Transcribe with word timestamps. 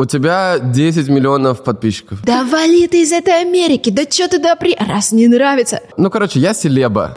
У 0.00 0.06
тебя 0.06 0.58
10 0.58 1.10
миллионов 1.10 1.62
подписчиков. 1.62 2.22
Да 2.24 2.42
вали 2.44 2.88
ты 2.88 3.02
из 3.02 3.12
этой 3.12 3.42
Америки, 3.42 3.90
да 3.90 4.04
что 4.10 4.28
ты 4.28 4.38
да 4.38 4.56
при... 4.56 4.74
Раз 4.74 5.12
не 5.12 5.28
нравится. 5.28 5.80
Ну, 5.98 6.08
короче, 6.08 6.40
я 6.40 6.54
селеба. 6.54 7.14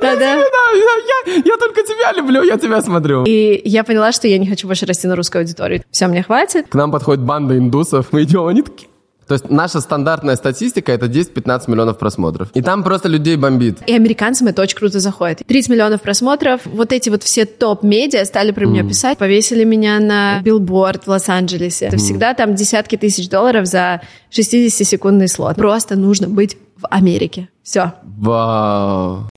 Да-да. 0.00 0.18
Да, 0.18 0.34
я, 0.74 1.36
я, 1.36 1.42
я 1.44 1.56
только 1.56 1.84
тебя 1.84 2.12
люблю, 2.14 2.42
я 2.42 2.58
тебя 2.58 2.82
смотрю. 2.82 3.22
И 3.26 3.62
я 3.64 3.84
поняла, 3.84 4.10
что 4.10 4.26
я 4.26 4.38
не 4.38 4.48
хочу 4.48 4.66
больше 4.66 4.86
расти 4.86 5.06
на 5.06 5.14
русской 5.14 5.42
аудитории. 5.42 5.84
Все, 5.92 6.08
мне 6.08 6.24
хватит. 6.24 6.66
К 6.68 6.74
нам 6.74 6.90
подходит 6.90 7.22
банда 7.22 7.56
индусов, 7.56 8.08
мы 8.10 8.24
идем, 8.24 8.48
они 8.48 8.62
такие... 8.62 8.88
То 9.28 9.34
есть 9.34 9.50
наша 9.50 9.80
стандартная 9.80 10.36
статистика 10.36 10.90
это 10.90 11.04
10-15 11.04 11.70
миллионов 11.70 11.98
просмотров. 11.98 12.48
И 12.54 12.62
там 12.62 12.82
просто 12.82 13.08
людей 13.08 13.36
бомбит. 13.36 13.78
И 13.86 13.92
американцам 13.94 14.48
это 14.48 14.62
очень 14.62 14.76
круто 14.76 15.00
заходит. 15.00 15.42
30 15.46 15.70
миллионов 15.70 16.00
просмотров. 16.00 16.62
Вот 16.64 16.92
эти 16.94 17.10
вот 17.10 17.22
все 17.22 17.44
топ-медиа 17.44 18.24
стали 18.24 18.52
про 18.52 18.64
меня 18.64 18.88
писать. 18.88 19.18
Повесили 19.18 19.64
меня 19.64 20.00
на 20.00 20.40
билборд 20.40 21.04
в 21.04 21.08
Лос-Анджелесе. 21.08 21.86
Это 21.86 21.98
всегда 21.98 22.32
там 22.32 22.54
десятки 22.54 22.96
тысяч 22.96 23.28
долларов 23.28 23.66
за 23.66 24.00
60-секундный 24.30 25.28
слот. 25.28 25.56
Просто 25.56 25.96
нужно 25.96 26.28
быть 26.28 26.56
в 26.76 26.86
Америке. 26.88 27.50
Все. 27.62 27.92
Вау. 28.02 29.28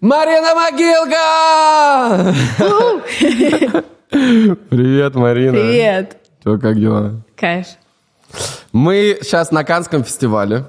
Марина 0.00 0.54
Могилко! 0.54 2.32
Привет, 4.10 5.14
Марина. 5.16 5.52
Привет. 5.52 6.16
Что, 6.40 6.58
как 6.58 6.78
дела? 6.78 7.20
Кайф. 7.34 7.66
Мы 8.72 9.18
сейчас 9.22 9.50
на 9.52 9.64
Каннском 9.64 10.04
фестивале. 10.04 10.64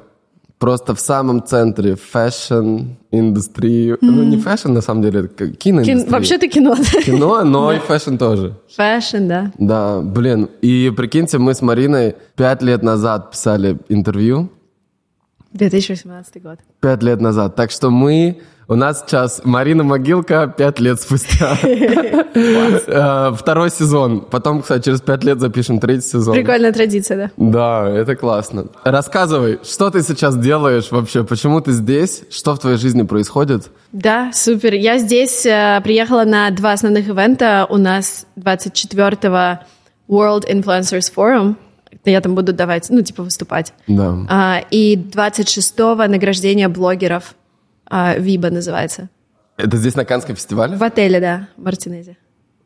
Просто 0.57 0.93
в 0.93 0.99
самом 0.99 1.41
центре 1.45 1.95
fashion-индустрии. 1.95 3.95
Ну, 4.01 4.23
не 4.23 4.37
fashion, 4.37 4.73
на 4.73 4.81
самом 4.81 5.01
деле, 5.03 5.21
это 5.21 5.47
киноиндустрия. 5.51 6.03
Кин- 6.03 6.11
Вообще-то 6.11 6.47
кино. 6.49 6.75
Кино, 7.05 7.43
но 7.45 7.71
и 7.71 7.79
fashion 7.79 8.17
тоже. 8.17 8.55
Fashion, 8.75 9.27
да. 9.27 9.51
Да, 9.57 10.01
блин. 10.01 10.49
И 10.61 10.91
прикиньте, 10.95 11.37
мы 11.37 11.53
с 11.53 11.61
Мариной 11.61 12.15
пять 12.35 12.61
лет 12.61 12.83
назад 12.83 13.31
записали 13.31 13.77
интервью. 13.89 14.49
2018 15.53 16.41
год. 16.41 16.59
Пять 16.81 17.03
лет 17.03 17.21
назад. 17.21 17.55
Так 17.55 17.71
что 17.71 17.89
мы... 17.89 18.41
У 18.67 18.75
нас 18.75 19.03
сейчас 19.03 19.41
Марина 19.43 19.83
Могилко 19.83 20.47
пять 20.55 20.79
лет 20.79 21.01
спустя. 21.01 21.57
Э, 22.35 23.33
Второй 23.35 23.71
сезон. 23.71 24.21
Потом, 24.21 24.61
кстати, 24.61 24.85
через 24.85 25.01
пять 25.01 25.23
лет 25.23 25.39
запишем 25.39 25.79
третий 25.79 26.07
сезон. 26.07 26.35
Прикольная 26.35 26.71
традиция, 26.71 27.17
да. 27.17 27.31
Да, 27.37 27.89
это 27.89 28.15
классно. 28.15 28.67
Рассказывай, 28.83 29.59
что 29.63 29.89
ты 29.89 30.03
сейчас 30.03 30.37
делаешь 30.37 30.91
вообще? 30.91 31.23
Почему 31.23 31.59
ты 31.59 31.71
здесь? 31.71 32.23
Что 32.29 32.53
в 32.53 32.59
твоей 32.59 32.77
жизни 32.77 33.01
происходит? 33.01 33.71
Да, 33.91 34.31
супер. 34.33 34.75
Я 34.75 34.99
здесь 34.99 35.45
э, 35.45 35.81
приехала 35.83 36.23
на 36.23 36.51
два 36.51 36.73
основных 36.73 37.07
ивента. 37.07 37.65
У 37.69 37.77
нас 37.77 38.27
24-го 38.37 39.63
World 40.07 40.47
Influencers 40.47 41.11
Forum. 41.13 41.55
Я 42.05 42.21
там 42.21 42.35
буду 42.35 42.53
давать, 42.53 42.89
ну, 42.89 43.01
типа, 43.01 43.23
выступать. 43.23 43.73
Да. 43.87 44.17
А, 44.29 44.61
и 44.71 44.95
26-го 44.95 46.07
награждение 46.07 46.67
блогеров. 46.67 47.35
А, 47.85 48.15
Виба 48.15 48.49
называется. 48.49 49.09
Это 49.57 49.77
здесь 49.77 49.95
на 49.95 50.05
Канском 50.05 50.35
фестивале? 50.35 50.77
В 50.77 50.83
отеле, 50.83 51.19
да, 51.19 51.47
в 51.57 51.63
Мартинезе. 51.63 52.17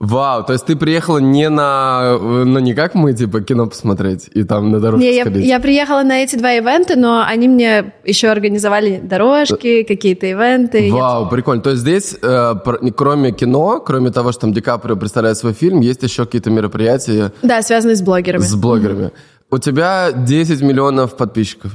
Вау, 0.06 0.44
то 0.44 0.52
есть 0.52 0.66
ты 0.66 0.76
приехала 0.76 1.20
не 1.20 1.48
на... 1.48 2.18
Ну, 2.20 2.60
не 2.60 2.74
как 2.74 2.94
мы, 2.94 3.14
типа, 3.14 3.40
кино 3.40 3.68
посмотреть 3.68 4.30
и 4.34 4.44
там 4.44 4.70
на 4.70 4.82
дорожку 4.82 5.02
Не, 5.02 5.16
я, 5.16 5.22
сходить? 5.24 5.46
я 5.46 5.62
приехала 5.62 6.04
на 6.04 6.22
эти 6.24 6.36
два 6.36 6.52
ивента, 6.52 6.98
но 6.98 7.24
они 7.26 7.48
мне 7.48 7.94
еще 8.04 8.28
организовали 8.28 9.00
дорожки, 9.02 9.84
какие-то 9.84 10.26
ивенты. 10.26 10.88
Я- 10.90 10.94
Вау, 10.94 11.30
прикольно. 11.30 11.62
То 11.62 11.70
есть 11.70 11.84
здесь, 11.84 12.18
э, 12.22 12.54
кроме 12.98 13.32
кино, 13.32 13.80
кроме 13.80 14.12
того, 14.12 14.34
что 14.34 14.42
там 14.42 14.54
Ди 14.54 14.60
Каприо 14.60 14.98
представляет 14.98 15.38
свой 15.38 15.54
фильм, 15.54 15.80
есть 15.80 16.04
еще 16.04 16.26
какие-то 16.26 16.50
мероприятия 16.50 17.32
Да, 17.42 17.62
связанные 17.62 17.96
с 17.96 18.02
блогерами. 18.02 18.42
с 18.44 18.56
блогерами. 18.56 19.12
У 19.50 19.58
тебя 19.58 20.12
10 20.12 20.62
миллионов 20.62 21.16
подписчиков. 21.16 21.72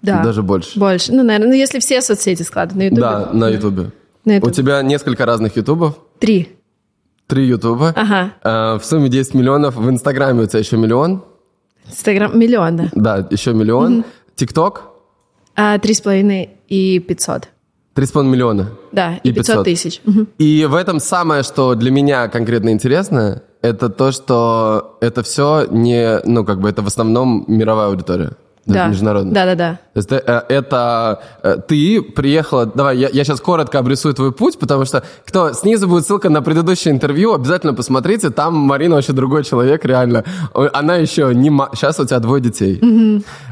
Да. 0.00 0.24
Даже 0.24 0.42
больше. 0.42 0.78
Больше. 0.80 1.12
Ну, 1.12 1.22
наверное, 1.22 1.48
ну, 1.48 1.54
если 1.54 1.80
все 1.80 2.00
соцсети 2.00 2.42
складывать 2.44 2.78
на 2.78 2.82
Ютубе. 2.84 3.00
Да, 3.02 3.28
на 3.34 3.48
Ютубе. 3.50 3.90
У 4.42 4.50
тебя 4.50 4.80
несколько 4.80 5.26
разных 5.26 5.56
Ютубов, 5.56 5.96
Три. 6.18 6.56
Три 7.30 7.46
Ютуба. 7.46 7.94
Ага. 7.96 8.32
Э, 8.42 8.78
в 8.78 8.84
сумме 8.84 9.08
10 9.08 9.34
миллионов. 9.34 9.76
В 9.76 9.88
Инстаграме 9.88 10.42
у 10.42 10.46
тебя 10.46 10.58
еще 10.58 10.76
миллион. 10.76 11.22
Инстаграм 11.88 12.38
миллион, 12.38 12.76
да. 12.76 12.88
Да, 12.92 13.28
еще 13.30 13.52
миллион. 13.54 14.04
ТикТок 14.34 14.82
А, 15.56 15.78
Три 15.78 15.94
с 15.94 16.00
половиной 16.00 16.50
и 16.68 16.98
пятьсот. 16.98 17.48
3,5 17.96 18.24
миллиона. 18.24 18.70
Да, 18.92 19.16
и 19.24 19.30
И 19.30 19.32
500. 19.32 19.64
500 19.64 19.64
тысяч. 19.64 20.00
И 20.38 20.66
в 20.70 20.74
этом 20.74 21.00
самое, 21.00 21.42
что 21.42 21.74
для 21.74 21.90
меня 21.90 22.28
конкретно 22.28 22.70
интересно, 22.70 23.42
это 23.62 23.88
то, 23.88 24.12
что 24.12 24.96
это 25.00 25.22
все 25.22 25.66
не, 25.70 26.20
ну, 26.24 26.44
как 26.44 26.60
бы 26.60 26.68
это 26.68 26.82
в 26.82 26.86
основном 26.86 27.44
мировая 27.48 27.88
аудитория. 27.88 28.32
Да. 28.66 28.86
Международная. 28.88 29.32
Да, 29.34 29.44
да, 29.46 29.54
да. 29.54 29.78
То 29.94 29.98
есть 29.98 30.12
э, 30.12 30.42
это 30.48 31.22
э, 31.42 31.56
ты 31.66 32.02
приехала... 32.02 32.66
Давай, 32.66 32.98
я, 32.98 33.08
я 33.08 33.24
сейчас 33.24 33.40
коротко 33.40 33.78
обрисую 33.78 34.14
твой 34.14 34.32
путь, 34.32 34.58
потому 34.58 34.84
что 34.84 35.02
кто 35.26 35.52
снизу 35.52 35.88
будет 35.88 36.06
ссылка 36.06 36.28
на 36.28 36.42
предыдущее 36.42 36.92
интервью, 36.92 37.34
обязательно 37.34 37.74
посмотрите. 37.74 38.30
Там 38.30 38.54
Марина 38.54 38.96
вообще 38.96 39.12
другой 39.12 39.44
человек, 39.44 39.84
реально. 39.84 40.24
Она 40.72 40.96
еще 40.96 41.34
не... 41.34 41.50
Сейчас 41.74 41.98
у 41.98 42.06
тебя 42.06 42.20
двое 42.20 42.42
детей. 42.42 42.80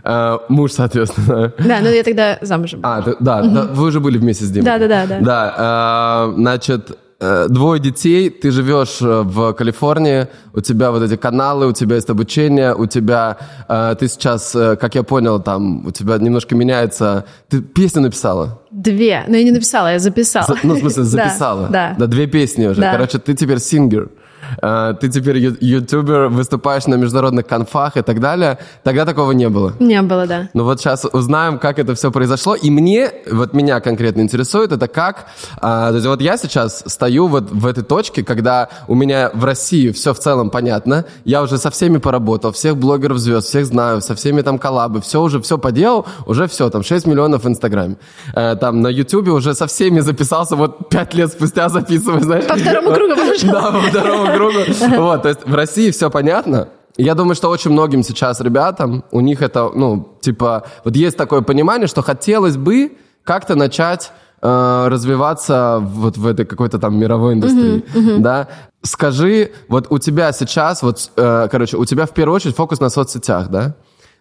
Э, 0.05 0.39
муж, 0.49 0.73
соответственно. 0.73 1.53
Да, 1.59 1.79
ну 1.81 1.89
я 1.89 2.03
тогда 2.05 2.39
замужем. 2.43 2.81
А, 2.83 3.03
ты- 3.03 3.17
да, 3.19 3.43
да, 3.43 3.63
вы 3.73 3.87
уже 3.87 4.01
были 4.01 4.19
вместе 4.19 4.45
с 4.45 4.51
Димой. 4.51 4.67
Да, 4.67 4.79
да, 4.79 4.89
да, 4.89 5.07
да. 5.07 5.21
Да, 5.21 6.29
э, 6.29 6.35
значит, 6.37 6.99
двое 7.21 7.81
детей, 7.81 8.31
ты 8.31 8.51
живешь 8.53 8.99
э, 9.03 9.23
в 9.23 9.53
Калифорнии, 9.53 10.29
у 10.55 10.61
тебя 10.61 10.93
вот 10.93 11.03
эти 11.03 11.17
каналы, 11.17 11.67
у 11.67 11.73
тебя 11.73 11.97
есть 11.97 12.09
обучение, 12.11 12.75
у 12.75 12.87
тебя, 12.87 13.37
э, 13.69 13.97
ты 13.99 14.07
сейчас, 14.09 14.55
э, 14.55 14.77
как 14.77 14.95
я 14.95 15.03
понял, 15.03 15.41
там, 15.43 15.85
у 15.87 15.91
тебя 15.91 16.19
немножко 16.19 16.55
меняется, 16.55 17.25
ты 17.49 17.61
песню 17.61 18.03
написала? 18.03 18.63
Две. 18.71 19.25
Но 19.27 19.37
я 19.37 19.43
не 19.43 19.51
написала, 19.51 19.93
я 19.93 19.99
записала. 19.99 20.47
За- 20.47 20.59
ну, 20.63 20.75
в 20.75 20.79
смысле, 20.79 21.03
Да, 21.05 21.09
записала? 21.09 21.69
Да. 21.69 21.97
Да, 21.99 22.07
две 22.07 22.27
песни 22.29 22.67
уже. 22.67 22.81
Да. 22.81 22.93
Короче, 22.93 23.19
ты 23.19 23.35
теперь 23.35 23.59
сингер. 23.59 24.11
Э, 24.63 24.95
Ты 25.01 25.09
теперь 25.09 25.39
ю- 25.39 25.57
ютубер, 25.61 26.29
выступаешь 26.29 26.87
на 26.87 26.95
международных 26.97 27.47
конфах 27.47 27.97
и 27.97 28.03
так 28.03 28.21
далее. 28.21 28.59
Тогда 28.83 29.05
такого 29.05 29.33
не 29.33 29.49
было. 29.49 29.75
Не 29.79 30.03
было, 30.03 30.27
да. 30.27 30.49
Ну 30.55 30.65
вот 30.65 30.81
сейчас 30.81 31.07
узнаем, 31.13 31.59
как 31.59 31.79
это 31.79 31.95
все 31.95 32.11
произошло. 32.11 32.55
И 32.55 32.71
мне, 32.71 33.11
вот 33.31 33.53
меня 33.55 33.81
конкретно 33.81 34.21
интересует, 34.23 34.73
это 34.73 34.89
как... 34.89 35.27
а, 35.61 35.89
то 35.91 35.95
есть 35.97 36.07
вот 36.07 36.21
я 36.21 36.37
сейчас 36.37 36.83
стою 36.87 37.29
вот 37.29 37.51
в 37.51 37.67
этой 37.67 37.85
точке, 37.85 38.23
когда 38.25 38.69
у 38.87 38.95
меня 38.95 39.31
в 39.35 39.45
России 39.45 39.91
все 39.93 40.13
в 40.15 40.19
целом 40.19 40.51
понятно. 40.51 41.05
Я 41.25 41.43
уже 41.43 41.59
со 41.59 41.71
всеми 41.71 41.99
поработал, 41.99 42.53
всех 42.53 42.77
блогеров 42.77 43.19
звезд, 43.19 43.49
всех 43.49 43.67
знаю, 43.67 44.01
со 44.01 44.15
всеми 44.15 44.43
там 44.43 44.59
коллабы, 44.59 45.01
все 45.01 45.21
уже, 45.23 45.41
все 45.41 45.59
поделал, 45.59 46.07
уже 46.27 46.47
все, 46.49 46.71
там 46.71 46.83
6 46.83 47.07
миллионов 47.07 47.45
в 47.45 47.49
Инстаграме. 47.49 47.97
Э, 48.35 48.57
там 48.57 48.81
на 48.81 48.89
Ютубе 48.89 49.33
уже 49.33 49.55
со 49.55 49.67
всеми 49.67 50.01
записался, 50.01 50.57
вот 50.57 50.89
5 50.89 51.15
лет 51.15 51.33
спустя 51.33 51.69
записываю, 51.69 52.23
знаешь. 52.23 52.47
По 52.47 52.57
второму 52.57 52.93
кругу. 52.93 53.15
Да, 53.45 53.71
по 53.71 53.81
второму 53.81 54.27
кругу. 54.39 54.59
Вот, 55.03 55.23
то 55.23 55.29
есть 55.29 55.45
в 55.45 55.55
России 55.55 55.91
все 55.91 56.11
понятно. 56.11 56.69
Я 56.97 57.15
думаю, 57.15 57.37
что 57.37 57.49
очень 57.49 57.71
многим 57.71 58.03
сейчас 58.03 58.41
ребятам, 58.41 59.05
у 59.13 59.21
них 59.21 59.41
это, 59.41 59.71
ну, 59.75 60.17
типа, 60.21 60.65
вот 60.85 60.97
есть 60.97 61.17
такое 61.17 61.43
понимание, 61.43 61.87
что 61.87 62.03
хотелось 62.03 62.57
бы 62.57 62.93
как-то 63.23 63.55
начать 63.55 64.11
э, 64.43 64.87
развиваться 64.89 65.79
вот 65.81 66.17
в 66.17 66.27
этой 66.27 66.45
какой-то 66.45 66.79
там 66.79 66.99
мировой 66.99 67.35
индустрии, 67.35 67.85
да. 68.19 68.49
Скажи, 68.83 69.51
вот 69.69 69.87
у 69.91 69.99
тебя 69.99 70.33
сейчас, 70.33 70.83
вот, 70.83 71.11
э, 71.17 71.49
короче, 71.51 71.77
у 71.77 71.85
тебя 71.85 72.07
в 72.07 72.11
первую 72.11 72.37
очередь 72.37 72.57
фокус 72.57 72.81
на 72.81 72.91
соцсетях, 72.91 73.49
да? 73.49 73.75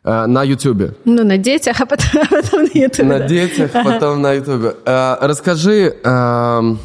Э, 0.03 0.25
на 0.25 0.43
Ютубе. 0.43 0.93
Ну, 1.05 1.23
на 1.23 1.37
детях, 1.37 1.81
а 1.81 1.85
потом, 1.85 2.07
а 2.21 2.27
потом 2.27 2.63
на 2.63 2.79
Ютубе. 2.79 3.07
На 3.07 3.19
да. 3.19 3.27
детях, 3.27 3.71
потом 3.71 4.21
на 4.21 4.33
Ютубе. 4.33 4.75
Э, 4.85 5.17
Расскажи, 5.21 5.95
эм, 6.03 6.79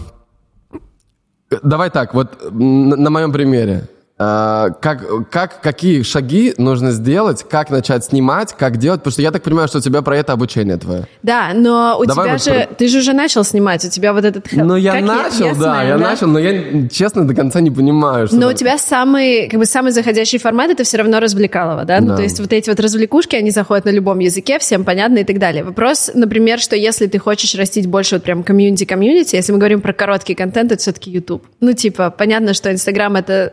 давай 1.63 1.91
так, 1.91 2.15
вот 2.15 2.53
на 2.53 3.11
моем 3.11 3.33
примере. 3.33 3.89
Э, 4.23 4.71
Как, 4.81 5.31
как, 5.31 5.61
какие 5.61 6.03
шаги 6.03 6.55
нужно 6.59 6.93
сделать, 6.93 7.45
как 7.49 7.71
начать 7.71 8.05
снимать, 8.05 8.55
как 8.57 8.77
делать? 8.77 9.01
Потому 9.01 9.13
что 9.13 9.23
я 9.23 9.31
так 9.31 9.43
понимаю, 9.43 9.69
что 9.69 9.79
у 9.79 9.81
тебя 9.81 10.03
про 10.03 10.17
это 10.17 10.33
обучение 10.33 10.77
твое. 10.77 11.07
Да, 11.23 11.51
но 11.55 11.97
у 11.99 12.05
Давай 12.05 12.25
тебя 12.27 12.33
вот 12.35 12.45
же... 12.45 12.67
про- 12.69 12.75
Ты 12.75 12.89
же 12.89 12.99
уже 12.99 13.13
начал 13.13 13.45
снимать, 13.45 13.85
у 13.85 13.89
тебя 13.89 14.13
вот 14.13 14.25
этот... 14.25 14.47
Ну, 14.53 14.77
я 14.77 14.93
как 14.93 15.03
начал, 15.03 15.47
Yes 15.49 15.59
да, 15.59 15.83
Man, 15.83 15.89
я 15.89 15.99
начал, 15.99 16.27
но 16.29 16.39
я, 16.39 16.89
честно, 16.89 17.27
до 17.27 17.35
конца 17.35 17.61
не 17.61 17.71
понимаю, 17.71 18.27
что... 18.29 18.37
Но 18.37 18.47
у 18.47 18.51
там- 18.51 18.57
тебя 18.57 18.79
самый, 18.79 19.49
как 19.49 19.59
бы 19.59 19.67
самый 19.67 19.93
заходящий 19.93 20.39
формат 20.39 20.71
это 20.71 20.85
все 20.85 20.99
равно 20.99 21.21
развлекалово, 21.21 21.85
да? 21.85 22.01
Ну, 22.01 22.09
Да. 22.09 22.17
то 22.17 22.23
есть 22.23 22.39
вот 22.41 22.53
эти 22.53 22.69
вот 22.71 22.79
развлекушки, 22.81 23.37
они 23.37 23.51
заходят 23.51 23.85
на 23.85 23.91
любом 23.91 24.19
языке, 24.21 24.59
всем 24.59 24.85
понятно 24.85 25.19
и 25.19 25.25
так 25.25 25.39
далее. 25.39 25.65
Вопрос, 25.65 26.11
например, 26.15 26.59
что 26.61 26.77
если 26.77 27.07
ты 27.07 27.19
хочешь 27.19 27.55
растить 27.55 27.87
больше 27.87 28.17
вот 28.17 28.25
прям 28.25 28.43
community-community, 28.43 29.37
если 29.37 29.53
мы 29.53 29.59
говорим 29.59 29.81
про 29.81 29.93
короткий 29.93 30.35
контент, 30.35 30.73
это 30.73 30.81
все-таки 30.81 31.11
YouTube. 31.11 31.45
Ну, 31.61 31.73
типа, 31.73 32.11
понятно, 32.11 32.55
что 32.55 32.71
Инстаграм 32.73 33.15
это 33.17 33.53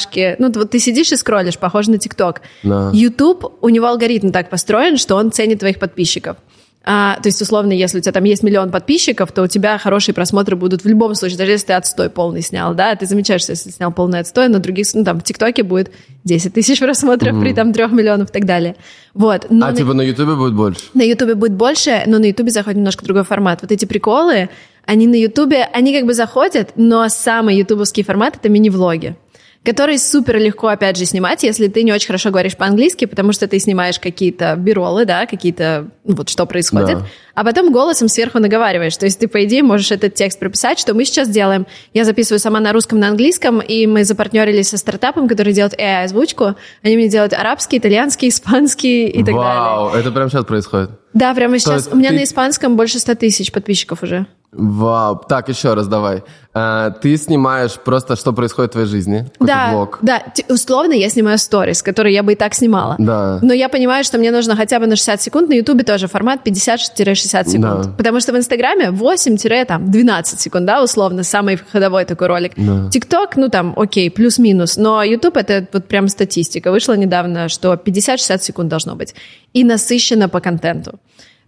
залипашки. 0.00 0.36
Ну, 0.38 0.50
вот 0.52 0.70
ты 0.70 0.78
сидишь 0.78 1.12
и 1.12 1.16
скроллишь, 1.16 1.58
похоже 1.58 1.90
на 1.90 1.98
ТикТок. 1.98 2.42
Да. 2.62 2.90
YouTube, 2.92 3.58
у 3.60 3.68
него 3.68 3.86
алгоритм 3.86 4.30
так 4.30 4.50
построен, 4.50 4.96
что 4.96 5.16
он 5.16 5.32
ценит 5.32 5.60
твоих 5.60 5.78
подписчиков. 5.78 6.36
А, 6.82 7.16
то 7.16 7.28
есть, 7.28 7.42
условно, 7.42 7.72
если 7.72 7.98
у 7.98 8.00
тебя 8.00 8.12
там 8.12 8.24
есть 8.24 8.42
миллион 8.42 8.70
подписчиков, 8.70 9.30
то 9.32 9.42
у 9.42 9.46
тебя 9.46 9.76
хорошие 9.76 10.14
просмотры 10.14 10.56
будут 10.56 10.82
в 10.82 10.88
любом 10.88 11.14
случае, 11.14 11.36
даже 11.36 11.50
если 11.50 11.66
ты 11.66 11.72
отстой 11.74 12.08
полный 12.08 12.40
снял, 12.40 12.74
да, 12.74 12.94
ты 12.94 13.04
замечаешь, 13.04 13.44
если 13.46 13.68
снял 13.68 13.92
полный 13.92 14.20
отстой, 14.20 14.48
на 14.48 14.60
других, 14.60 14.86
ну, 14.94 15.04
там, 15.04 15.20
в 15.20 15.22
ТикТоке 15.22 15.62
будет 15.62 15.92
10 16.24 16.54
тысяч 16.54 16.78
просмотров 16.80 17.36
mm. 17.36 17.40
при 17.42 17.52
там 17.52 17.74
трех 17.74 17.92
миллионов 17.92 18.30
и 18.30 18.32
так 18.32 18.46
далее. 18.46 18.76
Вот. 19.12 19.46
Но 19.50 19.66
а, 19.66 19.72
на... 19.72 19.76
типа, 19.76 19.92
на 19.92 20.00
Ютубе 20.00 20.34
будет 20.34 20.54
больше? 20.54 20.80
На 20.94 21.02
Ютубе 21.02 21.34
будет 21.34 21.52
больше, 21.52 22.02
но 22.06 22.18
на 22.18 22.24
Ютубе 22.24 22.50
заходит 22.50 22.78
немножко 22.78 23.04
другой 23.04 23.24
формат. 23.24 23.60
Вот 23.60 23.70
эти 23.70 23.84
приколы, 23.84 24.48
они 24.86 25.06
на 25.06 25.16
Ютубе, 25.16 25.68
они 25.74 25.92
как 25.94 26.06
бы 26.06 26.14
заходят, 26.14 26.70
но 26.76 27.08
самый 27.10 27.56
ютубовский 27.56 28.04
формат— 28.04 28.36
это 28.40 28.48
мини-влоги 28.48 29.16
который 29.64 29.98
супер 29.98 30.38
легко, 30.38 30.68
опять 30.68 30.96
же, 30.96 31.04
снимать, 31.04 31.42
если 31.42 31.68
ты 31.68 31.82
не 31.82 31.92
очень 31.92 32.06
хорошо 32.06 32.30
говоришь 32.30 32.56
по-английски, 32.56 33.04
потому 33.04 33.32
что 33.32 33.46
ты 33.46 33.58
снимаешь 33.58 33.98
какие-то 34.00 34.56
биролы, 34.56 35.04
да, 35.04 35.26
какие-то, 35.26 35.88
ну, 36.04 36.16
вот 36.16 36.30
что 36.30 36.46
происходит, 36.46 36.98
да. 36.98 37.06
а 37.34 37.44
потом 37.44 37.70
голосом 37.70 38.08
сверху 38.08 38.38
наговариваешь. 38.38 38.96
То 38.96 39.04
есть 39.04 39.20
ты, 39.20 39.28
по 39.28 39.44
идее, 39.44 39.62
можешь 39.62 39.90
этот 39.90 40.14
текст 40.14 40.38
прописать, 40.38 40.78
что 40.78 40.94
мы 40.94 41.04
сейчас 41.04 41.28
делаем. 41.28 41.66
Я 41.92 42.04
записываю 42.04 42.40
сама 42.40 42.58
на 42.60 42.72
русском, 42.72 42.98
на 42.98 43.08
английском, 43.08 43.60
и 43.60 43.86
мы 43.86 44.04
запартнерились 44.04 44.70
со 44.70 44.78
стартапом, 44.78 45.28
который 45.28 45.52
делает 45.52 45.78
AI-озвучку. 45.78 46.54
Они 46.82 46.96
мне 46.96 47.08
делают 47.08 47.34
арабский, 47.34 47.78
итальянский, 47.78 48.28
испанский 48.28 49.08
и 49.08 49.22
так 49.22 49.34
Вау, 49.34 49.44
далее. 49.44 49.60
Вау, 49.60 49.90
это 49.94 50.10
прямо 50.10 50.30
сейчас 50.30 50.44
происходит? 50.46 50.90
Да, 51.12 51.34
прямо 51.34 51.58
сейчас. 51.58 51.88
У 51.92 51.96
меня 51.96 52.10
ты... 52.10 52.16
на 52.16 52.24
испанском 52.24 52.76
больше 52.76 52.98
100 52.98 53.14
тысяч 53.16 53.52
подписчиков 53.52 54.02
уже. 54.02 54.26
Вау. 54.52 55.22
Так, 55.28 55.48
еще 55.48 55.74
раз 55.74 55.86
давай. 55.86 56.24
А, 56.52 56.90
ты 56.90 57.16
снимаешь 57.16 57.78
просто, 57.78 58.16
что 58.16 58.32
происходит 58.32 58.70
в 58.70 58.72
твоей 58.72 58.88
жизни? 58.88 59.30
Да, 59.38 59.70
влог. 59.72 59.98
да. 60.02 60.24
Условно 60.48 60.92
я 60.92 61.08
снимаю 61.08 61.38
сторис, 61.38 61.82
которые 61.82 62.14
я 62.14 62.24
бы 62.24 62.32
и 62.32 62.34
так 62.34 62.54
снимала. 62.54 62.96
Да. 62.98 63.38
Но 63.42 63.52
я 63.52 63.68
понимаю, 63.68 64.02
что 64.02 64.18
мне 64.18 64.32
нужно 64.32 64.56
хотя 64.56 64.80
бы 64.80 64.88
на 64.88 64.96
60 64.96 65.22
секунд. 65.22 65.48
На 65.48 65.54
Ютубе 65.54 65.84
тоже 65.84 66.08
формат 66.08 66.44
50-60 66.44 67.48
секунд. 67.48 67.60
Да. 67.60 67.94
Потому 67.96 68.18
что 68.18 68.32
в 68.32 68.36
Инстаграме 68.36 68.88
8-12 68.88 70.24
секунд, 70.38 70.66
да, 70.66 70.82
условно, 70.82 71.22
самый 71.22 71.56
ходовой 71.56 72.04
такой 72.04 72.26
ролик. 72.26 72.52
Да. 72.56 72.90
ТикТок, 72.90 73.36
ну 73.36 73.48
там, 73.50 73.72
окей, 73.76 74.10
плюс-минус. 74.10 74.76
Но 74.76 75.04
Ютуб 75.04 75.36
это 75.36 75.68
вот 75.72 75.86
прям 75.86 76.08
статистика. 76.08 76.72
Вышла 76.72 76.94
недавно, 76.96 77.48
что 77.48 77.74
50-60 77.74 78.40
секунд 78.40 78.68
должно 78.68 78.96
быть. 78.96 79.14
И 79.52 79.62
насыщенно 79.62 80.28
по 80.28 80.40
контенту. 80.40 80.98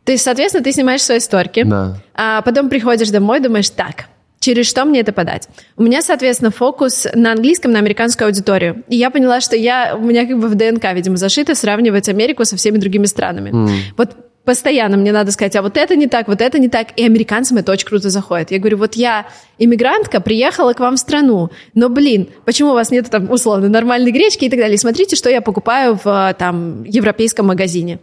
То 0.04 0.12
есть, 0.12 0.24
соответственно, 0.24 0.64
ты 0.64 0.72
снимаешь 0.72 1.02
свои 1.02 1.20
сторки, 1.20 1.62
да. 1.62 1.96
а 2.14 2.42
потом 2.42 2.68
приходишь 2.68 3.10
домой, 3.10 3.40
думаешь, 3.40 3.70
так, 3.70 4.06
через 4.40 4.68
что 4.68 4.84
мне 4.84 5.00
это 5.00 5.12
подать. 5.12 5.48
У 5.76 5.82
меня, 5.82 6.02
соответственно, 6.02 6.50
фокус 6.50 7.06
на 7.14 7.32
английском, 7.32 7.70
на 7.70 7.78
американскую 7.78 8.26
аудиторию. 8.26 8.82
И 8.88 8.96
я 8.96 9.10
поняла, 9.10 9.40
что 9.40 9.56
я, 9.56 9.94
у 9.96 10.02
меня 10.02 10.26
как 10.26 10.38
бы 10.38 10.48
в 10.48 10.54
ДНК, 10.56 10.92
видимо, 10.92 11.16
зашито 11.16 11.54
сравнивать 11.54 12.08
Америку 12.08 12.44
со 12.44 12.56
всеми 12.56 12.78
другими 12.78 13.06
странами. 13.06 13.50
Mm. 13.50 13.68
Вот 13.96 14.16
постоянно 14.44 14.96
мне 14.96 15.12
надо 15.12 15.30
сказать, 15.30 15.54
а 15.56 15.62
вот 15.62 15.76
это 15.76 15.94
не 15.94 16.08
так, 16.08 16.26
вот 16.28 16.40
это 16.40 16.58
не 16.58 16.68
так, 16.68 16.88
и 16.96 17.04
американцам 17.04 17.58
это 17.58 17.70
очень 17.70 17.86
круто 17.86 18.10
заходит. 18.10 18.50
Я 18.50 18.58
говорю, 18.58 18.78
вот 18.78 18.94
я 18.94 19.26
иммигрантка, 19.58 20.20
приехала 20.20 20.72
к 20.72 20.80
вам 20.80 20.96
в 20.96 20.98
страну, 20.98 21.50
но, 21.74 21.88
блин, 21.88 22.28
почему 22.44 22.70
у 22.70 22.74
вас 22.74 22.90
нет 22.90 23.08
там, 23.10 23.30
условно, 23.30 23.68
нормальной 23.68 24.10
гречки 24.10 24.44
и 24.44 24.50
так 24.50 24.58
далее. 24.58 24.78
смотрите, 24.78 25.16
что 25.16 25.30
я 25.30 25.40
покупаю 25.40 25.98
в 26.02 26.34
там 26.38 26.82
европейском 26.84 27.46
магазине 27.46 28.00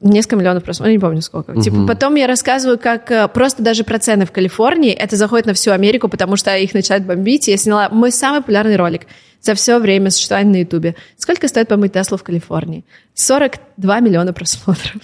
несколько 0.00 0.36
миллионов 0.36 0.64
просмотров, 0.64 0.90
я 0.90 0.96
не 0.96 1.00
помню 1.00 1.22
сколько. 1.22 1.52
Угу. 1.52 1.62
Типа, 1.62 1.86
потом 1.86 2.14
я 2.14 2.26
рассказываю, 2.26 2.78
как 2.78 3.10
э, 3.10 3.28
просто 3.28 3.62
даже 3.62 3.84
про 3.84 3.98
цены 3.98 4.26
в 4.26 4.32
Калифорнии, 4.32 4.92
это 4.92 5.16
заходит 5.16 5.46
на 5.46 5.54
всю 5.54 5.72
Америку, 5.72 6.08
потому 6.08 6.36
что 6.36 6.56
их 6.56 6.74
начинают 6.74 7.04
бомбить. 7.04 7.48
Я 7.48 7.56
сняла 7.56 7.88
мой 7.88 8.12
самый 8.12 8.40
популярный 8.40 8.76
ролик 8.76 9.02
за 9.40 9.54
все 9.54 9.78
время 9.78 10.10
существования 10.10 10.50
на 10.50 10.60
Ютубе. 10.60 10.94
Сколько 11.16 11.48
стоит 11.48 11.68
помыть 11.68 11.92
Теслу 11.92 12.16
в 12.16 12.22
Калифорнии? 12.22 12.84
42 13.14 14.00
миллиона 14.00 14.32
просмотров. 14.32 15.02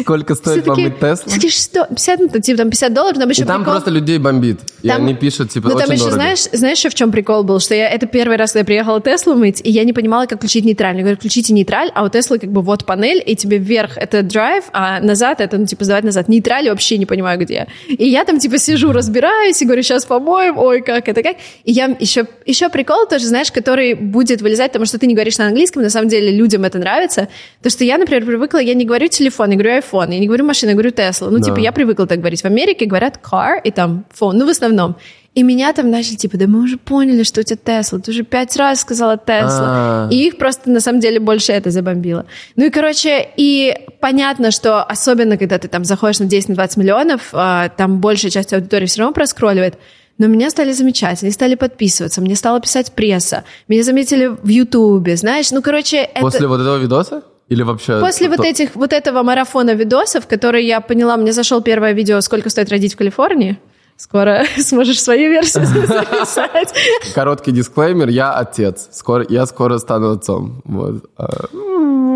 Сколько 0.00 0.34
стоит 0.34 0.64
помыть 0.64 0.98
Теслу? 0.98 1.32
Что? 1.50 1.86
50, 1.86 2.20
ну, 2.20 2.40
типа, 2.40 2.58
там 2.58 2.70
50 2.70 2.94
долларов, 2.94 3.18
там 3.18 3.28
еще 3.28 3.42
И 3.42 3.44
там 3.44 3.60
прикол... 3.60 3.74
просто 3.74 3.90
людей 3.90 4.18
бомбит. 4.18 4.60
И 4.82 4.88
там... 4.88 5.02
они 5.02 5.14
пишут, 5.14 5.50
типа, 5.50 5.68
Ну, 5.68 5.78
там 5.78 5.90
еще, 5.90 5.98
дорого. 5.98 6.14
знаешь, 6.14 6.42
знаешь, 6.52 6.78
еще 6.78 6.88
в 6.88 6.94
чем 6.94 7.12
прикол 7.12 7.44
был? 7.44 7.60
Что 7.60 7.74
я, 7.74 7.88
это 7.88 8.06
первый 8.06 8.36
раз, 8.36 8.52
когда 8.52 8.60
я 8.60 8.64
приехала 8.64 9.00
Теслу 9.00 9.34
мыть, 9.34 9.60
и 9.62 9.70
я 9.70 9.84
не 9.84 9.92
понимала, 9.92 10.26
как 10.26 10.38
включить 10.38 10.64
нейтраль. 10.64 10.96
Я 10.96 11.02
говорю, 11.02 11.16
включите 11.16 11.52
нейтраль, 11.52 11.90
а 11.94 12.04
у 12.04 12.08
Теслы 12.08 12.38
как 12.38 12.50
бы 12.50 12.62
вот 12.62 12.84
панель, 12.84 13.22
и 13.24 13.36
тебе 13.36 13.58
вверх 13.58 13.96
это 13.96 14.22
драйв, 14.22 14.64
а 14.72 15.00
назад 15.00 15.40
это, 15.40 15.58
ну, 15.58 15.66
типа, 15.66 15.84
сдавать 15.84 16.04
назад. 16.04 16.28
Нейтраль 16.28 16.68
вообще 16.68 16.98
не 16.98 17.06
понимаю, 17.06 17.38
где. 17.38 17.66
И 17.88 18.08
я 18.08 18.24
там, 18.24 18.38
типа, 18.38 18.58
сижу, 18.58 18.92
разбираюсь, 18.92 19.60
и 19.60 19.64
говорю, 19.64 19.82
сейчас 19.82 20.04
помоем, 20.04 20.58
ой, 20.58 20.82
как 20.82 21.08
это, 21.08 21.22
как. 21.22 21.36
И 21.64 21.72
я 21.72 21.96
еще, 22.00 22.26
еще 22.46 22.68
прикол 22.68 23.06
тоже, 23.06 23.26
знаешь, 23.26 23.52
который 23.52 23.94
будет 23.94 24.40
вылезать, 24.42 24.72
потому 24.72 24.86
что 24.86 24.98
ты 24.98 25.06
не 25.06 25.14
говоришь 25.14 25.38
на 25.38 25.46
английском, 25.46 25.82
на 25.82 25.90
самом 25.90 26.08
деле 26.08 26.30
людям 26.30 26.64
это 26.64 26.78
нравится. 26.78 27.28
То, 27.62 27.70
что 27.70 27.84
я, 27.84 27.98
например, 27.98 28.24
привыкла, 28.24 28.58
я 28.58 28.74
не 28.74 28.84
говорю 28.84 29.08
телефон, 29.08 29.50
я 29.50 29.56
говорю 29.56 29.65
iPhone, 29.70 30.12
я 30.12 30.18
не 30.18 30.26
говорю 30.26 30.44
машина, 30.44 30.70
я 30.70 30.76
говорю 30.76 30.90
Tesla. 30.90 31.30
Ну, 31.30 31.38
Да. 31.38 31.44
типа, 31.44 31.58
я 31.58 31.72
привыкла 31.72 32.06
так 32.06 32.18
говорить. 32.18 32.42
В 32.42 32.44
Америке 32.46 32.86
говорят 32.86 33.20
car 33.22 33.60
и 33.62 33.70
там 33.70 34.04
phone, 34.18 34.32
ну, 34.34 34.46
в 34.46 34.50
основном. 34.50 34.96
И 35.34 35.42
меня 35.42 35.74
там 35.74 35.90
начали, 35.90 36.16
типа, 36.16 36.38
да 36.38 36.46
мы 36.46 36.62
уже 36.62 36.78
поняли, 36.78 37.22
что 37.22 37.40
у 37.40 37.44
тебя 37.44 37.58
Тесла. 37.62 37.98
Ты 37.98 38.10
уже 38.10 38.22
пять 38.22 38.56
раз 38.56 38.80
сказала 38.80 39.18
Тесла. 39.18 40.08
И 40.10 40.26
их 40.28 40.38
просто, 40.38 40.70
на 40.70 40.80
самом 40.80 41.00
деле, 41.00 41.20
больше 41.20 41.52
это 41.52 41.70
забомбило. 41.70 42.24
Ну 42.56 42.64
и, 42.64 42.70
короче, 42.70 43.28
и 43.36 43.76
понятно, 44.00 44.50
что 44.50 44.82
особенно, 44.82 45.36
когда 45.36 45.58
ты 45.58 45.68
там 45.68 45.84
заходишь 45.84 46.20
на 46.20 46.24
10-20 46.24 46.78
миллионов, 46.78 47.28
а, 47.32 47.68
там 47.68 48.00
большая 48.00 48.30
часть 48.30 48.54
аудитории 48.54 48.86
все 48.86 49.00
равно 49.00 49.12
проскролливает. 49.12 49.74
Но 50.16 50.26
меня 50.26 50.48
стали 50.48 50.72
замечать, 50.72 51.22
они 51.22 51.30
стали 51.30 51.54
подписываться, 51.56 52.22
мне 52.22 52.34
стала 52.36 52.58
писать 52.58 52.92
пресса, 52.92 53.44
меня 53.68 53.82
заметили 53.82 54.28
в 54.28 54.48
Ютубе, 54.48 55.16
знаешь, 55.16 55.50
ну, 55.50 55.60
короче, 55.60 55.98
это... 55.98 56.22
После 56.22 56.46
вот 56.46 56.60
этого 56.62 56.78
видоса? 56.78 57.22
Или 57.48 57.62
вообще... 57.62 58.00
После 58.00 58.28
вот 58.28 58.38
то- 58.38 58.44
этих, 58.44 58.74
вот 58.74 58.92
этого 58.92 59.22
марафона 59.22 59.74
видосов, 59.74 60.26
который 60.26 60.64
я 60.64 60.80
поняла, 60.80 61.16
мне 61.16 61.32
зашел 61.32 61.62
первое 61.62 61.92
видео 61.92 62.20
«Сколько 62.20 62.50
стоит 62.50 62.70
родить 62.70 62.94
в 62.94 62.96
Калифорнии», 62.96 63.58
Скоро 63.98 64.44
сможешь 64.58 65.02
свою 65.02 65.30
версию 65.30 65.64
записать. 65.86 66.74
Короткий 67.14 67.52
дисклеймер, 67.52 68.08
я 68.08 68.32
отец. 68.32 68.88
Скоро, 68.92 69.24
я 69.28 69.46
скоро 69.46 69.78
стану 69.78 70.10
отцом. 70.12 70.60
Вот. 70.64 71.04
А, 71.16 71.46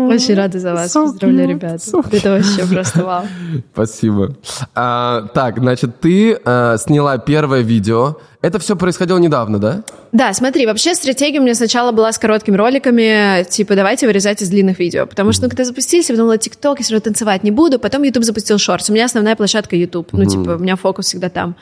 Очень 0.07 0.35
рада 0.35 0.59
за 0.59 0.73
вас. 0.73 0.95
So 0.95 1.05
Поздравляю, 1.05 1.49
cute, 1.49 1.51
ребята. 1.53 1.75
so 1.77 2.05
Это 2.11 2.31
вообще 2.31 2.71
просто 2.71 3.03
вау. 3.03 3.23
Спасибо. 3.73 4.35
А, 4.75 5.23
так, 5.33 5.57
значит, 5.57 5.99
ты 5.99 6.39
а, 6.45 6.77
сняла 6.77 7.17
первое 7.17 7.61
видео. 7.61 8.17
Это 8.41 8.57
все 8.57 8.75
происходило 8.75 9.19
недавно, 9.19 9.59
да? 9.59 9.83
Да, 10.11 10.33
смотри, 10.33 10.65
вообще 10.65 10.95
стратегия 10.95 11.39
у 11.39 11.43
меня 11.43 11.53
сначала 11.53 11.91
была 11.91 12.11
с 12.11 12.17
короткими 12.17 12.55
роликами, 12.55 13.43
типа, 13.43 13.75
давайте 13.75 14.07
вырезать 14.07 14.41
из 14.41 14.49
длинных 14.49 14.79
видео. 14.79 15.05
Потому 15.05 15.31
что, 15.31 15.43
ну, 15.43 15.49
когда 15.49 15.63
запустились, 15.63 16.09
я 16.09 16.15
подумала, 16.15 16.39
ТикТок, 16.39 16.79
я 16.79 16.83
все 16.83 16.93
равно 16.93 17.03
танцевать 17.03 17.43
не 17.43 17.51
буду. 17.51 17.77
Потом 17.77 18.01
YouTube 18.01 18.23
запустил 18.23 18.57
шортс. 18.57 18.89
У 18.89 18.93
меня 18.93 19.05
основная 19.05 19.35
площадка 19.35 19.75
YouTube. 19.75 20.09
Ну, 20.11 20.25
типа, 20.25 20.55
у 20.55 20.59
меня 20.59 20.75
фокус 20.75 21.05
всегда 21.05 21.29
там. 21.29 21.55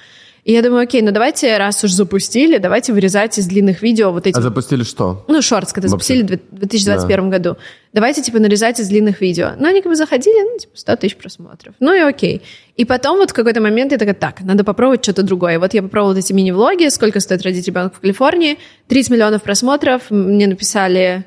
И 0.44 0.54
я 0.54 0.62
думаю, 0.62 0.84
окей, 0.84 1.02
ну 1.02 1.12
давайте, 1.12 1.58
раз 1.58 1.84
уж 1.84 1.92
запустили, 1.92 2.58
давайте 2.58 2.94
вырезать 2.94 3.38
из 3.38 3.48
длинных 3.48 3.82
видео 3.82 4.12
вот 4.12 4.28
эти... 4.28 4.38
А 4.38 4.42
запустили 4.42 4.84
что? 4.84 5.26
Ну, 5.28 5.42
шортс, 5.42 5.74
когда 5.74 5.90
Вообще. 5.90 6.16
запустили 6.16 6.40
в 6.52 6.60
2021 6.60 7.30
году. 7.30 7.58
Давайте, 7.94 8.22
типа, 8.22 8.40
нарезать 8.40 8.80
из 8.80 8.88
длинных 8.88 9.22
видео. 9.22 9.52
Ну, 9.60 9.68
они 9.68 9.82
как 9.82 9.92
бы 9.92 9.96
заходили, 9.96 10.42
ну, 10.44 10.58
типа, 10.58 10.78
100 10.78 10.96
тысяч 10.96 11.16
просмотров. 11.18 11.76
Ну 11.80 11.94
и 11.94 12.00
окей. 12.00 12.42
И 12.78 12.86
потом 12.86 13.18
вот 13.18 13.32
в 13.32 13.34
какой-то 13.34 13.62
момент 13.62 13.92
я 13.92 13.98
такая, 13.98 14.16
так, 14.16 14.42
надо 14.42 14.64
попробовать 14.64 15.04
что-то 15.04 15.24
другое. 15.24 15.56
И 15.56 15.58
вот 15.58 15.74
я 15.74 15.82
попробовала 15.82 16.14
вот 16.14 16.20
эти 16.24 16.32
мини-влоги, 16.34 16.88
сколько 16.90 17.20
стоит 17.20 17.42
родить 17.44 17.68
ребенка 17.68 17.96
в 17.96 18.00
Калифорнии, 18.00 18.58
30 18.88 19.12
миллионов 19.12 19.44
просмотров. 19.44 20.04
Мне 20.10 20.48
написали 20.48 21.26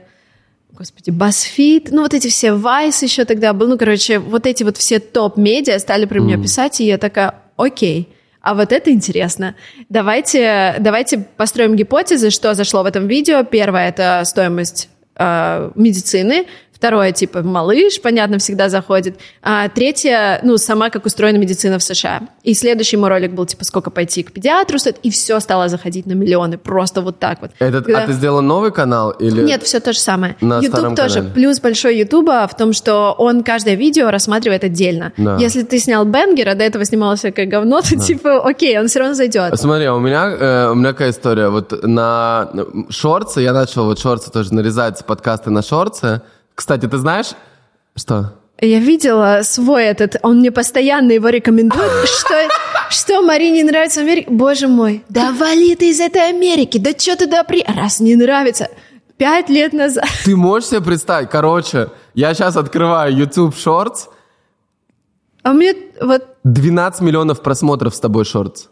Господи, 0.73 1.11
BuzzFeed, 1.11 1.89
ну 1.91 2.03
вот 2.03 2.15
эти 2.15 2.29
все 2.29 2.49
Vice 2.49 3.05
еще 3.05 3.27
тогда 3.27 3.53
был, 3.53 3.69
ну, 3.69 3.77
короче, 3.77 4.19
вот 4.19 4.47
эти 4.47 4.63
вот 4.63 4.79
все 4.79 5.01
топ-медиа 5.01 5.79
стали 5.79 6.07
про 6.07 6.19
меня 6.19 6.39
писать, 6.43 6.81
и 6.81 6.87
я 6.87 6.97
такая, 6.97 7.35
окей, 7.57 8.09
а 8.43 8.55
вот 8.55 8.73
это 8.73 8.91
интересно. 8.91 9.55
Давайте, 9.89 10.77
давайте 10.81 11.19
построим 11.19 11.77
гипотезы, 11.77 12.31
что 12.31 12.55
зашло 12.55 12.83
в 12.83 12.87
этом 12.87 13.07
видео. 13.07 13.45
Первое— 13.45 13.89
это 13.91 14.23
стоимость 14.25 14.89
э, 15.17 15.71
медицины. 15.77 16.47
Второе, 16.83 17.13
типа, 17.13 17.45
малыш, 17.45 18.01
понятно, 18.01 18.39
всегда 18.39 18.69
заходит. 18.69 19.17
А 19.41 19.69
третье, 19.69 20.41
ну, 20.43 20.57
сама, 20.57 20.91
как 20.91 21.07
устроена 21.07 21.37
медицина 21.37 21.79
в 21.79 21.83
США. 21.85 22.23
И 22.43 22.55
следующий 22.55 22.97
мой 22.97 23.09
ролик 23.09 23.31
был, 23.31 23.47
типа, 23.47 23.65
сколько 23.65 23.91
пойти 23.93 24.25
к 24.25 24.33
педиатру 24.33 24.81
стоит, 24.81 24.97
и 25.05 25.11
все 25.13 25.39
стало 25.39 25.69
заходить 25.69 26.07
на 26.07 26.15
миллионы, 26.15 26.59
просто 26.59 27.01
вот 27.01 27.21
так 27.21 27.41
вот. 27.41 27.53
Этот, 27.61 27.87
Когда- 27.87 28.03
А 28.03 28.07
ты 28.09 28.15
сделала 28.15 28.41
новый 28.41 28.73
канал? 28.73 29.13
Или... 29.13 29.43
нет, 29.43 29.63
все 29.63 29.79
то 29.79 29.93
же 29.93 30.01
самое. 30.01 30.35
На 30.41 30.59
YouTube 30.59 30.97
тоже. 30.97 31.15
канале. 31.21 31.33
Плюс 31.33 31.61
большой 31.61 31.99
Ютуба 31.99 32.49
в 32.49 32.57
том, 32.57 32.73
что 32.73 33.15
он 33.17 33.45
каждое 33.45 33.77
видео 33.77 34.11
рассматривает 34.11 34.65
отдельно. 34.65 35.13
Да. 35.17 35.37
Если 35.37 35.63
ты 35.63 35.79
снял 35.79 36.05
Бенгер, 36.05 36.49
а 36.49 36.57
до 36.57 36.65
этого 36.65 36.85
снимал 36.85 37.15
всякое 37.15 37.47
говно, 37.47 37.81
то 37.81 37.97
типа, 37.97 38.41
окей, 38.45 38.77
он 38.81 38.89
все 38.89 38.99
равно 38.99 39.15
зайдет. 39.15 39.57
Смотри, 39.57 39.85
а 39.85 39.95
у 39.95 40.01
меня, 40.01 40.29
э, 40.29 40.71
у 40.73 40.75
меня 40.75 40.89
какая 40.91 41.11
история. 41.11 41.49
Вот 41.49 41.85
на 41.85 42.51
шорцы, 42.89 43.41
я 43.41 43.53
начал 43.53 43.85
вот 43.85 44.01
шорцы 44.01 44.33
тоже 44.33 44.53
нарезать, 44.53 45.05
подкасты 45.07 45.51
на 45.51 45.63
шорцы. 45.63 46.23
Кстати, 46.55 46.87
ты 46.87 46.99
знаешь, 46.99 47.33
что? 47.97 48.35
Я 48.61 48.79
видела 48.79 49.41
свой 49.43 49.85
этот, 49.85 50.17
он 50.23 50.39
мне 50.39 50.53
постоянно 50.53 51.13
его 51.13 51.29
рекомендует. 51.31 51.91
Что, 52.09 52.49
что 52.91 53.23
Марине 53.23 53.65
нравится 53.65 54.01
в 54.01 54.03
Америке? 54.05 54.31
Боже 54.31 54.69
мой, 54.69 55.03
да 55.09 55.33
вали 55.33 55.75
ты 55.75 55.91
из 55.91 55.99
этой 55.99 56.29
Америки, 56.29 56.79
да 56.79 56.91
что 56.91 57.17
ты 57.17 57.27
да 57.27 57.43
при... 57.43 57.65
Раз 57.67 58.01
не 58.01 58.15
нравится. 58.15 58.69
Пять 59.17 59.49
лет 59.49 59.73
назад. 59.73 60.05
Ты 60.25 60.37
можешь 60.37 60.69
себе 60.69 60.81
представить? 60.81 61.31
Короче, 61.31 61.89
я 62.15 62.35
сейчас 62.35 62.57
открываю 62.57 63.17
YouTube 63.17 63.55
Shorts, 63.55 64.09
А 65.43 65.53
мне 65.53 65.75
вот... 66.01 66.27
12 66.45 67.01
миллионов 67.01 67.41
просмотров 67.43 67.95
с 67.95 68.01
тобой 68.01 68.25
шортс. 68.25 68.69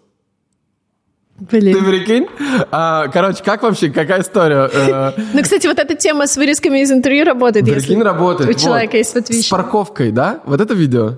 Блин. 1.40 1.74
Ты 1.78 1.84
прикинь? 1.84 2.26
А, 2.70 3.08
короче, 3.08 3.42
как 3.42 3.62
вообще, 3.62 3.88
какая 3.90 4.20
история? 4.20 4.68
Э, 4.72 5.12
Ну, 5.32 5.42
кстати, 5.42 5.66
вот 5.66 5.78
эта 5.78 5.94
тема 5.94 6.26
с 6.26 6.36
вырезками 6.36 6.80
из 6.80 6.92
интервью 6.92 7.24
работает, 7.24 7.64
Прикинь, 7.64 8.02
работает. 8.02 8.50
у 8.50 8.58
человека 8.58 8.98
есть 8.98 9.14
вот 9.14 9.26
С 9.28 9.46
парковкой, 9.46 10.12
да? 10.12 10.40
Вот 10.44 10.60
это 10.60 10.74
видео? 10.74 11.14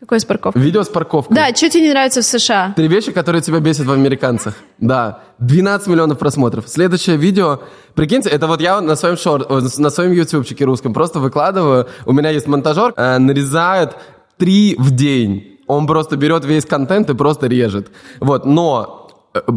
Какой 0.00 0.20
с 0.20 0.24
парковкой? 0.26 0.60
Видео 0.60 0.82
с 0.82 0.88
парковкой. 0.88 1.34
Да, 1.34 1.48
что 1.54 1.70
тебе 1.70 1.84
не 1.84 1.90
нравится 1.90 2.20
в 2.20 2.26
США? 2.26 2.74
Три 2.76 2.88
вещи, 2.88 3.10
которые 3.10 3.40
тебя 3.40 3.58
бесят 3.60 3.86
в 3.86 3.92
американцах. 3.92 4.54
Да. 4.78 5.20
12 5.38 5.86
миллионов 5.86 6.18
просмотров. 6.18 6.68
Следующее 6.68 7.16
видео. 7.16 7.60
Прикиньте, 7.94 8.28
это 8.28 8.46
вот 8.46 8.60
я 8.60 8.82
на 8.82 8.96
своем 8.96 9.16
шор... 9.16 9.46
о, 9.48 9.60
на 9.78 9.88
своем 9.88 10.12
ютубчике 10.12 10.66
русском 10.66 10.92
просто 10.92 11.20
выкладываю. 11.20 11.88
У 12.04 12.12
меня 12.12 12.28
есть 12.28 12.46
монтажер, 12.46 12.92
э, 12.98 13.16
нарезает 13.16 13.96
три 14.36 14.76
в 14.78 14.90
день. 14.90 15.58
Он 15.66 15.86
просто 15.86 16.18
берет 16.18 16.44
весь 16.44 16.66
контент 16.66 17.08
и 17.08 17.14
просто 17.14 17.46
режет. 17.46 17.90
Вот, 18.20 18.44
но 18.44 19.03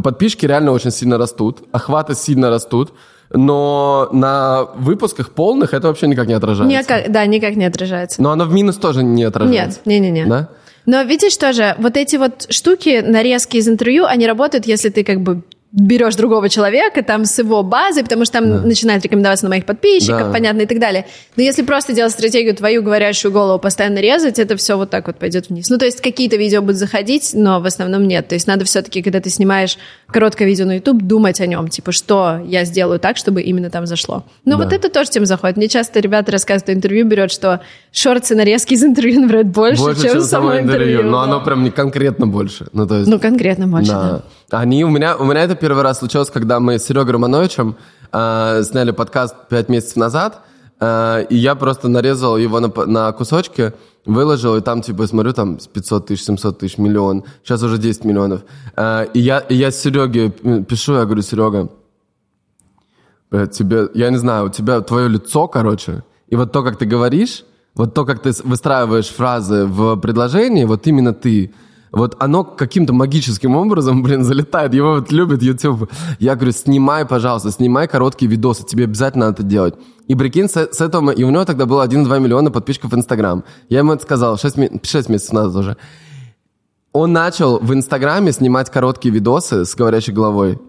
подписчики 0.03 0.45
реально 0.45 0.71
очень 0.71 0.91
сильно 0.91 1.17
растут, 1.17 1.63
охваты 1.71 2.15
сильно 2.15 2.49
растут, 2.49 2.93
но 3.31 4.09
на 4.11 4.63
выпусках 4.75 5.31
полных 5.31 5.73
это 5.73 5.87
вообще 5.87 6.07
никак 6.07 6.27
не 6.27 6.33
отражается. 6.33 6.79
Никак, 6.79 7.11
да, 7.11 7.25
никак 7.25 7.55
не 7.55 7.65
отражается. 7.65 8.21
Но 8.21 8.31
оно 8.31 8.45
в 8.45 8.53
минус 8.53 8.77
тоже 8.77 9.03
не 9.03 9.23
отражается. 9.23 9.79
Нет, 9.85 9.85
не-не-не. 9.85 10.25
Да? 10.25 10.49
Но 10.85 11.01
видишь 11.01 11.35
тоже, 11.35 11.75
вот 11.79 11.97
эти 11.97 12.15
вот 12.15 12.47
штуки, 12.49 13.03
нарезки 13.05 13.57
из 13.57 13.67
интервью, 13.67 14.05
они 14.05 14.25
работают, 14.25 14.65
если 14.65 14.89
ты 14.89 15.03
как 15.03 15.21
бы 15.21 15.41
берешь 15.73 16.15
другого 16.15 16.47
человека 16.49 17.03
там 17.03 17.25
с 17.25 17.37
его 17.37 17.61
базой, 17.61 18.03
потому 18.03 18.23
что 18.25 18.39
там 18.39 18.67
начинает 18.67 19.03
рекомендоваться 19.03 19.45
на 19.45 19.49
моих 19.49 19.65
подписчиков, 19.65 20.27
Да. 20.27 20.31
понятно, 20.31 20.61
и 20.61 20.65
так 20.65 20.79
далее. 20.79 21.05
Но 21.35 21.43
если 21.43 21.61
просто 21.61 21.93
делать 21.93 22.13
стратегию 22.13 22.55
твою 22.55 22.81
говорящую 22.81 23.31
голову 23.31 23.59
постоянно 23.59 23.99
резать, 23.99 24.39
это 24.39 24.55
все 24.55 24.77
вот 24.77 24.89
так 24.89 25.07
вот 25.07 25.17
пойдет 25.17 25.49
вниз. 25.49 25.69
Ну, 25.69 25.77
то 25.77 25.85
есть 25.85 26.01
какие-то 26.01 26.37
видео 26.37 26.61
будут 26.61 26.77
заходить, 26.77 27.31
но 27.33 27.59
в 27.59 27.65
основном 27.65 28.07
нет. 28.07 28.27
То 28.29 28.35
есть 28.35 28.47
надо 28.47 28.63
все-таки, 28.65 29.01
когда 29.01 29.19
ты 29.19 29.29
снимаешь 29.29 29.77
короткое 30.07 30.47
видео 30.47 30.65
на 30.65 30.75
YouTube, 30.75 31.01
думать 31.01 31.41
о 31.41 31.45
нем, 31.47 31.67
типа, 31.67 31.91
что 31.91 32.39
я 32.45 32.63
сделаю 32.63 32.99
так, 32.99 33.17
чтобы 33.17 33.41
именно 33.41 33.69
там 33.69 33.85
зашло. 33.85 34.23
Но 34.45 34.57
Да. 34.57 34.63
вот 34.63 34.73
это 34.73 34.89
тоже 34.89 35.09
тем 35.09 35.25
заходит. 35.25 35.57
Мне 35.57 35.67
часто 35.67 35.99
ребята 35.99 36.31
рассказывают, 36.31 36.63
что 36.63 36.73
интервью 36.73 37.05
берет, 37.05 37.29
что 37.31 37.59
шорты 37.91 38.35
нарезки 38.35 38.73
из 38.73 38.83
интервью 38.83 39.19
набирают 39.21 39.47
больше, 39.49 39.83
чем, 40.01 40.21
само 40.21 40.57
интервью. 40.59 41.03
Но 41.03 41.17
да. 41.17 41.23
оно 41.23 41.41
прям 41.41 41.63
не 41.63 41.71
конкретно 41.71 42.25
больше. 42.25 42.67
Ну, 42.71 42.87
то 42.87 42.95
есть... 42.95 43.09
Ну, 43.09 43.19
конкретно 43.19 43.67
больше, 43.67 43.91
да. 43.91 44.11
Да. 44.11 44.23
Они 44.49 44.85
у 44.85 44.89
меня, 44.89 45.17
у 45.17 45.25
меня 45.25 45.43
это 45.43 45.55
первый 45.55 45.83
раз 45.83 45.99
случилось, 45.99 46.29
когда 46.29 46.61
мы 46.61 46.79
с 46.79 46.85
Серегой 46.85 47.11
Романовичем 47.11 47.75
э, 48.13 48.63
сняли 48.63 48.91
подкаст 48.91 49.35
пять 49.49 49.67
месяцев 49.67 49.97
назад, 49.97 50.41
э, 50.79 51.25
и 51.29 51.35
я 51.35 51.53
просто 51.55 51.89
нарезал 51.89 52.37
его 52.37 52.61
на, 52.61 52.71
на 52.85 53.11
кусочки, 53.11 53.73
выложил, 54.05 54.55
и 54.55 54.61
там, 54.61 54.81
типа, 54.81 55.05
смотрю, 55.05 55.33
там 55.33 55.59
с 55.59 55.67
500 55.67 56.05
тысяч, 56.05 56.23
700 56.23 56.59
тысяч, 56.59 56.77
миллион, 56.77 57.25
сейчас 57.43 57.61
уже 57.61 57.77
10 57.77 58.05
миллионов. 58.05 58.43
Э, 58.77 59.07
и, 59.13 59.19
я, 59.19 59.39
и 59.39 59.55
я 59.55 59.69
Сереге 59.69 60.29
пишу, 60.29 60.93
я 60.93 61.03
говорю, 61.03 61.23
Серега, 61.23 61.67
э, 63.31 63.47
тебе, 63.47 63.89
я 63.95 64.09
не 64.11 64.17
знаю, 64.17 64.45
у 64.45 64.49
тебя 64.49 64.79
твое 64.79 65.09
лицо, 65.09 65.49
короче, 65.49 66.05
и 66.29 66.37
вот 66.37 66.53
то, 66.53 66.63
как 66.63 66.77
ты 66.77 66.85
говоришь, 66.85 67.43
вот 67.75 67.93
то, 67.93 68.05
как 68.05 68.21
ты 68.21 68.31
выстраиваешь 68.45 69.09
фразы 69.09 69.65
в 69.65 69.97
предложении, 69.97 70.63
вот 70.63 70.87
именно 70.87 71.13
ты, 71.13 71.53
вот 71.91 72.15
оно 72.19 72.43
каким-то 72.43 72.93
магическим 72.93 73.55
образом, 73.55 74.03
блин, 74.03 74.23
залетает. 74.23 74.73
Его 74.73 74.95
вот 74.95 75.11
любит 75.11 75.41
YouTube. 75.41 75.89
Я 76.19 76.35
говорю, 76.35 76.51
снимай, 76.51 77.05
пожалуйста, 77.05 77.51
снимай 77.51 77.87
короткие 77.87 78.29
видосы, 78.29 78.65
тебе 78.65 78.85
обязательно 78.85 79.27
надо 79.27 79.41
это 79.41 79.43
делать. 79.43 79.75
И 80.07 80.15
прикинь, 80.15 80.47
с, 80.47 80.55
с 80.55 80.81
этого... 80.81 81.11
И 81.11 81.23
у 81.23 81.29
него 81.29 81.45
тогда 81.45 81.65
было 81.65 81.85
1-2 81.85 82.19
миллиона 82.19 82.51
подписчиков 82.51 82.91
в 82.91 82.95
Инстаграм. 82.95 83.43
Я 83.69 83.79
ему 83.79 83.93
это 83.93 84.03
сказал 84.03 84.37
6, 84.37 84.85
6 84.85 85.09
месяцев 85.09 85.33
назад 85.33 85.55
уже. 85.55 85.77
Он 86.93 87.13
начал 87.13 87.59
в 87.59 87.73
Инстаграме 87.73 88.31
снимать 88.31 88.69
короткие 88.69 89.13
видосы 89.13 89.65
с 89.65 89.75
говорящей 89.75 90.13
головой. 90.13 90.59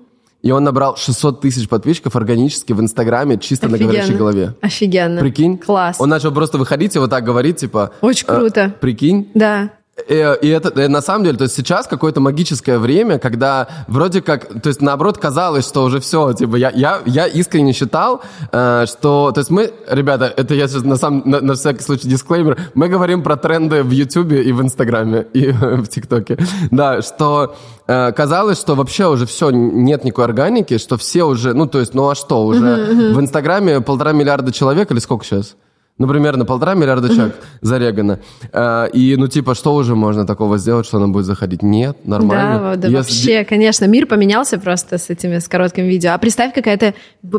И 0.43 0.53
он 0.53 0.63
набрал 0.63 0.97
600 0.97 1.41
тысяч 1.41 1.69
подписчиков 1.69 2.15
органически 2.15 2.73
в 2.73 2.81
Инстаграме 2.81 3.39
чисто 3.39 3.69
на 3.69 3.77
говорящей 3.77 4.15
Офигенно. 4.15 4.19
голове. 4.19 4.55
Офигенно. 4.61 5.21
Прикинь? 5.21 5.59
Класс. 5.59 5.97
Он 5.99 6.09
начал 6.09 6.33
просто 6.33 6.59
выходить 6.59 6.95
и 6.95 6.99
вот 6.99 7.11
так 7.11 7.25
говорить, 7.25 7.57
типа... 7.57 7.93
Очень 8.03 8.27
э, 8.29 8.37
круто. 8.37 8.75
прикинь? 8.81 9.31
Да. 9.35 9.71
Э, 10.07 10.37
И 10.41 10.49
это 10.49 10.69
э, 10.81 10.89
на 10.89 11.01
самом 11.01 11.25
деле, 11.25 11.37
то 11.37 11.45
есть 11.45 11.57
сейчас 11.57 11.87
какое-то 11.87 12.21
магическое 12.21 12.79
время, 12.79 13.19
когда 13.19 13.69
вроде 13.89 14.23
как, 14.23 14.61
то 14.63 14.69
есть 14.69 14.81
наоборот 14.81 15.19
казалось, 15.19 15.67
что 15.67 15.85
уже 15.85 16.01
все, 16.01 16.33
типа 16.33 16.57
я, 16.57 16.71
я, 16.71 17.01
я 17.07 17.27
искренне 17.27 17.73
считал, 17.73 18.23
э, 18.53 18.87
что, 18.87 19.33
то 19.33 19.41
есть 19.41 19.51
мы, 19.51 19.73
ребята, 19.89 20.33
это 20.37 20.55
я 20.55 20.69
сейчас 20.69 20.85
на 20.85 20.97
самом, 20.97 21.23
на, 21.25 21.41
на 21.41 21.55
всякий 21.55 21.83
случай 21.83 22.09
дисклеймер, 22.09 22.57
мы 22.75 22.89
говорим 22.89 23.23
про 23.23 23.37
тренды 23.37 23.83
в 23.83 23.91
Ютубе 23.91 24.43
и 24.43 24.53
в 24.53 24.63
Инстаграме 24.63 25.27
и 25.33 25.51
в 25.53 25.87
ТикТоке, 25.89 26.39
да, 26.71 27.03
что 27.03 27.57
э, 27.87 28.13
казалось, 28.13 28.61
что 28.61 28.75
вообще 28.75 29.09
уже 29.09 29.27
все, 29.27 29.51
нет 29.51 30.05
никакой 30.05 30.25
органики, 30.25 30.79
что 30.79 30.97
все 30.97 31.25
уже, 31.25 31.55
ну 31.55 31.67
то 31.67 31.81
есть, 31.81 31.95
ну 31.95 32.09
а 32.09 32.15
что, 32.15 32.47
уже 32.47 33.13
в 33.15 33.21
Инстаграме 33.21 33.81
полтора 33.81 34.13
миллиарда 34.13 34.53
человек 34.53 34.91
или 34.91 34.99
сколько 34.99 35.25
сейчас? 35.25 35.57
Ну, 35.99 36.07
примерно 36.07 36.45
полтора 36.45 36.75
миллиарда 36.75 37.09
человек 37.09 37.37
зарегано. 37.61 38.21
А, 38.53 38.85
и, 38.87 39.17
ну, 39.17 39.27
типа, 39.27 39.55
что 39.57 39.75
уже 39.75 39.97
можно 39.97 40.27
такого 40.27 40.57
сделать, 40.59 40.87
что 40.87 40.99
она 40.99 41.09
будет 41.09 41.25
заходить? 41.25 41.63
Нет, 41.63 41.97
нормально. 42.07 42.61
Да, 42.61 42.77
да 42.77 42.89
Если- 42.89 42.95
вообще, 42.97 43.45
конечно, 43.45 43.85
мир 43.87 44.07
поменялся 44.07 44.59
просто 44.61 44.99
с 44.99 45.11
этими, 45.11 45.39
с 45.39 45.49
коротким 45.49 45.85
видео. 45.87 46.13
А 46.13 46.19
представь, 46.19 46.55
какая-то 46.55 46.95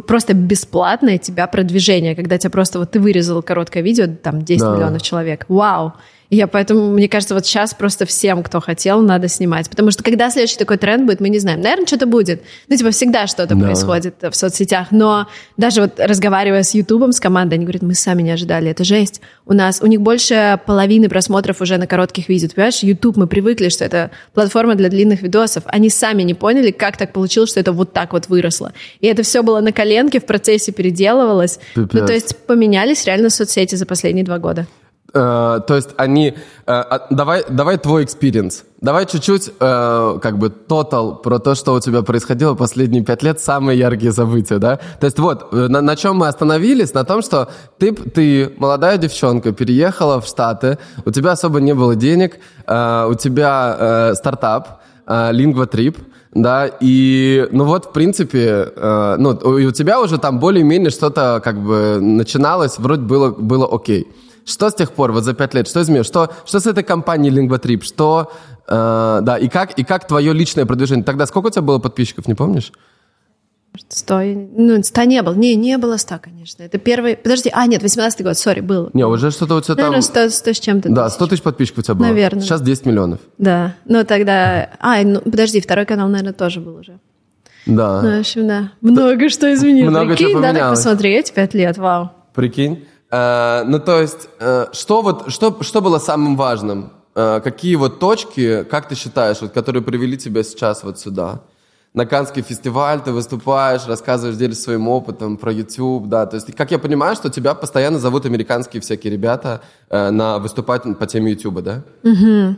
просто 0.05 0.33
бесплатное 0.33 1.17
тебя 1.17 1.47
продвижение, 1.47 2.15
когда 2.15 2.37
тебя 2.37 2.49
просто 2.49 2.79
вот 2.79 2.91
ты 2.91 2.99
вырезал 2.99 3.41
короткое 3.41 3.81
видео, 3.81 4.07
там 4.07 4.41
10 4.41 4.61
Да. 4.61 4.75
миллионов 4.75 5.01
человек. 5.01 5.45
Вау! 5.47 5.93
И 6.29 6.35
я 6.35 6.45
поэтому, 6.47 6.91
мне 6.91 7.09
кажется, 7.09 7.33
вот 7.33 7.45
сейчас 7.45 7.73
просто 7.73 8.05
всем, 8.05 8.43
кто 8.43 8.59
хотел, 8.59 9.01
надо 9.01 9.27
снимать. 9.27 9.67
Потому 9.69 9.89
что 9.89 10.03
когда 10.03 10.29
следующий 10.29 10.57
такой 10.57 10.77
тренд 10.77 11.05
будет, 11.05 11.19
мы 11.21 11.29
не 11.29 11.39
знаем. 11.39 11.61
Наверное, 11.61 11.87
что-то 11.87 12.05
будет. 12.05 12.43
Ну, 12.67 12.77
типа, 12.77 12.91
всегда 12.91 13.25
что-то 13.25 13.55
Да. 13.55 13.65
происходит 13.65 14.15
в 14.21 14.33
соцсетях. 14.35 14.87
Но 14.91 15.27
даже 15.57 15.81
вот 15.81 15.93
разговаривая 15.97 16.61
с 16.61 16.75
Ютубом, 16.75 17.13
с 17.13 17.19
командой, 17.19 17.55
они 17.55 17.65
говорят, 17.65 17.81
мы 17.81 17.95
сами 17.95 18.21
не 18.21 18.31
ожидали, 18.31 18.69
это 18.69 18.83
жесть. 18.83 19.21
У 19.47 19.53
нас, 19.53 19.81
у 19.81 19.87
них 19.87 20.01
больше 20.01 20.59
половины 20.67 21.09
просмотров 21.09 21.61
уже 21.61 21.77
на 21.77 21.87
коротких 21.87 22.29
видео. 22.29 22.47
Ты 22.47 22.55
понимаешь, 22.55 22.79
Ютуб, 22.83 23.17
мы 23.17 23.25
привыкли, 23.25 23.69
что 23.69 23.83
это 23.83 24.11
платформа 24.35 24.75
для 24.75 24.89
длинных 24.89 25.23
видосов. 25.23 25.63
Они 25.65 25.89
сами 25.89 26.21
не 26.21 26.35
поняли, 26.35 26.69
как 26.69 26.97
так 26.97 27.11
получилось, 27.11 27.49
что 27.49 27.59
это 27.59 27.71
вот 27.71 27.91
так 27.93 28.13
вот 28.13 28.27
выросло. 28.27 28.73
И 28.99 29.07
это 29.07 29.23
все 29.23 29.41
было 29.41 29.61
на 29.61 29.71
коленке, 29.71 30.19
в 30.19 30.25
процессе 30.25 30.71
переделывалось. 30.71 31.59
Пипец. 31.73 31.93
Ну, 31.93 32.05
то 32.05 32.13
есть 32.13 32.37
поменялись 32.45 33.03
реально 33.05 33.31
соцсети 33.31 33.73
за 33.73 33.87
последние 33.87 34.23
два 34.23 34.37
года. 34.37 34.67
Э, 35.13 35.59
то 35.65 35.75
есть 35.75 35.89
они... 35.97 36.29
э, 36.29 36.33
а, 36.67 37.07
давай, 37.09 37.43
давай 37.49 37.77
твой 37.77 38.03
experience. 38.03 38.63
Давай 38.81 39.05
чуть-чуть, 39.05 39.51
э, 39.59 40.19
как 40.21 40.37
бы, 40.37 40.49
total 40.49 41.15
про 41.15 41.39
то, 41.39 41.55
что 41.55 41.73
у 41.73 41.79
тебя 41.79 42.01
происходило 42.01 42.55
последние 42.55 43.03
пять 43.03 43.23
лет, 43.23 43.39
самые 43.39 43.77
яркие 43.77 44.11
события, 44.11 44.57
да? 44.57 44.79
То 44.99 45.05
есть 45.05 45.19
вот, 45.19 45.49
э, 45.51 45.67
на, 45.67 45.81
на 45.81 45.95
чем 45.95 46.17
мы 46.17 46.27
остановились? 46.27 46.93
На 46.93 47.03
том, 47.03 47.21
что 47.21 47.49
ты, 47.77 47.93
ты 47.93 48.53
молодая 48.57 48.97
девчонка, 48.97 49.51
переехала 49.51 50.21
в 50.21 50.27
Штаты, 50.27 50.77
у 51.05 51.11
тебя 51.11 51.31
особо 51.31 51.59
не 51.59 51.73
было 51.73 51.95
денег, 51.95 52.37
э, 52.67 53.07
у 53.09 53.15
тебя 53.15 53.75
э, 53.79 54.13
стартап, 54.15 54.81
э, 55.07 55.31
Trip, 55.31 55.97
да, 56.33 56.69
и, 56.79 57.47
ну 57.51 57.65
вот, 57.65 57.85
в 57.85 57.91
принципе, 57.91 58.71
э, 58.75 59.15
ну, 59.17 59.57
и 59.57 59.65
у 59.65 59.71
тебя 59.71 59.99
уже 59.99 60.19
там 60.19 60.39
более-менее 60.39 60.91
что-то, 60.91 61.41
как 61.43 61.59
бы, 61.59 61.97
начиналось, 61.99 62.77
вроде 62.77 63.01
было, 63.01 63.31
было 63.31 63.67
окей. 63.69 64.07
Что 64.49 64.69
с 64.69 64.73
тех 64.73 64.91
пор, 64.91 65.11
вот 65.11 65.23
за 65.23 65.33
пять 65.33 65.53
лет, 65.53 65.67
что 65.67 65.81
изменилось? 65.81 66.07
Что, 66.07 66.31
что 66.45 66.59
с 66.59 66.65
этой 66.65 66.83
компанией 66.83 67.33
LingvaTrip? 67.33 67.83
Что, 67.83 68.31
э, 68.67 69.19
да, 69.21 69.37
и 69.37 69.47
как, 69.47 69.77
и 69.77 69.83
как 69.83 70.07
твое 70.07 70.33
личное 70.33 70.65
продвижение? 70.65 71.05
Тогда 71.05 71.27
сколько 71.27 71.47
у 71.47 71.49
тебя 71.51 71.61
было 71.61 71.77
подписчиков, 71.77 72.27
не 72.27 72.33
помнишь? 72.33 72.71
Сто, 73.87 74.21
ну, 74.23 74.81
ста 74.81 75.05
не 75.05 75.21
было. 75.21 75.35
Не, 75.35 75.55
не 75.55 75.77
было 75.77 75.97
ста, 75.97 76.17
конечно. 76.17 76.63
Это 76.63 76.79
первый... 76.79 77.15
Подожди, 77.15 77.51
а, 77.53 77.67
нет, 77.67 77.83
18-й 77.83 78.23
год, 78.23 78.37
сори, 78.37 78.61
был. 78.61 78.89
Не, 78.93 79.05
уже 79.05 79.29
что-то 79.29 79.55
у 79.55 79.61
тебя 79.61 79.75
там... 79.75 79.91
Наверное, 79.91 80.01
100, 80.01 80.29
100 80.31 80.53
с 80.53 80.59
чем-то. 80.59 80.89
Да, 80.89 81.05
тысяч. 81.05 81.15
100 81.15 81.27
тысяч 81.27 81.43
подписчиков 81.43 81.79
у 81.79 81.81
тебя 81.83 81.93
было. 81.93 82.07
Наверное. 82.07 82.41
Сейчас 82.41 82.61
10 82.61 82.87
миллионов. 82.87 83.19
Да, 83.37 83.75
ну 83.85 84.03
тогда... 84.03 84.71
А, 84.79 85.01
ну, 85.03 85.21
подожди, 85.21 85.61
второй 85.61 85.85
канал, 85.85 86.09
наверное, 86.09 86.33
тоже 86.33 86.59
был 86.59 86.77
уже. 86.77 86.99
Да. 87.67 88.01
Ну, 88.01 88.17
в 88.17 88.19
общем, 88.19 88.47
да. 88.47 88.71
Много 88.81 89.29
что 89.29 89.53
изменилось. 89.53 89.91
Много 89.91 90.15
Прикинь, 90.15 90.31
чего 90.31 90.41
да, 90.41 90.53
так 90.53 90.69
посмотреть, 90.71 91.31
пять 91.33 91.53
лет, 91.53 91.77
вау. 91.77 92.09
Прикинь. 92.33 92.85
Э, 93.11 93.63
ну, 93.65 93.79
то 93.79 94.01
есть, 94.01 94.29
э, 94.39 94.67
что 94.73 95.01
вот, 95.01 95.31
что, 95.31 95.57
что 95.61 95.81
было 95.81 95.99
самым 95.99 96.35
важным? 96.35 96.91
Э, 97.15 97.41
какие 97.43 97.75
вот 97.75 97.99
точки, 97.99 98.63
как 98.63 98.87
ты 98.87 98.95
считаешь, 98.95 99.41
вот, 99.41 99.51
которые 99.51 99.83
привели 99.83 100.17
тебя 100.17 100.43
сейчас 100.43 100.83
вот 100.83 100.99
сюда? 100.99 101.41
На 101.95 102.05
Каннский 102.05 102.43
фестиваль 102.43 103.01
ты 103.01 103.11
выступаешь, 103.11 103.87
рассказываешь, 103.87 104.37
делишься 104.37 104.61
своим 104.61 104.87
опытом 104.87 105.37
про 105.37 105.51
YouTube, 105.51 106.07
да. 106.07 106.27
То 106.27 106.35
есть, 106.35 106.55
как 106.55 106.69
я 106.69 106.77
понимаю, 106.77 107.15
что 107.15 107.31
тебя 107.31 107.55
постоянно 107.55 107.97
зовут 107.97 108.27
американские 108.27 108.79
всякие 108.81 109.11
ребята 109.11 109.61
э, 109.89 110.11
на 110.11 110.37
выступать 110.37 110.83
по 110.99 111.07
теме 111.07 111.31
YouTube, 111.31 111.61
да? 111.61 111.81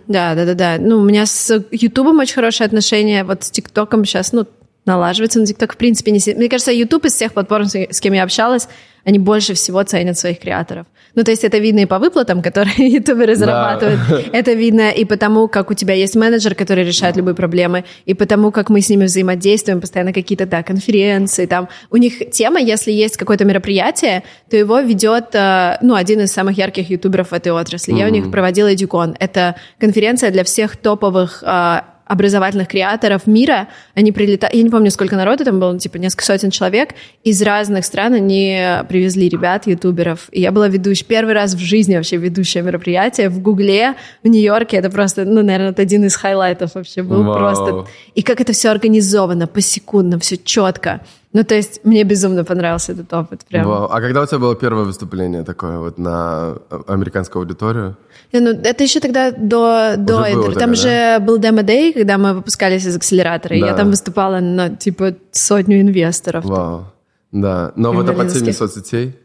Да, 0.07 0.35
да, 0.35 0.45
да, 0.45 0.53
да. 0.53 0.75
Ну, 0.79 0.97
у 0.97 1.03
меня 1.03 1.25
с 1.25 1.63
Ютубом 1.71 2.19
очень 2.19 2.35
хорошие 2.35 2.65
отношения, 2.65 3.23
вот 3.23 3.43
с 3.43 3.51
ТикТоком 3.51 4.03
сейчас, 4.03 4.33
ну, 4.33 4.45
налаживается, 4.91 5.39
но 5.39 5.45
TikTok 5.45 5.73
в 5.73 5.77
принципе 5.77 6.11
не... 6.11 6.19
Мне 6.35 6.49
кажется, 6.49 6.71
YouTube 6.71 7.05
из 7.05 7.13
всех 7.13 7.33
платформ, 7.33 7.65
с 7.65 7.99
кем 7.99 8.13
я 8.13 8.23
общалась, 8.23 8.67
они 9.03 9.19
больше 9.19 9.53
всего 9.53 9.83
ценят 9.83 10.17
своих 10.17 10.39
креаторов. 10.39 10.85
Ну, 11.15 11.23
то 11.23 11.31
есть 11.31 11.43
это 11.43 11.57
видно 11.57 11.79
и 11.79 11.85
по 11.85 11.99
выплатам, 11.99 12.41
которые 12.41 12.75
ютуберы 12.77 13.35
зарабатывают. 13.35 13.99
Да. 14.09 14.21
Это 14.31 14.53
видно 14.53 14.91
и 14.91 15.05
потому, 15.05 15.47
как 15.47 15.71
у 15.71 15.73
тебя 15.73 15.93
есть 15.93 16.15
менеджер, 16.15 16.55
который 16.55 16.85
решает 16.85 17.17
любые 17.17 17.35
проблемы, 17.35 17.83
и 18.05 18.13
потому, 18.13 18.51
как 18.51 18.69
мы 18.69 18.81
с 18.81 18.89
ними 18.89 19.05
взаимодействуем, 19.05 19.81
постоянно 19.81 20.13
какие-то, 20.13 20.45
да, 20.45 20.63
конференции, 20.63 21.45
там. 21.45 21.67
У 21.89 21.97
них 21.97 22.29
тема, 22.31 22.59
если 22.59 22.91
есть 22.91 23.17
какое-то 23.17 23.45
мероприятие, 23.45 24.23
то 24.49 24.57
его 24.57 24.79
ведет, 24.79 25.33
э, 25.33 25.77
ну, 25.81 25.95
один 25.95 26.21
из 26.21 26.31
самых 26.31 26.57
ярких 26.57 26.89
ютуберов 26.89 27.31
в 27.31 27.33
этой 27.33 27.51
отрасли. 27.51 27.93
Mm-hmm. 27.93 27.99
Я 27.99 28.07
у 28.07 28.09
них 28.09 28.31
проводила 28.31 28.73
Эдюкон. 28.73 29.15
Это 29.19 29.55
конференция 29.79 30.31
для 30.31 30.43
всех 30.43 30.77
топовых 30.77 31.43
э, 31.45 31.81
образовательных 32.11 32.67
creator 32.67 33.12
ов 33.12 33.25
мира, 33.25 33.69
они 33.95 34.11
прилетают, 34.11 34.53
я 34.53 34.61
не 34.61 34.69
помню, 34.69 34.91
сколько 34.91 35.15
народу 35.15 35.45
там 35.45 35.61
было, 35.61 35.79
типа 35.79 35.95
несколько 35.95 36.25
сотен 36.25 36.51
человек, 36.51 36.89
из 37.23 37.41
разных 37.41 37.85
стран 37.85 38.15
они 38.15 38.61
привезли 38.89 39.29
ребят, 39.29 39.65
ютуберов, 39.65 40.27
и 40.33 40.41
я 40.41 40.51
была 40.51 40.67
ведущей, 40.67 41.05
первый 41.05 41.33
раз 41.33 41.53
в 41.53 41.59
жизни 41.59 41.95
вообще 41.95 42.17
ведущее 42.17 42.63
мероприятие 42.63 43.29
в 43.29 43.41
Гугле, 43.41 43.95
в 44.23 44.27
Нью-Йорке, 44.27 44.75
это 44.75 44.89
просто, 44.89 45.23
ну, 45.23 45.41
наверное, 45.41 45.69
это 45.69 45.83
один 45.83 46.03
из 46.03 46.17
highlight 46.17 46.65
ов 46.65 46.75
вообще 46.75 47.01
был 47.01 47.23
Вау. 47.23 47.33
просто. 47.33 47.85
И 48.13 48.23
как 48.23 48.41
это 48.41 48.51
все 48.51 48.71
организовано, 48.71 49.47
посекундно, 49.47 50.19
все 50.19 50.35
четко. 50.35 50.99
Ну, 51.33 51.45
то 51.45 51.55
есть, 51.55 51.79
мне 51.85 52.03
безумно 52.03 52.43
понравился 52.43 52.91
этот 52.91 53.13
опыт. 53.13 53.45
Прям. 53.45 53.65
Вау. 53.65 53.87
А 53.89 54.01
когда 54.01 54.21
у 54.21 54.25
тебя 54.25 54.39
было 54.39 54.55
первое 54.55 54.83
выступление 54.83 55.43
такое 55.43 55.77
вот 55.77 55.97
на 55.97 56.57
американскую 56.87 57.41
аудиторию? 57.41 57.95
Ну, 58.33 58.49
это 58.49 58.83
еще 58.83 58.99
тогда 58.99 59.31
до, 59.31 59.95
до 59.97 60.23
этого. 60.23 60.45
Тогда, 60.45 60.59
там 60.59 60.69
да? 60.71 60.75
же 60.75 61.19
был 61.25 61.37
демо-дей, 61.37 61.93
когда 61.93 62.17
мы 62.17 62.33
выпускались 62.33 62.85
из 62.85 62.97
акселератора, 62.97 63.53
да. 63.53 63.55
и 63.55 63.59
я 63.59 63.73
там 63.75 63.89
выступала 63.91 64.39
на, 64.39 64.75
типа, 64.75 65.15
сотню 65.31 65.79
инвесторов. 65.79 66.43
Вау. 66.43 66.91
Да. 67.31 67.71
Но 67.77 67.93
вот 67.93 68.09
это 68.09 68.13
по 68.13 68.27
теме 68.27 68.51
соцсетей? 68.51 69.15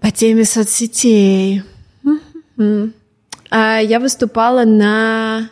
По 0.00 0.10
теме 0.10 0.44
соцсетей. 0.44 1.62
А 3.50 3.78
я 3.78 4.00
выступала 4.00 4.64
на... 4.64 5.50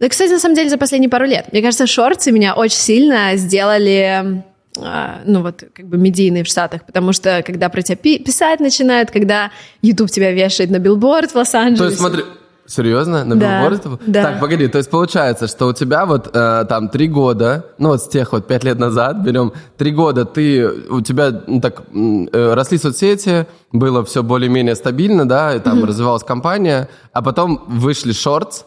Да, 0.00 0.08
кстати, 0.08 0.32
на 0.32 0.40
самом 0.40 0.56
деле, 0.56 0.70
за 0.70 0.78
последние 0.78 1.10
пару 1.10 1.26
лет. 1.26 1.52
Мне 1.52 1.62
кажется, 1.62 1.86
шорты 1.86 2.32
меня 2.32 2.54
очень 2.54 2.78
сильно 2.78 3.36
сделали 3.36 4.00
а, 4.00 4.42
ну 4.76 5.42
вот 5.42 5.64
как 5.74 5.86
бы 5.86 5.98
медийные 5.98 6.44
в 6.44 6.48
Штатах, 6.48 6.86
потому 6.86 7.12
что 7.12 7.42
когда 7.44 7.68
про 7.68 7.82
тебя 7.82 7.96
писать 7.96 8.60
начинают, 8.60 9.10
когда 9.10 9.50
YouTube 9.82 10.10
тебя 10.10 10.32
вешает 10.32 10.70
на 10.70 10.78
билборд 10.78 11.30
в 11.30 11.34
Лос-Анджелесе. 11.34 11.78
То 11.78 11.84
есть 11.86 11.98
смотри, 11.98 12.22
Серьезно? 12.64 13.24
На 13.24 13.36
да, 13.36 13.60
билборд? 13.60 14.00
Да. 14.06 14.22
Так, 14.22 14.40
погоди, 14.40 14.68
то 14.68 14.78
есть 14.78 14.88
получается, 14.88 15.48
что 15.48 15.66
у 15.66 15.72
тебя 15.72 16.06
вот 16.06 16.30
э, 16.32 16.64
там 16.68 16.88
три 16.88 17.08
года, 17.08 17.66
ну 17.78 17.88
вот 17.88 18.02
с 18.02 18.08
тех 18.08 18.32
вот 18.32 18.46
пять 18.46 18.62
лет 18.64 18.78
назад 18.78 19.18
берем, 19.18 19.52
три 19.76 19.90
года 19.90 20.24
ты, 20.24 20.66
у 20.68 21.00
тебя 21.00 21.42
ну, 21.46 21.60
так 21.60 21.82
э, 21.92 22.54
росли 22.54 22.78
соцсети, 22.78 23.46
было 23.72 24.04
все 24.04 24.22
более-менее 24.22 24.76
стабильно, 24.76 25.28
да, 25.28 25.56
и 25.56 25.58
там 25.58 25.80
mm-hmm. 25.80 25.86
развивалась 25.86 26.22
компания, 26.22 26.88
а 27.12 27.20
потом 27.20 27.64
вышли 27.66 28.12
Shorts. 28.12 28.64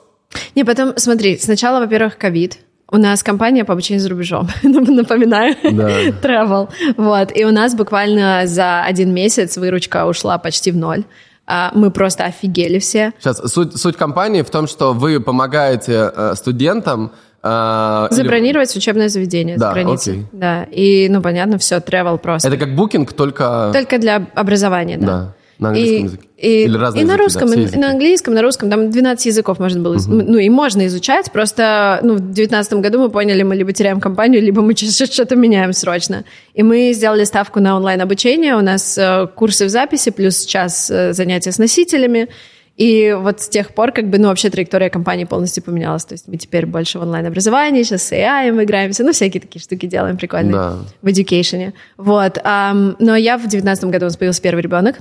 Не, 0.55 0.65
потом, 0.65 0.93
смотри, 0.97 1.37
сначала, 1.37 1.79
во-первых, 1.79 2.17
ковид, 2.17 2.57
у 2.91 2.97
нас 2.97 3.23
компания 3.23 3.65
по 3.65 3.73
обучению 3.73 4.01
за 4.01 4.09
рубежом, 4.09 4.47
напоминаю, 4.63 5.55
да. 5.63 6.07
travel. 6.21 6.69
Вот. 6.97 7.35
И 7.35 7.45
у 7.45 7.51
нас 7.51 7.75
буквально 7.75 8.43
за 8.45 8.83
один 8.83 9.13
месяц 9.13 9.57
выручка 9.57 10.05
ушла 10.05 10.37
почти 10.37 10.71
в 10.71 10.77
ноль. 10.77 11.03
А, 11.47 11.71
мы 11.75 11.91
просто 11.91 12.25
офигели 12.25 12.79
все. 12.79 13.13
Сейчас, 13.19 13.37
суть, 13.51 13.77
суть 13.77 13.97
компании 13.97 14.41
в 14.41 14.49
том, 14.49 14.67
что 14.67 14.93
вы 14.93 15.19
помогаете 15.19 16.11
э, 16.15 16.33
студентам 16.35 17.11
Uh, 17.45 18.07
Забронировать 18.09 18.71
или... 18.71 18.79
учебное 18.79 19.07
заведение 19.07 19.55
да, 19.55 19.67
за 19.67 19.73
границей. 19.75 20.13
Окей. 20.13 20.25
Да, 20.31 20.63
и, 20.63 21.07
ну, 21.09 21.21
понятно, 21.21 21.59
все, 21.59 21.75
travel 21.75 22.17
просто. 22.17 22.47
Это 22.47 22.57
как 22.57 22.75
букинг, 22.75 23.13
только... 23.13 23.69
Только 23.71 23.99
для 23.99 24.25
образования, 24.33 24.97
да. 24.97 25.05
да. 25.05 25.33
На 25.59 25.67
английском 25.69 25.99
и, 25.99 26.03
языке? 26.05 26.27
И, 26.45 26.65
Или 26.65 26.77
разные 26.77 27.01
и 27.01 27.05
языки, 27.05 27.17
на 27.17 27.23
русском, 27.23 27.49
да, 27.49 27.55
и 27.55 27.79
на 27.79 27.89
английском, 27.89 28.33
на 28.35 28.41
русском. 28.43 28.69
Там 28.69 28.91
12 28.91 29.25
языков 29.25 29.57
можно 29.57 29.81
было, 29.81 29.95
угу. 29.95 30.11
ну 30.11 30.37
и 30.37 30.47
можно 30.49 30.85
изучать. 30.85 31.31
Просто 31.31 31.99
ну, 32.03 32.13
в 32.13 32.19
2019 32.19 32.73
году 32.73 32.99
мы 32.99 33.09
поняли, 33.09 33.41
мы 33.41 33.55
либо 33.55 33.73
теряем 33.73 33.99
компанию, 33.99 34.43
либо 34.43 34.61
мы 34.61 34.75
что-то 34.75 35.35
меняем 35.35 35.73
срочно. 35.73 36.23
И 36.53 36.61
мы 36.61 36.93
сделали 36.93 37.23
ставку 37.23 37.59
на 37.59 37.75
онлайн-обучение. 37.75 38.55
У 38.55 38.61
нас 38.61 38.95
э, 38.95 39.27
курсы 39.33 39.65
в 39.65 39.69
записи, 39.69 40.11
плюс 40.11 40.45
час 40.45 40.91
э, 40.91 41.13
занятия 41.13 41.51
с 41.51 41.57
носителями. 41.57 42.29
И 42.77 43.17
вот 43.19 43.41
с 43.41 43.49
тех 43.49 43.73
пор, 43.73 43.91
как 43.91 44.11
бы, 44.11 44.19
ну, 44.19 44.27
вообще 44.27 44.51
траектория 44.51 44.91
компании 44.91 45.23
полностью 45.23 45.63
поменялась. 45.63 46.05
То 46.05 46.13
есть 46.13 46.27
мы 46.27 46.37
теперь 46.37 46.67
больше 46.67 46.99
в 46.99 47.01
онлайн-образовании, 47.01 47.81
сейчас 47.81 48.03
с 48.03 48.11
AI 48.11 48.51
мы 48.51 48.65
играемся, 48.65 49.03
ну, 49.03 49.13
всякие 49.13 49.41
такие 49.41 49.63
штуки 49.63 49.87
делаем 49.87 50.17
прикольные 50.17 50.53
да. 50.53 50.77
в 51.01 51.07
education. 51.07 51.73
Вот. 51.97 52.37
Um, 52.37 52.97
но 52.99 53.15
я 53.15 53.37
в 53.37 53.41
2019 53.41 53.85
году 53.85 54.05
у 54.05 54.09
нас 54.09 54.17
появился 54.17 54.43
первый 54.43 54.61
ребенок. 54.61 54.97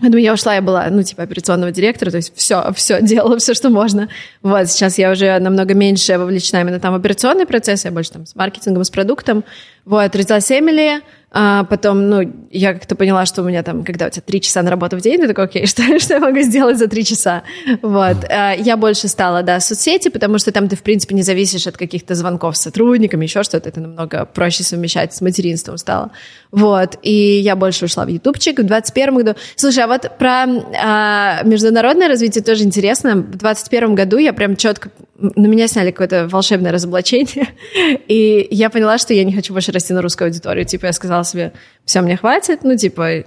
Поэтому 0.00 0.20
я 0.20 0.32
ушла, 0.32 0.54
я 0.54 0.62
была, 0.62 0.88
ну, 0.90 1.02
типа, 1.02 1.22
операционного 1.22 1.70
директора, 1.70 2.10
то 2.10 2.16
есть 2.16 2.32
все, 2.36 2.72
все 2.74 3.00
делала, 3.00 3.38
все, 3.38 3.54
что 3.54 3.70
можно. 3.70 4.08
Вот, 4.42 4.68
сейчас 4.68 4.98
я 4.98 5.10
уже 5.10 5.38
намного 5.38 5.74
меньше 5.74 6.18
вовлечена 6.18 6.60
именно 6.60 6.80
там 6.80 6.92
в 6.92 6.96
операционный 6.96 7.46
процесс, 7.46 7.84
я 7.84 7.92
больше 7.92 8.10
там 8.10 8.26
с 8.26 8.34
маркетингом, 8.34 8.84
с 8.84 8.90
продуктом. 8.90 9.44
Вот, 9.84 10.16
родилась 10.16 10.50
Эмили, 10.50 11.02
а 11.36 11.64
потом, 11.64 12.08
ну, 12.08 12.32
я 12.52 12.74
как-то 12.74 12.94
поняла, 12.94 13.26
что 13.26 13.42
у 13.42 13.44
меня 13.44 13.64
там, 13.64 13.82
когда 13.82 14.06
у 14.06 14.10
тебя 14.10 14.22
три 14.24 14.40
часа 14.40 14.62
на 14.62 14.70
работу 14.70 14.96
в 14.96 15.00
день, 15.00 15.20
ты 15.20 15.26
такой, 15.26 15.46
окей, 15.46 15.66
что, 15.66 15.82
что 15.98 16.14
я 16.14 16.20
могу 16.20 16.38
сделать 16.42 16.78
за 16.78 16.86
три 16.86 17.04
часа? 17.04 17.42
Вот. 17.82 18.18
А 18.30 18.52
я 18.52 18.76
больше 18.76 19.08
стала, 19.08 19.42
да, 19.42 19.58
соцсети, 19.58 20.10
потому 20.10 20.38
что 20.38 20.52
там 20.52 20.68
ты, 20.68 20.76
в 20.76 20.82
принципе, 20.84 21.16
не 21.16 21.22
зависишь 21.22 21.66
от 21.66 21.76
каких-то 21.76 22.14
звонков 22.14 22.56
с 22.56 22.60
сотрудниками, 22.60 23.24
еще 23.24 23.42
что-то, 23.42 23.68
это 23.68 23.80
намного 23.80 24.26
проще 24.26 24.62
совмещать 24.62 25.12
с 25.12 25.20
материнством 25.20 25.76
стало. 25.76 26.12
Вот. 26.52 26.98
И 27.02 27.40
я 27.40 27.56
больше 27.56 27.86
ушла 27.86 28.04
в 28.04 28.08
ютубчик 28.08 28.60
в 28.60 28.62
21 28.62 29.14
году. 29.16 29.34
Слушай, 29.56 29.84
а 29.84 29.86
вот 29.88 30.16
про 30.18 30.46
а, 30.80 31.42
международное 31.42 32.06
развитие 32.06 32.44
тоже 32.44 32.62
интересно. 32.62 33.16
В 33.16 33.36
21 33.36 33.96
году 33.96 34.18
я 34.18 34.32
прям 34.32 34.54
четко 34.54 34.90
на 35.18 35.46
меня 35.46 35.68
сняли 35.68 35.90
какое-то 35.90 36.28
волшебное 36.28 36.72
разоблачение, 36.72 37.48
и 38.08 38.48
я 38.50 38.70
поняла, 38.70 38.98
что 38.98 39.14
я 39.14 39.24
не 39.24 39.32
хочу 39.32 39.52
больше 39.52 39.72
расти 39.74 39.92
на 39.92 40.02
русскую 40.02 40.26
аудиторию. 40.26 40.64
Типа 40.64 40.86
я 40.86 40.92
сказала 40.92 41.24
себе, 41.24 41.52
все, 41.84 42.00
мне 42.00 42.16
хватит, 42.16 42.60
ну 42.62 42.76
типа 42.76 43.24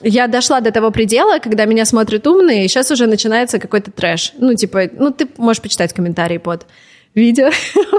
я 0.00 0.26
дошла 0.26 0.60
до 0.60 0.72
того 0.72 0.90
предела, 0.90 1.38
когда 1.38 1.64
меня 1.64 1.84
смотрят 1.84 2.26
умные, 2.26 2.64
и 2.64 2.68
сейчас 2.68 2.90
уже 2.90 3.06
начинается 3.06 3.58
какой-то 3.58 3.90
трэш. 3.90 4.32
Ну, 4.38 4.54
типа, 4.54 4.88
ну, 4.92 5.10
ты 5.10 5.28
можешь 5.36 5.62
почитать 5.62 5.92
комментарии 5.92 6.38
под 6.38 6.66
видео. 7.14 7.50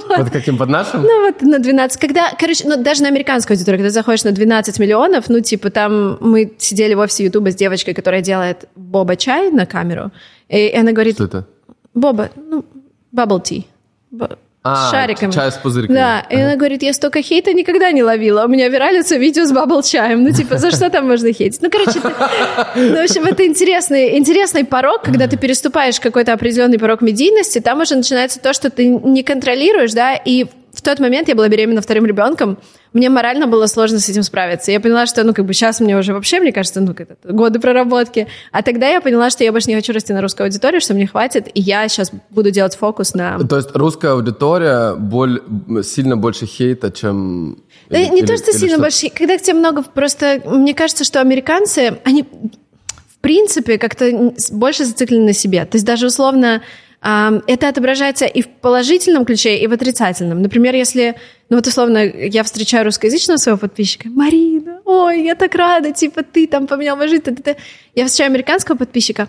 Под 0.09 0.29
каким, 0.29 0.57
под 0.57 0.69
нашим? 0.69 1.01
Ну, 1.01 1.25
вот 1.25 1.41
на 1.41 1.59
12. 1.59 1.99
Когда, 1.99 2.31
короче, 2.37 2.67
ну, 2.67 2.81
даже 2.81 3.03
на 3.03 3.07
американскую 3.07 3.55
аудиторию, 3.55 3.79
когда 3.79 3.89
заходишь 3.89 4.23
на 4.23 4.31
12 4.31 4.79
миллионов, 4.79 5.29
ну, 5.29 5.39
типа, 5.39 5.69
там 5.69 6.17
мы 6.19 6.53
сидели 6.57 6.93
в 6.93 6.99
офисе 6.99 7.25
Ютуба 7.25 7.51
с 7.51 7.55
девочкой, 7.55 7.93
которая 7.93 8.21
делает 8.21 8.65
боба 8.75 9.15
чай 9.15 9.49
на 9.51 9.65
камеру, 9.65 10.11
и 10.49 10.73
она 10.75 10.91
говорит... 10.91 11.15
Что 11.15 11.25
это? 11.25 11.47
Боба, 11.93 12.31
ну, 12.35 12.65
bubble 13.15 13.41
tea. 13.41 13.65
А, 14.65 14.91
шариками. 14.91 15.31
Чай 15.31 15.51
с 15.51 15.55
пузырьками. 15.55 15.95
Да, 15.95 16.21
и 16.29 16.37
она 16.37 16.55
говорит, 16.55 16.83
я 16.83 16.93
столько 16.93 17.21
хейта 17.21 17.51
никогда 17.53 17.91
не 17.91 18.01
ловила. 18.01 18.45
У 18.45 18.47
меня 18.47 18.69
виралится 18.69 19.17
видео 19.17 19.43
с 19.45 19.51
бабл 19.51 19.83
чаем. 19.83 20.23
Ну, 20.23 20.31
типа, 20.31 20.57
за 20.57 20.71
что 20.71 20.89
там 20.89 21.07
можно 21.07 21.33
хейтить? 21.33 21.61
Ну, 21.61 21.69
короче, 21.69 21.99
ты... 21.99 22.09
ну, 22.75 22.95
в 22.95 23.03
общем, 23.03 23.25
это 23.25 23.45
интересный, 23.45 24.17
интересный 24.17 24.63
порог, 24.63 25.01
когда 25.01 25.27
ты 25.27 25.35
переступаешь 25.35 25.99
какой-то 25.99 26.31
определенный 26.31 26.79
порог 26.79 27.01
медийности, 27.01 27.59
там 27.59 27.81
уже 27.81 27.95
начинается 27.95 28.39
то, 28.39 28.53
что 28.53 28.69
ты 28.69 28.87
не 28.87 29.23
контролируешь, 29.23 29.91
да, 29.91 30.15
и 30.15 30.45
в 30.73 30.81
тот 30.81 30.99
момент 30.99 31.27
я 31.27 31.35
была 31.35 31.47
беременна 31.47 31.81
вторым 31.81 32.05
ребенком, 32.05 32.57
мне 32.93 33.09
морально 33.09 33.47
было 33.47 33.67
сложно 33.67 33.99
с 33.99 34.09
этим 34.09 34.23
справиться. 34.23 34.71
Я 34.71 34.79
поняла, 34.79 35.05
что, 35.05 35.23
ну, 35.23 35.33
как 35.33 35.45
бы 35.45 35.53
сейчас 35.53 35.79
мне 35.79 35.97
уже 35.97 36.13
вообще, 36.13 36.39
мне 36.39 36.51
кажется, 36.51 36.81
ну, 36.81 36.95
как 36.95 37.11
это, 37.11 37.31
годы 37.31 37.59
проработки. 37.59 38.27
А 38.51 38.63
тогда 38.63 38.87
я 38.89 38.99
поняла, 38.99 39.29
что 39.29 39.43
я 39.43 39.51
больше 39.51 39.69
не 39.69 39.75
хочу 39.75 39.93
расти 39.93 40.13
на 40.13 40.21
русской 40.21 40.43
аудитории, 40.43 40.79
что 40.79 40.95
мне 40.95 41.05
хватит, 41.05 41.47
и 41.53 41.61
я 41.61 41.87
сейчас 41.87 42.11
буду 42.31 42.49
делать 42.49 42.75
фокус 42.75 43.13
на... 43.13 43.39
То 43.39 43.57
есть 43.57 43.69
русская 43.75 44.13
аудитория 44.13 44.95
боль, 44.95 45.41
сильно 45.83 46.17
больше 46.17 46.47
хейта, 46.47 46.91
чем... 46.91 47.59
Да, 47.89 47.99
или, 47.99 48.09
не 48.09 48.19
или, 48.19 48.25
то, 48.25 48.35
что 48.35 48.51
сильно 48.51 48.75
что? 48.75 48.81
больше... 48.81 49.09
Когда 49.09 49.37
к 49.37 49.41
тебе 49.41 49.55
много... 49.55 49.83
Просто 49.83 50.41
мне 50.45 50.73
кажется, 50.73 51.03
что 51.03 51.21
американцы, 51.21 51.99
они 52.03 52.23
в 52.23 53.19
принципе 53.21 53.77
как-то 53.77 54.33
больше 54.51 54.85
зациклены 54.85 55.25
на 55.25 55.33
себе. 55.33 55.65
То 55.65 55.75
есть 55.75 55.85
даже 55.85 56.07
условно 56.07 56.61
это 57.03 57.67
отображается 57.67 58.25
и 58.25 58.41
в 58.41 58.47
положительном 58.47 59.25
ключе, 59.25 59.57
и 59.57 59.67
в 59.67 59.73
отрицательном. 59.73 60.41
Например, 60.41 60.73
если, 60.73 61.15
ну 61.49 61.57
вот 61.57 61.67
условно, 61.67 61.97
я 61.97 62.43
встречаю 62.43 62.85
русскоязычного 62.85 63.37
своего 63.37 63.59
подписчика, 63.59 64.07
Марина, 64.07 64.79
ой, 64.85 65.23
я 65.23 65.35
так 65.35 65.53
рада, 65.55 65.91
типа 65.91 66.23
ты 66.23 66.47
там 66.47 66.65
поменял 66.65 66.95
мою 66.95 67.09
жизнь. 67.09 67.23
Я 67.93 68.05
встречаю 68.05 68.29
американского 68.29 68.77
подписчика, 68.77 69.27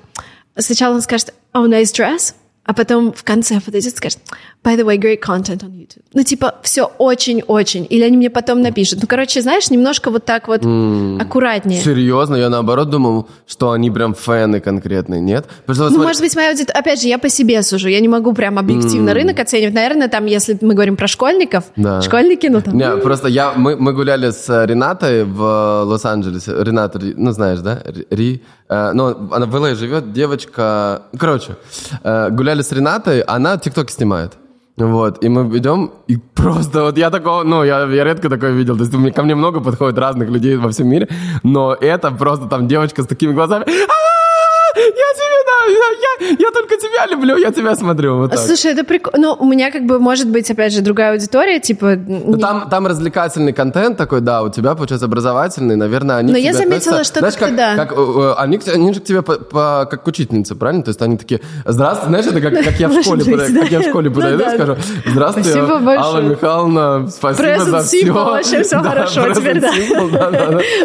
сначала 0.57 0.95
он 0.95 1.01
скажет, 1.01 1.35
oh, 1.53 1.67
nice 1.67 1.93
dress, 1.93 2.35
а 2.65 2.73
потом 2.73 3.13
в 3.13 3.25
конце 3.25 3.61
подойдет 3.61 3.93
и 3.93 3.97
скажет, 3.97 4.19
by 4.65 4.77
the 4.79 4.85
way, 4.85 4.97
great 4.97 5.21
content 5.21 5.63
on 5.63 5.71
YouTube. 5.71 6.03
Ну, 6.15 6.23
типа, 6.23 6.55
все 6.63 6.85
очень-очень. 6.99 7.87
Или 7.91 8.03
они 8.05 8.17
мне 8.17 8.31
потом 8.31 8.63
напишут. 8.63 9.01
Ну, 9.03 9.07
короче, 9.07 9.43
знаешь, 9.43 9.71
немножко 9.71 10.11
вот 10.11 10.25
так 10.25 10.49
вот 10.49 10.63
mm. 10.63 11.21
аккуратнее. 11.21 11.81
Серьезно? 11.81 12.37
Я 12.37 12.49
наоборот 12.49 12.89
думал, 12.89 13.29
что 13.47 13.73
они 13.73 13.91
прям 13.91 14.15
фэны 14.15 14.61
конкретные, 14.61 15.21
нет? 15.21 15.47
Потому 15.67 15.75
что, 15.75 15.85
ну, 15.85 15.91
смотри... 15.91 16.07
может 16.07 16.23
быть, 16.23 16.37
моя 16.37 16.51
аудитория... 16.51 16.79
Опять 16.79 17.03
же, 17.03 17.09
я 17.09 17.19
по 17.19 17.29
себе 17.29 17.63
сужу. 17.63 17.89
Я 17.89 18.01
не 18.01 18.09
могу 18.09 18.33
прям 18.33 18.59
объективно 18.59 19.11
mm. 19.11 19.15
рынок 19.15 19.41
оценивать. 19.41 19.75
Наверное, 19.75 20.09
там, 20.09 20.25
если 20.25 20.57
мы 20.63 20.73
говорим 20.73 20.97
про 20.97 21.07
школьников, 21.07 21.65
да. 21.77 22.01
школьники, 22.01 22.47
ну 22.47 22.63
там... 22.63 22.77
Не, 22.79 22.97
просто 22.97 23.29
я... 23.29 23.53
Мы, 23.53 23.77
мы 23.77 23.93
гуляли 23.93 24.31
с 24.31 24.49
Ренатой 24.65 25.25
в 25.25 25.85
Лос-Анджелесе. 25.85 26.53
Рената, 26.63 26.99
ну, 27.03 27.33
знаешь, 27.33 27.61
да? 27.61 27.83
Ри... 28.11 28.43
Э, 28.69 28.93
ну, 28.93 29.33
она 29.33 29.47
в 29.47 29.55
ЛА 29.55 29.75
живет, 29.75 30.13
девочка... 30.13 31.03
Короче, 31.19 31.57
э, 32.03 32.31
гуляли 32.31 32.63
с 32.63 32.73
Ренатой, 32.73 33.21
она 33.21 33.59
тиктоки 33.59 33.93
снимает. 33.93 34.33
Вот, 34.77 35.23
и 35.23 35.29
мы 35.29 35.57
идем, 35.57 35.93
и 36.09 36.17
просто 36.17 36.83
вот 36.83 36.99
я 36.99 37.11
такого, 37.11 37.45
ну, 37.45 37.63
я, 37.63 37.85
я 37.85 38.03
редко 38.03 38.29
такое 38.29 38.51
видел, 38.51 38.77
то 38.77 38.83
есть 38.83 39.15
ко 39.15 39.23
мне 39.23 39.37
много 39.37 39.61
подходит 39.61 39.97
разных 39.99 40.29
людей 40.31 40.57
во 40.57 40.71
всем 40.71 40.89
мире, 40.89 41.09
но 41.45 41.75
это 41.81 42.11
просто 42.11 42.47
там 42.47 42.67
девочка 42.67 43.05
с 43.05 43.07
такими 43.07 43.33
глазами, 43.33 43.65
я 43.69 45.09
тебя, 45.15 45.41
да, 45.47 46.27
я, 46.27 46.37
я 46.41 46.51
только 46.65 46.81
тебя 46.81 47.07
люблю, 47.07 47.37
я 47.37 47.51
тебя 47.51 47.75
смотрю. 47.75 48.19
Вот 48.19 48.31
так. 48.31 48.41
Слушай, 48.41 48.73
это 48.73 48.85
прикольно. 48.85 49.19
Ну, 49.19 49.37
у 49.39 49.45
меня 49.45 49.71
как 49.71 49.85
бы 49.85 49.99
может 49.99 50.29
быть, 50.29 50.51
опять 50.51 50.73
же, 50.73 50.81
другая 50.81 51.13
аудитория, 51.13 51.61
типа... 51.61 51.97
Ну, 51.97 52.39
там, 52.39 52.69
там 52.71 52.87
развлекательный 52.87 53.53
контент 53.53 53.97
такой, 53.97 54.21
да, 54.21 54.43
у 54.43 54.51
тебя, 54.51 54.75
получается, 54.75 55.07
образовательный, 55.07 55.77
наверное, 55.77 56.17
они 56.17 56.33
Но 56.33 56.39
я 56.39 56.53
заметила, 56.53 56.97
относятся, 56.97 57.05
что 57.05 57.19
знаешь, 57.21 57.37
как, 57.37 57.57
да. 57.57 57.77
Как, 57.77 57.93
э, 57.93 58.35
они, 58.39 58.61
они 58.67 58.95
же 58.95 59.01
к 59.01 59.05
тебе 59.05 59.23
по, 59.23 59.35
по, 59.37 59.87
как 59.91 60.03
к 60.03 60.07
учительнице, 60.07 60.55
правильно? 60.55 60.83
То 60.83 60.91
есть 60.91 61.03
они 61.03 61.17
такие, 61.17 61.41
здравствуй, 61.65 62.09
знаешь, 62.09 62.27
это 62.27 62.41
как, 62.41 62.53
как 62.65 62.81
я 62.81 62.89
в 62.89 63.03
школе, 63.03 63.25
подойду, 63.25 63.61
как 63.61 63.71
я 63.71 63.81
в 63.81 63.85
школе 63.85 64.11
подойду 64.11 64.45
и 64.45 64.55
скажу, 64.55 64.77
здравствуйте, 65.07 65.59
Алла 65.59 66.21
Михайловна, 66.21 67.09
спасибо 67.09 67.65
за 67.65 67.83
все. 67.83 68.13
вообще 68.13 68.63
все 68.63 68.79
хорошо 68.79 69.33
теперь, 69.33 69.61
да. 69.61 69.73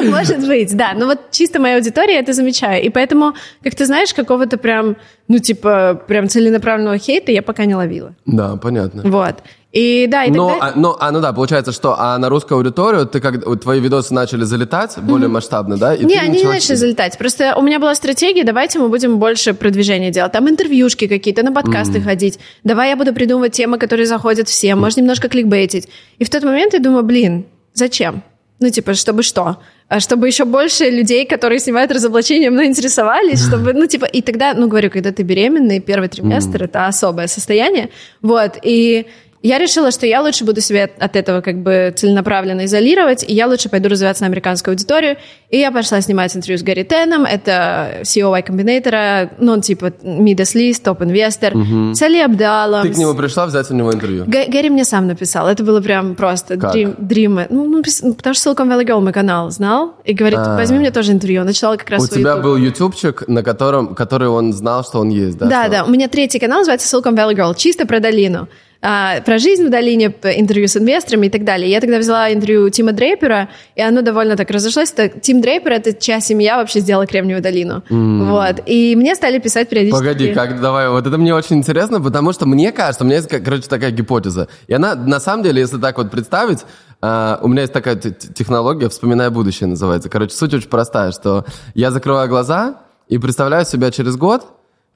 Может 0.04 0.48
быть, 0.48 0.76
да. 0.76 0.94
Ну 0.96 1.06
вот 1.06 1.32
чисто 1.32 1.60
моя 1.60 1.76
аудитория, 1.76 2.20
это 2.20 2.34
замечаю. 2.34 2.84
И 2.84 2.89
поэтому, 2.89 3.34
как 3.63 3.76
ты 3.76 3.86
знаешь, 3.86 4.13
какого-то 4.13 4.58
прям, 4.58 4.96
ну, 5.28 5.39
типа, 5.39 5.68
прям 6.08 6.27
целенаправленного 6.27 6.97
хейта 6.97 7.32
я 7.32 7.41
пока 7.41 7.65
не 7.65 7.75
ловила. 7.75 8.15
Да, 8.25 8.55
понятно. 8.55 9.03
Вот. 9.03 9.36
И 9.71 10.08
да, 10.08 10.23
и 10.23 10.32
но, 10.32 10.49
тогда... 10.49 10.65
а, 10.65 10.71
ну, 10.75 10.95
а, 10.99 11.12
ну 11.12 11.21
да, 11.21 11.32
получается, 11.32 11.71
что 11.71 11.95
а 11.99 12.17
на 12.17 12.29
русскую 12.29 12.58
аудиторию 12.58 13.05
ты 13.05 13.19
как 13.19 13.62
твои 13.62 13.79
видосы 13.79 14.15
начали 14.15 14.43
залетать 14.43 14.97
более 14.97 15.27
mm-hmm. 15.27 15.32
масштабно, 15.32 15.77
да? 15.77 15.93
И 15.93 16.03
не, 16.03 16.17
они 16.17 16.39
не 16.39 16.43
начали 16.43 16.75
залетать. 16.75 17.17
Просто 17.19 17.55
у 17.55 17.62
меня 17.62 17.79
была 17.79 17.93
стратегия, 17.93 18.43
давайте 18.43 18.79
мы 18.79 18.89
будем 18.89 19.19
больше 19.19 19.53
продвижения 19.53 20.10
делать. 20.10 20.32
Там 20.32 20.49
интервьюшки 20.49 21.08
какие-то, 21.08 21.43
на 21.43 21.51
подкасты 21.51 21.99
mm-hmm. 21.99 22.03
ходить. 22.03 22.39
Давай 22.63 22.89
я 22.89 22.95
буду 22.95 23.13
придумывать 23.13 23.51
темы, 23.51 23.77
которые 23.77 24.08
заходят 24.08 24.47
всем. 24.47 24.77
Mm-hmm. 24.77 24.82
Может, 24.82 24.97
немножко 24.97 25.29
кликбейтить. 25.29 25.88
И 26.17 26.23
в 26.23 26.29
тот 26.32 26.43
момент 26.43 26.73
я 26.73 26.79
думаю, 26.79 27.03
блин, 27.03 27.45
зачем? 27.75 28.23
Ну, 28.60 28.71
типа, 28.71 28.95
чтобы 28.95 29.21
что? 29.21 29.58
А 29.89 29.99
чтобы 29.99 30.28
еще 30.28 30.45
больше 30.45 30.89
людей, 30.89 31.25
которые 31.25 31.60
снимают 31.60 31.91
разоблачения, 31.91 32.52
мной 32.52 32.67
интересовались, 32.67 33.45
чтобы, 33.45 33.73
ну, 33.73 33.88
типа, 33.88 34.06
и 34.06 34.21
тогда, 34.21 34.54
ну, 34.54 34.67
говорю, 34.67 34.91
когда 34.91 35.12
ты 35.12 35.23
беременный, 35.23 35.80
первый 35.80 36.10
триместр, 36.10 36.62
mm. 36.62 36.65
это 36.65 36.86
особое 36.86 37.28
состояние, 37.28 37.89
вот, 38.21 38.60
и 38.62 39.08
я 39.41 39.58
решила, 39.58 39.91
что 39.91 40.06
я 40.06 40.21
лучше 40.21 40.43
буду 40.43 40.60
себя 40.60 40.89
от 40.99 41.15
этого 41.15 41.41
как 41.41 41.62
бы 41.62 41.93
целенаправленно 41.95 42.65
изолировать, 42.65 43.23
и 43.23 43.34
я 43.34 43.47
лучше 43.47 43.69
пойду 43.69 43.88
развиваться 43.88 44.23
на 44.23 44.28
американскую 44.28 44.73
аудиторию. 44.73 45.15
И 45.49 45.58
я 45.58 45.71
пошла 45.71 46.02
снимать 46.02 46.36
интервью 46.36 46.58
с 46.58 46.62
Гарри 46.62 46.84
Теном, 46.84 47.23
это 47.23 47.99
CEO 48.02 48.32
Y 48.32 48.41
Combinator, 48.41 49.32
ну, 49.39 49.54
он 49.54 49.62
типа 49.62 49.93
Midas 50.04 50.56
List, 50.56 50.84
топ-инвестор, 50.84 51.56
угу. 51.56 51.95
с 51.95 52.02
Али 52.02 52.19
Абдалом. 52.19 52.84
Ты 52.84 52.93
к 52.93 52.97
нему 52.97 53.15
пришла 53.15 53.45
взять 53.45 53.71
у 53.71 53.73
него 53.73 53.93
интервью? 53.93 54.25
Г- 54.28 54.47
Гарри 54.47 54.69
мне 54.69 54.84
сам 54.84 55.08
написал, 55.08 55.47
это 55.47 55.63
было 55.63 55.80
прям 55.80 56.15
просто 56.15 56.58
как? 56.58 56.75
dream, 56.75 56.95
dream. 56.99 57.47
Ну, 57.49 57.63
ну, 57.65 57.82
ну, 58.02 58.13
потому 58.13 58.34
что 58.34 58.52
Silicon 58.52 58.67
Valley 58.67 58.86
Girl 58.86 58.99
мой 58.99 59.13
канал 59.13 59.49
знал, 59.52 59.95
и 60.04 60.13
говорит, 60.13 60.39
А-а-а. 60.39 60.58
возьми 60.58 60.80
мне 60.80 60.91
тоже 60.91 61.13
интервью. 61.13 61.45
Начала 61.45 61.78
как 61.78 61.89
раз 61.89 62.04
У 62.04 62.08
тебя 62.08 62.32
YouTube. 62.32 62.43
был 62.43 62.58
ютубчик, 62.58 63.23
на 63.28 63.41
котором, 63.41 63.95
который 63.95 64.28
он 64.28 64.52
знал, 64.52 64.84
что 64.84 64.99
он 64.99 65.10
есть, 65.10 65.38
да? 65.38 65.45
Да, 65.47 65.62
что? 65.63 65.71
да, 65.71 65.84
у 65.86 65.89
меня 65.89 66.10
третий 66.10 66.39
канал 66.39 66.60
называется 66.60 66.97
Silicon 66.97 67.15
Valley 67.15 67.36
Girl, 67.36 67.56
чисто 67.56 67.86
про 67.86 68.02
долину 68.02 68.49
а, 68.82 69.20
про 69.22 69.39
жизнь 69.39 69.68
в 69.68 69.70
долине, 69.70 70.06
интервью 70.24 70.68
с 70.68 70.78
инвесторами 70.78 71.28
и 71.28 71.30
так 71.30 71.44
далее. 71.44 71.70
Я 71.70 71.82
тогда 71.82 72.00
взяла 72.00 72.32
интервью 72.32 72.70
Тима 72.70 72.94
Дрейпера, 72.94 73.50
и 73.76 73.82
оно 73.82 74.02
довольно 74.02 74.38
так 74.38 74.50
разошлось. 74.52 74.94
Это, 74.96 75.20
Тим 75.20 75.42
Дрейпер— 75.42 75.72
это 75.74 75.94
чья 75.94 76.22
семья 76.22 76.58
вообще 76.58 76.80
сделала 76.80 77.06
Кремниевую 77.06 77.44
долину. 77.44 77.84
Mm. 77.89 78.30
Вот. 78.30 78.63
И 78.65 78.96
мне 78.96 79.15
стали 79.15 79.39
писать 79.39 79.68
периодически... 79.68 80.00
Погоди, 80.00 80.34
как, 80.34 80.62
давай, 80.62 80.88
вот 80.89 81.06
это 81.06 81.18
мне 81.18 81.36
очень 81.36 81.58
интересно, 81.58 82.00
потому 82.00 82.32
что 82.32 82.46
мне 82.46 82.72
кажется, 82.72 83.04
у 83.04 83.08
меня 83.08 83.18
есть, 83.18 83.30
короче, 83.30 83.68
такая 83.68 83.92
гипотеза. 83.92 84.48
И 84.68 84.74
она, 84.74 84.96
на 84.96 85.20
самом 85.20 85.44
деле, 85.44 85.60
если 85.62 85.78
так 85.78 85.98
вот 85.98 86.12
представить, 86.12 86.60
Uh, 87.02 87.39
у 87.42 87.48
меня 87.48 87.62
есть 87.62 87.72
такая 87.72 87.96
технология 87.96 88.89
«Вспоминая 88.89 89.30
будущее» 89.30 89.70
называется. 89.70 90.10
Короче, 90.10 90.36
суть 90.36 90.54
очень 90.54 90.68
простая, 90.68 91.13
что 91.13 91.46
я 91.74 91.92
закрываю 91.92 92.28
глаза 92.28 92.82
и 93.08 93.18
представляю 93.18 93.63
себя 93.63 93.89
через 93.89 94.18
год, 94.18 94.46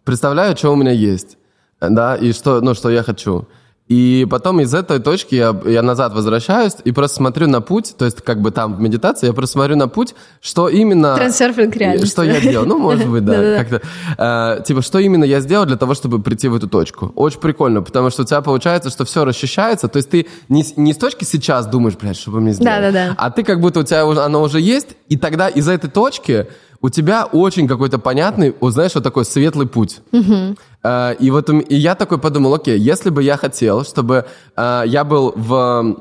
представляю, 0.04 0.58
что 0.58 0.74
у 0.74 0.76
меня 0.76 0.91
есть, 0.91 1.38
да, 1.80 2.17
и 2.17 2.34
что, 2.34 2.60
ну, 2.60 2.74
что 2.74 2.89
я 2.89 3.04
хочу. 3.04 3.48
И 3.89 4.26
потом 4.30 4.62
из 4.62 4.74
этой 4.74 5.00
точки 5.00 5.36
я, 5.36 5.56
я 5.65 5.82
назад 5.82 6.13
возвращаюсь 6.13 6.76
и 6.86 6.91
просто 6.93 7.17
смотрю 7.17 7.48
на 7.48 7.60
путь, 7.60 7.96
то 7.98 8.06
есть 8.06 8.22
как 8.22 8.41
бы 8.41 8.52
там 8.52 8.76
в 8.76 8.80
медитации 8.80 9.28
я 9.28 9.34
просто 9.34 9.54
смотрю 9.54 9.76
на 9.76 9.89
путь, 9.89 10.15
что 10.41 10.69
именно... 10.69 11.15
Трансерфинг 11.15 11.76
реальности. 11.76 12.10
Что 12.10 12.24
я 12.24 12.39
делал. 12.39 12.65
Ну, 12.65 12.80
может 12.80 13.08
быть, 13.08 13.26
да. 13.26 13.62
Как-то, 13.62 13.82
э, 14.17 14.63
типа, 14.63 14.82
что 14.82 15.00
именно 15.00 15.26
я 15.26 15.41
сделал 15.41 15.65
для 15.65 15.76
того, 15.76 15.96
чтобы 15.96 16.22
прийти 16.22 16.48
в 16.48 16.56
эту 16.56 16.69
точку. 16.69 17.12
Очень 17.15 17.41
прикольно, 17.41 17.82
потому 17.82 18.10
что 18.10 18.22
у 18.22 18.26
тебя 18.26 18.41
получается, 18.41 18.89
что 18.89 19.04
все 19.04 19.26
расчищается, 19.26 19.89
то 19.89 19.98
есть 19.98 20.10
ты 20.10 20.28
не, 20.48 20.63
не 20.78 20.93
с 20.93 20.98
точки 20.98 21.26
сейчас 21.26 21.65
думаешь, 21.67 21.98
блядь, 21.98 22.17
что 22.17 22.32
бы 22.32 22.39
мне 22.39 22.54
сделать, 22.54 22.96
а 23.17 23.32
ты 23.32 23.43
как 23.43 23.60
будто 23.60 23.82
у 23.82 23.84
тебя 23.84 24.04
оно 24.04 24.41
уже 24.41 24.62
есть, 24.62 24.96
и 25.10 25.17
тогда 25.17 25.50
из 25.50 25.67
этой 25.67 25.89
точки 25.89 26.48
у 26.84 26.89
тебя 26.89 27.26
очень 27.26 27.67
какой-то 27.67 27.98
понятный, 27.98 28.54
вот 28.60 28.74
знаешь, 28.74 28.93
вот 28.93 29.04
такой 29.04 29.24
светлый 29.26 29.67
путь. 29.67 30.02
Угу. 30.12 30.56
Uh, 30.84 31.15
и 31.15 31.32
вот 31.32 31.50
и 31.50 31.76
я 31.76 31.96
такой 31.96 32.17
подумал, 32.17 32.54
окей, 32.54 32.78
если 32.78 33.10
бы 33.10 33.24
я 33.24 33.38
хотел, 33.38 33.86
чтобы 33.86 34.26
uh, 34.58 34.86
я 34.86 35.06
был 35.06 35.32
в 35.34 35.96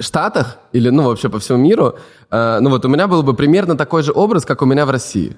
Штатах 0.00 0.56
или, 0.72 0.88
ну, 0.88 1.02
вообще 1.02 1.28
по 1.28 1.38
всему 1.38 1.58
миру, 1.58 1.98
uh, 2.30 2.60
ну, 2.60 2.70
вот 2.70 2.86
у 2.86 2.88
меня 2.88 3.06
был 3.06 3.22
бы 3.22 3.34
примерно 3.34 3.76
такой 3.76 4.02
же 4.02 4.12
образ, 4.14 4.46
как 4.46 4.62
у 4.62 4.64
меня 4.64 4.86
в 4.86 4.90
России. 4.90 5.36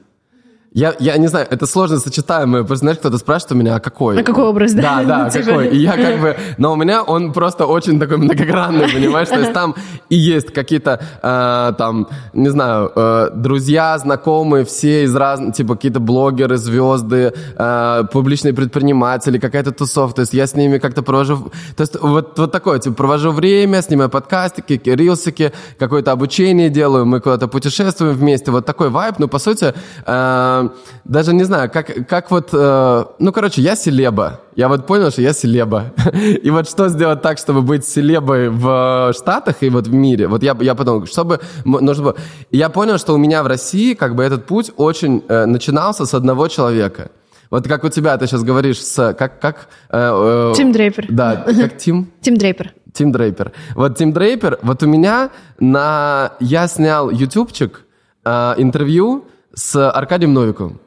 Я, 0.74 0.92
я 0.98 1.16
не 1.18 1.28
знаю, 1.28 1.46
это 1.48 1.66
сложно 1.66 2.00
сочетаемое. 2.00 2.64
Просто, 2.64 2.84
знаешь, 2.84 2.98
кто-то 2.98 3.18
спрашивает 3.18 3.52
у 3.52 3.54
меня, 3.54 3.76
а 3.76 3.80
какой? 3.80 4.20
А 4.20 4.24
какой 4.24 4.44
образ, 4.44 4.72
да? 4.72 5.04
Да, 5.04 5.04
да, 5.04 5.30
типа. 5.30 5.44
какой. 5.44 5.68
И 5.68 5.76
я 5.76 5.92
как 5.92 6.20
бы... 6.20 6.36
Но 6.58 6.72
у 6.72 6.76
меня 6.76 7.04
он 7.04 7.32
просто 7.32 7.66
очень 7.66 8.00
такой 8.00 8.16
многогранный, 8.16 8.88
понимаешь? 8.88 9.28
То 9.28 9.38
есть 9.38 9.52
там 9.52 9.76
и 10.08 10.16
есть 10.16 10.52
какие-то, 10.52 11.00
э, 11.22 11.72
там, 11.78 12.08
не 12.32 12.48
знаю, 12.48 12.90
э, 12.96 13.30
друзья, 13.36 13.96
знакомые, 13.98 14.64
все 14.64 15.04
из 15.04 15.14
разных, 15.14 15.54
типа 15.54 15.76
какие-то 15.76 16.00
блогеры, 16.00 16.56
звезды, 16.56 17.32
э, 17.56 18.02
публичные 18.12 18.52
предприниматели, 18.52 19.38
какая-то 19.38 19.70
тусовка. 19.70 20.16
То 20.16 20.20
есть 20.22 20.34
я 20.34 20.48
с 20.48 20.56
ними 20.56 20.78
как-то 20.78 21.02
провожу... 21.02 21.52
То 21.76 21.82
есть 21.82 22.00
вот, 22.00 22.36
вот 22.36 22.50
такое, 22.50 22.80
типа, 22.80 22.96
провожу 22.96 23.30
время, 23.30 23.80
снимаю 23.80 24.10
подкастики, 24.10 24.80
рилсики, 24.84 25.52
какое-то 25.78 26.10
обучение 26.10 26.68
делаю, 26.68 27.06
мы 27.06 27.20
куда-то 27.20 27.46
путешествуем 27.46 28.16
вместе. 28.16 28.50
Вот 28.50 28.66
такой 28.66 28.90
вайб. 28.90 29.20
Ну, 29.20 29.28
по 29.28 29.38
сути... 29.38 29.72
Э, 30.04 30.63
даже 31.04 31.34
не 31.34 31.44
знаю, 31.44 31.70
как, 31.70 32.06
как 32.08 32.30
вот, 32.30 32.50
э, 32.52 33.04
ну, 33.18 33.32
короче, 33.32 33.62
я 33.62 33.76
селеба. 33.76 34.40
Я 34.56 34.68
вот 34.68 34.86
понял, 34.86 35.10
что 35.10 35.22
я 35.22 35.32
селеба. 35.32 35.92
И 36.42 36.50
вот 36.50 36.68
что 36.68 36.88
сделать 36.88 37.22
так, 37.22 37.38
чтобы 37.38 37.62
быть 37.62 37.84
селебой 37.84 38.48
в 38.48 39.12
Штатах 39.16 39.56
и 39.62 39.70
вот 39.70 39.86
в 39.86 39.92
мире? 39.92 40.28
Вот 40.28 40.42
я, 40.42 40.56
я 40.60 40.74
подумал, 40.74 41.06
чтобы 41.06 41.40
нужно 41.64 42.04
было... 42.04 42.16
Я 42.50 42.68
понял, 42.68 42.98
что 42.98 43.14
у 43.14 43.16
меня 43.16 43.42
в 43.42 43.46
России 43.46 43.94
как 43.94 44.14
бы 44.14 44.22
этот 44.22 44.46
путь 44.46 44.70
очень 44.76 45.22
э, 45.28 45.46
начинался 45.46 46.06
с 46.06 46.14
одного 46.14 46.48
человека. 46.48 47.10
Вот 47.50 47.68
как 47.68 47.84
у 47.84 47.88
тебя, 47.88 48.16
ты 48.16 48.26
сейчас 48.26 48.42
говоришь 48.42 48.82
с... 48.82 49.14
Как, 49.14 49.40
как, 49.40 49.68
э, 49.90 50.50
э, 50.52 50.52
Тим 50.56 50.72
Дрейпер. 50.72 51.06
Да, 51.08 51.36
как 51.36 51.76
Тим? 51.76 52.10
Тим 52.20 52.36
Дрейпер. 52.36 52.74
Тим 52.92 53.12
Дрейпер. 53.12 53.52
Вот 53.74 53.96
Тим 53.96 54.12
Дрейпер, 54.12 54.58
вот 54.62 54.82
у 54.82 54.86
меня 54.86 55.30
на... 55.58 56.32
Я 56.40 56.68
снял 56.68 57.10
ютубчик, 57.10 57.84
э, 58.24 58.54
интервью, 58.56 59.26
с 59.54 59.90
Аркадием 59.90 60.32
Новиковым. 60.32 60.80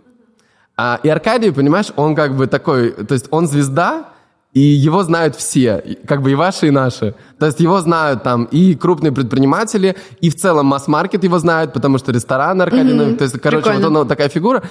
А, 0.75 0.99
и 1.01 1.09
Аркадий, 1.09 1.51
понимаешь, 1.51 1.87
он 1.95 2.15
как 2.15 2.35
бы 2.35 2.47
такой, 2.47 2.91
то 2.91 3.13
есть 3.13 3.27
он 3.31 3.47
звезда, 3.47 4.09
и 4.53 4.59
его 4.59 5.03
знают 5.03 5.35
все, 5.35 5.97
как 6.07 6.21
бы 6.21 6.31
и 6.31 6.35
ваши, 6.35 6.67
и 6.67 6.71
наши. 6.71 7.15
То 7.39 7.45
есть 7.45 7.59
его 7.59 7.79
знают 7.81 8.23
там 8.23 8.45
и 8.45 8.75
крупные 8.75 9.11
предприниматели, 9.11 9.95
и 10.21 10.29
в 10.29 10.35
целом 10.35 10.67
масс-маркет 10.67 11.23
его 11.23 11.39
знают, 11.39 11.73
потому 11.73 11.97
что 11.97 12.11
ресторан 12.11 12.61
Аркадий 12.61 12.91
mm-hmm. 12.91 12.95
Новиков, 12.95 13.17
то 13.17 13.23
есть, 13.23 13.39
короче, 13.39 13.63
Прикольно. 13.63 13.79
вот 13.79 13.87
он 13.87 13.97
вот 13.99 14.07
такая 14.07 14.29
фигура. 14.29 14.63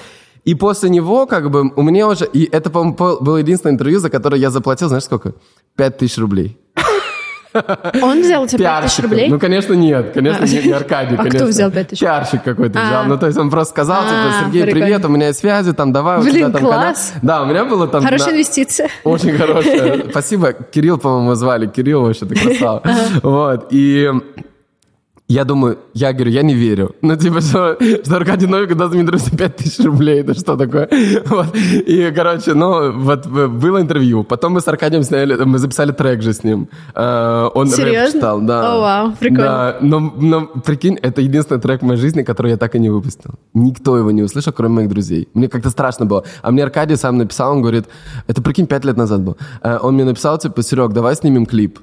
И 0.45 0.55
после 0.55 0.91
него, 0.91 1.27
как 1.27 1.51
бы, 1.51 1.73
у 1.75 1.83
меня 1.83 2.07
уже... 2.07 2.25
И 2.27 2.45
это, 2.45 2.71
по-моему, 2.71 2.97
было 3.21 3.39
единственное 3.39 3.75
интервью, 3.75 3.99
за 3.99 4.11
которое 4.11 4.41
я 4.41 4.51
заплатил, 4.51 4.87
знаешь, 4.89 5.05
сколько? 5.05 5.35
Пять 5.75 5.99
тысяч 5.99 6.19
рублей. 6.19 6.57
Он 8.03 8.21
взял 8.23 8.43
у 8.43 8.47
тебя 8.47 8.81
5 8.81 8.85
тысяч 8.85 9.03
рублей? 9.03 9.29
Ну, 9.29 9.39
конечно, 9.39 9.75
нет. 9.75 10.13
Конечно, 10.15 10.45
не, 10.45 10.63
не 10.63 10.73
Аркадий, 10.73 11.15
а 11.15 11.19
конечно. 11.19 11.39
кто 11.39 11.49
взял 11.49 11.71
5 11.71 11.89
тысяч? 11.89 12.01
Пиарщик 12.01 12.43
какой-то 12.43 12.79
А. 12.81 12.87
взял. 12.87 13.05
Ну, 13.07 13.19
то 13.19 13.27
есть 13.27 13.39
он 13.39 13.51
просто 13.51 13.73
сказал, 13.73 14.03
типа, 14.03 14.15
А, 14.15 14.45
Сергей, 14.45 14.63
прикольно. 14.65 14.87
привет, 14.87 15.05
у 15.05 15.09
меня 15.09 15.27
есть 15.29 15.39
связи, 15.41 15.73
там, 15.73 15.93
давай, 15.93 16.19
у 16.19 16.23
Блин, 16.23 16.35
тебя 16.35 16.45
там 16.51 16.55
канал». 16.63 16.73
класс. 16.81 17.13
Да, 17.23 17.43
у 17.43 17.47
меня 17.47 17.65
было 17.65 17.87
там... 17.89 18.03
Хорошая 18.05 18.29
на- 18.29 18.33
инвестиция. 18.37 18.89
Очень 19.05 19.37
хорошая. 19.39 20.05
Спасибо. 20.11 20.53
Кирилл, 20.53 20.99
по-моему, 20.99 21.35
звали. 21.35 21.67
Кирилл 21.67 22.03
вообще 22.03 22.27
ты 22.27 22.35
красава. 22.35 22.83
Вот. 23.23 23.69
И 23.71 24.11
я 25.29 25.45
думаю, 25.45 25.79
я 25.93 26.13
говорю, 26.13 26.31
я 26.31 26.43
не 26.43 26.55
верю. 26.55 26.95
Ну, 27.03 27.17
типа, 27.17 27.41
что, 27.41 27.77
что 28.05 28.17
Аркадий 28.17 28.47
Новиков 28.47 28.77
даст 28.77 28.93
Дмитрию 28.93 29.19
за 29.19 29.37
5 29.37 29.57
тысяч 29.57 29.85
рублей, 29.85 30.21
это 30.21 30.35
что 30.35 30.57
такое? 30.57 30.89
Вот. 31.27 31.57
И, 31.57 32.13
короче, 32.15 32.55
ну, 32.55 32.93
вот 32.93 33.27
э, 33.27 33.49
было 33.49 33.81
интервью. 33.81 34.23
Потом 34.23 34.53
мы 34.53 34.61
с 34.61 34.69
Аркадием 34.69 35.03
сняли, 35.03 35.35
мы 35.45 35.59
записали 35.59 35.91
трек 35.91 36.23
же 36.23 36.33
с 36.33 36.45
ним. 36.45 36.69
Э, 36.95 37.49
Он 37.55 37.67
Серьезно? 37.67 38.13
читал, 38.13 38.41
да. 38.41 38.75
О, 38.75 38.81
вау, 38.81 39.13
прикольно. 39.19 39.45
Да, 39.45 39.77
но, 39.81 39.99
но, 40.01 40.47
прикинь, 40.47 40.97
это 41.03 41.21
единственный 41.21 41.61
трек 41.61 41.83
в 41.83 41.85
моей 41.85 42.01
жизни, 42.01 42.23
который 42.23 42.53
я 42.53 42.57
так 42.57 42.77
и 42.77 42.79
не 42.79 42.89
выпустил. 42.91 43.31
Никто 43.53 43.99
его 43.99 44.13
не 44.13 44.23
услышал, 44.23 44.53
кроме 44.53 44.75
моих 44.77 44.89
друзей. 44.89 45.29
Мне 45.35 45.49
как-то 45.49 45.71
страшно 45.71 46.07
было. 46.07 46.23
А 46.43 46.53
мне 46.53 46.63
Аркадий 46.63 46.97
сам 46.97 47.19
написал, 47.19 47.53
он 47.53 47.63
говорит, 47.63 47.87
это, 48.29 48.43
прикинь, 48.43 48.67
пять 48.69 48.85
лет 48.85 48.97
назад 48.97 49.23
был. 49.23 49.37
Э, 49.63 49.79
Он 49.83 49.95
мне 49.95 50.05
написал, 50.05 50.39
типа, 50.39 50.63
Серег, 50.63 50.93
давай 50.93 51.17
снимем 51.17 51.47
клип. 51.47 51.81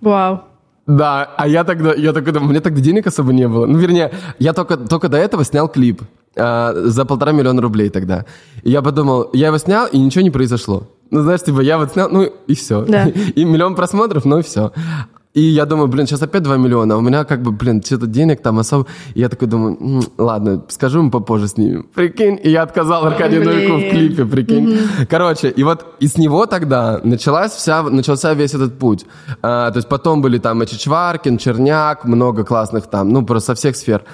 Вау. 0.00 0.42
Да, 0.86 1.30
а 1.36 1.46
я 1.46 1.64
тогда, 1.64 1.94
я 1.94 2.10
у 2.10 2.44
меня 2.44 2.60
тогда 2.60 2.80
денег 2.80 3.06
особо 3.06 3.32
не 3.32 3.46
было. 3.48 3.66
Ну, 3.66 3.78
вернее, 3.78 4.10
я 4.38 4.52
только, 4.52 4.76
только 4.76 5.08
до 5.08 5.16
этого 5.16 5.44
снял 5.44 5.68
клип 5.68 6.02
э, 6.34 6.72
за 6.74 7.04
полтора 7.04 7.32
миллиона 7.32 7.62
рублей 7.62 7.88
тогда. 7.88 8.24
И 8.62 8.70
я 8.70 8.82
подумал, 8.82 9.30
я 9.32 9.48
его 9.48 9.58
снял, 9.58 9.86
и 9.86 9.98
ничего 9.98 10.22
не 10.22 10.30
произошло. 10.30 10.88
Ну, 11.10 11.22
знаешь, 11.22 11.42
типа, 11.42 11.60
я 11.60 11.78
вот 11.78 11.92
снял, 11.92 12.08
ну, 12.10 12.22
и 12.22 12.54
все. 12.54 12.84
Да. 12.86 13.04
И 13.34 13.44
миллион 13.44 13.74
просмотров, 13.74 14.24
ну, 14.24 14.38
и 14.38 14.42
все. 14.42 14.72
И 15.34 15.40
я 15.40 15.64
думаю, 15.64 15.88
блин, 15.88 16.06
сейчас 16.06 16.20
опять 16.22 16.42
2 16.42 16.56
миллиона, 16.58 16.94
а 16.94 16.98
у 16.98 17.00
меня 17.00 17.24
как 17.24 17.40
бы, 17.42 17.52
блин, 17.52 17.82
что-то 17.82 18.06
денег 18.06 18.42
там 18.42 18.58
особо... 18.58 18.86
И 19.14 19.20
я 19.20 19.30
такой 19.30 19.48
думаю, 19.48 19.78
«М, 19.80 20.02
ладно, 20.18 20.62
скажу 20.68 20.98
ему 20.98 21.10
попозже 21.10 21.48
снимем. 21.48 21.86
Прикинь, 21.94 22.38
и 22.42 22.50
я 22.50 22.62
отказал 22.62 23.06
Аркадию 23.06 23.42
Блин. 23.42 23.54
Новикову 23.54 23.78
в 23.78 23.90
клипе, 23.90 24.24
прикинь. 24.26 24.78
Короче, 25.08 25.48
и 25.48 25.64
вот 25.64 25.86
и 26.00 26.06
с 26.06 26.18
него 26.18 26.44
тогда 26.44 27.00
началась 27.02 27.52
вся, 27.52 27.82
начался 27.82 28.34
весь 28.34 28.52
этот 28.52 28.78
путь. 28.78 29.06
А, 29.42 29.70
то 29.70 29.78
есть 29.78 29.88
потом 29.88 30.20
были 30.20 30.38
там 30.38 30.62
и 30.62 30.66
Чичваркин, 30.66 31.38
Черняк, 31.38 32.04
много 32.04 32.44
классных 32.44 32.86
там, 32.88 33.08
ну, 33.08 33.24
просто 33.24 33.52
со 33.52 33.54
всех 33.54 33.76
сфер. 33.76 34.04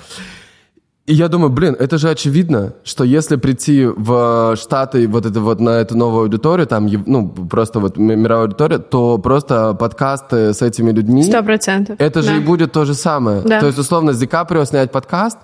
И 1.09 1.14
я 1.14 1.29
думаю, 1.29 1.49
блин, 1.51 1.75
это 1.79 1.97
же 1.97 2.11
очевидно, 2.11 2.75
что 2.85 3.03
если 3.03 3.37
прийти 3.37 3.87
в 3.87 4.57
Штаты 4.57 5.09
вот 5.09 5.25
это 5.25 5.40
вот 5.40 5.59
на 5.59 5.71
эту 5.81 5.97
новую 5.97 6.25
аудиторию, 6.25 6.66
там, 6.66 6.87
ну, 7.07 7.29
просто 7.31 7.81
вот 7.81 7.97
мировая 7.97 8.44
аудитория, 8.44 8.79
то 8.79 9.16
просто 9.16 9.73
подкасты 9.73 10.53
с 10.53 10.61
этими 10.61 10.92
людьми, 10.92 11.23
Сто 11.23 11.42
процентов. 11.42 11.97
это 11.99 12.21
же 12.21 12.29
Да. 12.33 12.37
и 12.37 12.40
будет 12.40 12.73
то 12.73 12.85
же 12.85 12.92
самое. 12.92 13.40
Да. 13.40 13.61
То 13.61 13.66
есть, 13.66 13.79
условно, 13.79 14.12
с 14.12 14.18
Ди 14.18 14.27
Каприо 14.27 14.66
снять 14.66 14.92
подкаст, 14.92 15.38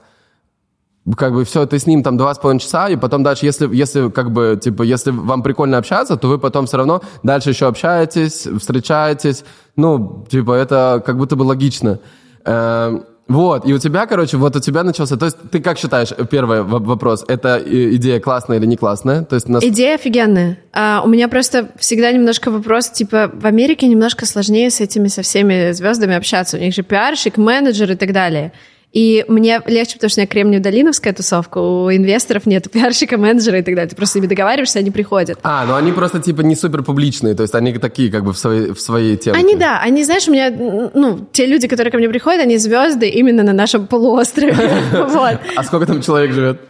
как 1.17 1.33
бы 1.33 1.45
все, 1.45 1.65
ты 1.65 1.79
с 1.79 1.87
ним 1.87 2.03
там 2.03 2.19
два 2.19 2.35
с 2.35 2.39
половиной 2.39 2.61
часа, 2.61 2.91
и 2.91 2.97
потом 2.97 3.23
дальше, 3.23 3.47
если, 3.47 3.67
если 3.75 4.11
как 4.11 4.33
бы, 4.33 4.59
типа, 4.63 4.83
если 4.83 5.13
вам 5.13 5.43
прикольно 5.43 5.79
общаться, 5.79 6.17
то 6.19 6.29
вы 6.29 6.39
потом 6.39 6.67
все 6.67 6.77
равно 6.77 7.01
дальше 7.23 7.49
еще 7.51 7.69
общаетесь, 7.69 8.47
встречаетесь, 8.61 9.45
ну, 9.77 10.27
типа, 10.29 10.53
это 10.53 11.03
как 11.07 11.17
будто 11.17 11.37
бы 11.37 11.43
логично. 11.45 12.01
Вот, 13.27 13.67
и 13.67 13.73
у 13.73 13.79
тебя, 13.79 14.05
короче, 14.07 14.37
вот 14.37 14.55
у 14.55 14.61
тебя 14.61 14.83
начался, 14.83 15.17
то 15.17 15.25
есть 15.25 15.39
ты 15.51 15.61
как 15.61 15.79
считаешь, 15.79 16.11
первый 16.31 16.63
вопрос, 16.63 17.25
это 17.27 17.57
и- 17.57 17.97
идея 17.97 18.21
классная 18.21 18.59
или 18.59 18.67
не 18.67 18.77
классная? 18.77 19.23
То 19.25 19.35
есть, 19.37 19.49
нас- 19.49 19.65
Идея 19.65 19.95
офигенная. 19.95 20.59
А, 20.75 21.01
у 21.03 21.09
меня 21.09 21.29
просто 21.29 21.71
всегда 21.79 22.13
немножко 22.13 22.51
вопрос, 22.51 22.91
типа, 22.91 23.31
в 23.33 23.47
Америке 23.47 23.87
немножко 23.87 24.27
сложнее 24.27 24.71
с 24.71 24.81
этими, 24.83 25.09
со 25.09 25.23
всеми 25.23 25.73
звездами 25.73 26.15
общаться. 26.15 26.59
У 26.59 26.61
них 26.61 26.75
же 26.75 26.83
пиарщик, 26.83 27.39
менеджер 27.39 27.93
и 27.93 27.97
так 27.97 28.13
далее. 28.13 28.53
И 28.95 29.25
мне 29.27 29.61
легче, 29.67 29.95
потому 29.95 30.09
что 30.09 30.21
у 30.21 30.23
меня 30.23 30.29
кремниево-долиновская 30.29 31.13
тусовка, 31.13 31.59
у 31.59 31.91
инвесторов 31.91 32.47
нет 32.47 32.71
пиарщика, 32.71 33.19
менеджера 33.19 33.59
и 33.59 33.63
так 33.63 33.75
далее. 33.75 33.91
Ты 33.91 33.97
просто 33.97 34.13
с 34.13 34.15
ними 34.17 34.27
договариваешься, 34.29 34.79
они 34.79 34.93
приходят. 34.93 35.37
А, 35.43 35.67
ну 35.67 35.75
они 35.75 35.91
просто 35.91 36.21
типа 36.21 36.43
не 36.43 36.55
супер 36.55 36.85
публичные, 36.85 37.35
то 37.35 37.43
есть 37.43 37.55
они 37.57 37.73
такие 37.75 38.11
как 38.11 38.25
бы 38.25 38.33
в 38.33 38.39
своей, 38.39 38.73
в 38.73 38.81
своей 38.81 39.17
теме. 39.17 39.37
Они, 39.37 39.57
да, 39.57 39.81
они, 39.81 40.05
знаешь, 40.05 40.29
у 40.29 40.33
меня, 40.33 40.51
ну, 40.51 41.27
те 41.33 41.47
люди, 41.47 41.67
которые 41.67 41.91
ко 41.91 41.99
мне 41.99 42.09
приходят, 42.09 42.41
они 42.41 42.57
звезды 42.57 43.09
именно 43.09 43.43
на 43.43 43.53
нашем 43.53 43.89
полуострове. 43.89 44.55
А 45.57 45.65
сколько 45.65 45.87
там 45.87 46.01
человек 46.01 46.33
живет? 46.33 46.61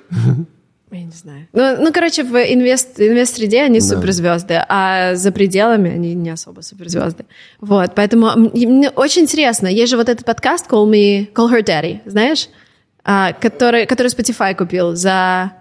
Я 0.94 1.04
не 1.04 1.10
знаю. 1.10 1.48
Ну, 1.52 1.82
ну 1.82 1.92
короче, 1.92 2.22
в 2.22 2.36
инвест, 2.36 3.00
инвест-среде 3.00 3.62
они 3.62 3.80
суперзвезды, 3.80 4.64
а 4.68 5.14
за 5.16 5.32
пределами 5.32 5.90
они 5.90 6.14
не 6.14 6.30
особо 6.30 6.60
суперзвезды. 6.60 7.24
Вот, 7.60 7.94
поэтому 7.96 8.30
мне 8.36 8.90
очень 8.90 9.22
интересно. 9.22 9.66
Есть 9.66 9.90
же 9.90 9.96
вот 9.96 10.08
этот 10.08 10.24
подкаст 10.24 10.70
Call 10.70 10.88
Me, 10.88 11.32
Call 11.32 11.50
Her 11.50 11.64
Daddy, 11.64 12.00
знаешь? 12.06 12.48
А, 13.04 13.32
который, 13.32 13.86
который 13.86 14.06
Spotify 14.08 14.54
купил 14.54 14.94
за 14.94 15.52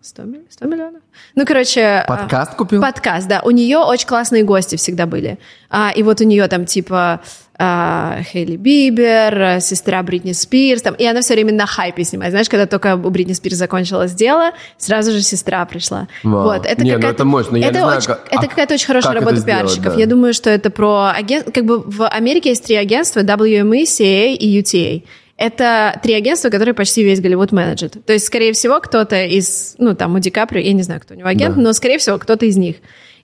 100, 0.00 0.22
милли- 0.22 0.46
100 0.48 0.66
миллионов? 0.66 1.02
Ну, 1.34 1.44
короче... 1.44 1.82
а, 1.82 2.06
Подкаст 2.06 2.54
купил? 2.54 2.80
Подкаст, 2.80 3.28
да. 3.28 3.42
У 3.42 3.50
нее 3.50 3.78
очень 3.78 4.08
классные 4.08 4.44
гости 4.44 4.76
всегда 4.76 5.06
были. 5.06 5.38
А, 5.68 5.92
и 5.94 6.02
вот 6.02 6.20
у 6.20 6.24
нее 6.24 6.48
там 6.48 6.64
типа 6.64 7.20
Хейли 7.58 8.56
Бибер, 8.56 9.40
а, 9.42 9.60
сестра 9.60 10.02
Бритни 10.02 10.32
Спирс, 10.32 10.82
там, 10.82 10.94
и 10.94 11.04
она 11.06 11.20
все 11.20 11.34
время 11.34 11.52
на 11.52 11.66
хайпе 11.66 12.02
снимает. 12.04 12.32
Знаешь, 12.32 12.48
когда 12.48 12.66
только 12.66 12.96
у 12.96 13.10
Бритни 13.10 13.32
Спирс 13.32 13.56
закончилось 13.56 14.12
дело, 14.12 14.50
сразу 14.76 15.12
же 15.12 15.22
сестра 15.22 15.64
пришла. 15.66 16.08
Вау. 16.22 16.42
Вот, 16.44 16.66
это 16.66 16.82
Не, 16.82 16.90
ну 16.92 16.96
какая-то- 16.96 17.14
это 17.14 17.24
мощно. 17.24 17.56
Я 17.56 17.66
это 17.68 17.74
не 17.74 17.80
знаю, 17.84 17.98
очень- 17.98 18.06
как- 18.08 18.26
это 18.30 18.40
а 18.42 18.46
какая-то 18.48 18.74
очень 18.74 18.86
хорошая 18.86 19.14
работа 19.14 19.36
сделать, 19.36 19.62
пиарщиков. 19.62 19.94
да. 19.94 20.00
Я 20.00 20.06
думаю, 20.06 20.34
что 20.34 20.50
это 20.50 20.70
про 20.70 21.12
агент... 21.14 21.52
Как 21.54 21.64
бы 21.64 21.78
в 21.80 22.06
Америке 22.08 22.50
есть 22.50 22.64
три 22.64 22.76
агентства, 22.76 23.20
WME, 23.20 23.82
CA 23.84 24.34
и 24.34 24.60
UTA. 24.60 25.02
Это 25.36 25.98
три 26.02 26.14
агентства, 26.14 26.48
которые 26.48 26.74
почти 26.74 27.02
весь 27.02 27.20
Голливуд 27.20 27.50
менеджет. 27.52 28.04
То 28.06 28.12
есть, 28.12 28.24
скорее 28.26 28.52
всего, 28.52 28.80
кто-то 28.80 29.24
из, 29.24 29.74
ну, 29.78 29.94
там, 29.94 30.14
у 30.14 30.18
Ди 30.20 30.30
Каприо, 30.30 30.60
я 30.60 30.72
не 30.72 30.82
знаю, 30.82 31.00
кто 31.00 31.14
у 31.14 31.16
него 31.16 31.28
агент, 31.28 31.56
Да. 31.56 31.60
но, 31.62 31.72
скорее 31.72 31.98
всего, 31.98 32.18
кто-то 32.18 32.46
из 32.46 32.56
них. 32.56 32.76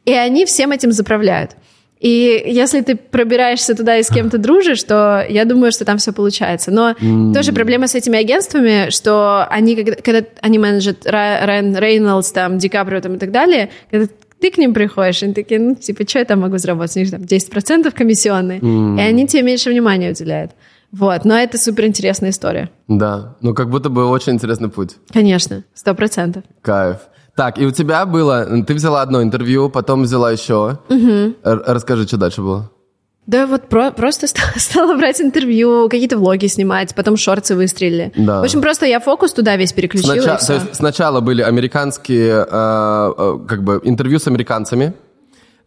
И 0.04 0.12
они 0.12 0.44
всем 0.44 0.72
этим 0.72 0.90
заправляют. 0.92 1.52
И 2.00 2.42
если 2.46 2.80
ты 2.80 2.96
пробираешься 2.96 3.74
туда 3.74 3.98
и 3.98 4.02
с 4.02 4.08
кем-то 4.08 4.38
дружишь, 4.38 4.82
то 4.84 5.24
я 5.28 5.44
думаю, 5.44 5.70
что 5.70 5.84
там 5.84 5.98
все 5.98 6.12
получается. 6.12 6.70
Но 6.70 6.94
тоже 7.34 7.52
проблема 7.52 7.88
с 7.88 7.94
этими 7.94 8.18
агентствами, 8.18 8.90
что 8.90 9.46
они, 9.50 9.76
когда, 9.76 9.94
когда 9.96 10.22
они 10.40 10.58
менеджат 10.58 11.04
Ра- 11.06 11.44
Райан 11.44 11.76
Рейнольдс, 11.76 12.32
там, 12.32 12.56
Ди 12.58 12.68
Каприо 12.70 13.00
там, 13.00 13.14
и 13.16 13.18
так 13.18 13.30
далее, 13.30 13.68
когда 13.90 14.08
ты 14.40 14.50
к 14.50 14.56
ним 14.56 14.72
приходишь, 14.72 15.22
они 15.22 15.34
такие, 15.34 15.60
ну, 15.60 15.74
типа, 15.74 16.08
что 16.08 16.20
я 16.20 16.24
там 16.24 16.40
могу 16.40 16.56
заработать? 16.56 16.96
У 16.96 17.00
них 17.00 17.10
там 17.10 17.20
10% 17.20 17.90
комиссионные, 17.90 18.58
и 18.60 19.00
они 19.02 19.26
тебе 19.26 19.42
меньше 19.42 19.68
внимания 19.68 20.10
уделяют. 20.12 20.52
Вот, 20.92 21.24
но 21.26 21.38
это 21.38 21.58
суперинтересная 21.58 22.30
история. 22.30 22.70
Да, 22.88 23.36
ну 23.42 23.54
как 23.54 23.68
будто 23.70 23.90
бы 23.90 24.06
очень 24.06 24.32
интересный 24.32 24.70
путь. 24.70 24.96
Конечно, 25.12 25.62
сто 25.74 25.94
процентов. 25.94 26.42
Кайф. 26.62 26.96
Так, 27.40 27.58
и 27.58 27.64
у 27.64 27.70
тебя 27.70 28.04
было, 28.04 28.44
ты 28.66 28.74
взяла 28.74 29.00
одно 29.00 29.22
интервью, 29.22 29.70
потом 29.70 30.02
взяла 30.02 30.30
еще. 30.30 30.78
Р- 30.90 31.62
Расскажи, 31.66 32.06
что 32.06 32.18
дальше 32.18 32.42
было. 32.42 32.70
Да 33.26 33.46
вот 33.46 33.68
про- 33.70 33.92
просто 33.92 34.26
ста- 34.26 34.42
стала 34.56 34.94
брать 34.94 35.22
интервью, 35.22 35.88
какие-то 35.88 36.18
влоги 36.18 36.48
снимать, 36.48 36.94
потом 36.94 37.16
шорты 37.16 37.54
выстрелили. 37.54 38.12
Да. 38.14 38.40
В 38.40 38.44
общем, 38.44 38.60
просто 38.60 38.84
я 38.84 39.00
фокус 39.00 39.32
туда 39.32 39.56
весь 39.56 39.72
переключила, 39.72 40.12
Сначала, 40.16 40.38
то 40.38 40.52
есть 40.52 40.74
сначала 40.74 41.20
были 41.20 41.40
американские, 41.40 42.46
э, 42.46 43.12
э, 43.18 43.38
как 43.48 43.64
бы, 43.64 43.80
интервью 43.84 44.18
с 44.18 44.26
американцами. 44.26 44.92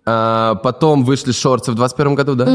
Э, 0.06 0.54
потом 0.62 1.04
вышли 1.04 1.32
шорты 1.32 1.72
в 1.72 1.76
21 1.76 2.14
году, 2.14 2.36
да? 2.36 2.46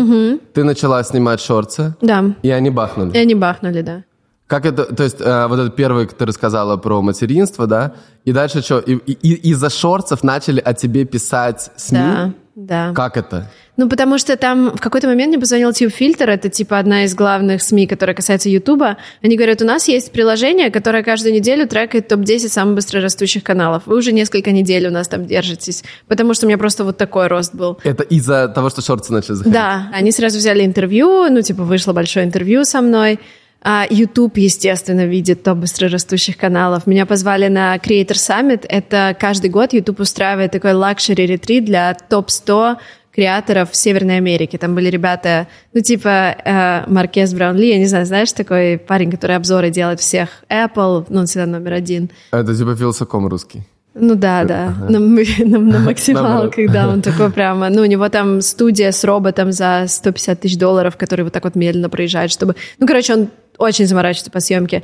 Ты 0.55 0.63
начала 0.63 1.03
снимать 1.03 1.41
шорты, 1.41 1.95
Да, 2.01 2.37
и 2.43 2.51
они 2.51 2.71
бахнули. 2.71 3.11
и 3.17 3.19
они 3.19 3.35
бахнули, 3.35 3.83
да. 3.83 4.05
Как 4.49 4.65
это, 4.65 4.85
то 4.87 5.05
есть, 5.05 5.21
э, 5.21 5.47
вот 5.47 5.59
этот 5.61 5.77
первый, 5.77 6.07
ты 6.07 6.25
рассказала 6.25 6.79
про 6.79 7.03
материнство, 7.03 7.67
да? 7.67 7.93
И 8.25 8.33
дальше 8.33 8.63
что? 8.63 8.79
И, 8.79 8.95
и- 8.95 9.51
из-за 9.51 9.69
шортов 9.69 10.25
начали 10.25 10.59
о 10.59 10.73
тебе 10.73 11.05
писать 11.05 11.71
СМИ? 11.77 11.99
Да, 11.99 12.33
да. 12.55 12.93
Как 12.95 13.19
это? 13.19 13.51
Ну, 13.77 13.91
потому 13.91 14.17
что 14.19 14.37
там 14.37 14.75
в 14.75 14.81
какой-то 14.81 15.07
момент 15.07 15.29
мне 15.29 15.39
позвонил 15.39 15.71
TubeFilter, 15.71 16.25
это 16.25 16.49
типа 16.49 16.79
одна 16.79 17.05
из 17.05 17.15
главных 17.15 17.63
СМИ, 17.63 17.87
которая 17.87 18.17
касается 18.17 18.49
Ютуба. 18.49 18.97
Они 19.23 19.37
говорят, 19.37 19.61
у 19.61 19.67
нас 19.67 19.87
есть 19.87 20.13
приложение, 20.13 20.71
которое 20.71 21.03
каждую 21.05 21.35
неделю 21.35 21.69
трекает 21.69 22.09
топ-10 22.09 22.49
самых 22.49 22.77
быстрорастущих 22.77 23.45
каналов. 23.45 23.83
Вы 23.85 23.99
уже 23.99 24.13
несколько 24.13 24.51
недель 24.51 24.89
у 24.89 24.91
нас 24.91 25.09
там 25.09 25.27
держитесь, 25.27 25.85
потому 26.09 26.33
что 26.33 26.47
у 26.47 26.49
меня 26.49 26.57
просто 26.59 26.85
вот 26.85 26.97
такой 26.97 27.27
рост 27.27 27.55
был. 27.55 27.79
Это 27.85 28.03
из-за 28.03 28.49
того, 28.49 28.71
что 28.71 28.81
shorts 28.81 29.08
ы 29.08 29.13
начали 29.13 29.35
заходить? 29.35 29.53
Да, 29.53 29.89
они 29.93 30.11
сразу 30.11 30.39
взяли 30.39 30.65
интервью, 30.65 31.29
ну, 31.31 31.43
типа, 31.43 31.65
вышло 31.65 31.93
большое 31.93 32.25
интервью 32.25 32.65
со 32.65 32.81
мной. 32.81 33.21
А 33.63 33.87
YouTube, 33.91 34.39
естественно, 34.39 35.07
видит 35.07 35.43
топ 35.43 35.59
быстрорастущих 35.59 36.37
каналов. 36.37 36.87
Меня 36.87 37.07
позвали 37.07 37.49
на 37.49 37.77
Creator 37.77 38.13
Summit. 38.13 38.65
Это 38.69 39.17
каждый 39.19 39.51
год 39.51 39.73
YouTube 39.73 40.01
устраивает 40.01 40.53
такой 40.53 40.73
luxury 40.73 41.27
retreat 41.27 41.65
для 41.65 41.95
топ-100 41.95 42.77
creator 43.13 43.58
ов 43.58 43.71
Северной 43.75 44.19
Америки. 44.19 44.57
Там 44.57 44.77
были 44.77 44.89
ребята, 44.89 45.49
ну, 45.75 45.81
типа 45.81 46.37
э, 46.45 46.85
Маркус 46.87 47.35
Браунли, 47.35 47.67
я 47.67 47.79
не 47.79 47.87
знаю, 47.87 48.07
знаешь, 48.07 48.33
такой 48.33 48.79
парень, 48.79 49.11
который 49.11 49.35
обзоры 49.35 49.71
делает 49.71 49.99
всех 49.99 50.45
Apple, 50.49 51.07
ну, 51.09 51.21
он 51.21 51.27
всегда 51.27 51.47
номер 51.47 51.73
один. 51.73 52.11
Это 52.31 52.57
типа 52.57 52.77
Wylsacom 52.77 53.27
русский. 53.27 53.65
Ну 54.01 54.15
да, 54.15 54.45
да, 54.45 54.75
на, 54.89 54.99
на, 54.99 55.59
на 55.59 55.79
максималках, 55.81 56.71
да, 56.71 56.89
он 56.89 57.03
такой 57.03 57.31
прямо, 57.31 57.69
ну 57.69 57.83
у 57.83 57.87
него 57.87 58.09
там 58.09 58.41
студия 58.41 58.93
с 58.93 59.05
роботом 59.05 59.53
за 59.53 59.85
150 59.87 60.41
тысяч 60.41 60.57
долларов, 60.57 60.97
который 60.97 61.23
вот 61.23 61.33
так 61.33 61.45
вот 61.45 61.55
медленно 61.55 61.89
проезжает, 61.89 62.31
чтобы, 62.31 62.55
ну 62.79 62.87
короче, 62.87 63.15
он 63.15 63.29
очень 63.59 63.87
заморачивается 63.87 64.31
по 64.31 64.41
съемке. 64.41 64.83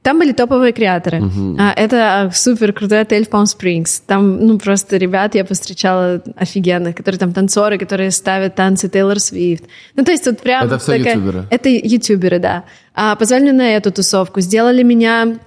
Там 0.00 0.18
были 0.18 0.32
топовые 0.32 0.72
креаторы. 0.72 1.18
Uh-huh. 1.18 1.56
А, 1.60 1.72
это 1.76 2.30
супер 2.34 2.72
крутой 2.72 3.00
отель 3.00 3.26
в 3.26 3.28
Palm 3.28 3.44
Springs. 3.44 4.02
Там, 4.06 4.44
ну, 4.44 4.58
просто 4.58 4.96
ребят 4.96 5.34
я 5.34 5.44
повстречала 5.44 6.22
офигенных, 6.34 6.96
которые 6.96 7.18
там 7.18 7.32
танцоры, 7.32 7.78
которые 7.78 8.10
ставят 8.10 8.54
танцы 8.54 8.88
Тейлор 8.88 9.20
Свифт. 9.20 9.64
Ну, 9.94 10.02
то 10.02 10.10
есть 10.10 10.26
вот 10.26 10.40
прям... 10.40 10.66
Это 10.66 10.78
все 10.78 10.96
такая... 10.96 11.14
ютуберы? 11.14 11.46
Это 11.50 11.68
ютуберы, 11.68 12.38
да. 12.38 12.64
А, 12.94 13.14
позвали 13.16 13.50
на 13.50 13.76
эту 13.76 13.92
тусовку. 13.92 14.40
Сделали 14.40 14.82
меня 14.82 15.38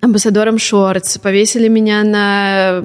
амбассадором 0.00 0.58
Шортс, 0.58 1.18
повесили 1.18 1.68
меня 1.68 2.04
на 2.04 2.80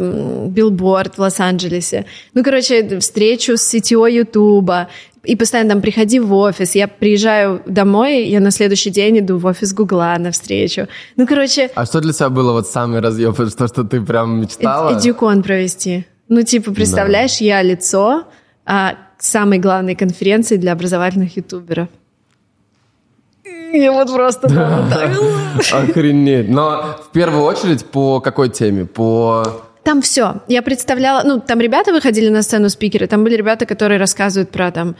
билборд 0.48 1.18
в 1.18 1.22
Лос-Анджелесе. 1.22 2.06
Ну, 2.34 2.44
короче, 2.44 3.00
встречу 3.00 3.58
с 3.58 3.74
CTO 3.74 4.10
Ютуба. 4.12 4.88
И 5.24 5.36
постоянно 5.36 5.72
там 5.72 5.82
приходи 5.82 6.20
в 6.20 6.34
офис. 6.34 6.74
Я 6.74 6.88
приезжаю 6.88 7.62
домой, 7.68 8.26
я 8.28 8.40
на 8.40 8.50
следующий 8.50 8.90
день 8.90 9.20
иду 9.20 9.38
в 9.38 9.46
офис 9.46 9.72
Гугла 9.74 10.16
на 10.18 10.32
встречу. 10.32 10.88
Ну, 11.16 11.28
короче... 11.28 11.70
А 11.76 11.86
что 11.86 12.02
для 12.02 12.12
тебя 12.12 12.30
было 12.30 12.54
вот 12.54 12.68
самый 12.68 13.02
разъем? 13.02 13.34
То, 13.36 13.68
что 13.68 13.84
ты 13.84 14.02
прям 14.02 14.42
мечтала? 14.42 14.98
Эдюкон 14.98 15.44
провести. 15.44 16.06
Ну, 16.28 16.42
типа, 16.42 16.72
представляешь, 16.72 17.38
да. 17.40 17.46
я 17.46 17.62
лицо 17.62 18.24
а, 18.66 18.96
самой 19.20 19.60
главной 19.60 19.96
конференции 19.96 20.58
для 20.58 20.72
образовательных 20.72 21.38
ютуберов. 21.38 21.90
Я 23.74 23.92
вот 23.92 24.14
просто 24.14 24.48
Охренеть. 25.72 26.50
Но 26.50 26.98
в 27.08 27.12
первую 27.12 27.44
очередь 27.44 27.86
по 27.86 28.20
какой 28.20 28.50
теме? 28.50 28.86
По... 28.86 29.44
Там 29.84 30.02
все. 30.02 30.42
Я 30.48 30.62
представляла... 30.62 31.24
Ну, 31.24 31.40
там 31.40 31.60
ребята 31.60 31.92
выходили 31.92 32.30
на 32.30 32.42
сцену 32.42 32.70
спикеры, 32.70 33.08
там 33.08 33.24
были 33.24 33.36
ребята, 33.36 33.66
которые 33.66 34.00
рассказывают 34.00 34.52
про 34.52 34.72
там, 34.72 34.96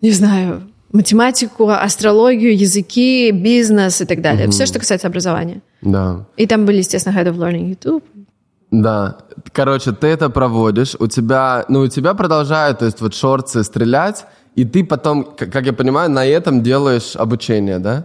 не 0.00 0.10
знаю, 0.10 0.62
математику, 0.92 1.68
астрологию, 1.68 2.56
языки, 2.56 3.30
бизнес 3.30 4.00
и 4.00 4.04
так 4.04 4.20
далее. 4.20 4.44
Угу. 4.44 4.52
Все, 4.52 4.66
что 4.66 4.78
касается 4.78 5.06
образования. 5.06 5.62
Да. 5.82 6.26
И 6.36 6.46
там 6.46 6.66
были, 6.66 6.78
естественно, 6.78 7.16
Head 7.16 7.32
of 7.32 7.36
Learning 7.36 7.68
YouTube. 7.68 8.04
Да. 8.70 9.18
Короче, 9.52 9.92
ты 9.92 10.08
это 10.08 10.30
проводишь, 10.30 10.94
у 10.98 11.06
тебя, 11.06 11.64
ну, 11.68 11.80
у 11.80 11.88
тебя 11.88 12.14
продолжают, 12.14 12.80
то 12.80 12.84
есть 12.84 13.00
вот 13.00 13.14
шорты 13.14 13.64
стрелять, 13.64 14.26
и 14.60 14.64
ты 14.64 14.84
потом, 14.84 15.24
как 15.24 15.66
я 15.66 15.72
понимаю, 15.72 16.10
на 16.10 16.26
этом 16.26 16.62
делаешь 16.62 17.16
обучение, 17.16 17.78
да? 17.78 18.04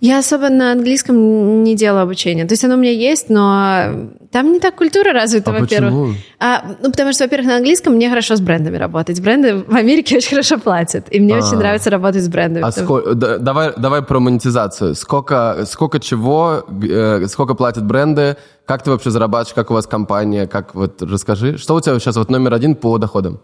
Я 0.00 0.18
особо 0.18 0.48
на 0.48 0.72
английском 0.72 1.62
не 1.62 1.76
делаю 1.76 2.04
обучение. 2.04 2.46
То 2.46 2.54
есть 2.54 2.64
оно 2.64 2.76
у 2.76 2.78
меня 2.78 2.92
есть, 2.92 3.28
но 3.28 4.08
там 4.32 4.52
не 4.52 4.58
так 4.58 4.76
культура 4.76 5.12
развита, 5.12 5.50
а 5.50 5.60
во-первых. 5.60 5.92
Почему? 5.92 6.14
А, 6.38 6.64
ну, 6.82 6.90
потому 6.90 7.12
что, 7.12 7.24
во-первых, 7.24 7.48
на 7.48 7.56
английском 7.56 7.92
мне 7.92 8.08
хорошо 8.08 8.34
с 8.34 8.40
брендами 8.40 8.78
работать. 8.78 9.20
Бренды 9.20 9.56
в 9.56 9.76
Америке 9.76 10.16
очень 10.16 10.30
хорошо 10.30 10.58
платят, 10.58 11.04
и 11.10 11.20
мне 11.20 11.34
а 11.34 11.44
очень 11.44 11.58
нравится 11.58 11.90
работать 11.90 12.22
с 12.22 12.28
брендами. 12.28 12.64
А 12.64 12.72
сколько, 12.72 13.14
да, 13.14 13.36
давай, 13.36 13.72
давай 13.76 14.02
про 14.02 14.20
монетизацию. 14.20 14.94
Сколько, 14.94 15.66
сколько 15.66 16.00
чего, 16.00 16.64
э, 16.82 17.26
сколько 17.26 17.54
платят 17.54 17.84
бренды, 17.84 18.38
как 18.64 18.82
ты 18.82 18.90
вообще 18.90 19.10
зарабатываешь, 19.10 19.54
как 19.54 19.70
у 19.70 19.74
вас 19.74 19.86
компания, 19.86 20.46
как 20.46 20.74
вот 20.74 21.02
расскажи. 21.02 21.58
Что 21.58 21.74
у 21.74 21.80
тебя 21.82 21.98
сейчас 21.98 22.16
вот 22.16 22.30
номер 22.30 22.54
один 22.54 22.74
по 22.74 22.96
доходам? 22.96 23.40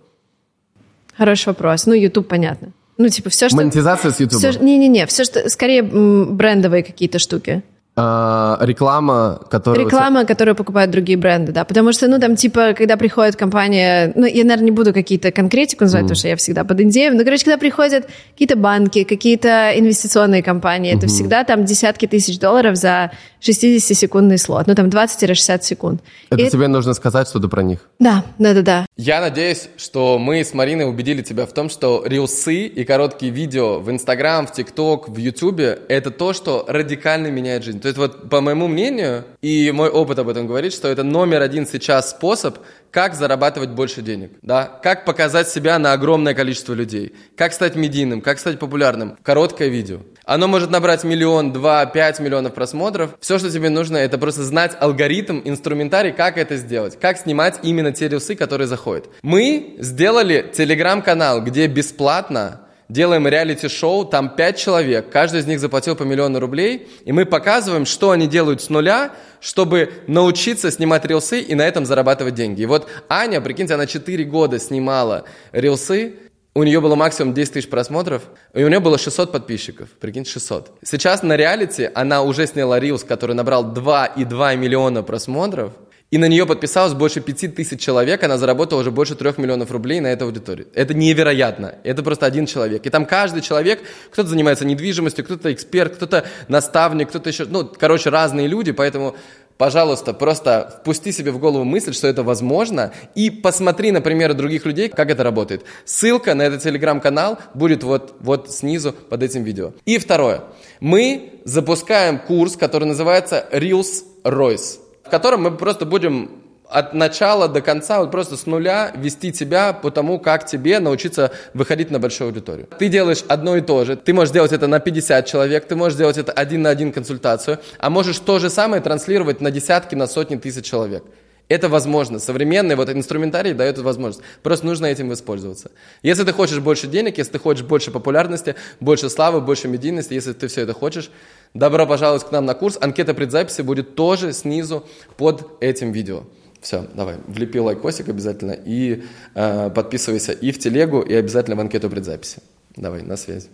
Хороший 1.17 1.49
вопрос. 1.49 1.87
Ну, 1.87 1.95
YouTube, 1.95 2.29
понятно. 2.29 2.69
Ну, 2.99 3.09
типа, 3.09 3.31
все, 3.31 3.49
что... 3.49 3.57
Монетизация 3.57 4.11
с 4.11 4.21
YouTube? 4.21 4.61
Не-не-не, 4.61 5.07
все, 5.07 5.25
что... 5.25 5.49
Скорее, 5.49 5.83
брендовые 5.83 6.83
какие-то 6.83 7.19
штуки. 7.19 7.63
А, 7.99 8.59
реклама, 8.61 9.41
которую... 9.51 9.87
Реклама, 9.87 10.21
тебя... 10.21 10.27
которую 10.27 10.55
покупают 10.55 10.91
другие 10.91 11.17
бренды, 11.17 11.53
да. 11.53 11.65
Потому 11.65 11.93
что, 11.93 12.09
ну, 12.09 12.19
там, 12.19 12.37
типа, 12.37 12.75
когда 12.77 12.99
приходит 12.99 13.37
компания... 13.37 14.13
Ну, 14.15 14.27
я, 14.27 14.45
наверное, 14.45 14.67
не 14.67 14.71
буду 14.71 14.93
какие-то 14.93 15.33
конкретику 15.33 15.85
называть, 15.85 16.03
mm. 16.03 16.09
потому 16.09 16.19
что 16.19 16.29
я 16.29 16.37
всегда 16.37 16.65
под 16.65 16.81
индеем. 16.83 17.17
Но, 17.17 17.25
короче, 17.25 17.45
когда 17.45 17.57
приходят 17.57 18.07
какие-то 18.33 18.57
банки, 18.57 19.05
какие-то 19.05 19.73
инвестиционные 19.75 20.43
компании, 20.43 20.93
mm-hmm. 20.93 20.99
это 20.99 21.07
всегда 21.07 21.45
там 21.45 21.65
десятки 21.65 22.07
тысяч 22.07 22.39
долларов 22.39 22.77
за 22.77 23.13
60-секундный 23.41 24.37
слот. 24.37 24.67
Ну, 24.67 24.75
там 24.75 24.89
20-60 24.89 25.63
секунд. 25.63 26.03
Это 26.29 26.43
И... 26.43 26.51
тебе 26.51 26.69
нужно 26.69 26.93
сказать 26.93 27.29
что-то 27.29 27.49
про 27.49 27.63
них? 27.63 27.89
Да, 27.99 28.25
да-да-да. 28.39 28.85
Я 28.99 29.23
надеюсь, 29.23 29.69
что 29.79 30.19
мы 30.19 30.45
с 30.45 30.53
Мариной 30.53 30.87
убедили 30.87 31.23
тебя 31.23 31.47
в 31.47 31.53
том, 31.53 31.71
что 31.71 32.03
рилсы 32.05 32.67
и 32.67 32.85
короткие 32.85 33.33
видео 33.33 33.79
в 33.79 33.91
Инстаграм, 33.91 34.47
в 34.47 34.53
ТикТок, 34.53 35.09
в 35.09 35.17
Ютубе— 35.17 35.79
это 35.89 36.11
то, 36.11 36.35
что 36.35 36.67
радикально 36.69 37.29
меняет 37.29 37.65
жизнь. 37.65 37.81
То 37.87 37.88
есть 37.90 37.99
вот 37.99 38.29
по 38.29 38.40
моему 38.40 38.66
мнению, 38.66 39.22
и 39.42 39.70
мой 39.70 39.88
опыт 39.88 40.18
об 40.18 40.29
этом 40.29 40.49
говорит, 40.49 40.72
что 40.72 40.88
это 40.88 41.05
номер 41.05 41.40
один 41.40 41.68
сейчас 41.68 42.11
способ, 42.11 42.59
как 42.90 43.14
зарабатывать 43.14 43.70
больше 43.70 44.03
денег, 44.03 44.33
да, 44.42 44.64
как 44.83 45.05
показать 45.05 45.49
себя 45.49 45.79
на 45.79 45.92
огромное 45.92 46.35
количество 46.35 46.72
людей, 46.72 47.14
как 47.37 47.53
стать 47.53 47.77
медийным, 47.77 48.22
как 48.22 48.40
стать 48.40 48.59
популярным. 48.59 49.16
Короткое 49.22 49.68
видео. 49.68 50.01
Оно 50.25 50.49
может 50.49 50.70
набрать 50.70 51.05
миллион, 51.05 51.53
два, 51.53 51.87
пять 51.87 52.18
миллионов 52.18 52.55
просмотров. 52.55 53.14
Все, 53.20 53.38
что 53.38 53.53
тебе 53.53 53.70
нужно, 53.70 53.99
это 53.99 54.18
просто 54.18 54.42
знать 54.42 54.77
алгоритм, 54.81 55.42
инструментарий, 55.44 56.11
как 56.11 56.38
это 56.38 56.57
сделать, 56.57 56.99
как 56.99 57.18
снимать 57.18 57.61
именно 57.62 57.92
те 57.92 58.09
рилсы, 58.09 58.35
которые 58.35 58.66
заходят. 58.66 59.09
Мы 59.22 59.77
сделали 59.79 60.51
телеграм-канал, 60.53 61.40
где 61.40 61.68
бесплатно 61.68 62.66
делаем 62.88 63.27
реалити-шоу, 63.27 64.05
там 64.05 64.35
пять 64.37 64.59
человек, 64.59 65.11
каждый 65.11 65.40
из 65.40 65.46
них 65.46 65.61
заплатил 65.61 65.96
по 65.96 66.05
миллиону 66.05 66.40
рублей, 66.40 66.88
и 67.05 67.12
мы 67.12 67.25
показываем, 67.25 67.87
что 67.87 68.11
они 68.11 68.27
делают 68.27 68.62
с 68.62 68.68
нуля, 68.68 69.12
чтобы 69.40 69.90
научиться 70.07 70.70
снимать 70.70 71.05
рилсы 71.05 71.40
и 71.40 71.55
на 71.55 71.62
этом 71.62 71.85
зарабатывать 71.85 72.35
деньги. 72.35 72.62
И 72.62 72.66
вот 72.66 72.88
Аня, 73.09 73.40
прикиньте, 73.40 73.75
она 73.75 73.87
4 73.87 74.25
года 74.25 74.59
снимала 74.59 75.25
рилсы, 75.53 76.14
у 76.55 76.62
нее 76.62 76.81
было 76.81 76.94
максимум 76.94 77.35
10 77.35 77.53
тысяч 77.53 77.68
просмотров, 77.68 78.22
и 78.55 78.64
у 78.64 78.68
нее 78.68 78.81
было 78.81 78.96
600 78.96 79.31
подписчиков. 79.31 79.90
Прикиньте, 80.01 80.31
600. 80.31 80.79
Сейчас 80.83 81.22
на 81.22 81.37
реалити 81.37 81.90
она 81.94 82.22
уже 82.22 82.46
сняла 82.46 82.81
рилс, 82.81 83.05
который 83.05 83.37
набрал 83.37 83.75
2,2 83.75 84.57
миллиона 84.57 85.03
просмотров, 85.03 85.75
и 86.17 86.19
на 86.19 86.29
нее 86.29 86.47
подписалось 86.47 86.95
больше 86.95 87.21
5000 87.21 87.79
человек, 87.79 88.25
она 88.25 88.39
заработала 88.39 88.81
уже 88.81 88.91
больше 88.91 89.15
3 89.15 89.35
миллионов 89.37 89.71
рублей 89.71 90.01
на 90.01 90.07
эту 90.07 90.25
аудиторию. 90.25 90.67
Это 90.73 90.95
невероятно. 90.95 91.75
Это 91.85 92.03
просто 92.03 92.25
один 92.25 92.47
человек. 92.47 92.87
И 92.87 92.89
там 92.89 93.05
каждый 93.05 93.43
человек, 93.43 93.83
кто-то 94.11 94.31
занимается 94.31 94.65
недвижимостью, 94.65 95.27
кто-то 95.27 95.53
эксперт, 95.53 95.97
кто-то 95.97 96.25
наставник, 96.49 97.11
кто-то 97.11 97.29
еще, 97.29 97.45
ну, 97.45 97.67
короче, 97.67 98.09
разные 98.09 98.47
люди, 98.47 98.73
поэтому 98.73 99.15
Пожалуйста, 99.59 100.13
просто 100.13 100.81
впусти 100.81 101.13
себе 101.13 101.31
в 101.31 101.39
голову 101.39 101.65
мысль, 101.65 101.95
что 101.95 102.09
это 102.09 102.23
возможно, 102.23 102.93
и 103.15 103.31
посмотри 103.31 103.91
на 103.91 104.03
примеры 104.03 104.35
других 104.35 104.67
людей, 104.67 104.91
как 104.91 105.11
это 105.11 105.23
работает. 105.23 105.65
Ссылка 105.87 106.35
на 106.35 106.43
этот 106.43 106.63
телеграм-канал 106.63 107.39
будет 107.55 107.83
вот, 107.83 108.17
вот 108.21 108.53
снизу 108.53 108.93
под 108.93 109.23
этим 109.23 109.45
видео. 109.45 109.73
И 109.87 109.97
второе. 109.97 110.45
Мы 110.81 111.41
запускаем 111.45 112.19
курс, 112.19 112.57
который 112.57 112.85
называется 112.85 113.47
Reels 113.51 114.05
Royce 114.25 114.86
в 115.07 115.11
котором 115.11 115.42
мы 115.42 115.51
просто 115.57 115.87
будем 115.87 116.31
от 116.69 116.95
начала 116.95 117.49
до 117.49 117.61
конца, 117.61 118.01
вот 118.01 118.11
просто 118.11 118.37
с 118.37 118.47
нуля 118.47 118.92
вести 118.97 119.33
тебя 119.33 119.73
по 119.73 119.90
тому, 119.90 120.19
как 120.19 120.47
тебе 120.47 120.81
научиться 120.81 121.31
выходить 121.55 121.90
на 121.90 121.99
большую 121.99 122.29
аудиторию. 122.29 122.69
Ты 122.79 122.88
делаешь 122.88 123.25
одно 123.29 123.57
и 123.57 123.61
то 123.61 123.85
же. 123.85 123.97
Ты 123.97 124.12
можешь 124.12 124.33
делать 124.33 124.53
это 124.53 124.66
на 124.66 124.81
50 124.81 125.27
человек, 125.27 125.66
ты 125.66 125.77
можешь 125.77 125.97
делать 125.97 126.19
это 126.19 126.33
один 126.33 126.62
на 126.62 126.71
один 126.71 126.92
консультацию, 126.92 127.59
а 127.79 127.88
можешь 127.88 128.19
то 128.19 128.38
же 128.38 128.51
самое 128.51 128.83
транслировать 128.83 129.40
на 129.40 129.51
десятки, 129.51 129.95
на 129.95 130.07
сотни 130.07 130.37
тысяч 130.37 130.64
человек. 130.64 131.05
Это 131.49 131.69
возможно. 131.69 132.19
Современный 132.19 132.75
вот 132.75 132.90
инструментарий 132.90 133.53
дает 133.53 133.75
эту 133.75 133.85
возможность. 133.85 134.25
Просто 134.42 134.66
нужно 134.66 134.87
этим 134.87 135.09
воспользоваться. 135.09 135.71
Если 136.03 136.25
ты 136.25 136.33
хочешь 136.33 136.59
больше 136.59 136.88
денег, 136.88 137.19
если 137.19 137.33
ты 137.33 137.38
хочешь 137.38 137.64
больше 137.64 137.92
популярности, 137.92 138.57
больше 138.81 139.09
славы, 139.09 139.40
больше 139.40 139.69
медийности, 139.69 140.14
если 140.14 140.33
ты 140.33 140.49
все 140.49 140.62
это 140.62 140.73
хочешь, 140.73 141.09
добро 141.55 141.87
пожаловать 141.87 142.25
к 142.25 142.33
нам 142.33 142.45
на 142.45 142.55
курс. 142.55 142.79
Анкета 142.81 143.15
предзаписи 143.15 143.63
будет 143.63 143.95
тоже 143.95 144.33
снизу 144.33 144.85
под 145.17 145.63
этим 145.63 145.93
видео. 145.93 146.25
Все, 146.61 146.85
давай, 146.95 147.17
влепи 147.27 147.61
лайкосик 147.61 148.09
обязательно 148.09 148.53
и 148.53 149.05
э, 149.35 149.71
подписывайся 149.71 150.33
и 150.33 150.51
в 150.51 150.59
телегу, 150.59 151.01
и 151.01 151.15
обязательно 151.15 151.57
в 151.57 151.61
анкету 151.61 151.89
предзаписи. 151.89 152.39
Давай, 152.75 153.03
на 153.03 153.17
связи. 153.17 153.49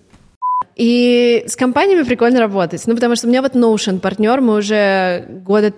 И 0.77 1.45
с 1.47 1.57
компаниями 1.57 2.05
прикольно 2.05 2.41
работать. 2.41 2.83
Ну, 2.87 2.95
потому 2.95 3.17
что 3.17 3.27
у 3.27 3.31
меня 3.31 3.43
вот 3.43 3.55
Notion 3.55 4.01
партнер, 4.01 4.41
мы 4.41 4.57
уже 4.57 5.27
года 5.45 5.75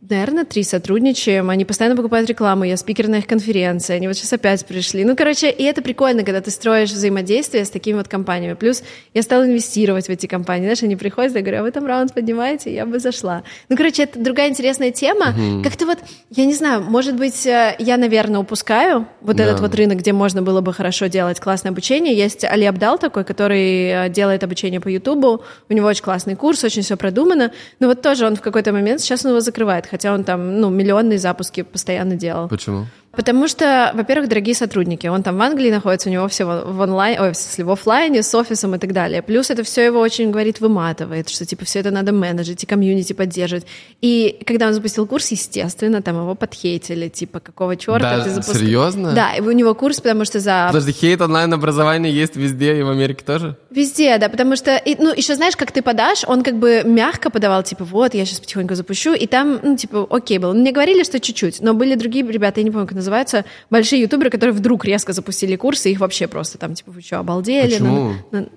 наверное, 0.00 0.44
три 0.44 0.62
сотрудничаем. 0.62 1.50
Они 1.50 1.64
постоянно 1.64 1.96
покупают 1.96 2.28
рекламу, 2.28 2.64
я 2.64 2.76
спикер 2.76 3.08
на 3.08 3.16
их 3.16 3.26
конференции. 3.26 3.94
Они 3.94 4.06
вот 4.06 4.16
сейчас 4.16 4.32
опять 4.32 4.64
пришли. 4.64 5.04
Ну, 5.04 5.16
короче, 5.16 5.50
и 5.50 5.62
это 5.64 5.82
прикольно, 5.82 6.22
когда 6.22 6.40
ты 6.40 6.50
строишь 6.50 6.90
взаимодействие 6.90 7.64
с 7.64 7.70
такими 7.70 7.96
вот 7.96 8.08
компаниями. 8.08 8.54
Плюс 8.54 8.82
я 9.14 9.22
стала 9.22 9.44
инвестировать 9.44 10.06
в 10.06 10.10
эти 10.10 10.26
компании. 10.26 10.64
Знаешь, 10.64 10.82
они 10.82 10.96
приходят, 10.96 11.34
я 11.34 11.40
говорю, 11.40 11.60
а 11.60 11.62
вы 11.62 11.70
там 11.70 11.86
раунд 11.86 12.14
поднимаете? 12.14 12.72
Я 12.72 12.86
бы 12.86 12.98
зашла. 12.98 13.42
Ну, 13.68 13.76
короче, 13.76 14.04
это 14.04 14.18
другая 14.18 14.48
интересная 14.48 14.92
тема. 14.92 15.30
Угу. 15.30 15.62
Как-то 15.62 15.86
вот, 15.86 15.98
я 16.30 16.44
не 16.44 16.54
знаю, 16.54 16.82
может 16.82 17.16
быть, 17.16 17.46
э, 17.46 17.74
я, 17.78 17.96
наверное, 17.96 18.40
упускаю 18.40 19.08
вот 19.20 19.36
да. 19.36 19.44
этот 19.44 19.60
вот 19.60 19.74
рынок, 19.74 19.98
где 19.98 20.12
можно 20.12 20.42
было 20.42 20.60
бы 20.60 20.72
хорошо 20.72 21.06
делать 21.06 21.40
классное 21.40 21.70
обучение. 21.70 22.14
Есть 22.14 22.44
Али 22.44 22.64
Абдал 22.64 22.98
такой, 22.98 23.24
который 23.24 23.88
э, 23.88 24.08
делает 24.10 24.44
обучение 24.44 24.80
по 24.80 24.88
Ютубу. 24.88 25.42
У 25.68 25.72
него 25.72 25.88
очень 25.88 26.04
классный 26.04 26.36
курс, 26.36 26.62
очень 26.64 26.82
все 26.82 26.96
продумано. 26.96 27.50
Но 27.80 27.88
вот 27.88 28.02
тоже 28.02 28.26
он 28.26 28.36
в 28.36 28.40
какой-то 28.40 28.72
момент, 28.72 29.00
сейчас 29.00 29.24
он 29.24 29.32
его 29.32 29.40
закрывает 29.40 29.85
хотя 29.86 30.12
он 30.12 30.24
там, 30.24 30.60
ну, 30.60 30.70
миллионные 30.70 31.18
запуски 31.18 31.62
постоянно 31.62 32.16
делал. 32.16 32.48
Почему? 32.48 32.86
Потому 33.16 33.48
что, 33.48 33.90
во-первых, 33.94 34.28
дорогие 34.28 34.54
сотрудники. 34.54 35.06
Он 35.06 35.22
там 35.22 35.38
в 35.38 35.42
Англии 35.42 35.70
находится, 35.70 36.08
у 36.08 36.12
него 36.12 36.28
все 36.28 36.44
в 36.44 36.80
онлайн, 36.80 37.20
ой, 37.20 37.32
в 37.32 37.36
смысле, 37.36 37.64
в 37.64 37.70
офлайне, 37.70 38.22
с 38.22 38.34
офисом 38.34 38.74
и 38.74 38.78
так 38.78 38.92
далее. 38.92 39.22
Плюс 39.22 39.50
это 39.50 39.62
все 39.64 39.84
его 39.84 40.00
очень, 40.00 40.30
говорит, 40.30 40.60
выматывает, 40.60 41.28
что, 41.30 41.46
типа, 41.46 41.64
все 41.64 41.80
это 41.80 41.90
надо 41.90 42.12
менеджить 42.12 42.62
и 42.62 42.66
комьюнити 42.66 43.14
поддерживать. 43.14 43.66
И 44.02 44.38
когда 44.46 44.66
он 44.66 44.74
запустил 44.74 45.06
курс, 45.06 45.30
естественно, 45.30 46.02
там 46.02 46.16
его 46.16 46.34
подхейтили, 46.34 47.08
типа, 47.08 47.40
какого 47.40 47.76
черта 47.76 48.18
Да, 48.18 48.24
ты 48.24 48.30
запускаешь? 48.30 48.60
серьезно? 48.60 49.12
Да, 49.12 49.34
и 49.34 49.40
у 49.40 49.50
него 49.52 49.74
курс, 49.74 50.00
потому 50.00 50.24
что 50.24 50.38
за... 50.38 50.66
Подожди, 50.68 50.92
хейт 50.92 51.20
онлайн-образование 51.20 52.12
есть 52.12 52.36
везде 52.36 52.78
и 52.78 52.82
в 52.82 52.90
Америке 52.90 53.24
тоже? 53.24 53.56
Везде, 53.70 54.18
да, 54.18 54.28
потому 54.28 54.56
что, 54.56 54.76
и, 54.76 54.94
ну, 55.02 55.12
еще 55.14 55.34
знаешь, 55.34 55.56
как 55.56 55.72
ты 55.72 55.80
подашь, 55.80 56.24
он 56.26 56.42
как 56.42 56.58
бы 56.58 56.82
мягко 56.84 57.30
подавал, 57.30 57.62
типа, 57.62 57.84
вот, 57.84 58.14
я 58.14 58.26
сейчас 58.26 58.40
потихоньку 58.40 58.74
запущу, 58.74 59.14
и 59.14 59.26
там, 59.26 59.58
ну, 59.62 59.76
типа, 59.76 60.06
окей 60.10 60.38
было. 60.38 60.52
Мне 60.52 60.72
говорили, 60.72 61.02
что 61.02 61.18
чуть-чуть, 61.18 61.60
но 61.60 61.72
были 61.72 61.94
другие 61.94 62.26
ребята, 62.26 62.60
я 62.60 62.64
не 62.64 62.70
помню, 62.70 62.86
как 62.86 63.00
называются, 63.06 63.44
большие 63.70 64.02
ютуберы, 64.02 64.30
которые 64.30 64.54
вдруг 64.54 64.84
резко 64.84 65.12
запустили 65.12 65.56
курсы, 65.56 65.90
их 65.90 66.00
вообще 66.00 66.26
просто 66.26 66.58
там, 66.58 66.74
типа, 66.74 66.90
вы 66.90 67.00
что, 67.00 67.18
обалдели? 67.18 67.70
Почему? 67.72 67.88
Ну, 67.96 68.14
ну, 68.32 68.48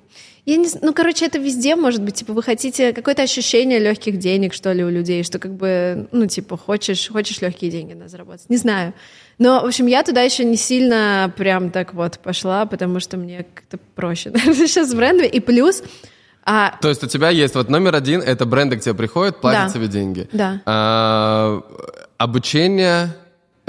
я 0.45 0.57
не, 0.57 0.67
ну, 0.81 0.93
короче, 0.93 1.25
это 1.27 1.37
везде 1.37 1.75
может 1.75 2.01
быть, 2.01 2.15
типа, 2.15 2.33
вы 2.33 2.41
хотите 2.41 2.91
какое-то 2.93 3.21
ощущение 3.21 3.77
легких 3.77 4.17
денег, 4.17 4.53
что 4.53 4.71
ли, 4.71 4.83
у 4.83 4.89
людей, 4.89 5.23
что 5.23 5.37
как 5.37 5.53
бы, 5.53 6.07
ну, 6.11 6.25
типа, 6.25 6.57
хочешь, 6.57 7.09
хочешь 7.09 7.41
легкие 7.41 7.69
деньги 7.69 7.93
на 7.93 8.07
заработать, 8.07 8.49
не 8.49 8.57
знаю. 8.57 8.93
Но, 9.37 9.61
в 9.61 9.65
общем, 9.65 9.85
я 9.85 10.03
туда 10.03 10.21
еще 10.21 10.43
не 10.43 10.57
сильно 10.57 11.31
прям 11.37 11.69
так 11.69 11.93
вот 11.93 12.19
пошла, 12.19 12.65
потому 12.65 12.99
что 12.99 13.17
мне 13.17 13.45
как-то 13.53 13.77
проще 13.95 14.31
сейчас 14.35 14.89
с 14.89 14.93
брендами. 14.93 15.27
И 15.27 15.39
плюс, 15.39 15.83
а, 16.43 16.77
То 16.81 16.89
есть 16.89 17.03
у 17.03 17.07
тебя 17.07 17.29
есть 17.29 17.53
вот 17.53 17.69
номер 17.69 17.95
один, 17.95 18.21
это 18.21 18.45
бренды 18.45 18.77
к 18.77 18.81
тебе 18.81 18.95
приходят, 18.95 19.39
платят 19.39 19.67
Да. 19.67 19.73
тебе 19.73 19.87
деньги. 19.87 20.27
Да. 20.31 20.61
А, 20.65 21.61
обучение 22.17 23.15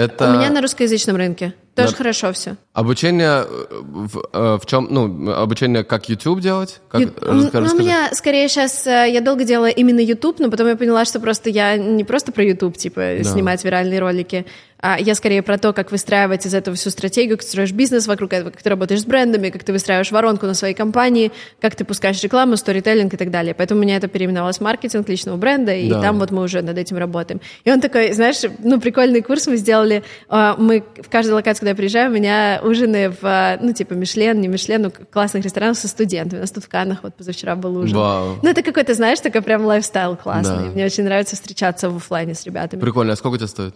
это... 0.01 0.31
у 0.31 0.37
меня 0.37 0.51
на 0.51 0.61
русскоязычном 0.61 1.17
рынке 1.17 1.55
тоже 1.81 1.93
Да. 1.93 1.97
хорошо 1.99 2.33
все. 2.33 2.57
Обучение 2.73 3.45
э, 3.49 3.65
в, 3.71 4.23
э, 4.33 4.59
в 4.61 4.67
чем? 4.67 4.89
Ну, 4.91 5.33
обучение 5.33 5.85
как 5.85 6.09
YouTube 6.09 6.41
делать? 6.41 6.81
Как, 6.89 7.01
Ю- 7.01 7.09
Раска- 7.09 7.21
ну, 7.27 7.39
у 7.41 7.43
расскажи. 7.65 7.77
меня 7.77 8.09
скорее 8.13 8.49
сейчас, 8.49 8.87
я 8.87 9.21
долго 9.21 9.45
делала 9.45 9.69
именно 9.69 10.01
YouTube, 10.01 10.39
но 10.41 10.51
потом 10.51 10.69
я 10.69 10.77
поняла, 10.77 11.05
что 11.05 11.21
просто 11.21 11.51
я 11.51 11.77
не 11.77 12.05
просто 12.05 12.33
про 12.33 12.45
YouTube, 12.45 12.77
типа, 12.77 13.01
Да. 13.19 13.25
снимать 13.25 13.65
виральные 13.65 13.99
ролики, 14.01 14.47
а 14.83 14.99
я 14.99 15.15
скорее 15.15 15.43
про 15.43 15.59
то, 15.59 15.75
как 15.75 15.91
выстраивать 15.93 16.47
из 16.47 16.55
этого 16.55 16.75
всю 16.75 16.89
стратегию, 16.89 17.37
как 17.37 17.45
ты 17.45 17.51
строишь 17.51 17.73
бизнес 17.73 18.07
вокруг 18.07 18.33
этого, 18.33 18.51
как 18.51 18.63
ты 18.63 18.71
работаешь 18.71 19.03
с 19.03 19.05
брендами, 19.05 19.51
как 19.51 19.63
ты 19.63 19.73
выстраиваешь 19.73 20.11
воронку 20.11 20.47
на 20.47 20.55
своей 20.55 20.73
компании, 20.73 21.33
как 21.61 21.75
ты 21.75 21.85
пускаешь 21.85 22.23
рекламу, 22.23 22.57
сторителлинг 22.57 23.13
и 23.13 23.17
так 23.19 23.31
далее. 23.31 23.53
Поэтому 23.55 23.81
у 23.81 23.83
меня 23.85 23.97
это 23.97 24.09
переименовалось 24.09 24.57
в 24.57 24.63
маркетинг 24.63 25.07
личного 25.09 25.37
бренда, 25.37 25.75
и 25.75 25.91
Да. 25.91 26.01
там 26.01 26.19
вот 26.19 26.31
мы 26.31 26.43
уже 26.43 26.63
над 26.63 26.79
этим 26.79 26.97
работаем. 26.97 27.43
И 27.65 27.71
он 27.71 27.83
такой, 27.83 28.13
знаешь, 28.13 28.37
ну, 28.61 28.81
прикольный 28.81 29.21
курс 29.21 29.47
мы 29.49 29.57
сделали. 29.57 30.03
А, 30.31 30.57
Мы 30.59 30.83
в 31.03 31.11
каждой 31.11 31.33
локации, 31.33 31.65
куда 31.71 31.73
я 31.73 31.77
приезжаю, 31.77 32.11
у 32.11 32.15
меня 32.15 32.61
ужины 32.65 33.11
в, 33.11 33.59
ну, 33.61 33.73
типа, 33.73 33.95
Мишлен, 33.95 34.41
не 34.41 34.49
Мишлен, 34.49 34.83
ну, 34.83 34.93
классных 35.11 35.45
ресторанах 35.45 35.77
со 35.77 35.89
студентами. 35.89 36.39
У 36.39 36.43
нас 36.43 36.51
тут 36.51 36.65
в 36.65 36.69
Каннах 36.69 37.03
вот 37.03 37.15
позавчера 37.15 37.55
был 37.55 37.77
ужин. 37.77 37.97
Вау. 37.97 38.39
Ну, 38.43 38.49
это 38.49 38.63
какой-то, 38.63 38.95
знаешь, 38.95 39.21
такой 39.21 39.43
прям 39.43 39.65
лайфстайл 39.65 40.17
классный. 40.17 40.65
Да. 40.65 40.71
Мне 40.73 40.85
очень 40.85 41.05
нравится 41.05 41.37
встречаться 41.37 41.89
в 41.91 41.97
оффлайне 41.97 42.35
с 42.35 42.45
ребятами. 42.45 42.81
Прикольно. 42.81 43.13
А 43.13 43.17
сколько 43.17 43.39
тебе 43.39 43.47
стоит? 43.47 43.75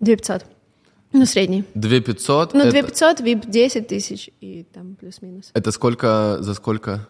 2500. 0.00 0.46
Ну, 1.12 1.26
средний. 1.26 1.64
2500? 1.74 2.54
Ну, 2.54 2.60
это, 2.60 2.70
2500, 2.70 3.20
VIP 3.20 3.50
10 3.50 3.88
тысяч 3.88 4.30
и 4.40 4.66
там 4.72 4.96
плюс-минус. 4.96 5.50
это 5.52 5.70
сколько, 5.70 6.38
за 6.40 6.54
сколько? 6.54 7.06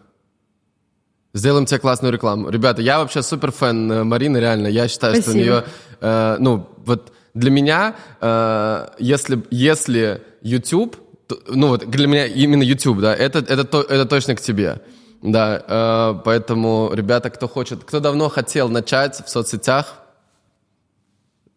Сделаем 1.33 1.65
тебе 1.65 1.79
классную 1.79 2.11
рекламу. 2.11 2.49
Ребята, 2.49 2.81
я 2.81 2.99
вообще 2.99 3.21
супер 3.21 3.51
фэн 3.51 3.91
э, 3.91 4.03
Марины, 4.03 4.37
реально. 4.37 4.67
Я 4.67 4.87
считаю, 4.87 5.13
что 5.13 5.21
у 5.21 5.33
Спасибо. 5.33 5.43
нее, 5.43 5.63
э, 6.01 6.37
ну, 6.39 6.67
вот 6.77 7.13
для 7.33 7.51
меня, 7.51 7.95
э, 8.21 8.87
если, 8.99 9.43
если 9.51 10.21
YouTube, 10.41 10.97
то- 11.27 11.39
ну 11.47 11.67
вот 11.67 11.89
для 11.89 12.07
меня 12.07 12.25
именно 12.25 12.63
YouTube, 12.63 12.99
да, 12.99 13.13
это, 13.15 13.39
это, 13.39 13.63
то- 13.63 13.81
это 13.81 14.05
точно 14.05 14.35
к 14.35 14.41
тебе. 14.41 14.81
Да, 15.21 15.63
э, 15.67 16.21
поэтому, 16.23 16.91
ребята, 16.93 17.29
кто 17.29 17.47
хочет, 17.47 17.83
кто 17.83 17.99
давно 17.99 18.29
хотел 18.29 18.69
начать 18.69 19.21
в 19.25 19.29
соцсетях, 19.29 19.95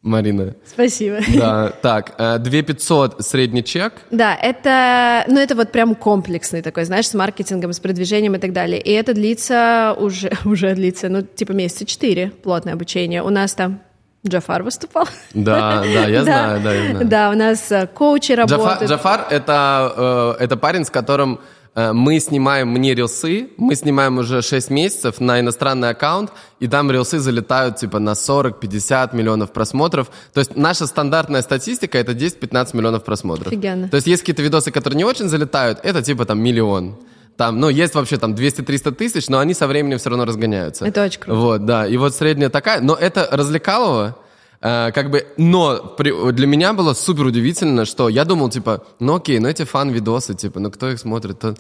Марина. 0.03 0.57
Спасибо. 0.67 1.21
Да, 1.33 1.69
так, 1.81 2.15
э, 2.19 2.39
2500 2.39 3.25
средний 3.25 3.63
чек. 3.63 3.93
Да, 4.11 4.35
это, 4.35 5.25
ну, 5.29 5.39
это 5.39 5.55
вот 5.55 5.71
прям 5.71 5.95
комплексный 5.95 6.61
такой, 6.61 6.85
знаешь, 6.87 7.07
с 7.09 7.15
маркетингом, 7.15 7.73
с 7.73 7.79
продвижением 7.79 8.35
и 8.35 8.39
так 8.39 8.53
далее. 8.53 8.81
И 8.81 8.91
это 8.91 9.15
длится 9.15 9.95
уже, 9.97 10.33
уже 10.45 10.75
длится, 10.75 11.09
ну, 11.09 11.23
типа 11.23 11.53
месяца 11.53 11.87
четыре, 11.87 12.33
плотное 12.43 12.75
обучение. 12.75 13.23
У 13.23 13.31
нас 13.31 13.55
там 13.55 13.81
Джафар 14.27 14.63
выступал. 14.63 15.09
Да, 15.35 15.81
да, 15.81 15.85
я 15.85 16.23
знаю, 16.25 16.63
да, 16.63 16.75
я 16.75 16.91
знаю. 16.91 17.07
Да, 17.07 17.31
у 17.31 17.35
нас 17.35 17.73
э, 17.73 17.89
коучи 17.89 18.33
работают. 18.33 18.89
Джафар 18.91 19.27
это, 19.31 20.37
э, 20.39 20.45
это 20.45 20.57
парень, 20.57 20.85
с 20.85 20.91
которым 20.91 21.41
э, 21.75 21.93
мы 21.93 22.21
снимаем 22.21 22.69
мне 22.69 22.95
рилсы, 22.95 23.49
мы 23.57 23.75
снимаем 23.75 24.19
уже 24.19 24.41
6 24.41 24.71
месяцев 24.71 25.19
на 25.19 25.41
иностранный 25.41 25.91
аккаунт, 25.91 26.31
и 26.61 26.69
там 26.69 26.89
рилсы 26.93 27.19
залетают 27.19 27.79
типа 27.79 27.99
на 27.99 28.13
40-50 28.13 29.17
миллионов 29.17 29.53
просмотров. 29.53 30.09
То 30.33 30.39
есть 30.39 30.57
наша 30.57 30.87
стандартная 30.87 31.43
статистика 31.43 31.99
это 31.99 32.13
10-15 32.13 32.77
миллионов 32.77 33.03
просмотров. 33.03 33.49
Офигенно. 33.49 33.89
То 33.89 33.97
есть 33.97 34.07
есть 34.07 34.23
какие-то 34.23 34.43
видосы, 34.43 34.71
которые 34.71 34.99
не 34.99 35.05
очень 35.05 35.29
залетают, 35.29 35.81
это 35.83 36.01
типа 36.01 36.27
там 36.27 36.41
миллион. 36.41 36.97
Там, 37.37 37.59
ну, 37.61 37.69
есть 37.69 37.95
вообще 37.95 38.19
там 38.19 38.35
200-300 38.35 38.93
тысяч, 38.93 39.29
но 39.29 39.39
они 39.39 39.55
со 39.55 39.67
временем 39.67 39.99
все 39.99 40.11
равно 40.11 40.25
разгоняются. 40.25 40.87
Это 40.87 41.05
очень 41.05 41.21
круто. 41.21 41.39
Вот, 41.39 41.65
да. 41.65 41.87
И 41.87 41.97
вот 41.97 42.15
средняя 42.15 42.51
такая. 42.51 42.81
Но 42.81 42.95
это 42.95 43.29
развлекалово. 43.33 44.17
э, 44.65 44.93
как 44.95 45.11
бы, 45.11 45.27
но 45.37 45.77
при- 45.99 46.33
для 46.33 46.47
меня 46.47 46.73
было 46.73 46.95
супер 46.95 47.25
удивительно, 47.27 47.85
что 47.85 48.09
я 48.09 48.25
думал, 48.25 48.49
типа, 48.49 48.85
ну 49.01 49.17
окей, 49.17 49.41
ну 49.41 49.49
эти 49.49 49.65
фан-видосы, 49.65 50.35
типа, 50.35 50.61
ну 50.61 50.71
кто 50.71 50.89
их 50.91 51.01
смотрит? 51.01 51.41
то- 51.41 51.57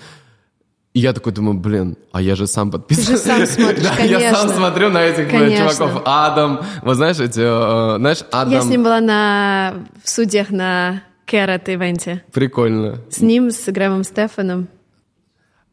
И 0.95 1.01
я 1.01 1.13
такой 1.13 1.33
думаю, 1.33 1.59
блин, 1.59 1.97
а 2.13 2.21
я 2.23 2.37
же 2.37 2.47
сам 2.47 2.71
подписан. 2.71 3.05
Ты 3.07 3.13
же 3.13 3.19
сам 3.19 3.47
смотришь, 3.47 3.83
Да, 3.97 4.05
Я 4.05 4.33
сам 4.35 4.51
смотрю 4.51 4.91
на 4.91 5.03
этих 5.03 5.27
э, 5.27 5.31
Конечно. 5.31 5.71
чуваков. 5.71 6.03
Адам, 6.05 6.61
вот 6.83 6.95
знаешь, 6.97 7.19
эти, 7.19 7.41
э, 7.41 7.97
знаешь, 7.99 8.19
Адам. 8.31 8.53
Я 8.53 8.61
с 8.63 8.67
ним 8.67 8.85
была 8.85 9.01
на, 9.01 9.75
в 10.05 10.09
судьях 10.09 10.51
на 10.51 11.03
Кэрот 11.27 11.69
ивенте. 11.71 12.23
Прикольно. 12.33 12.99
С 13.11 13.19
ним, 13.21 13.51
с 13.51 13.65
Грэмом 13.73 14.05
Стефаном. 14.05 14.69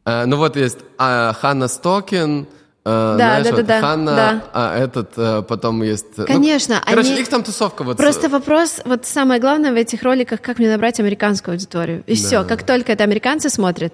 Э, 0.05 0.25
ну 0.25 0.37
вот 0.37 0.55
есть 0.55 0.79
а, 0.97 1.33
Ханна 1.33 1.67
Стокин, 1.67 2.47
э, 2.85 3.13
знаешь, 3.15 3.45
да, 3.45 3.51
вот 3.51 3.65
да, 3.65 3.81
да, 3.81 3.81
Ханна, 3.81 4.15
да. 4.15 4.43
а 4.53 4.77
этот 4.77 5.11
э, 5.17 5.41
потом 5.43 5.83
есть... 5.83 6.17
ну, 6.17 6.25
Конечно, 6.25 6.81
короче, 6.85 7.11
они- 7.11 7.21
их 7.21 7.27
там 7.27 7.43
тусовка 7.43 7.83
вот... 7.83 7.97
Просто 7.97 8.29
вопрос, 8.29 8.81
вот 8.85 9.05
самое 9.05 9.39
главное 9.39 9.71
в 9.71 9.75
этих 9.75 10.03
роликах, 10.03 10.41
как 10.41 10.59
мне 10.59 10.69
набрать 10.69 10.99
американскую 10.99 11.53
аудиторию. 11.53 12.03
И 12.07 12.15
все, 12.15 12.43
как 12.43 12.63
только 12.63 12.91
это 12.91 13.03
американцы 13.03 13.49
смотрят, 13.49 13.93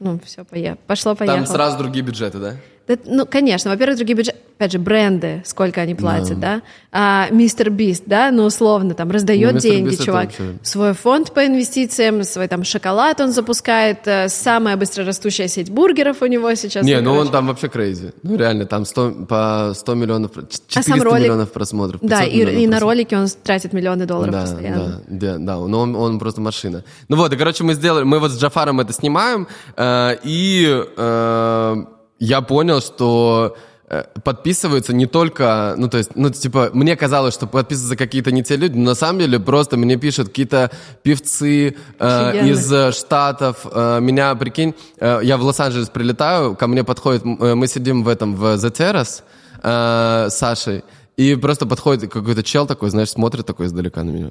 ну, 0.00 0.20
все, 0.24 0.44
пошло-поехало. 0.86 1.38
Там 1.38 1.46
сразу 1.46 1.78
другие 1.78 2.04
бюджеты, 2.04 2.38
да? 2.38 2.56
Да, 2.86 2.96
ну, 3.06 3.24
конечно, 3.24 3.70
во-первых, 3.70 3.96
другие 3.96 4.14
бюджеты, 4.16 4.38
опять 4.58 4.72
же, 4.72 4.78
бренды, 4.78 5.42
сколько 5.46 5.80
они 5.80 5.94
платят, 5.94 6.38
да, 6.38 6.60
А, 6.92 7.28
Мистер 7.30 7.70
Бист, 7.70 8.04
да, 8.06 8.30
ну, 8.30 8.44
условно, 8.44 8.94
там, 8.94 9.10
раздает 9.10 9.54
Ну, 9.54 9.58
деньги, 9.58 9.94
Beast 9.94 10.04
чувак, 10.04 10.30
свой 10.62 10.92
фонд 10.92 11.32
по 11.32 11.46
инвестициям, 11.46 12.22
свой 12.24 12.46
там 12.46 12.62
шоколад 12.62 13.20
он 13.20 13.32
запускает, 13.32 14.00
э, 14.06 14.28
самая 14.28 14.76
быстрорастущая 14.76 15.48
сеть 15.48 15.70
бургеров 15.70 16.20
у 16.22 16.26
него 16.26 16.54
сейчас. 16.54 16.84
Не, 16.84 17.00
ну, 17.00 17.10
короче. 17.12 17.20
он 17.26 17.32
там 17.32 17.46
вообще 17.46 17.68
крейзи. 17.68 18.12
Ну 18.22 18.36
реально, 18.36 18.66
там 18.66 18.84
100, 18.84 19.12
по 19.28 19.72
100 19.74 19.94
миллионов, 19.94 20.32
400 20.34 20.78
А 20.78 20.82
сам 20.82 21.02
ролик- 21.02 21.22
миллионов 21.22 21.52
просмотров. 21.52 22.00
Да, 22.02 22.20
500 22.20 22.32
и, 22.32 22.36
миллионов 22.36 22.52
и 22.52 22.66
на 22.66 22.70
просмотров. 22.72 22.82
ролики 22.82 23.14
он 23.14 23.28
тратит 23.42 23.72
миллионы 23.72 24.04
долларов 24.06 24.32
Да, 24.34 24.40
постоянно. 24.42 25.02
да, 25.08 25.32
да, 25.32 25.38
да, 25.38 25.56
но 25.66 25.80
он, 25.80 25.96
он 25.96 26.18
просто 26.18 26.40
машина. 26.42 26.84
Ну 27.08 27.16
вот, 27.16 27.32
и, 27.32 27.36
короче, 27.36 27.64
мы 27.64 27.72
сделали, 27.74 28.04
мы 28.04 28.18
вот 28.20 28.30
с 28.30 28.38
Джафаром 28.38 28.78
это 28.80 28.92
снимаем, 28.92 29.48
э, 29.76 30.16
и 30.22 30.84
э, 30.96 31.84
я 32.24 32.40
понял, 32.40 32.80
что 32.80 33.56
э, 33.88 34.04
подписываются 34.22 34.92
не 34.94 35.06
только, 35.06 35.74
ну 35.76 35.88
то 35.88 35.98
есть, 35.98 36.16
ну 36.16 36.30
типа, 36.30 36.70
мне 36.72 36.96
казалось, 36.96 37.34
что 37.34 37.46
подписываются 37.46 37.96
какие-то 37.96 38.32
не 38.32 38.42
те 38.42 38.56
люди, 38.56 38.76
но 38.76 38.90
на 38.90 38.94
самом 38.94 39.20
деле 39.20 39.38
просто 39.38 39.76
мне 39.76 39.96
пишут 39.96 40.28
какие-то 40.28 40.70
певцы 41.02 41.76
э, 41.98 42.48
из 42.48 42.72
э, 42.72 42.92
Штатов, 42.92 43.66
э, 43.70 44.00
меня, 44.00 44.34
прикинь, 44.34 44.74
э, 45.00 45.20
я 45.22 45.36
в 45.36 45.42
Лос-Анджелес 45.42 45.90
прилетаю, 45.90 46.56
ко 46.56 46.66
мне 46.66 46.82
подходит, 46.82 47.24
э, 47.24 47.54
мы 47.54 47.66
сидим 47.66 48.04
в 48.04 48.08
этом, 48.08 48.34
в 48.34 48.44
The 48.54 48.72
Terrace 48.72 49.22
э, 49.62 50.30
с 50.30 50.34
Сашей, 50.34 50.82
и 51.16 51.36
просто 51.36 51.66
подходит 51.66 52.10
какой-то 52.10 52.42
чел 52.42 52.66
такой, 52.66 52.90
знаешь, 52.90 53.10
смотрит 53.10 53.46
такой 53.46 53.66
издалека 53.66 54.02
на 54.02 54.10
меня. 54.10 54.30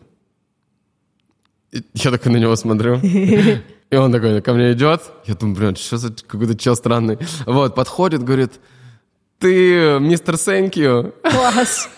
Я 1.93 2.11
такой 2.11 2.32
на 2.32 2.38
него 2.38 2.55
смотрю. 2.55 2.99
И 3.89 3.95
он 3.95 4.11
такой 4.11 4.41
ко 4.41 4.53
мне 4.53 4.74
идет. 4.74 5.01
Я 5.26 5.36
думаю, 5.36 5.55
блин, 5.55 5.76
что 5.76 5.97
за 5.97 6.11
какой-то 6.11 6.57
чел 6.57 6.76
странный. 6.76 7.17
Вот, 7.45 7.76
подходит, 7.76 8.24
говорит, 8.24 8.53
ты 9.39 9.99
мистер 9.99 10.36
Thank 10.36 10.74
you. 10.74 11.13
Класс. 11.21 11.89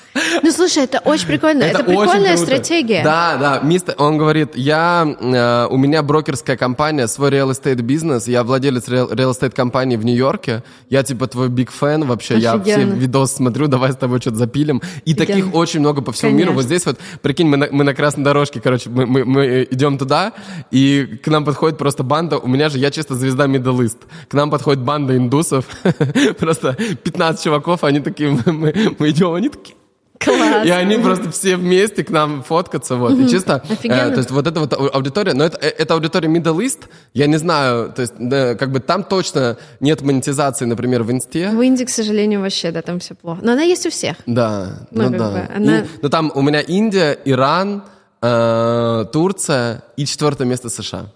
Ну, 0.42 0.52
слушай, 0.52 0.84
это 0.84 1.00
очень 1.00 1.28
прикольно. 1.28 1.64
Это, 1.64 1.80
очень 1.80 1.88
прикольная 1.88 2.36
круто. 2.38 2.46
стратегия. 2.46 3.04
Да, 3.04 3.38
да. 3.38 3.60
Мистер, 3.64 3.96
он 3.98 4.18
говорит, 4.18 4.56
я, 4.56 5.06
э, 5.20 5.68
у 5.70 5.78
меня 5.78 6.02
брокерская 6.04 6.56
компания, 6.56 7.08
свой 7.08 7.32
real 7.32 7.50
estate 7.52 7.82
бизнес, 7.82 8.28
я 8.28 8.44
владелец 8.44 8.88
real, 8.88 9.12
real 9.12 9.32
estate 9.32 9.52
компании 9.52 9.98
в 9.98 10.06
Нью-Йорке, 10.06 10.64
я 10.90 11.04
типа 11.04 11.28
твой 11.28 11.50
big 11.50 11.70
fan 11.70 12.06
вообще, 12.06 12.38
я 12.38 12.60
все 12.62 12.74
Офигенно. 12.76 12.94
видосы 12.94 13.36
смотрю, 13.36 13.68
давай 13.68 13.92
с 13.92 13.98
тобой 13.98 14.22
что-то 14.22 14.38
запилим. 14.38 14.82
И 15.04 15.12
Офигенно. 15.12 15.26
таких 15.26 15.54
очень 15.54 15.80
много 15.82 16.02
по 16.02 16.12
всему 16.12 16.32
миру. 16.32 16.52
Конечно. 16.52 16.56
Вот 16.56 16.66
здесь 16.66 16.86
вот, 16.86 16.98
прикинь, 17.22 17.48
мы 17.48 17.58
на, 17.58 17.68
мы 17.72 17.84
на 17.84 17.94
красной 17.94 18.24
дорожке, 18.24 18.62
короче, 18.62 18.90
мы, 18.90 19.06
мы, 19.06 19.26
мы 19.26 19.68
идем 19.70 19.98
туда, 19.98 20.32
и 20.72 21.20
к 21.24 21.28
нам 21.28 21.44
подходит 21.44 21.78
просто 21.78 22.04
банда, 22.04 22.38
у 22.38 22.48
меня 22.48 22.70
же, 22.70 22.78
я 22.80 22.90
чисто 22.92 23.16
звезда 23.16 23.46
East, 23.46 23.98
к 24.30 24.34
нам 24.34 24.50
подходит 24.50 24.84
банда 24.84 25.18
индусов, 25.18 25.66
просто 26.40 26.74
15 27.04 27.44
чуваков, 27.44 27.84
они 27.84 28.00
такие, 28.00 28.30
мы- 28.46 28.96
мы 28.98 29.10
идем, 29.10 29.34
они 29.34 29.50
такие, 29.50 29.76
Класс. 30.20 30.66
и 30.66 30.70
они 30.70 30.98
просто 30.98 31.30
все 31.32 31.58
вместе 31.58 32.04
к 32.04 32.10
нам 32.10 32.42
фоткаться, 32.44 32.96
вот. 32.96 33.18
И 33.20 33.28
чисто, 33.30 33.62
э, 33.70 34.12
то 34.12 34.18
есть 34.18 34.32
вот 34.32 34.48
эта 34.48 34.60
вот 34.60 34.74
ау- 34.74 34.90
аудитория, 34.94 35.34
но 35.34 35.44
это, 35.44 35.58
э, 35.58 35.70
это 35.70 35.94
аудитория 35.94 36.30
Middle 36.30 36.58
East, 36.60 36.80
я 37.14 37.28
не 37.28 37.38
знаю, 37.38 37.92
то 37.96 38.02
есть 38.02 38.14
да, 38.18 38.56
как 38.56 38.72
бы 38.72 38.80
там 38.80 39.04
точно 39.04 39.58
нет 39.80 40.02
монетизации, 40.02 40.66
например, 40.66 41.04
в 41.04 41.12
Инсте. 41.12 41.50
В 41.50 41.62
Индии, 41.62 41.84
к 41.84 41.90
сожалению, 41.90 42.42
вообще, 42.42 42.72
да, 42.72 42.82
там 42.82 43.00
все 43.00 43.14
плохо. 43.16 43.40
Но 43.44 43.52
она 43.54 43.64
есть 43.64 43.86
у 43.86 43.90
всех. 43.90 44.16
Да, 44.26 44.88
Ну, 44.92 45.04
ну, 45.10 45.18
да. 45.18 45.32
бы 45.32 45.50
она- 45.56 45.80
И- 45.80 45.86
но 46.02 46.10
там 46.10 46.32
у 46.34 46.42
меня 46.42 46.62
Индия, 46.62 47.18
Иран, 47.26 47.84
э, 48.22 49.06
Турция 49.12 49.84
и 49.98 50.06
четвертое 50.06 50.46
место 50.46 50.70
США. 50.70 51.08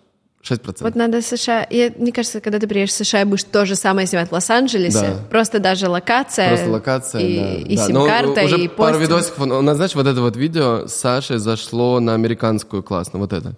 6%. 0.50 0.78
Вот 0.82 0.96
надо 0.96 1.22
США... 1.22 1.66
Я, 1.70 1.92
мне 1.98 2.12
кажется, 2.12 2.42
когда 2.42 2.60
ты 2.60 2.68
приедешь 2.68 2.92
в 2.92 2.96
США 2.96 3.22
и 3.22 3.26
будешь 3.26 3.44
то 3.44 3.66
же 3.66 3.76
самое 3.76 4.08
снимать 4.08 4.30
в 4.30 4.34
Лос-Анджелесе, 4.34 5.00
Да. 5.02 5.14
просто 5.30 5.60
даже 5.60 5.88
локация, 5.90 6.50
Просто 6.50 6.70
локация, 6.70 7.22
и, 7.22 7.40
да. 7.40 7.54
и 7.74 7.76
да. 7.78 7.86
сим-карта, 7.86 8.40
Но 8.42 8.46
уже 8.46 8.60
и 8.60 8.68
пару 8.68 8.94
постинг. 9.00 9.02
видосиков. 9.02 9.40
У 9.42 9.62
нас, 9.62 9.76
знаешь, 9.78 9.96
вот 9.96 10.08
это 10.08 10.22
вот 10.22 10.36
видео 10.36 10.88
с 10.88 10.94
Сашей 10.96 11.38
зашло 11.38 12.00
на 12.00 12.14
американскую 12.14 12.84
классно, 12.84 13.20
вот 13.20 13.34
это. 13.34 13.54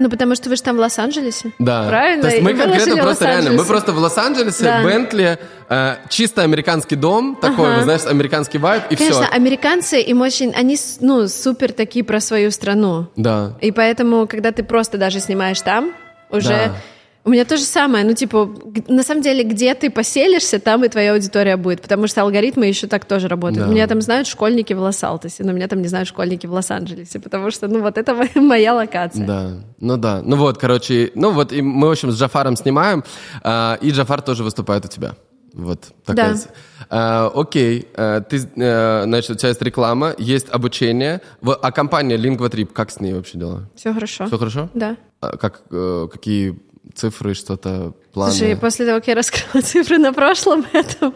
Ну, 0.00 0.08
потому 0.08 0.34
что 0.34 0.48
вы 0.48 0.56
же 0.56 0.62
там 0.62 0.78
в 0.78 0.80
Лос-Анджелесе. 0.80 1.52
Да. 1.58 1.86
Правильно? 1.86 2.22
То 2.22 2.30
есть 2.30 2.42
мы 2.42 2.52
И 2.52 2.54
конкретно 2.54 2.96
просто 2.96 3.26
реально, 3.26 3.50
мы 3.50 3.64
просто 3.66 3.92
в 3.92 3.98
Лос-Анджелесе, 3.98 4.64
Да. 4.64 4.82
Бентли, 4.82 5.38
э, 5.68 5.96
чисто 6.08 6.40
американский 6.40 6.96
дом, 6.96 7.36
такой, 7.36 7.68
Ага. 7.68 7.74
вот, 7.76 7.84
знаешь, 7.84 8.06
американский 8.06 8.56
вайб, 8.56 8.84
и 8.88 8.96
Конечно, 8.96 9.24
все. 9.24 9.30
американцы, 9.32 10.00
им 10.00 10.22
очень... 10.22 10.54
Они, 10.54 10.78
ну, 11.00 11.28
супер 11.28 11.72
такие 11.72 12.02
про 12.02 12.18
свою 12.20 12.50
страну. 12.50 13.08
Да. 13.16 13.58
И 13.60 13.72
поэтому, 13.72 14.26
когда 14.26 14.52
ты 14.52 14.62
просто 14.62 14.96
даже 14.96 15.20
снимаешь 15.20 15.60
там, 15.60 15.92
уже... 16.30 16.48
Да. 16.48 16.74
У 17.22 17.30
меня 17.30 17.44
то 17.44 17.58
же 17.58 17.64
самое, 17.64 18.04
ну, 18.04 18.14
типа, 18.14 18.48
на 18.88 19.02
самом 19.02 19.22
деле, 19.22 19.44
где 19.44 19.74
ты 19.74 19.90
поселишься, 19.90 20.58
там 20.58 20.84
и 20.84 20.88
твоя 20.88 21.12
аудитория 21.12 21.58
будет, 21.58 21.82
потому 21.82 22.06
что 22.06 22.22
алгоритмы 22.22 22.66
еще 22.66 22.86
так 22.86 23.04
тоже 23.04 23.28
работают. 23.28 23.66
Да. 23.66 23.72
Меня 23.72 23.86
там 23.86 24.00
знают 24.00 24.26
школьники 24.26 24.72
в 24.72 24.80
Лос-Алтесе, 24.80 25.44
но 25.44 25.52
меня 25.52 25.68
там 25.68 25.82
не 25.82 25.88
знают 25.88 26.08
школьники 26.08 26.46
в 26.46 26.52
Лос-Анджелесе, 26.52 27.20
потому 27.20 27.50
что, 27.50 27.68
ну, 27.68 27.82
вот 27.82 27.98
это 27.98 28.16
моя 28.36 28.74
локация. 28.74 29.26
Да, 29.26 29.50
ну 29.80 29.98
да. 29.98 30.22
Ну 30.24 30.36
вот, 30.36 30.56
короче, 30.56 31.12
ну 31.14 31.32
вот, 31.32 31.52
и 31.52 31.60
мы, 31.60 31.88
в 31.88 31.90
общем, 31.90 32.10
с 32.10 32.18
Джафаром 32.18 32.56
снимаем, 32.56 33.04
а, 33.42 33.78
и 33.82 33.90
Джафар 33.90 34.22
тоже 34.22 34.42
выступает 34.42 34.86
у 34.86 34.88
тебя. 34.88 35.14
Вот 35.52 35.92
такая. 36.04 36.34
Да. 36.34 36.40
А, 36.88 37.32
окей, 37.34 37.88
а, 37.96 38.20
ты, 38.20 38.36
э, 38.38 39.02
значит, 39.04 39.30
у 39.30 39.34
тебя 39.34 39.48
есть 39.48 39.62
реклама, 39.62 40.14
есть 40.16 40.48
обучение. 40.48 41.20
А 41.42 41.72
компания 41.72 42.16
LingvaTrip, 42.16 42.66
как 42.72 42.90
с 42.90 43.00
ней 43.00 43.12
вообще 43.14 43.36
дела? 43.36 43.68
Все 43.74 43.92
хорошо. 43.92 44.26
Все 44.26 44.38
хорошо? 44.38 44.70
Да. 44.74 44.96
А 45.20 45.36
как, 45.36 45.62
э, 45.70 46.08
какие 46.10 46.58
цифры, 46.94 47.34
что-то, 47.34 47.92
планы? 48.12 48.32
Слушай, 48.32 48.56
после 48.56 48.86
того, 48.86 48.98
как 48.98 49.08
я 49.08 49.14
раскрыла 49.14 49.62
цифры 49.64 49.98
на 49.98 50.12
прошлом 50.12 50.64
этом, 50.72 51.14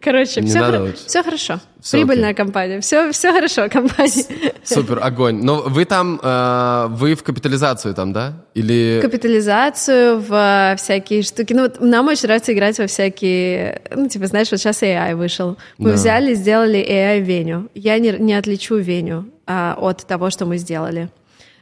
короче, 0.00 0.40
Не 0.40 0.48
все, 0.48 0.78
лучше. 0.78 0.96
все 1.06 1.22
хорошо. 1.22 1.60
Всё 1.80 1.96
Прибыльная 1.98 2.30
окей. 2.30 2.36
компания. 2.44 2.80
Все, 2.80 3.10
все 3.12 3.32
хорошо, 3.32 3.68
компания. 3.72 4.24
Супер, 4.64 4.98
огонь. 5.02 5.42
Но 5.42 5.62
вы 5.62 5.84
там, 5.86 6.20
э, 6.22 6.86
вы 6.90 7.14
в 7.14 7.22
капитализацию 7.22 7.94
там, 7.94 8.12
да? 8.12 8.44
Или... 8.54 8.98
Капитализацию 9.02 10.18
в 10.20 10.32
э, 10.32 10.76
всякие 10.76 11.22
штуки. 11.22 11.52
Ну, 11.54 11.62
вот 11.62 11.80
нам 11.80 12.08
очень 12.08 12.26
нравится 12.26 12.52
играть 12.52 12.78
во 12.78 12.86
всякие... 12.86 13.80
Ну, 13.94 14.08
типа, 14.08 14.26
знаешь, 14.26 14.50
вот 14.50 14.60
сейчас 14.60 14.82
AI 14.82 15.14
вышел. 15.16 15.56
Мы 15.78 15.90
Да. 15.90 15.96
взяли, 15.96 16.34
сделали 16.34 16.78
AI-веню. 16.78 17.68
Я 17.74 17.98
не, 17.98 18.12
не 18.12 18.34
отличу 18.34 18.76
веню 18.76 19.24
а, 19.46 19.74
от 19.80 20.06
того, 20.06 20.28
что 20.30 20.44
мы 20.46 20.58
сделали. 20.58 21.08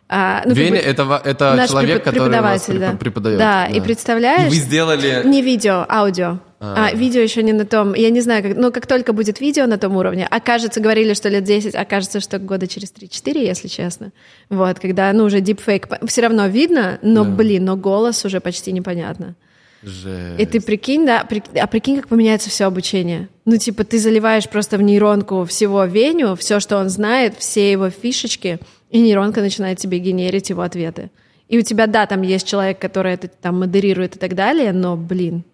А, 0.08 0.42
ну, 0.44 0.50
как 0.50 0.58
Веня 0.58 0.70
бы 0.70 0.76
это, 0.78 1.22
это 1.24 1.54
наш 1.54 1.68
человек, 1.70 2.02
препод- 2.02 2.04
который 2.04 2.28
у 2.28 2.30
преподаватель, 2.30 2.74
препо- 2.74 2.78
да. 2.92 2.96
преподает. 2.96 3.38
Да, 3.38 3.66
и 3.66 3.80
представляешь... 3.80 4.46
И 4.46 4.48
вы 4.48 4.54
сделали... 4.56 5.22
Не 5.26 5.42
видео, 5.42 5.84
аудио. 5.88 6.38
А. 6.60 6.90
видео 6.92 7.20
еще 7.20 7.42
не 7.44 7.52
на 7.52 7.64
том. 7.64 7.94
Я 7.94 8.10
не 8.10 8.20
знаю, 8.20 8.42
как, 8.42 8.56
но 8.56 8.72
как 8.72 8.86
только 8.86 9.12
будет 9.12 9.40
видео 9.40 9.66
на 9.66 9.78
том 9.78 9.96
уровне, 9.96 10.26
окажется, 10.28 10.80
говорили, 10.80 11.14
что 11.14 11.28
лет 11.28 11.44
10, 11.44 11.74
окажется, 11.76 12.18
что 12.20 12.38
года 12.40 12.66
через 12.66 12.92
3-4, 12.92 13.44
если 13.46 13.68
честно. 13.68 14.10
Вот, 14.50 14.80
когда, 14.80 15.12
ну, 15.12 15.24
уже 15.24 15.40
дипфейк. 15.40 15.86
Все 16.06 16.22
равно 16.22 16.46
видно, 16.48 16.98
но, 17.02 17.24
блин, 17.24 17.64
но 17.64 17.76
голос 17.76 18.24
уже 18.24 18.40
почти 18.40 18.72
непонятно. 18.72 19.36
Жесть. 19.84 20.40
И 20.40 20.46
ты 20.46 20.60
прикинь, 20.60 21.06
да, 21.06 21.22
при- 21.22 21.42
а 21.56 21.66
прикинь, 21.68 21.96
как 21.96 22.08
поменяется 22.08 22.50
все 22.50 22.64
обучение. 22.64 23.28
Ну, 23.44 23.56
типа, 23.56 23.84
ты 23.84 23.98
заливаешь 24.00 24.48
просто 24.48 24.76
в 24.78 24.82
нейронку 24.82 25.44
всего 25.44 25.84
Веню, 25.84 26.34
все, 26.34 26.58
что 26.58 26.78
он 26.78 26.88
знает, 26.88 27.34
все 27.38 27.70
его 27.70 27.88
фишечки, 27.88 28.58
и 28.90 29.00
нейронка 29.00 29.40
начинает 29.40 29.78
тебе 29.78 29.98
генерить 29.98 30.50
его 30.50 30.62
ответы. 30.62 31.10
И 31.48 31.58
у 31.58 31.62
тебя, 31.62 31.86
да, 31.86 32.06
там 32.06 32.22
есть 32.22 32.46
человек, 32.46 32.78
который 32.78 33.14
это 33.14 33.28
там 33.28 33.60
модерирует 33.60 34.16
и 34.16 34.18
так 34.18 34.34
далее, 34.34 34.72
но, 34.72 34.96
блин. 34.96 35.44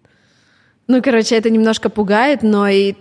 Ну, 0.87 1.01
короче, 1.03 1.37
это 1.37 1.49
немножко 1.49 1.89
пугает, 1.89 2.43
но 2.43 2.68
и 2.68 2.95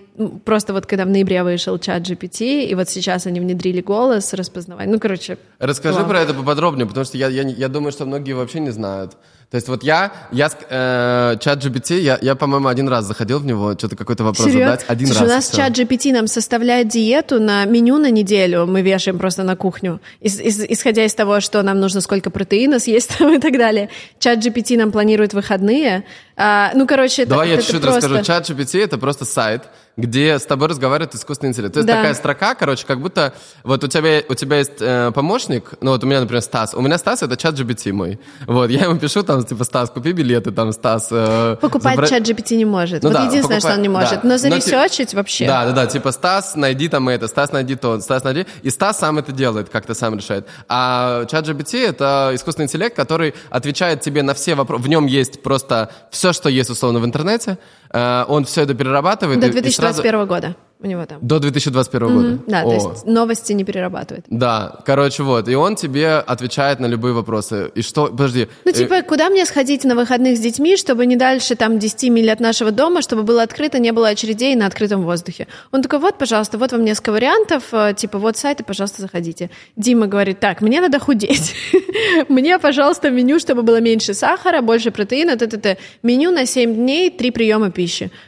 просто 0.46 0.74
вот 0.74 0.86
когда 0.86 1.06
в 1.06 1.10
ноябре 1.10 1.44
вышел 1.44 1.78
чат 1.80 2.04
GPT, 2.04 2.66
и 2.66 2.76
вот 2.76 2.88
сейчас 2.88 3.26
они 3.28 3.40
внедрили 3.40 3.82
голос, 3.82 4.34
распознавание. 4.34 4.94
Ну, 4.94 5.00
короче, 5.00 5.38
Расскажи 5.60 6.00
Вау. 6.00 6.08
про 6.08 6.22
это 6.22 6.34
поподробнее, 6.34 6.86
потому 6.86 7.06
что 7.06 7.18
я, 7.18 7.28
я, 7.28 7.42
я 7.44 7.68
думаю, 7.68 7.92
что 7.92 8.06
многие 8.06 8.34
вообще 8.34 8.60
не 8.60 8.70
знают. 8.70 9.18
То 9.54 9.58
есть 9.58 9.68
вот 9.68 9.84
я, 9.84 10.12
я 10.32 10.50
э, 10.68 11.38
чат 11.40 11.64
GPT, 11.64 12.00
я, 12.00 12.18
я, 12.24 12.34
по-моему, 12.34 12.70
один 12.70 12.90
раз 12.90 13.06
заходил 13.06 13.38
в 13.38 13.46
него, 13.46 13.74
что-то 13.74 13.96
какой-то 13.96 14.24
вопрос 14.24 14.48
Серьёзно? 14.48 14.66
задать. 14.72 14.86
Один 14.88 15.08
Слушай, 15.08 15.20
раз. 15.22 15.30
у 15.30 15.34
нас 15.36 15.44
всё. 15.50 15.58
чат 15.58 15.78
GPT 15.78 16.12
нам 16.12 16.26
составляет 16.26 16.88
диету 16.88 17.40
на 17.40 17.64
меню 17.66 18.00
на 18.00 18.10
неделю. 18.10 18.66
Мы 18.66 18.82
вешаем 18.82 19.20
просто 19.20 19.44
на 19.44 19.56
кухню. 19.56 20.00
Ис- 20.22 20.42
ис- 20.44 20.66
исходя 20.70 21.06
из 21.06 21.14
того, 21.14 21.40
что 21.40 21.62
нам 21.62 21.80
нужно 21.80 22.02
сколько 22.02 22.32
протеина 22.32 22.80
съесть 22.80 23.12
там 23.20 23.32
и 23.36 23.40
так 23.40 23.54
далее. 23.60 23.90
Чат 24.18 24.40
GPT 24.40 24.76
нам 24.76 24.92
планирует 24.92 25.36
выходные. 25.36 26.04
А, 26.36 26.72
ну, 26.74 26.88
короче, 26.88 27.24
это, 27.24 27.30
Давай 27.32 27.50
я 27.50 27.54
это 27.56 27.64
чуть-чуть 27.64 27.82
просто... 27.82 28.02
расскажу. 28.10 28.24
Чат 28.26 28.50
GPT— 28.50 28.84
это 28.84 28.98
просто 28.98 29.26
сайт, 29.26 29.64
где 29.96 30.40
с 30.40 30.46
тобой 30.48 30.70
разговаривает 30.70 31.14
искусственный 31.14 31.52
интеллект. 31.52 31.74
То 31.74 31.82
есть 31.82 31.88
Да. 31.88 31.98
такая 31.98 32.14
строка, 32.16 32.56
короче, 32.56 32.84
как 32.88 33.00
будто 33.00 33.34
вот 33.64 33.84
у 33.84 33.88
тебя, 33.88 34.24
у 34.28 34.34
тебя 34.34 34.58
есть 34.58 34.72
э, 34.80 35.12
помощник, 35.14 35.74
ну 35.82 35.92
вот 35.92 36.04
у 36.04 36.08
меня, 36.08 36.22
например, 36.22 36.42
Стас. 36.42 36.74
У 36.74 36.82
меня 36.82 36.98
Стас— 36.98 37.22
это 37.24 37.38
чат 37.38 37.54
GPT 37.54 37.92
мой. 37.94 38.20
Вот, 38.48 38.72
я 38.72 38.86
ему 38.86 38.98
пишу 38.98 39.22
там, 39.22 39.44
типа, 39.44 39.64
Стас, 39.64 39.92
купи 39.92 40.12
билеты, 40.14 40.52
там, 40.52 40.72
Стас... 40.72 41.10
э, 41.12 41.58
Покупать 41.62 42.00
забра- 42.00 42.08
чат 42.10 42.24
GPT 42.24 42.56
не 42.56 42.66
может. 42.66 43.04
Ну 43.04 43.10
вот 43.10 43.16
да, 43.20 43.26
единственное, 43.26 43.60
что 43.60 43.68
покупай- 43.70 43.76
он 43.76 43.82
не 43.84 43.90
может. 43.90 44.10
да. 44.16 44.20
Но 44.24 44.30
Но 44.30 44.38
заресерчить 44.40 45.14
вообще. 45.14 45.46
Да, 45.46 45.66
да, 45.68 45.72
да, 45.74 45.86
типа 45.86 46.12
Стас, 46.12 46.56
найди 46.56 46.88
там 46.90 47.08
это, 47.10 47.28
Стас, 47.28 47.52
найди 47.52 47.76
то, 47.76 48.00
Стас, 48.02 48.24
найди. 48.24 48.48
И 48.64 48.72
Стас 48.72 48.98
сам 48.98 49.20
это 49.20 49.32
делает, 49.32 49.70
как-то 49.70 49.94
сам 49.94 50.16
решает. 50.18 50.48
А 50.68 51.26
чат 51.26 51.48
GPT— 51.48 51.86
это 51.88 52.32
искусственный 52.34 52.66
интеллект, 52.66 52.96
который 52.96 53.36
отвечает 53.52 54.02
тебе 54.02 54.24
на 54.24 54.34
все 54.34 54.56
вопросы. 54.56 54.82
В 54.84 54.88
нем 54.88 55.06
есть 55.06 55.44
просто 55.44 55.92
все, 56.10 56.23
что 56.32 56.48
есть 56.50 56.70
условно 56.70 57.00
в 57.00 57.06
интернете. 57.06 57.58
Э, 57.94 58.26
Он 58.28 58.46
все 58.46 58.62
это 58.64 58.74
перерабатывает. 58.74 59.40
До 59.40 59.48
и- 59.48 59.50
и 59.50 59.54
сразу- 59.54 60.02
2021 60.02 60.26
года 60.26 60.56
у 60.82 60.86
него 60.86 61.06
там. 61.06 61.20
До 61.22 61.40
2021 61.40 62.14
года. 62.14 62.40
Да, 62.46 62.64
то 62.64 62.68
О. 62.70 62.74
есть 62.74 63.06
новости 63.06 63.54
не 63.54 63.64
перерабатывает. 63.64 64.26
Да, 64.30 64.80
короче, 64.86 65.24
вот. 65.24 65.48
И 65.48 65.56
он 65.56 65.76
тебе 65.78 66.16
отвечает 66.16 66.82
на 66.82 66.88
любые 66.88 67.14
вопросы. 67.14 67.72
И 67.74 67.82
что... 67.82 68.08
Подожди. 68.08 68.50
Ну, 68.66 68.72
э, 68.72 68.74
типа, 68.74 69.02
куда 69.04 69.30
мне 69.30 69.46
сходить 69.46 69.86
на 69.86 69.96
выходных 69.96 70.36
с 70.38 70.42
детьми, 70.42 70.76
чтобы 70.76 71.06
не 71.06 71.16
дальше 71.16 71.56
там 71.56 71.80
10 71.80 72.10
миль 72.10 72.30
от 72.30 72.42
нашего 72.42 72.72
дома, 72.72 73.02
чтобы 73.02 73.24
было 73.24 73.44
открыто, 73.44 73.80
не 73.80 73.94
было 73.94 74.10
очередей 74.10 74.56
на 74.56 74.66
открытом 74.66 75.04
воздухе? 75.04 75.48
Он 75.72 75.82
такой, 75.82 76.00
вот, 76.00 76.18
пожалуйста, 76.18 76.58
вот 76.58 76.72
вам 76.74 76.84
несколько 76.84 77.12
вариантов, 77.14 77.64
э, 77.72 77.94
типа, 77.96 78.18
вот 78.18 78.36
сайты, 78.36 78.66
пожалуйста, 78.66 79.02
заходите. 79.04 79.50
Дима 79.78 80.08
говорит, 80.08 80.42
так, 80.42 80.60
мне 80.62 80.82
надо 80.82 81.00
худеть. 81.00 81.54
Мне, 82.28 82.60
пожалуйста, 82.60 83.10
меню, 83.10 83.40
чтобы 83.40 83.62
было 83.62 83.80
меньше 83.80 84.14
сахара, 84.14 84.62
больше 84.62 84.92
протеина, 84.92 85.38
т-т-т. 85.38 85.78
Меню 86.02 86.32
на 86.32 86.46
7 86.46 86.74
дней, 86.76 87.10
3 87.10 87.32
приема 87.32 87.70
пищи. 87.72 87.83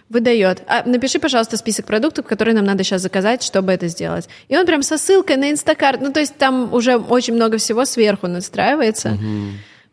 Выдает. 0.10 0.64
А, 0.68 0.84
напиши, 0.86 1.20
пожалуйста, 1.20 1.58
список 1.58 1.86
продуктов, 1.86 2.26
которые 2.26 2.56
нам 2.56 2.66
надо 2.66 2.84
сейчас 2.84 3.01
заказать, 3.01 3.43
чтобы 3.43 3.72
это 3.72 3.88
сделать. 3.88 4.28
И 4.47 4.58
он 4.58 4.66
прям 4.66 4.84
со 4.84 4.97
ссылкой 4.97 5.38
на 5.38 5.51
Инстакарт. 5.51 6.01
Ну, 6.01 6.12
то 6.12 6.20
есть 6.20 6.36
там 6.38 6.74
уже 6.74 6.97
очень 6.97 7.34
много 7.34 7.58
всего 7.58 7.86
сверху 7.86 8.28
настраивается. 8.28 9.18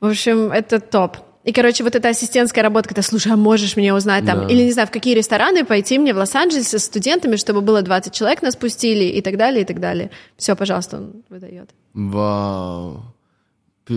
В 0.01 0.07
общем, 0.07 0.51
это 0.51 0.81
топ. 0.81 1.17
И, 1.45 1.53
короче, 1.53 1.83
вот 1.83 1.97
эта 1.97 2.09
ассистентская 2.09 2.63
работа, 2.63 2.89
когда, 2.89 3.03
слушай, 3.03 3.33
а 3.33 3.37
можешь 3.37 3.77
мне 3.77 3.93
узнать 3.93 4.25
там, 4.25 4.43
Да. 4.43 4.47
или, 4.47 4.63
не 4.63 4.71
знаю, 4.73 4.87
в 4.87 4.93
какие 4.93 5.15
рестораны 5.15 5.65
пойти 5.65 5.99
мне 5.99 6.15
в 6.15 6.17
Лос-Анджелесе 6.17 6.79
с 6.79 6.85
студентами, 6.85 7.35
чтобы 7.35 7.63
было 7.63 7.83
20 7.83 8.13
человек 8.13 8.43
нас 8.43 8.55
пустили 8.55 9.05
и 9.07 9.21
так 9.23 9.37
далее, 9.37 9.63
и 9.63 9.65
так 9.65 9.81
далее. 9.81 10.11
Все, 10.37 10.55
пожалуйста, 10.55 10.99
он 10.99 11.25
выдает. 11.29 11.71
Вау. 11.95 13.12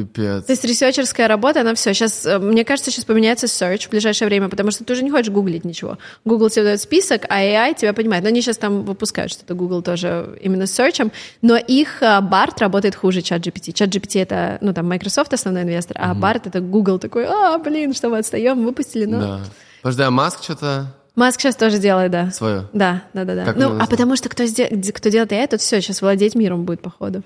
Пипец. 0.03 0.45
То 0.45 0.51
есть 0.51 0.63
ресерчерская 0.63 1.27
работа, 1.27 1.61
она 1.61 1.75
все. 1.75 1.93
Сейчас, 1.93 2.25
э, 2.25 2.39
мне 2.39 2.65
кажется, 2.65 2.91
сейчас 2.91 3.05
поменяется 3.05 3.47
search 3.47 3.87
в 3.87 3.89
ближайшее 3.89 4.27
время, 4.27 4.49
потому 4.49 4.71
что 4.71 4.83
ты 4.83 4.93
уже 4.93 5.03
не 5.03 5.11
хочешь 5.11 5.31
гуглить 5.31 5.65
ничего. 5.65 5.97
Google 6.25 6.49
тебе 6.49 6.65
дает 6.65 6.81
список, 6.81 7.25
а 7.29 7.41
AI 7.41 7.75
тебя 7.75 7.93
понимает. 7.93 8.23
Но 8.23 8.29
они 8.29 8.41
сейчас 8.41 8.57
там 8.57 8.83
выпускают 8.83 9.31
что-то 9.31 9.53
Google 9.53 9.81
тоже 9.81 10.37
именно 10.41 10.65
с 10.67 10.79
search, 10.79 11.11
но 11.41 11.55
их 11.57 12.01
э, 12.01 12.05
BART 12.05 12.59
работает 12.59 12.95
хуже 12.95 13.19
ChatGPT. 13.19 13.73
ChatGPT 13.73 14.21
это, 14.21 14.57
ну, 14.61 14.73
там, 14.73 14.87
Microsoft 14.87 15.33
основной 15.33 15.63
инвестор, 15.63 15.97
а 15.99 16.13
BART 16.13 16.43
это 16.45 16.59
Google 16.59 16.99
такой, 16.99 17.25
а, 17.25 17.57
блин, 17.57 17.93
что 17.93 18.09
мы 18.09 18.19
отстаем, 18.19 18.63
выпустили, 18.63 19.05
ну... 19.05 19.19
Да. 19.19 19.41
Подожди, 19.81 20.03
а 20.03 20.11
Маск 20.11 20.43
что-то... 20.43 20.87
Маск 21.15 21.39
сейчас 21.39 21.55
тоже 21.55 21.77
делает, 21.77 22.11
да. 22.11 22.31
Свое? 22.31 22.67
Да, 22.73 23.03
да, 23.13 23.23
да. 23.23 23.35
да. 23.35 23.45
Как 23.45 23.55
ну, 23.55 23.77
а 23.79 23.87
потому 23.87 24.15
что 24.17 24.27
кто, 24.27 24.43
сде- 24.43 24.91
кто 24.91 25.09
делает 25.09 25.31
AI, 25.31 25.47
тот 25.47 25.61
все, 25.61 25.79
сейчас 25.79 26.01
владеть 26.01 26.35
миром 26.35 26.65
будет, 26.65 26.81
походу. 26.81 27.23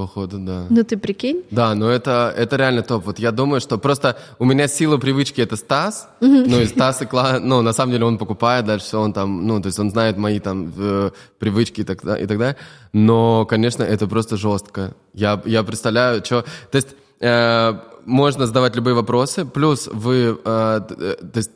Походу, 0.00 0.38
да. 0.38 0.66
Ну, 0.70 0.82
ты 0.82 0.96
прикинь? 0.96 1.42
Да, 1.50 1.74
но 1.74 1.90
это, 1.90 2.32
это 2.34 2.56
реально 2.56 2.82
топ. 2.82 3.04
Вот 3.04 3.18
я 3.18 3.32
думаю, 3.32 3.60
что 3.60 3.76
просто 3.76 4.16
у 4.38 4.46
меня 4.46 4.66
сила 4.66 4.96
привычки 4.96 5.42
это 5.42 5.56
Стас. 5.56 6.08
Ну, 6.20 6.60
и 6.60 6.66
Стас 6.66 7.02
и 7.02 7.06
Кла... 7.06 7.38
Ну, 7.38 7.60
на 7.60 7.74
самом 7.74 7.92
деле 7.92 8.06
он 8.06 8.16
покупает 8.16 8.64
дальше 8.64 8.86
все, 8.86 8.98
он 8.98 9.12
там, 9.12 9.46
ну, 9.46 9.60
то 9.60 9.66
есть 9.66 9.78
он 9.78 9.90
знает 9.90 10.16
мои 10.16 10.40
там 10.40 10.72
э, 10.74 11.10
привычки 11.38 11.82
и 11.82 11.84
так, 11.84 12.02
и 12.02 12.26
так 12.26 12.38
далее. 12.38 12.56
Но, 12.94 13.44
конечно, 13.44 13.82
это 13.82 14.06
просто 14.06 14.38
жестко. 14.38 14.94
Я, 15.12 15.42
я 15.44 15.62
представляю, 15.62 16.24
что... 16.24 16.44
То 16.70 16.76
есть 16.76 16.88
э, 17.20 17.74
можно 18.06 18.46
задавать 18.46 18.76
любые 18.76 18.94
вопросы, 18.94 19.44
плюс 19.44 19.86
вы... 19.92 20.38
э, 20.44 20.80
э, 20.88 21.16
то 21.32 21.38
есть 21.38 21.50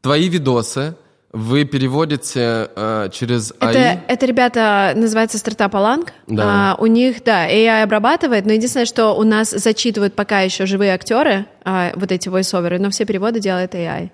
твои 0.00 0.28
видосы 0.30 0.94
вы 1.32 1.64
переводите 1.64 2.70
э, 2.76 3.08
через 3.10 3.52
AI. 3.52 3.70
Это, 3.70 4.00
это, 4.06 4.26
ребята, 4.26 4.92
называется 4.94 5.38
стартап 5.38 5.74
Аланг. 5.74 6.12
Да. 6.26 6.72
А, 6.72 6.76
у 6.78 6.86
них, 6.86 7.24
да, 7.24 7.48
AI 7.48 7.82
обрабатывает, 7.82 8.44
но 8.44 8.52
единственное, 8.52 8.86
что 8.86 9.12
у 9.12 9.22
нас 9.22 9.50
зачитывают 9.50 10.14
пока 10.14 10.40
еще 10.40 10.66
живые 10.66 10.92
актеры, 10.92 11.46
а, 11.64 11.92
вот 11.96 12.12
эти 12.12 12.28
voice 12.28 12.78
но 12.78 12.90
все 12.90 13.06
переводы 13.06 13.40
делает 13.40 13.74
AI. 13.74 14.10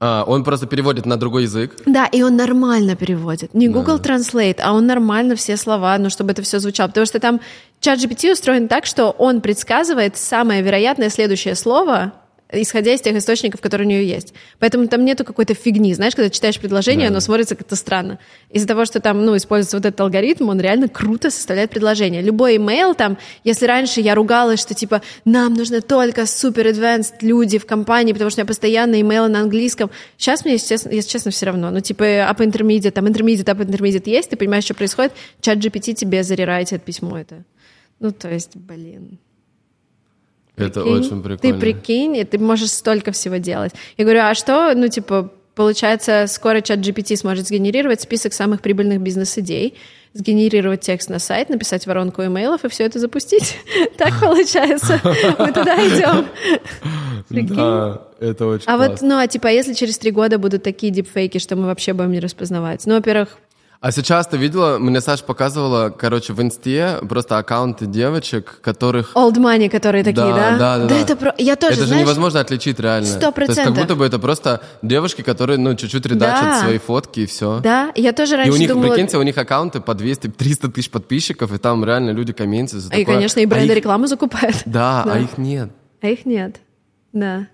А, 0.00 0.24
он 0.26 0.42
просто 0.42 0.66
переводит 0.66 1.04
на 1.04 1.18
другой 1.18 1.42
язык. 1.42 1.76
Да, 1.84 2.06
и 2.06 2.22
он 2.22 2.36
нормально 2.36 2.96
переводит. 2.96 3.52
Не 3.54 3.68
Google 3.68 3.98
Translate, 3.98 4.60
а 4.62 4.72
он 4.72 4.86
нормально 4.86 5.36
все 5.36 5.56
слова, 5.56 5.96
ну, 5.98 6.08
чтобы 6.08 6.32
это 6.32 6.42
все 6.42 6.58
звучало. 6.60 6.88
Потому 6.88 7.06
что 7.06 7.20
там 7.20 7.40
чат 7.80 7.98
GPT 7.98 8.32
устроен 8.32 8.68
так, 8.68 8.86
что 8.86 9.10
он 9.10 9.40
предсказывает 9.40 10.16
самое 10.16 10.62
вероятное 10.62 11.10
следующее 11.10 11.54
слово, 11.54 12.12
исходя 12.52 12.92
из 12.92 13.00
тех 13.00 13.16
источников, 13.16 13.60
которые 13.60 13.86
у 13.86 13.90
нее 13.90 14.06
есть. 14.06 14.34
Поэтому 14.58 14.86
там 14.86 15.04
нету 15.04 15.24
какой-то 15.24 15.54
фигни. 15.54 15.94
Знаешь, 15.94 16.14
когда 16.14 16.30
читаешь 16.30 16.58
предложение, 16.58 17.08
оно 17.08 17.20
смотрится 17.20 17.56
как-то 17.56 17.76
странно. 17.76 18.18
Из-за 18.50 18.66
того, 18.66 18.84
что 18.84 19.00
там, 19.00 19.24
ну, 19.24 19.36
используется 19.36 19.76
вот 19.76 19.86
этот 19.86 20.00
алгоритм, 20.00 20.48
он 20.48 20.60
реально 20.60 20.88
круто 20.88 21.30
составляет 21.30 21.70
предложение. 21.70 22.22
Любой 22.22 22.56
имейл 22.56 22.94
там, 22.94 23.18
если 23.44 23.66
раньше 23.66 24.00
я 24.00 24.14
ругалась, 24.14 24.60
что 24.60 24.74
типа 24.74 25.02
нам 25.24 25.54
нужно 25.54 25.80
только 25.80 26.26
супер 26.26 26.66
advanced 26.66 27.14
люди 27.20 27.58
в 27.58 27.66
компании, 27.66 28.12
потому 28.12 28.30
что 28.30 28.40
у 28.40 28.42
меня 28.42 28.48
постоянно 28.48 29.00
имейлы 29.00 29.28
на 29.28 29.40
английском. 29.40 29.90
Сейчас 30.16 30.44
мне, 30.44 30.54
если 30.54 30.68
честно, 30.68 30.90
если 30.90 31.10
честно, 31.10 31.30
все 31.30 31.46
равно. 31.46 31.70
Ну, 31.70 31.80
типа, 31.80 32.04
up 32.04 32.38
intermediate, 32.38 32.92
там 32.92 33.06
intermediate, 33.06 33.44
up 33.44 33.64
intermediate 33.64 34.08
есть, 34.08 34.30
ты 34.30 34.36
понимаешь, 34.36 34.64
что 34.64 34.74
происходит, 34.74 35.12
чат 35.40 35.58
GPT 35.58 35.94
тебе 35.94 36.22
зарерайтит 36.22 36.82
письмо 36.82 37.18
это. 37.18 37.44
Ну, 38.00 38.12
то 38.12 38.30
есть, 38.30 38.56
блин. 38.56 39.18
Это 40.56 40.82
Прикинь, 40.82 40.98
очень 40.98 41.22
прикольно. 41.22 41.38
Ты 41.38 41.60
прикинь, 41.60 42.16
и 42.16 42.24
ты 42.24 42.38
можешь 42.38 42.70
столько 42.70 43.12
всего 43.12 43.36
делать. 43.36 43.72
Я 43.96 44.04
говорю, 44.04 44.20
а 44.22 44.34
что, 44.34 44.72
ну, 44.74 44.88
типа, 44.88 45.30
получается, 45.54 46.26
скоро 46.28 46.60
чат 46.60 46.78
GPT 46.78 47.16
сможет 47.16 47.48
сгенерировать 47.48 48.00
список 48.00 48.32
самых 48.32 48.60
прибыльных 48.60 49.00
бизнес-идей, 49.00 49.74
сгенерировать 50.12 50.80
текст 50.80 51.10
на 51.10 51.18
сайт, 51.18 51.48
написать 51.48 51.86
воронку 51.86 52.24
имейлов 52.24 52.64
и 52.64 52.68
все 52.68 52.84
это 52.84 52.98
запустить. 52.98 53.56
Так 53.96 54.20
получается. 54.20 55.00
Мы 55.38 55.52
туда 55.52 55.76
идем. 55.86 56.26
Да, 57.30 58.02
это 58.20 58.46
очень 58.46 58.64
А 58.68 58.76
вот, 58.76 59.00
ну, 59.00 59.18
а 59.18 59.26
типа, 59.26 59.48
если 59.48 59.72
через 59.72 59.98
три 59.98 60.10
года 60.10 60.38
будут 60.38 60.62
такие 60.62 60.92
дипфейки, 60.92 61.38
что 61.38 61.56
мы 61.56 61.66
вообще 61.66 61.94
будем 61.94 62.12
не 62.12 62.20
распознавать? 62.20 62.84
Ну, 62.86 62.94
во-первых, 62.94 63.38
А 63.86 63.92
сейчас 63.92 64.26
ты 64.26 64.38
видела, 64.38 64.78
мне 64.78 65.02
Саша 65.02 65.22
показывала, 65.24 65.90
короче, 65.90 66.32
в 66.32 66.40
инсте 66.40 67.00
просто 67.06 67.36
аккаунты 67.36 67.84
девочек, 67.84 68.60
которых... 68.62 69.12
old 69.14 69.34
money, 69.36 69.68
которые 69.68 70.02
такие, 70.02 70.24
да? 70.34 70.56
Да, 70.56 70.78
да, 70.78 70.86
да. 70.86 70.96
это 70.98 71.16
про... 71.16 71.34
Я 71.36 71.54
тоже, 71.56 71.74
это 71.74 71.80
же 71.82 71.86
знаешь, 71.88 72.02
невозможно 72.04 72.40
отличить 72.40 72.80
реально. 72.80 73.06
Сто 73.06 73.18
То 73.20 73.26
есть 73.26 73.34
как 73.34 73.46
процентов. 73.46 73.76
будто 73.76 73.94
бы 73.96 74.06
это 74.06 74.18
просто 74.18 74.62
девушки, 74.80 75.20
которые, 75.20 75.58
ну, 75.58 75.74
чуть-чуть 75.74 76.06
редачат 76.06 76.44
Да. 76.44 76.60
свои 76.62 76.78
фотки 76.78 77.20
и 77.20 77.26
все. 77.26 77.60
Да, 77.62 77.92
я 77.94 78.14
тоже 78.14 78.36
И 78.36 78.36
раньше 78.38 78.52
у 78.52 78.56
них, 78.56 78.68
думала... 78.70 78.88
прикиньте, 78.88 79.18
у 79.18 79.22
них 79.22 79.36
аккаунты 79.36 79.80
по 79.82 79.90
200-300 79.90 80.72
тысяч 80.72 80.88
подписчиков, 80.88 81.52
и 81.52 81.58
там 81.58 81.84
реально 81.84 82.12
люди 82.12 82.32
комментируют. 82.32 82.84
за 82.86 82.94
И, 82.94 83.00
такое. 83.00 83.16
конечно, 83.16 83.40
и 83.40 83.44
А 83.44 83.48
бренды 83.48 83.72
их- 83.72 83.76
рекламу 83.76 84.06
закупают. 84.06 84.62
Да, 84.64 85.02
Да. 85.04 85.12
а 85.12 85.18
их 85.18 85.36
нет. 85.36 85.68
А 86.00 86.06
их 86.06 86.24
нет. 86.24 86.56
Да. 87.12 87.48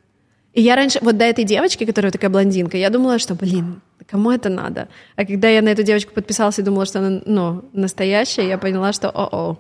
И 0.53 0.63
я 0.63 0.75
раньше, 0.75 0.99
вот 1.01 1.17
до 1.17 1.25
этой 1.25 1.45
девочки, 1.45 1.85
которая 1.85 2.11
такая 2.11 2.31
блондинка, 2.31 2.77
я 2.77 2.91
думала, 2.91 3.19
что, 3.19 3.35
блин, 3.35 3.81
кому 4.09 4.33
это 4.33 4.49
надо? 4.49 4.89
А 5.17 5.25
когда 5.25 5.49
я 5.49 5.63
на 5.63 5.69
эту 5.69 5.83
девочку 5.83 6.13
подписалась 6.13 6.59
и 6.59 6.63
думала, 6.63 6.87
что 6.87 6.99
она, 6.99 7.21
ну, 7.25 7.65
настоящая, 7.73 8.49
я 8.49 8.59
поняла, 8.59 8.93
что 8.93 9.11
о-о. 9.11 9.59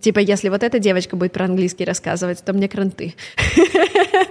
Типа, 0.00 0.20
если 0.20 0.48
вот 0.48 0.62
эта 0.62 0.78
девочка 0.78 1.16
будет 1.16 1.32
про 1.32 1.46
английский 1.46 1.84
рассказывать, 1.84 2.44
то 2.44 2.52
мне 2.52 2.68
кранты. 2.68 3.14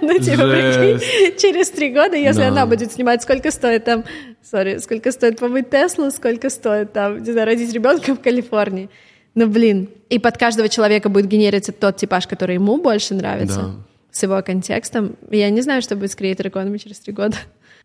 Ну, 0.00 0.16
типа, 0.18 1.00
через 1.38 1.70
три 1.70 1.90
года, 1.92 2.14
если 2.14 2.42
она 2.42 2.66
будет 2.66 2.92
снимать, 2.92 3.22
сколько 3.22 3.50
стоит 3.50 3.84
там, 3.84 4.04
сори, 4.42 4.78
сколько 4.78 5.10
стоит 5.10 5.38
помыть 5.38 5.70
Теслу, 5.70 6.10
сколько 6.10 6.50
стоит 6.50 6.92
там, 6.92 7.18
не 7.22 7.32
знаю, 7.32 7.46
родить 7.46 7.72
ребенка 7.72 8.14
в 8.14 8.20
Калифорнии. 8.20 8.90
Ну, 9.34 9.46
блин. 9.48 9.88
И 10.08 10.18
под 10.18 10.38
каждого 10.38 10.68
человека 10.68 11.08
будет 11.08 11.26
генериться 11.26 11.72
тот 11.72 11.96
типаж, 11.96 12.26
который 12.26 12.54
ему 12.54 12.76
больше 12.76 13.14
нравится. 13.14 13.74
С 14.18 14.22
его 14.22 14.42
контекстом. 14.42 15.16
Я 15.30 15.50
не 15.50 15.60
знаю, 15.62 15.80
что 15.82 15.96
будет 15.96 16.10
с 16.12 16.16
Creator 16.16 16.50
Economy 16.50 16.78
через 16.78 16.98
три 17.00 17.12
года. 17.12 17.36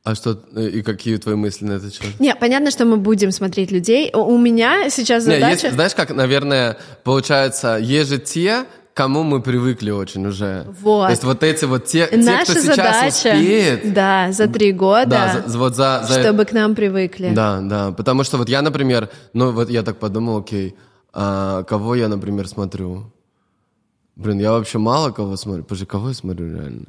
А 0.03 0.15
что, 0.15 0.37
э, 0.55 0.67
и 0.67 0.81
какие 0.81 1.15
твои 1.17 1.35
мысли 1.35 1.63
на 1.65 1.73
этот 1.73 1.93
счет? 1.93 2.19
Не, 2.19 2.35
понятно, 2.35 2.71
что 2.71 2.83
мы 2.85 2.97
будем 2.97 3.31
смотреть 3.31 3.71
людей. 3.71 4.11
У 4.13 4.37
меня 4.37 4.89
сейчас 4.89 5.25
Не, 5.25 5.35
задача... 5.35 5.67
есть, 5.67 5.73
знаешь, 5.75 5.95
как, 5.95 6.09
наверное, 6.13 6.77
получается, 7.05 7.77
есть 7.77 8.09
же 8.09 8.17
те, 8.17 8.65
кому 8.93 9.23
мы 9.23 9.41
привыкли 9.41 9.91
очень 9.91 10.25
уже. 10.27 10.65
Вот. 10.81 11.05
То 11.05 11.11
есть 11.11 11.23
вот 11.23 11.41
эти 11.43 11.63
вот 11.65 11.85
те, 11.85 12.07
те 12.07 12.17
Наша 12.17 12.51
кто 12.51 12.61
сейчас 12.61 12.75
задача, 12.75 13.37
успеет. 13.37 13.93
да, 13.93 14.31
за 14.33 14.47
три 14.47 14.71
года, 14.73 15.05
Да, 15.09 15.43
за- 15.47 15.57
вот 15.57 15.75
за, 15.75 16.03
за- 16.07 16.19
чтобы 16.21 16.43
к 16.45 16.51
нам 16.51 16.75
привыкли. 16.75 17.31
Да, 17.33 17.61
да, 17.61 17.91
потому 17.91 18.23
что 18.25 18.37
вот 18.37 18.49
я, 18.49 18.61
например, 18.61 19.09
ну 19.33 19.51
вот 19.51 19.69
я 19.69 19.83
так 19.83 19.97
подумал, 19.97 20.39
окей, 20.39 20.75
а 21.13 21.63
кого 21.63 21.95
я, 21.95 22.07
например, 22.09 22.47
смотрю? 22.47 23.11
Блин, 24.15 24.39
я 24.39 24.51
вообще 24.51 24.77
мало 24.77 25.11
кого 25.11 25.35
смотрю. 25.37 25.65
Боже, 25.67 25.85
кого 25.85 26.09
я 26.09 26.13
смотрю 26.13 26.47
реально? 26.53 26.85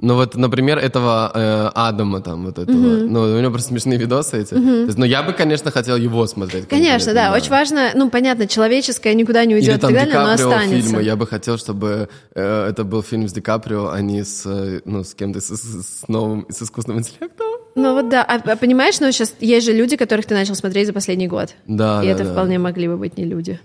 Ну 0.00 0.14
вот, 0.14 0.36
например, 0.36 0.78
этого 0.78 1.28
э, 1.34 1.70
Адама 1.74 2.20
там 2.20 2.44
вот 2.44 2.56
этого. 2.58 2.76
Ну, 2.76 3.22
у 3.22 3.40
него 3.40 3.50
просто 3.50 3.70
смешные 3.70 3.98
видосы 3.98 4.42
эти. 4.42 4.50
То 4.50 4.56
есть, 4.60 4.96
ну, 4.96 5.04
я 5.04 5.24
бы, 5.24 5.32
конечно, 5.32 5.72
хотел 5.72 5.96
его 5.96 6.24
смотреть. 6.28 6.68
Конечно, 6.68 7.14
да, 7.14 7.32
очень 7.34 7.50
важно, 7.50 7.90
ну, 7.96 8.08
понятно, 8.08 8.46
человеческое 8.46 9.14
никуда 9.14 9.44
не 9.44 9.56
уйдет 9.56 9.70
Или 9.70 9.76
и 9.76 9.80
там 9.80 9.92
так 9.92 9.98
далее, 9.98 10.14
но 10.14 10.36
Ди 10.36 10.42
Каприо 10.42 10.50
останется. 10.50 10.88
фильмы. 10.88 11.02
Я 11.02 11.16
бы 11.16 11.26
хотел, 11.26 11.58
чтобы 11.58 12.08
э, 12.32 12.66
это 12.68 12.84
был 12.84 13.02
фильм 13.02 13.28
с 13.28 13.32
Ди 13.32 13.40
Каприо, 13.40 13.88
а 13.88 14.00
не 14.00 14.22
с, 14.22 14.46
э, 14.46 14.82
ну, 14.84 15.02
с 15.02 15.14
кем-то 15.14 15.40
с, 15.40 15.46
с- 15.48 16.02
с 16.04 16.06
новым, 16.06 16.46
с 16.48 16.62
искусственным 16.62 17.00
интеллектом. 17.00 17.46
Ну 17.74 17.94
вот 17.94 18.08
да, 18.08 18.22
а, 18.22 18.36
а 18.36 18.56
понимаешь, 18.56 19.00
ну 19.00 19.10
сейчас 19.10 19.34
есть 19.40 19.66
же 19.66 19.72
люди, 19.72 19.96
которых 19.96 20.26
ты 20.26 20.34
начал 20.34 20.54
смотреть 20.54 20.86
за 20.86 20.92
последний 20.92 21.26
год. 21.28 21.54
Да, 21.66 22.02
и 22.04 22.06
да, 22.06 22.12
это 22.12 22.24
да. 22.24 22.32
вполне 22.32 22.58
могли 22.60 22.86
бы 22.86 22.96
быть 22.96 23.16
не 23.18 23.24
люди. 23.24 23.58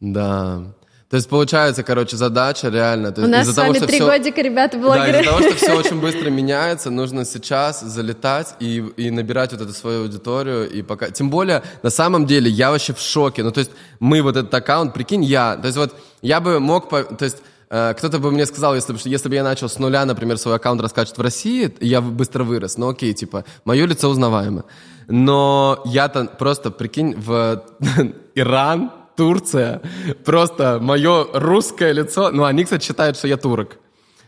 Да. 0.00 0.62
То 1.10 1.16
есть 1.16 1.28
получается, 1.30 1.82
короче, 1.82 2.16
задача 2.18 2.68
реально. 2.68 3.12
То 3.12 3.22
У 3.22 3.24
есть 3.24 3.32
нас 3.32 3.46
с 3.46 3.48
из-за 3.48 3.60
того, 3.62 3.72
вами 3.72 3.86
три 3.86 3.96
всё- 3.96 4.06
годика, 4.06 4.42
ребята, 4.42 4.76
Да, 4.76 4.82
блогеры. 4.82 5.20
из-за 5.20 5.24
того, 5.30 5.40
что 5.42 5.54
все 5.56 5.72
очень 5.78 6.00
быстро 6.00 6.28
меняется, 6.28 6.90
нужно 6.90 7.24
сейчас 7.24 7.80
залетать 7.80 8.54
и, 8.60 8.84
и 8.98 9.10
набирать 9.10 9.52
вот 9.52 9.62
эту 9.62 9.72
свою 9.72 10.02
аудиторию. 10.02 10.68
И 10.70 10.82
пока... 10.82 11.10
Тем 11.10 11.30
более, 11.30 11.62
на 11.82 11.88
самом 11.88 12.26
деле, 12.26 12.50
я 12.50 12.70
вообще 12.70 12.92
в 12.92 12.98
шоке. 13.00 13.42
Ну, 13.42 13.50
то 13.52 13.60
есть, 13.60 13.70
мы 14.00 14.20
вот 14.20 14.36
этот 14.36 14.52
аккаунт, 14.52 14.92
прикинь, 14.92 15.24
я. 15.24 15.56
То 15.56 15.66
есть, 15.68 15.78
вот, 15.78 15.94
я 16.20 16.40
бы 16.40 16.60
мог... 16.60 16.90
по- 16.90 17.04
То 17.04 17.24
есть, 17.24 17.38
э, 17.70 17.94
кто-то 17.96 18.18
бы 18.18 18.30
мне 18.30 18.44
сказал, 18.44 18.74
если 18.74 18.92
бы, 18.92 18.98
если 19.04 19.30
бы 19.30 19.34
я 19.34 19.44
начал 19.44 19.70
с 19.70 19.78
нуля, 19.78 20.04
например, 20.04 20.36
свой 20.36 20.56
аккаунт 20.56 20.82
раскачивать 20.82 21.16
в 21.16 21.22
России, 21.22 21.74
я 21.80 22.02
бы 22.02 22.10
быстро 22.10 22.44
вырос. 22.44 22.76
Ну, 22.76 22.86
окей, 22.90 23.14
типа, 23.14 23.46
мое 23.64 23.86
лицо 23.86 24.10
узнаваемо. 24.10 24.64
Но 25.06 25.80
я-то 25.86 26.26
просто, 26.26 26.70
прикинь, 26.70 27.14
в 27.16 27.62
Иран, 28.34 28.92
Турция, 29.18 29.82
просто 30.24 30.78
мое 30.80 31.26
русское 31.32 31.90
лицо, 31.90 32.30
ну, 32.30 32.44
они, 32.44 32.62
кстати, 32.62 32.84
считают, 32.84 33.16
что 33.16 33.26
я 33.26 33.36
турок. 33.36 33.78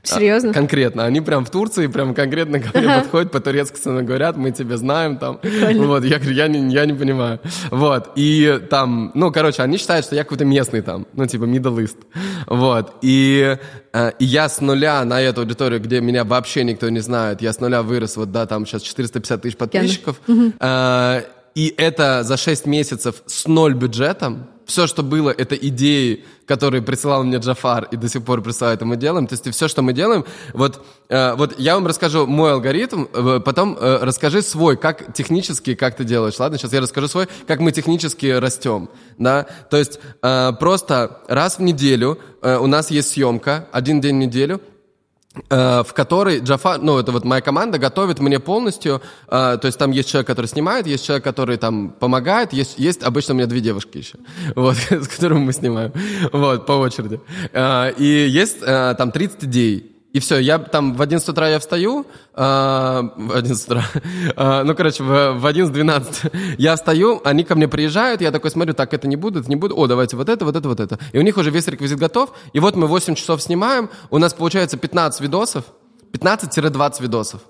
Серьезно? 0.03 0.51
А, 0.51 0.55
Конкретно. 0.55 1.05
Они 1.05 1.21
прям 1.21 1.45
в 1.45 1.51
Турции, 1.51 1.87
прям 1.87 2.13
конкретно 2.13 2.59
ко 2.59 2.77
мне 2.77 2.89
подходят, 2.89 3.31
по-турецки 3.31 3.79
со 3.79 3.91
мной 3.91 4.03
говорят, 4.03 4.37
мы 4.37 4.51
тебя 4.51 4.77
знаем 4.77 5.17
там. 5.17 5.39
Вот, 5.43 6.05
я 6.05 6.19
говорю, 6.19 6.35
я 6.35 6.49
не, 6.49 6.73
я 6.73 6.87
не 6.87 6.95
понимаю. 6.95 7.39
Вот, 7.71 8.11
и 8.17 8.61
там, 8.69 9.13
ну, 9.15 9.31
короче, 9.31 9.63
они 9.63 9.77
считают, 9.77 10.07
что 10.07 10.17
я 10.17 10.25
какой-то 10.25 10.45
местный 10.45 10.81
там, 10.81 11.07
ну, 11.13 11.27
типа 11.27 11.45
Middle 11.45 11.77
East. 11.85 11.99
Вот, 12.47 12.95
и, 13.03 13.59
э, 13.93 14.13
и 14.19 14.25
я 14.25 14.49
с 14.49 14.61
нуля 14.61 15.05
на 15.05 15.21
эту 15.21 15.43
аудиторию, 15.43 15.81
где 15.81 16.01
меня 16.01 16.25
вообще 16.25 16.65
никто 16.65 16.89
не 16.89 17.01
знает, 17.01 17.43
я 17.43 17.53
с 17.53 17.61
нуля 17.61 17.83
вырос, 17.83 18.17
вот, 18.17 18.33
да, 18.33 18.47
там 18.47 18.67
сейчас 18.67 18.83
450 18.83 19.43
тысяч 19.43 19.57
подписчиков. 19.57 20.21
Э, 20.59 21.23
и 21.61 21.75
это 21.77 22.23
за 22.23 22.39
6 22.39 22.65
месяцев 22.65 23.23
с 23.27 23.47
ноль 23.47 23.75
бюджетом, 23.75 24.49
все, 24.65 24.87
что 24.87 25.03
было, 25.03 25.29
это 25.29 25.55
идеи, 25.55 26.25
которые 26.47 26.81
присылал 26.81 27.23
мне 27.23 27.37
Джафар 27.37 27.89
и 27.91 27.97
до 27.97 28.09
сих 28.09 28.25
пор 28.25 28.41
присылает, 28.41 28.81
и 28.81 28.87
мы 28.87 28.97
делаем. 28.97 29.27
То 29.27 29.35
есть 29.35 29.47
и 29.47 29.51
все, 29.51 29.69
что 29.69 29.83
мы 29.83 29.93
делаем, 29.93 30.25
вот, 30.55 30.83
э, 31.11 31.35
вот 31.35 31.59
я 31.59 31.75
вам 31.75 31.87
расскажу 31.87 32.27
мой 32.27 32.53
алгоритм, 32.53 33.05
э, 33.13 33.41
потом 33.45 33.77
э, 33.79 33.99
расскажи 34.01 34.41
свой, 34.41 34.79
как 34.79 35.13
технически, 35.13 35.75
как 35.75 35.97
ты 35.97 36.05
делаешь. 36.05 36.39
Ладно, 36.39 36.57
сейчас 36.57 36.73
я 36.73 36.81
расскажу 36.81 37.09
свой, 37.09 37.29
как 37.47 37.61
мы 37.61 37.73
технически 37.73 38.27
растем. 38.27 38.89
Да? 39.19 39.47
То 39.71 39.77
есть 39.77 40.01
просто 40.23 41.21
раз 41.29 41.59
в 41.59 41.63
неделю 41.63 42.19
у 42.41 42.67
нас 42.67 42.91
есть 42.91 43.11
съемка, 43.11 43.69
один 43.71 44.01
день 44.01 44.17
в 44.17 44.19
неделю, 44.19 44.63
в 45.49 45.87
которой 45.95 46.41
Джафар, 46.41 46.81
ну, 46.83 46.99
это 46.99 47.13
вот 47.13 47.25
моя 47.25 47.41
команда 47.41 47.79
готовит 47.79 48.19
мне 48.19 48.41
полностью, 48.41 49.01
э, 49.29 49.59
то 49.61 49.67
есть 49.67 49.79
там 49.79 49.93
есть 49.93 50.09
человек, 50.09 50.27
который 50.27 50.47
снимает, 50.47 50.89
есть 50.89 51.07
человек, 51.07 51.23
который 51.23 51.57
там 51.57 51.91
помогает, 51.91 52.53
есть, 52.53 52.79
есть 52.79 53.05
обычно 53.05 53.35
у 53.35 53.37
меня 53.37 53.47
две 53.47 53.61
девушки 53.61 53.99
еще, 53.99 54.19
вот, 54.57 54.77
с 54.91 55.07
которыми 55.07 55.39
мы 55.39 55.53
снимаем, 55.53 55.93
вот, 56.33 56.67
по 56.67 56.73
очереди. 56.73 57.21
Э, 57.53 57.93
и 57.97 58.05
есть 58.05 58.59
э, 58.63 58.95
там 58.99 59.13
30 59.13 59.45
идей, 59.45 59.90
и 60.13 60.19
все, 60.19 60.39
я 60.39 60.59
там 60.59 60.95
в 60.95 61.03
11 61.03 61.29
утра 61.29 61.49
я 61.49 61.61
встаю, 61.61 62.05
э, 62.35 62.43
в 62.43 63.33
11 63.33 63.67
утра, 63.67 63.85
э, 64.37 64.63
ну, 64.65 64.75
короче, 64.75 65.05
в, 65.05 65.35
в 65.35 65.47
11-12 65.47 66.57
я 66.59 66.75
встаю, 66.75 67.21
они 67.25 67.45
ко 67.45 67.55
мне 67.55 67.69
приезжают, 67.69 68.21
я 68.21 68.33
такой 68.33 68.51
смотрю, 68.51 68.75
так, 68.75 68.93
это 68.93 69.07
не 69.07 69.17
буду, 69.17 69.41
это 69.41 69.49
не 69.49 69.57
буду, 69.57 69.77
о, 69.77 69.87
давайте 69.87 70.17
вот 70.17 70.29
это, 70.29 70.45
вот 70.45 70.57
это, 70.57 70.69
вот 70.69 70.81
это. 70.81 70.99
И 71.13 71.19
у 71.19 71.23
них 71.23 71.37
уже 71.37 71.51
весь 71.51 71.69
реквизит 71.69 71.99
готов, 71.99 72.31
и 72.53 72.59
вот 72.59 72.75
мы 72.75 72.89
8 72.89 73.15
часов 73.15 73.41
снимаем, 73.41 73.89
у 74.11 74.19
нас 74.19 74.35
получается 74.35 74.77
15 74.77 75.21
видосов, 75.21 75.65
15-20 76.13 77.03
видосов. 77.03 77.43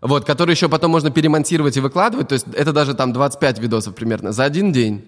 Вот, 0.00 0.24
которые 0.24 0.54
еще 0.54 0.68
потом 0.68 0.92
можно 0.92 1.10
перемонтировать 1.10 1.76
и 1.76 1.80
выкладывать, 1.80 2.28
то 2.28 2.34
есть 2.34 2.46
это 2.54 2.72
даже 2.72 2.94
там 2.94 3.12
25 3.12 3.58
видосов 3.58 3.94
примерно 3.94 4.32
за 4.32 4.44
один 4.44 4.72
день 4.72 5.04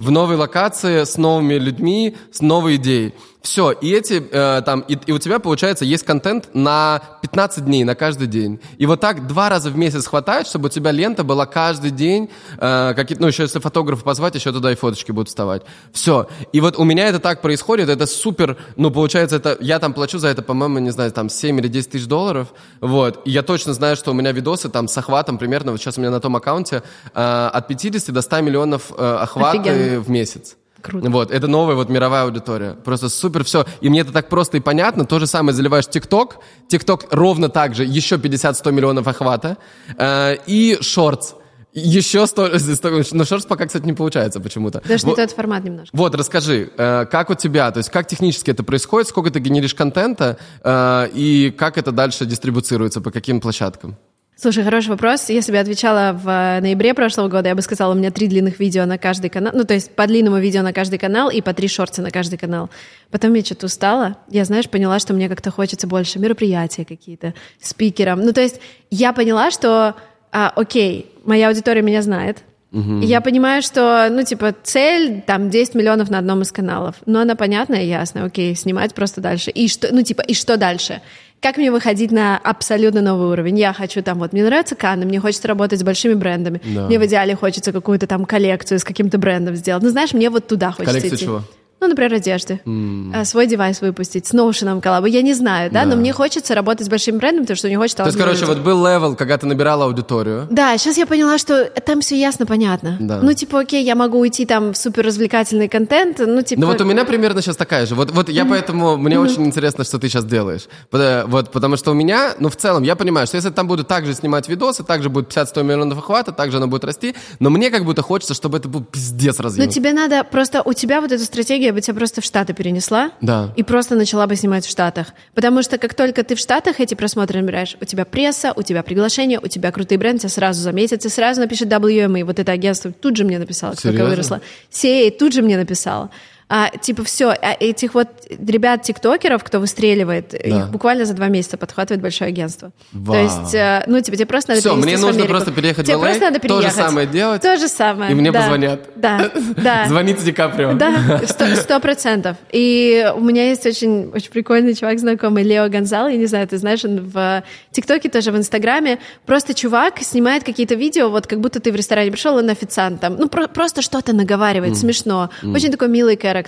в 0.00 0.10
новой 0.10 0.36
локации, 0.36 1.04
с 1.04 1.18
новыми 1.18 1.54
людьми, 1.54 2.16
с 2.32 2.40
новой 2.40 2.76
идеей. 2.76 3.14
Все, 3.42 3.72
и 3.72 3.90
эти, 3.90 4.22
э, 4.30 4.62
там, 4.62 4.80
и, 4.80 4.98
и 5.06 5.12
у 5.12 5.18
тебя, 5.18 5.38
получается, 5.38 5.86
есть 5.86 6.04
контент 6.04 6.50
на 6.52 7.00
15 7.22 7.64
дней, 7.64 7.84
на 7.84 7.94
каждый 7.94 8.26
день. 8.26 8.60
И 8.76 8.84
вот 8.84 9.00
так 9.00 9.26
два 9.26 9.48
раза 9.48 9.70
в 9.70 9.78
месяц 9.78 10.06
хватает, 10.06 10.46
чтобы 10.46 10.66
у 10.66 10.68
тебя 10.68 10.90
лента 10.90 11.24
была 11.24 11.46
каждый 11.46 11.90
день, 11.90 12.28
э, 12.58 12.92
какие 12.94 13.16
ну, 13.18 13.28
еще 13.28 13.44
если 13.44 13.58
фотографа 13.58 14.04
позвать, 14.04 14.34
еще 14.34 14.52
туда 14.52 14.72
и 14.72 14.74
фоточки 14.74 15.12
будут 15.12 15.28
вставать. 15.28 15.62
Все. 15.92 16.28
И 16.52 16.60
вот 16.60 16.78
у 16.78 16.84
меня 16.84 17.08
это 17.08 17.18
так 17.18 17.40
происходит, 17.40 17.88
это 17.88 18.06
супер, 18.06 18.58
ну, 18.76 18.90
получается, 18.90 19.36
это, 19.36 19.56
я 19.60 19.78
там 19.78 19.94
плачу 19.94 20.18
за 20.18 20.28
это, 20.28 20.42
по-моему, 20.42 20.78
не 20.78 20.90
знаю, 20.90 21.10
там 21.10 21.30
7 21.30 21.58
или 21.60 21.68
10 21.68 21.92
тысяч 21.92 22.06
долларов, 22.06 22.48
вот. 22.82 23.22
И 23.24 23.30
я 23.30 23.42
точно 23.42 23.72
знаю, 23.72 23.96
что 23.96 24.10
у 24.10 24.14
меня 24.14 24.32
видосы 24.32 24.68
там 24.68 24.86
с 24.86 24.98
охватом 24.98 25.38
примерно, 25.38 25.72
вот 25.72 25.80
сейчас 25.80 25.96
у 25.96 26.00
меня 26.02 26.10
на 26.10 26.20
том 26.20 26.36
аккаунте 26.36 26.82
э, 27.14 27.50
от 27.52 27.68
50 27.68 28.12
до 28.12 28.20
100 28.20 28.40
миллионов 28.42 28.92
э, 28.96 29.26
Офигенно. 29.34 30.00
в 30.00 30.10
месяц. 30.10 30.56
Круто. 30.82 31.10
Вот, 31.10 31.30
это 31.30 31.46
новая 31.46 31.74
вот 31.74 31.88
мировая 31.88 32.24
аудитория. 32.24 32.74
Просто 32.74 33.08
супер 33.08 33.44
все. 33.44 33.66
И 33.80 33.88
мне 33.88 34.00
это 34.00 34.12
так 34.12 34.28
просто 34.28 34.56
и 34.56 34.60
понятно. 34.60 35.04
То 35.04 35.18
же 35.18 35.26
самое 35.26 35.54
заливаешь 35.54 35.86
ТикТок. 35.86 36.38
ТикТок 36.68 37.06
ровно 37.10 37.48
так 37.48 37.74
же, 37.74 37.84
еще 37.84 38.16
50-100 38.16 38.72
миллионов 38.72 39.06
охвата. 39.06 39.58
Э, 39.98 40.36
и 40.46 40.78
шортс. 40.80 41.34
Еще 41.72 42.26
100, 42.26 42.58
100, 42.58 43.02
но 43.12 43.24
шортс 43.24 43.46
пока, 43.46 43.66
кстати, 43.66 43.84
не 43.84 43.92
получается 43.92 44.40
почему-то. 44.40 44.82
Даже 44.84 45.06
вот, 45.06 45.16
не 45.16 45.24
тот 45.24 45.34
формат 45.34 45.62
немножко. 45.62 45.96
Вот, 45.96 46.14
расскажи, 46.16 46.70
э, 46.76 47.06
как 47.06 47.30
у 47.30 47.34
тебя, 47.34 47.70
то 47.70 47.78
есть 47.78 47.90
как 47.90 48.08
технически 48.08 48.50
это 48.50 48.64
происходит, 48.64 49.08
сколько 49.08 49.30
ты 49.30 49.38
генеришь 49.38 49.74
контента, 49.74 50.36
э, 50.64 51.08
и 51.14 51.54
как 51.56 51.78
это 51.78 51.92
дальше 51.92 52.26
дистрибуцируется, 52.26 53.00
по 53.00 53.12
каким 53.12 53.40
площадкам? 53.40 53.96
Слушай, 54.40 54.64
хороший 54.64 54.88
вопрос. 54.88 55.28
Если 55.28 55.52
бы 55.52 55.56
я 55.56 55.60
отвечала 55.60 56.12
в 56.14 56.60
ноябре 56.62 56.94
прошлого 56.94 57.28
года, 57.28 57.50
я 57.50 57.54
бы 57.54 57.60
сказала, 57.60 57.92
у 57.92 57.94
меня 57.94 58.10
три 58.10 58.26
длинных 58.26 58.58
видео 58.58 58.86
на 58.86 58.96
каждый 58.96 59.28
канал. 59.28 59.52
Ну, 59.54 59.64
то 59.64 59.74
есть 59.74 59.94
по 59.94 60.06
длинному 60.06 60.38
видео 60.38 60.62
на 60.62 60.72
каждый 60.72 60.98
канал 60.98 61.28
и 61.28 61.42
по 61.42 61.52
три 61.52 61.68
шорта 61.68 62.00
на 62.00 62.10
каждый 62.10 62.38
канал. 62.38 62.70
Потом 63.10 63.34
я 63.34 63.44
что-то 63.44 63.66
устала. 63.66 64.16
Я, 64.30 64.46
знаешь, 64.46 64.70
поняла, 64.70 64.98
что 64.98 65.12
мне 65.12 65.28
как-то 65.28 65.50
хочется 65.50 65.86
больше 65.86 66.18
мероприятия 66.18 66.86
какие-то, 66.86 67.34
спикером. 67.60 68.22
Ну, 68.22 68.32
то 68.32 68.40
есть 68.40 68.62
я 68.90 69.12
поняла, 69.12 69.50
что, 69.50 69.94
а, 70.32 70.50
окей, 70.56 71.12
моя 71.26 71.48
аудитория 71.48 71.82
меня 71.82 72.00
знает, 72.00 72.38
Угу. 72.72 73.00
Я 73.00 73.20
понимаю, 73.20 73.62
что, 73.62 74.06
ну, 74.10 74.22
типа, 74.22 74.54
цель, 74.62 75.22
там, 75.26 75.50
10 75.50 75.74
миллионов 75.74 76.08
на 76.08 76.18
одном 76.18 76.42
из 76.42 76.52
каналов. 76.52 76.94
Но 77.04 77.20
она 77.20 77.34
понятная 77.34 77.82
и 77.82 77.88
ясная. 77.88 78.24
Окей, 78.24 78.54
снимать 78.54 78.94
просто 78.94 79.20
дальше. 79.20 79.50
И 79.50 79.66
что, 79.66 79.88
ну, 79.92 80.02
типа, 80.02 80.22
и 80.22 80.34
что 80.34 80.56
дальше? 80.56 81.02
Как 81.40 81.56
мне 81.56 81.72
выходить 81.72 82.10
на 82.10 82.36
абсолютно 82.36 83.00
новый 83.00 83.28
уровень? 83.28 83.58
Я 83.58 83.72
хочу 83.72 84.02
там, 84.02 84.18
вот, 84.18 84.34
мне 84.34 84.44
нравится 84.44 84.74
Канны, 84.74 85.06
мне 85.06 85.20
хочется 85.20 85.48
работать 85.48 85.80
с 85.80 85.82
большими 85.82 86.12
брендами. 86.12 86.60
Да. 86.64 86.86
Мне 86.86 86.98
в 86.98 87.06
идеале 87.06 87.34
хочется 87.34 87.72
какую-то 87.72 88.06
там 88.06 88.26
коллекцию 88.26 88.78
с 88.78 88.84
каким-то 88.84 89.16
брендом 89.16 89.56
сделать. 89.56 89.82
Ну, 89.82 89.88
знаешь, 89.88 90.12
мне 90.12 90.28
вот 90.28 90.46
туда 90.48 90.70
хочется 90.70 91.00
Коллекцию 91.00 91.16
идти. 91.16 91.24
чего? 91.24 91.42
Ну, 91.80 91.88
например, 91.88 92.14
одежды, 92.14 92.60
mm. 92.64 93.24
свой 93.24 93.46
девайс 93.46 93.80
выпустить, 93.80 94.26
с 94.26 94.34
Notion 94.34 94.80
collab 94.80 95.00
у, 95.00 95.06
я 95.06 95.22
не 95.22 95.34
знаю, 95.34 95.70
да? 95.70 95.84
да, 95.84 95.90
но 95.90 95.96
мне 95.96 96.12
хочется 96.12 96.54
работать 96.54 96.86
с 96.86 96.90
большим 96.90 97.18
брендом, 97.18 97.44
потому 97.44 97.56
что 97.56 97.68
не 97.68 97.76
хочется... 97.76 98.02
То 98.02 98.08
есть, 98.08 98.18
короче, 98.18 98.44
вот 98.44 98.58
был 98.58 98.86
level, 98.86 99.16
когда 99.16 99.38
ты 99.38 99.46
набирала 99.46 99.86
аудиторию. 99.86 100.46
Да, 100.50 100.76
сейчас 100.78 100.98
я 100.98 101.06
поняла, 101.06 101.38
что 101.38 101.64
там 101.64 102.00
все 102.00 102.20
ясно, 102.20 102.46
понятно. 102.46 102.96
Да. 103.00 103.20
Ну, 103.22 103.32
типа, 103.32 103.60
окей, 103.60 103.82
я 103.84 103.94
могу 103.94 104.18
уйти 104.18 104.44
там 104.46 104.72
в 104.72 104.76
супер 104.76 105.06
развлекательный 105.06 105.68
контент, 105.68 106.18
ну, 106.18 106.42
типа... 106.42 106.60
Ну, 106.60 106.66
вот 106.66 106.80
у 106.80 106.84
меня 106.84 107.04
примерно 107.04 107.40
сейчас 107.40 107.56
такая 107.56 107.86
же. 107.86 107.94
Вот, 107.94 108.10
вот 108.10 108.28
я 108.28 108.42
mm. 108.42 108.48
поэтому, 108.50 108.96
мне 108.96 109.16
mm. 109.16 109.20
очень 109.20 109.46
интересно, 109.46 109.84
что 109.84 109.98
ты 109.98 110.08
сейчас 110.08 110.24
делаешь. 110.24 110.68
Вот, 110.90 111.50
потому 111.50 111.76
что 111.76 111.92
у 111.92 111.94
меня, 111.94 112.34
ну, 112.38 112.50
в 112.50 112.56
целом, 112.56 112.82
я 112.82 112.96
понимаю, 112.96 113.26
что 113.26 113.36
если 113.36 113.50
там 113.50 113.66
буду 113.66 113.84
также 113.84 114.14
снимать 114.14 114.48
видосы, 114.48 114.84
также 114.84 115.08
будет 115.08 115.34
50-100 115.34 115.62
миллионов 115.62 115.98
охвата, 115.98 116.32
также 116.32 116.58
она 116.58 116.66
будет 116.66 116.84
расти, 116.84 117.14
но 117.38 117.50
мне 117.50 117.70
как 117.70 117.84
будто 117.84 118.02
хочется, 118.02 118.34
чтобы 118.34 118.58
это 118.58 118.68
был 118.68 118.82
пиздец 118.82 119.40
разъем. 119.40 119.64
Ну, 119.64 119.70
тебе 119.70 119.92
надо 119.92 120.24
просто, 120.24 120.62
у 120.62 120.72
тебя 120.72 121.00
вот 121.00 121.12
эта 121.12 121.24
стратегия, 121.24 121.69
бы 121.72 121.80
тебя 121.80 121.94
просто 121.94 122.20
в 122.20 122.24
Штаты 122.24 122.52
перенесла 122.52 123.10
да. 123.20 123.52
и 123.56 123.62
просто 123.62 123.94
начала 123.94 124.26
бы 124.26 124.36
снимать 124.36 124.66
в 124.66 124.70
Штатах. 124.70 125.08
Потому 125.34 125.62
что 125.62 125.78
как 125.78 125.94
только 125.94 126.22
ты 126.22 126.34
в 126.34 126.38
Штатах 126.38 126.80
эти 126.80 126.94
просмотры 126.94 127.40
набираешь, 127.40 127.76
у 127.80 127.84
тебя 127.84 128.04
пресса, 128.04 128.52
у 128.56 128.62
тебя 128.62 128.82
приглашение, 128.82 129.40
у 129.42 129.46
тебя 129.48 129.72
крутые 129.72 129.98
бренды, 129.98 130.20
тебя 130.20 130.28
сразу 130.28 130.60
заметят, 130.60 131.04
и 131.04 131.08
сразу 131.08 131.40
напишет 131.40 131.68
WME. 131.68 132.24
Вот 132.24 132.38
это 132.38 132.52
агентство 132.52 132.92
тут 132.92 133.16
же 133.16 133.24
мне 133.24 133.38
написало, 133.38 133.74
сколько 133.74 134.04
выросло. 134.04 134.40
CA 134.70 135.10
тут 135.10 135.32
же 135.32 135.42
мне 135.42 135.56
написала 135.56 136.10
а, 136.52 136.68
типа 136.76 137.04
все, 137.04 137.28
а 137.30 137.56
этих 137.60 137.94
вот 137.94 138.08
ребят-тиктокеров, 138.28 139.44
кто 139.44 139.60
выстреливает, 139.60 140.30
да. 140.30 140.38
их 140.38 140.70
буквально 140.70 141.04
за 141.04 141.14
два 141.14 141.28
месяца 141.28 141.56
подхватывает 141.56 142.02
большое 142.02 142.28
агентство. 142.28 142.72
Вау. 142.90 143.14
То 143.14 143.22
есть, 143.22 143.54
э, 143.54 143.84
ну, 143.86 144.00
типа, 144.00 144.16
тебе 144.16 144.26
просто 144.26 144.50
надо 144.50 144.60
Все, 144.60 144.74
мне 144.74 144.98
нужно 144.98 145.26
просто 145.26 145.52
переехать 145.52 145.86
тебе 145.86 145.96
в 145.96 146.00
LA, 146.00 146.02
просто 146.02 146.24
надо 146.24 146.40
переехать. 146.40 146.64
то 146.64 146.70
же 146.70 146.88
самое 146.88 147.06
делать. 147.06 147.42
То 147.42 147.56
же 147.56 147.68
самое, 147.68 148.10
И 148.10 148.14
мне 148.16 148.32
да. 148.32 148.40
позвонят. 148.40 148.80
Да, 148.96 149.30
да. 149.56 149.84
Звоните 149.88 150.24
Ди 150.24 150.32
Каприо. 150.32 150.72
Да, 150.72 151.20
сто 151.54 151.78
процентов. 151.78 152.36
И 152.50 153.08
у 153.14 153.20
меня 153.20 153.48
есть 153.48 153.64
очень, 153.64 154.10
очень 154.12 154.32
прикольный 154.32 154.74
чувак 154.74 154.98
знакомый, 154.98 155.44
Лео 155.44 155.68
Гонзал, 155.68 156.08
я 156.08 156.16
не 156.16 156.26
знаю, 156.26 156.48
ты 156.48 156.58
знаешь, 156.58 156.84
он 156.84 156.98
в 156.98 157.44
ТикТоке, 157.70 158.08
тоже 158.08 158.32
в 158.32 158.36
Инстаграме. 158.36 158.98
Просто 159.24 159.54
чувак 159.54 160.00
снимает 160.00 160.42
какие-то 160.42 160.74
видео, 160.74 161.10
вот 161.10 161.28
как 161.28 161.38
будто 161.38 161.60
ты 161.60 161.70
в 161.70 161.76
ресторане 161.76 162.10
пришел, 162.10 162.34
он 162.34 162.50
официантом. 162.50 163.14
Ну, 163.16 163.28
про- 163.28 163.46
просто 163.46 163.82
что-то 163.82 164.12
наговаривает, 164.12 164.72
mm. 164.72 164.76
смешно. 164.76 165.30
Mm. 165.42 165.54
Очень 165.54 165.70
такой 165.70 165.86
милый 165.86 166.18
характер. 166.20 166.39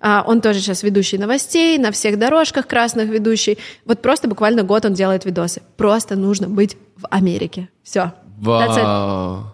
А, 0.00 0.24
он 0.26 0.40
тоже 0.40 0.60
сейчас 0.60 0.82
ведущий 0.82 1.18
новостей, 1.18 1.78
на 1.78 1.90
всех 1.90 2.18
дорожках 2.18 2.66
красных 2.66 3.08
ведущий. 3.08 3.58
Вот 3.84 4.02
просто 4.02 4.28
буквально 4.28 4.62
год 4.62 4.84
он 4.84 4.94
делает 4.94 5.24
видосы. 5.24 5.62
Просто 5.76 6.16
нужно 6.16 6.48
быть 6.48 6.76
в 6.96 7.06
Америке. 7.10 7.68
Все. 7.82 8.12
Вау. 8.38 9.52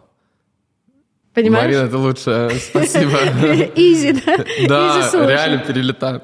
Понимаешь? 1.34 1.64
Марина, 1.64 1.86
это 1.86 1.98
лучше. 1.98 2.50
Спасибо. 2.60 3.18
Изи, 3.74 4.12
да? 4.12 4.44
Да, 4.68 5.26
реально 5.26 5.58
перелетаем. 5.58 6.22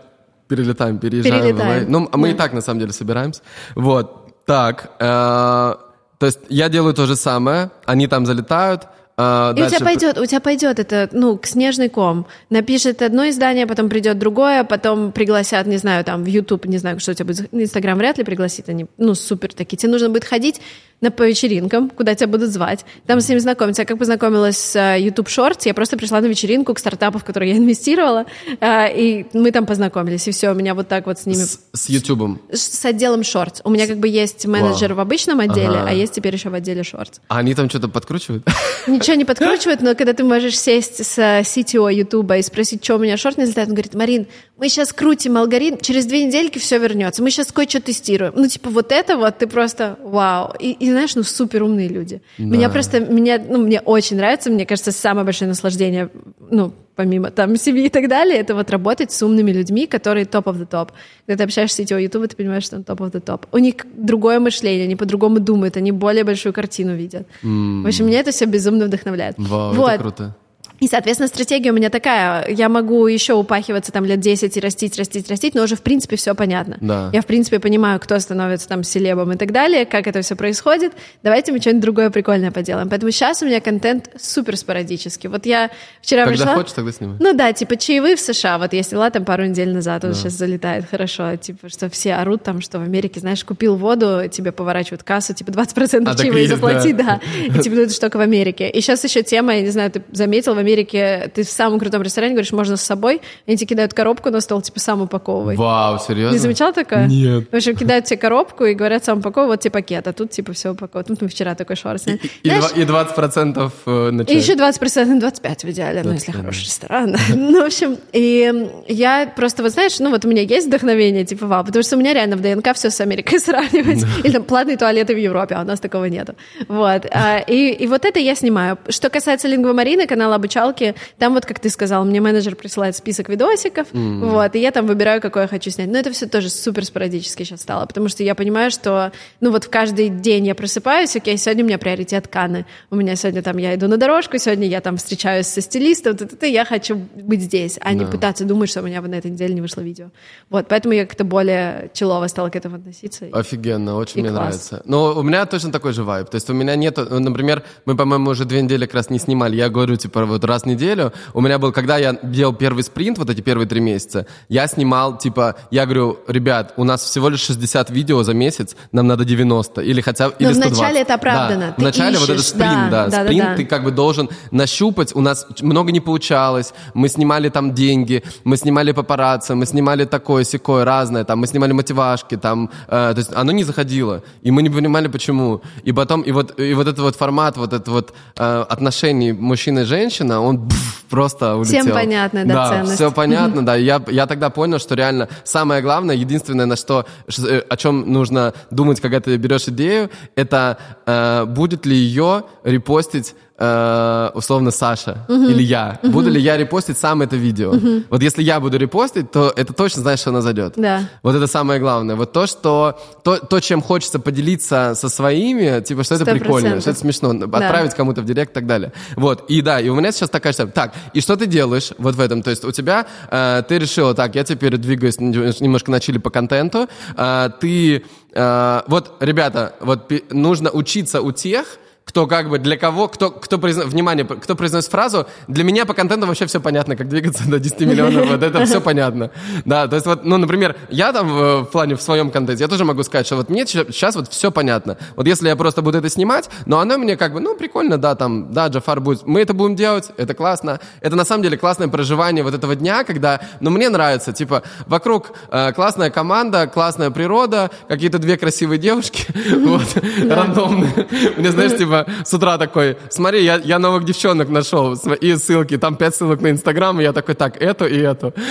Перелетаем, 0.48 0.98
переезжаем. 0.98 1.42
Перелетаем. 1.42 1.90
Ну, 1.90 2.08
мы 2.12 2.30
и 2.30 2.34
так, 2.34 2.52
на 2.52 2.60
самом 2.60 2.80
деле, 2.80 2.92
собираемся. 2.92 3.42
Вот. 3.74 4.44
Так. 4.46 4.92
Э, 4.98 5.76
то 6.18 6.26
есть 6.26 6.40
я 6.48 6.68
делаю 6.68 6.94
то 6.94 7.06
же 7.06 7.16
самое. 7.16 7.70
Они 7.86 8.06
там 8.06 8.26
залетают. 8.26 8.88
А, 9.20 9.52
и 9.56 9.62
у 9.62 9.66
тебя 9.66 9.80
пойдет, 9.80 10.16
у 10.16 10.26
тебя 10.26 10.38
пойдет 10.38 10.78
это, 10.78 11.08
ну, 11.10 11.36
к 11.36 11.46
снежный 11.46 11.88
ком. 11.88 12.26
Напишет 12.50 13.02
одно 13.02 13.28
издание, 13.28 13.66
потом 13.66 13.88
придет 13.88 14.16
другое, 14.16 14.62
потом 14.62 15.10
пригласят, 15.10 15.66
не 15.66 15.76
знаю, 15.76 16.04
там, 16.04 16.22
в 16.22 16.26
YouTube, 16.26 16.66
не 16.66 16.78
знаю, 16.78 17.00
что 17.00 17.10
у 17.10 17.14
тебя 17.14 17.24
будет, 17.24 17.48
Инстаграм 17.50 17.98
вряд 17.98 18.18
ли 18.18 18.24
пригласит, 18.24 18.68
они, 18.68 18.86
ну, 18.96 19.16
супер 19.16 19.52
такие. 19.52 19.76
Тебе 19.76 19.90
нужно 19.90 20.08
будет 20.08 20.24
ходить 20.24 20.60
на, 21.00 21.10
по 21.10 21.22
вечеринкам, 21.22 21.90
куда 21.90 22.14
тебя 22.14 22.28
будут 22.28 22.50
звать, 22.50 22.84
там 23.06 23.20
с 23.20 23.28
ними 23.28 23.38
знакомиться. 23.38 23.82
Я 23.82 23.86
как 23.86 23.98
познакомилась 23.98 24.58
с 24.58 24.76
uh, 24.76 25.00
YouTube 25.00 25.28
Shorts, 25.28 25.62
я 25.64 25.74
просто 25.74 25.96
пришла 25.96 26.20
на 26.20 26.26
вечеринку 26.26 26.74
к 26.74 26.78
стартапу, 26.78 27.18
в 27.18 27.24
который 27.24 27.50
я 27.50 27.56
инвестировала, 27.56 28.26
uh, 28.60 28.92
и 28.94 29.26
мы 29.32 29.52
там 29.52 29.66
познакомились, 29.66 30.26
и 30.28 30.30
все, 30.30 30.50
у 30.50 30.54
меня 30.54 30.74
вот 30.74 30.88
так 30.88 31.06
вот 31.06 31.18
с 31.18 31.26
ними... 31.26 31.42
С, 31.42 31.60
с 31.72 31.88
YouTube? 31.88 32.40
С, 32.50 32.60
с 32.60 32.84
отделом 32.84 33.20
Shorts. 33.20 33.60
У 33.64 33.70
меня 33.70 33.86
как 33.86 33.98
бы 33.98 34.08
есть 34.08 34.46
менеджер 34.46 34.90
Вау. 34.94 34.98
в 34.98 35.00
обычном 35.00 35.40
отделе, 35.40 35.68
ага. 35.68 35.86
а 35.88 35.92
есть 35.92 36.12
теперь 36.14 36.34
еще 36.34 36.50
в 36.50 36.54
отделе 36.54 36.82
Shorts. 36.82 37.20
А 37.28 37.38
они 37.38 37.54
там 37.54 37.68
что-то 37.68 37.88
подкручивают? 37.88 38.44
Ничего 38.86 39.14
не 39.14 39.24
подкручивают, 39.24 39.80
но 39.82 39.94
когда 39.94 40.12
ты 40.12 40.24
можешь 40.24 40.58
сесть 40.58 41.04
с 41.04 41.18
CTO 41.18 41.92
YouTube 41.92 42.32
и 42.32 42.42
спросить, 42.42 42.84
что 42.84 42.96
у 42.96 42.98
меня 42.98 43.16
шорт 43.16 43.38
не 43.38 43.44
взлетает, 43.44 43.68
он 43.68 43.74
говорит, 43.74 43.94
Марин, 43.94 44.26
мы 44.58 44.68
сейчас 44.68 44.92
крутим 44.92 45.36
алгоритм, 45.36 45.76
через 45.80 46.06
две 46.06 46.24
недельки 46.24 46.58
все 46.58 46.78
вернется, 46.78 47.22
мы 47.22 47.30
сейчас 47.30 47.52
кое-что 47.52 47.80
тестируем. 47.80 48.32
Ну, 48.34 48.46
типа, 48.48 48.70
вот 48.70 48.92
это 48.92 49.16
вот, 49.16 49.38
ты 49.38 49.46
просто 49.46 49.96
вау. 50.02 50.52
И, 50.58 50.72
и 50.72 50.90
знаешь, 50.90 51.14
ну, 51.14 51.22
супер 51.22 51.62
умные 51.62 51.88
люди. 51.88 52.20
Меня 52.38 52.68
просто, 52.68 53.00
меня, 53.00 53.40
ну, 53.48 53.58
мне 53.58 53.80
очень 53.80 54.16
нравится, 54.16 54.50
мне 54.50 54.66
кажется, 54.66 54.92
самое 54.92 55.24
большое 55.24 55.48
наслаждение, 55.48 56.10
ну, 56.50 56.72
помимо 56.96 57.30
там 57.30 57.56
семьи 57.56 57.86
и 57.86 57.88
так 57.88 58.08
далее, 58.08 58.38
это 58.38 58.56
вот 58.56 58.70
работать 58.70 59.12
с 59.12 59.22
умными 59.22 59.52
людьми, 59.52 59.86
которые 59.86 60.26
топ 60.26 60.48
of 60.48 60.58
the 60.58 60.68
top. 60.68 60.88
Когда 61.26 61.38
ты 61.38 61.44
общаешься 61.44 61.76
с 61.76 61.78
сетевой 61.78 62.02
YouTube, 62.02 62.26
ты 62.26 62.36
понимаешь, 62.36 62.64
что 62.64 62.74
он 62.74 62.82
топ 62.82 63.00
of 63.00 63.12
the 63.12 63.22
top. 63.22 63.42
У 63.52 63.58
них 63.58 63.74
другое 63.94 64.40
мышление, 64.40 64.84
они 64.84 64.96
по-другому 64.96 65.38
думают, 65.38 65.76
они 65.76 65.92
более 65.92 66.24
большую 66.24 66.52
картину 66.52 66.96
видят. 66.96 67.28
Mm. 67.44 67.82
В 67.82 67.86
общем, 67.86 68.06
меня 68.06 68.18
это 68.18 68.32
все 68.32 68.46
безумно 68.46 68.86
вдохновляет. 68.86 69.36
Вау, 69.38 69.74
вот. 69.74 69.90
это 69.90 70.02
круто. 70.02 70.36
И, 70.80 70.86
соответственно, 70.86 71.28
стратегия 71.28 71.70
у 71.70 71.74
меня 71.74 71.90
такая. 71.90 72.48
Я 72.48 72.68
могу 72.68 73.06
еще 73.06 73.34
упахиваться 73.34 73.90
там 73.92 74.04
лет 74.04 74.20
10 74.20 74.56
и 74.56 74.60
растить, 74.60 74.96
растить, 74.96 75.28
растить, 75.28 75.54
но 75.54 75.62
уже, 75.62 75.76
в 75.76 75.82
принципе, 75.82 76.16
все 76.16 76.34
понятно. 76.34 76.78
Да. 76.80 77.10
Я, 77.12 77.22
в 77.22 77.26
принципе, 77.26 77.58
понимаю, 77.58 77.98
кто 78.00 78.18
становится 78.18 78.68
там 78.68 78.84
селебом 78.84 79.32
и 79.32 79.36
так 79.36 79.52
далее, 79.52 79.86
как 79.86 80.06
это 80.06 80.22
все 80.22 80.36
происходит. 80.36 80.92
Давайте 81.22 81.52
мы 81.52 81.60
что-нибудь 81.60 81.82
другое 81.82 82.10
прикольное 82.10 82.50
поделаем. 82.50 82.88
Поэтому 82.88 83.10
сейчас 83.10 83.42
у 83.42 83.46
меня 83.46 83.60
контент 83.60 84.10
супер 84.18 84.56
спорадический. 84.56 85.28
Вот 85.28 85.46
я 85.46 85.70
вчера 86.00 86.24
Когда 86.24 86.44
пришла... 86.44 86.54
хочешь, 86.56 86.72
тогда 86.72 86.92
снимай. 86.92 87.16
Ну 87.18 87.34
да, 87.34 87.52
типа 87.52 87.76
чаевые 87.76 88.16
в 88.16 88.20
США. 88.20 88.58
Вот 88.58 88.72
я 88.72 88.82
сняла 88.82 89.10
там 89.10 89.24
пару 89.24 89.44
недель 89.46 89.72
назад, 89.72 90.04
он 90.04 90.12
да. 90.12 90.16
сейчас 90.16 90.34
залетает 90.34 90.86
хорошо. 90.88 91.36
Типа, 91.36 91.68
что 91.68 91.90
все 91.90 92.14
орут 92.14 92.44
там, 92.44 92.60
что 92.60 92.78
в 92.78 92.82
Америке, 92.82 93.18
знаешь, 93.20 93.44
купил 93.44 93.76
воду, 93.76 94.28
тебе 94.30 94.52
поворачивают 94.52 95.02
кассу, 95.02 95.34
типа 95.34 95.50
20% 95.50 96.08
а, 96.08 96.16
чаевые 96.16 96.46
заплати, 96.46 96.92
да. 96.92 97.20
да. 97.20 97.58
И 97.58 97.62
типа, 97.62 97.76
ну 97.76 97.82
это 97.82 97.92
что 97.92 98.02
только 98.02 98.18
в 98.18 98.20
Америке. 98.20 98.70
И 98.70 98.80
сейчас 98.80 99.02
еще 99.02 99.22
тема, 99.22 99.56
я 99.56 99.62
не 99.62 99.70
знаю, 99.70 99.90
ты 99.90 100.02
заметил, 100.12 100.54
в 100.54 100.58
Америке 100.68 101.30
ты 101.34 101.42
в 101.42 101.48
самом 101.48 101.78
крутом 101.78 102.02
ресторане 102.02 102.34
говоришь, 102.34 102.52
можно 102.52 102.76
с 102.76 102.82
собой, 102.82 103.20
они 103.46 103.56
тебе 103.56 103.68
кидают 103.68 103.94
коробку 103.94 104.30
на 104.30 104.40
стол, 104.40 104.60
типа, 104.60 104.80
сам 104.80 105.02
упаковывай. 105.02 105.56
Вау, 105.56 105.98
серьезно? 105.98 106.34
Не 106.34 106.38
замечал 106.38 106.72
такое? 106.72 107.06
Нет. 107.06 107.50
В 107.50 107.56
общем, 107.56 107.76
кидают 107.76 108.04
тебе 108.04 108.18
коробку 108.18 108.64
и 108.64 108.74
говорят, 108.74 109.04
сам 109.04 109.18
упаковывай, 109.18 109.54
вот 109.54 109.60
тебе 109.60 109.70
пакет, 109.70 110.06
а 110.06 110.12
тут, 110.12 110.30
типа, 110.30 110.52
все 110.52 110.72
упаковано. 110.72 111.04
Тут 111.04 111.22
мы 111.22 111.28
вчера 111.28 111.54
такой 111.54 111.76
шорс. 111.76 112.06
И, 112.06 112.12
и, 112.42 112.48
и 112.48 112.50
20% 112.50 113.72
э, 113.86 114.10
на. 114.10 114.22
И 114.22 114.36
еще 114.36 114.54
20%, 114.54 115.20
25 115.20 115.64
в 115.64 115.70
идеале, 115.70 116.02
ну, 116.04 116.12
если 116.12 116.32
хороший 116.32 116.64
ресторан. 116.64 117.16
ну, 117.34 117.62
в 117.62 117.66
общем, 117.66 117.96
и 118.12 118.68
я 118.88 119.32
просто, 119.34 119.62
вот 119.62 119.72
знаешь, 119.72 119.98
ну, 119.98 120.10
вот 120.10 120.24
у 120.24 120.28
меня 120.28 120.42
есть 120.42 120.66
вдохновение, 120.66 121.24
типа, 121.24 121.46
вау, 121.46 121.64
потому 121.64 121.82
что 121.82 121.96
у 121.96 121.98
меня 121.98 122.12
реально 122.12 122.36
в 122.36 122.40
ДНК 122.40 122.74
все 122.74 122.90
с 122.90 123.00
Америкой 123.00 123.40
сравнивать. 123.40 124.04
Или 124.24 124.32
там 124.32 124.44
платные 124.44 124.76
туалеты 124.76 125.14
в 125.14 125.18
Европе, 125.18 125.54
а 125.54 125.62
у 125.62 125.64
нас 125.64 125.80
такого 125.80 126.04
нету. 126.06 126.34
Вот. 126.68 127.06
А, 127.10 127.38
и, 127.38 127.70
и 127.72 127.86
вот 127.86 128.04
это 128.04 128.18
я 128.18 128.34
снимаю. 128.34 128.78
Что 128.88 129.10
касается 129.10 129.48
Лингвомарины, 129.48 130.06
канала 130.06 130.34
обучалки, 130.58 130.94
там 131.18 131.34
вот, 131.34 131.46
как 131.46 131.60
ты 131.60 131.70
сказал, 131.70 132.04
мне 132.04 132.20
менеджер 132.20 132.56
присылает 132.56 132.96
список 132.96 133.28
видосиков, 133.28 133.88
mm-hmm. 133.92 134.30
вот, 134.30 134.54
и 134.54 134.60
я 134.60 134.70
там 134.70 134.86
выбираю, 134.86 135.20
какой 135.20 135.42
я 135.42 135.48
хочу 135.48 135.70
снять. 135.70 135.88
Но 135.88 135.98
это 135.98 136.12
все 136.12 136.26
тоже 136.26 136.48
супер 136.48 136.84
спорадически 136.84 137.42
сейчас 137.42 137.62
стало, 137.62 137.86
потому 137.86 138.08
что 138.08 138.22
я 138.22 138.34
понимаю, 138.34 138.70
что, 138.70 139.12
ну 139.40 139.50
вот 139.50 139.64
в 139.64 139.70
каждый 139.70 140.08
день 140.08 140.46
я 140.46 140.54
просыпаюсь, 140.54 141.14
окей, 141.16 141.36
сегодня 141.36 141.64
у 141.64 141.66
меня 141.66 141.78
приоритет 141.78 142.28
Каны, 142.28 142.66
у 142.90 142.96
меня 142.96 143.16
сегодня 143.16 143.42
там, 143.42 143.56
я 143.58 143.74
иду 143.74 143.88
на 143.88 143.96
дорожку, 143.96 144.38
сегодня 144.38 144.66
я 144.66 144.80
там 144.80 144.96
встречаюсь 144.96 145.46
со 145.46 145.60
стилистом, 145.60 146.16
т 146.16 146.24
-т 146.24 146.38
-т, 146.38 146.48
я 146.48 146.64
хочу 146.64 146.96
быть 146.96 147.42
здесь, 147.42 147.78
а 147.80 147.84
да. 147.84 147.92
не 147.92 148.06
пытаться 148.06 148.44
думать, 148.44 148.70
что 148.70 148.80
у 148.80 148.84
меня 148.84 149.00
на 149.00 149.14
этой 149.14 149.30
неделе 149.30 149.54
не 149.54 149.60
вышло 149.60 149.80
видео. 149.80 150.10
Вот, 150.50 150.66
поэтому 150.68 150.94
я 150.94 151.06
как-то 151.06 151.24
более 151.24 151.90
челово 151.94 152.28
стала 152.28 152.50
к 152.50 152.56
этому 152.56 152.76
относиться. 152.76 153.26
Офигенно, 153.32 153.96
очень 153.96 154.20
мне 154.20 154.30
класс. 154.30 154.40
нравится. 154.40 154.82
Но 154.84 155.14
у 155.14 155.22
меня 155.22 155.46
точно 155.46 155.72
такой 155.72 155.92
же 155.92 156.02
вайб, 156.02 156.28
то 156.28 156.36
есть 156.36 156.50
у 156.50 156.54
меня 156.54 156.76
нет, 156.76 156.96
например, 156.96 157.62
мы, 157.86 157.96
по-моему, 157.96 158.30
уже 158.30 158.44
две 158.44 158.62
недели 158.62 158.86
как 158.86 158.94
раз 158.94 159.10
не 159.10 159.18
снимали, 159.18 159.56
я 159.56 159.68
говорю, 159.68 159.96
типа, 159.96 160.24
вот 160.24 160.44
раз 160.48 160.62
в 160.62 160.66
неделю, 160.66 161.12
у 161.34 161.40
меня 161.40 161.58
был, 161.58 161.72
когда 161.72 161.98
я 161.98 162.18
делал 162.22 162.52
первый 162.52 162.82
спринт, 162.82 163.18
вот 163.18 163.30
эти 163.30 163.40
первые 163.40 163.66
три 163.66 163.80
месяца, 163.80 164.26
я 164.48 164.66
снимал, 164.66 165.18
типа, 165.18 165.56
я 165.70 165.84
говорю, 165.84 166.18
ребят, 166.26 166.74
у 166.76 166.84
нас 166.84 167.02
всего 167.02 167.28
лишь 167.28 167.40
60 167.40 167.90
видео 167.90 168.22
за 168.22 168.34
месяц, 168.34 168.76
нам 168.92 169.06
надо 169.06 169.24
90, 169.24 169.82
или 169.82 170.00
хотя 170.00 170.26
или 170.38 170.52
120. 170.52 170.78
вначале 170.78 171.00
это 171.00 171.14
оправдано. 171.14 171.66
Да, 171.68 171.74
вначале 171.76 172.12
ищешь, 172.12 172.20
вот 172.20 172.30
этот 172.30 172.46
спринт, 172.46 172.90
да, 172.90 173.06
да, 173.08 173.24
спринт 173.24 173.44
да, 173.44 173.50
да. 173.50 173.56
ты 173.56 173.64
как 173.64 173.84
бы 173.84 173.90
должен 173.90 174.28
нащупать, 174.50 175.14
у 175.14 175.20
нас 175.20 175.46
много 175.60 175.92
не 175.92 176.00
получалось, 176.00 176.72
мы 176.94 177.08
снимали 177.08 177.48
там 177.48 177.74
деньги, 177.74 178.22
мы 178.44 178.56
снимали 178.56 178.92
папарацци, 178.92 179.54
мы 179.54 179.66
снимали 179.66 180.04
такое, 180.04 180.44
секое, 180.44 180.84
разное, 180.84 181.24
там, 181.24 181.38
мы 181.38 181.46
снимали 181.46 181.72
мотивашки, 181.72 182.36
там, 182.36 182.70
э, 182.86 183.12
то 183.12 183.18
есть 183.18 183.30
оно 183.34 183.52
не 183.52 183.64
заходило, 183.64 184.22
и 184.42 184.50
мы 184.50 184.62
не 184.62 184.70
понимали, 184.70 185.08
почему. 185.08 185.60
И 185.84 185.92
потом, 185.92 186.22
и 186.22 186.32
вот, 186.32 186.58
и 186.58 186.74
вот 186.74 186.86
этот 186.86 187.00
вот 187.00 187.16
формат, 187.16 187.56
вот 187.56 187.72
этот 187.72 187.88
вот 187.88 188.14
э, 188.36 188.64
отношений 188.68 189.32
мужчина 189.32 189.80
и 189.80 189.84
женщина, 189.84 190.37
он 190.40 190.68
пфф, 190.68 191.04
просто 191.08 191.56
улетел. 191.56 191.82
Всем 191.82 191.92
понятно, 191.94 192.44
да, 192.44 192.54
да 192.54 192.68
ценность. 192.70 192.94
все 192.94 193.10
понятно, 193.10 193.64
да. 193.64 193.76
Я, 193.76 194.02
я 194.08 194.26
тогда 194.26 194.50
понял, 194.50 194.78
что 194.78 194.94
реально 194.94 195.28
самое 195.44 195.82
главное, 195.82 196.14
единственное, 196.14 196.66
на 196.66 196.76
что, 196.76 197.06
э, 197.26 197.60
о 197.68 197.76
чем 197.76 198.12
нужно 198.12 198.54
думать, 198.70 199.00
когда 199.00 199.20
ты 199.20 199.36
берешь 199.36 199.68
идею, 199.68 200.10
это 200.36 200.78
э, 201.06 201.44
будет 201.46 201.86
ли 201.86 201.96
ее 201.96 202.44
репостить 202.64 203.34
э, 203.58 204.30
условно 204.34 204.70
Саша 204.70 205.24
uh-huh. 205.28 205.50
или 205.50 205.62
я. 205.62 205.98
Uh-huh. 206.02 206.10
Буду 206.10 206.30
ли 206.30 206.40
я 206.40 206.56
репостить 206.56 206.98
сам 206.98 207.22
это 207.22 207.36
видео? 207.36 207.74
Uh-huh. 207.74 208.04
Вот 208.10 208.22
если 208.22 208.42
я 208.42 208.60
буду 208.60 208.78
репостить, 208.78 209.30
то 209.30 209.52
это 209.54 209.72
точно 209.72 210.02
знаешь, 210.02 210.20
что 210.20 210.30
она 210.30 210.40
зайдет. 210.40 210.74
Да. 210.76 211.08
Вот 211.22 211.34
это 211.34 211.46
самое 211.46 211.80
главное. 211.80 212.16
Вот 212.16 212.32
то, 212.32 212.46
что 212.46 212.98
то, 213.24 213.36
то 213.36 213.60
чем 213.60 213.82
хочется 213.82 214.18
поделиться 214.18 214.94
со 214.94 215.08
своими, 215.08 215.80
типа, 215.82 216.04
что 216.04 216.14
это 216.14 216.24
100%. 216.24 216.38
прикольно, 216.38 216.80
что 216.80 216.90
это 216.90 216.98
смешно, 216.98 217.32
да. 217.34 217.46
отправить 217.58 217.94
кому-то 217.94 218.22
в 218.22 218.24
директ 218.24 218.52
и 218.52 218.54
так 218.54 218.66
далее. 218.66 218.92
Вот. 219.16 219.44
И 219.50 219.60
да, 219.60 219.80
и 219.80 219.88
у 219.88 219.94
меня 219.94 220.12
сейчас 220.12 220.30
такая 220.30 220.52
штука. 220.52 220.72
Так, 220.72 220.94
и 221.12 221.20
что 221.20 221.36
ты 221.36 221.46
делаешь 221.46 221.92
вот 221.98 222.14
в 222.14 222.20
этом? 222.20 222.42
То 222.42 222.50
есть 222.50 222.64
у 222.64 222.72
тебя, 222.72 223.06
э, 223.30 223.62
ты 223.68 223.78
решила, 223.78 224.14
так, 224.14 224.34
я 224.34 224.44
теперь 224.44 224.76
двигаюсь 224.76 225.18
немножко 225.18 225.90
на 225.90 226.00
чили 226.00 226.18
по 226.18 226.30
контенту, 226.30 226.88
э, 227.16 227.50
ты, 227.60 228.04
э, 228.32 228.82
вот, 228.86 229.16
ребята, 229.20 229.74
вот 229.80 230.12
нужно 230.30 230.70
учиться 230.70 231.20
у 231.20 231.32
тех, 231.32 231.78
кто 232.08 232.26
как 232.26 232.48
бы 232.48 232.58
для 232.58 232.78
кого, 232.78 233.06
кто, 233.06 233.30
кто 233.30 233.58
произно, 233.58 233.84
внимание, 233.84 234.24
кто 234.24 234.56
произносит 234.56 234.90
фразу, 234.90 235.26
для 235.46 235.62
меня 235.62 235.84
по 235.84 235.92
контенту 235.92 236.26
вообще 236.26 236.46
все 236.46 236.58
понятно, 236.58 236.96
как 236.96 237.06
двигаться 237.06 237.46
до 237.46 237.58
10 237.58 237.80
миллионов, 237.80 238.30
вот 238.30 238.42
это 238.42 238.64
все 238.64 238.80
понятно. 238.80 239.30
Да, 239.66 239.86
то 239.86 239.94
есть 239.94 240.06
вот, 240.06 240.24
ну, 240.24 240.38
например, 240.38 240.74
я 240.88 241.12
там 241.12 241.28
в 241.28 241.64
плане 241.66 241.96
в 241.96 242.02
своем 242.02 242.30
контенте, 242.30 242.64
я 242.64 242.68
тоже 242.68 242.86
могу 242.86 243.02
сказать, 243.02 243.26
что 243.26 243.36
вот 243.36 243.50
мне 243.50 243.66
сейчас 243.66 244.16
вот 244.16 244.32
все 244.32 244.50
понятно. 244.50 244.96
Вот 245.16 245.26
если 245.26 245.48
я 245.48 245.56
просто 245.56 245.82
буду 245.82 245.98
это 245.98 246.08
снимать, 246.08 246.48
но 246.64 246.80
оно 246.80 246.96
мне 246.96 247.18
как 247.18 247.34
бы, 247.34 247.40
ну, 247.40 247.54
прикольно, 247.54 247.98
да, 247.98 248.14
там, 248.14 248.54
да, 248.54 248.68
Джафар 248.68 249.00
будет, 249.00 249.26
мы 249.26 249.42
это 249.42 249.52
будем 249.52 249.76
делать, 249.76 250.10
это 250.16 250.32
классно. 250.32 250.80
Это 251.02 251.14
на 251.14 251.26
самом 251.26 251.42
деле 251.42 251.58
классное 251.58 251.88
проживание 251.88 252.42
вот 252.42 252.54
этого 252.54 252.74
дня, 252.74 253.04
когда, 253.04 253.40
ну, 253.60 253.68
мне 253.68 253.90
нравится, 253.90 254.32
типа, 254.32 254.62
вокруг 254.86 255.32
э, 255.50 255.72
классная 255.72 256.08
команда, 256.08 256.68
классная 256.68 257.10
природа, 257.10 257.70
какие-то 257.86 258.18
две 258.18 258.38
красивые 258.38 258.78
девушки, 258.78 259.26
вот, 259.66 259.86
рандомные. 260.26 261.06
Мне, 261.36 261.50
знаешь, 261.50 261.76
типа, 261.76 261.97
типа, 262.04 262.24
с 262.24 262.34
утра 262.34 262.58
такой, 262.58 262.96
смотри, 263.10 263.44
я, 263.44 263.56
я 263.56 263.78
новых 263.78 264.04
девчонок 264.04 264.48
нашел, 264.48 264.94
и 264.94 265.36
ссылки, 265.36 265.78
там 265.78 265.96
пять 265.96 266.14
ссылок 266.14 266.40
на 266.40 266.50
Инстаграм, 266.50 266.98
и 267.00 267.02
я 267.02 267.12
такой, 267.12 267.34
так, 267.34 267.60
эту 267.60 267.86
и 267.86 267.98
эту. 267.98 268.34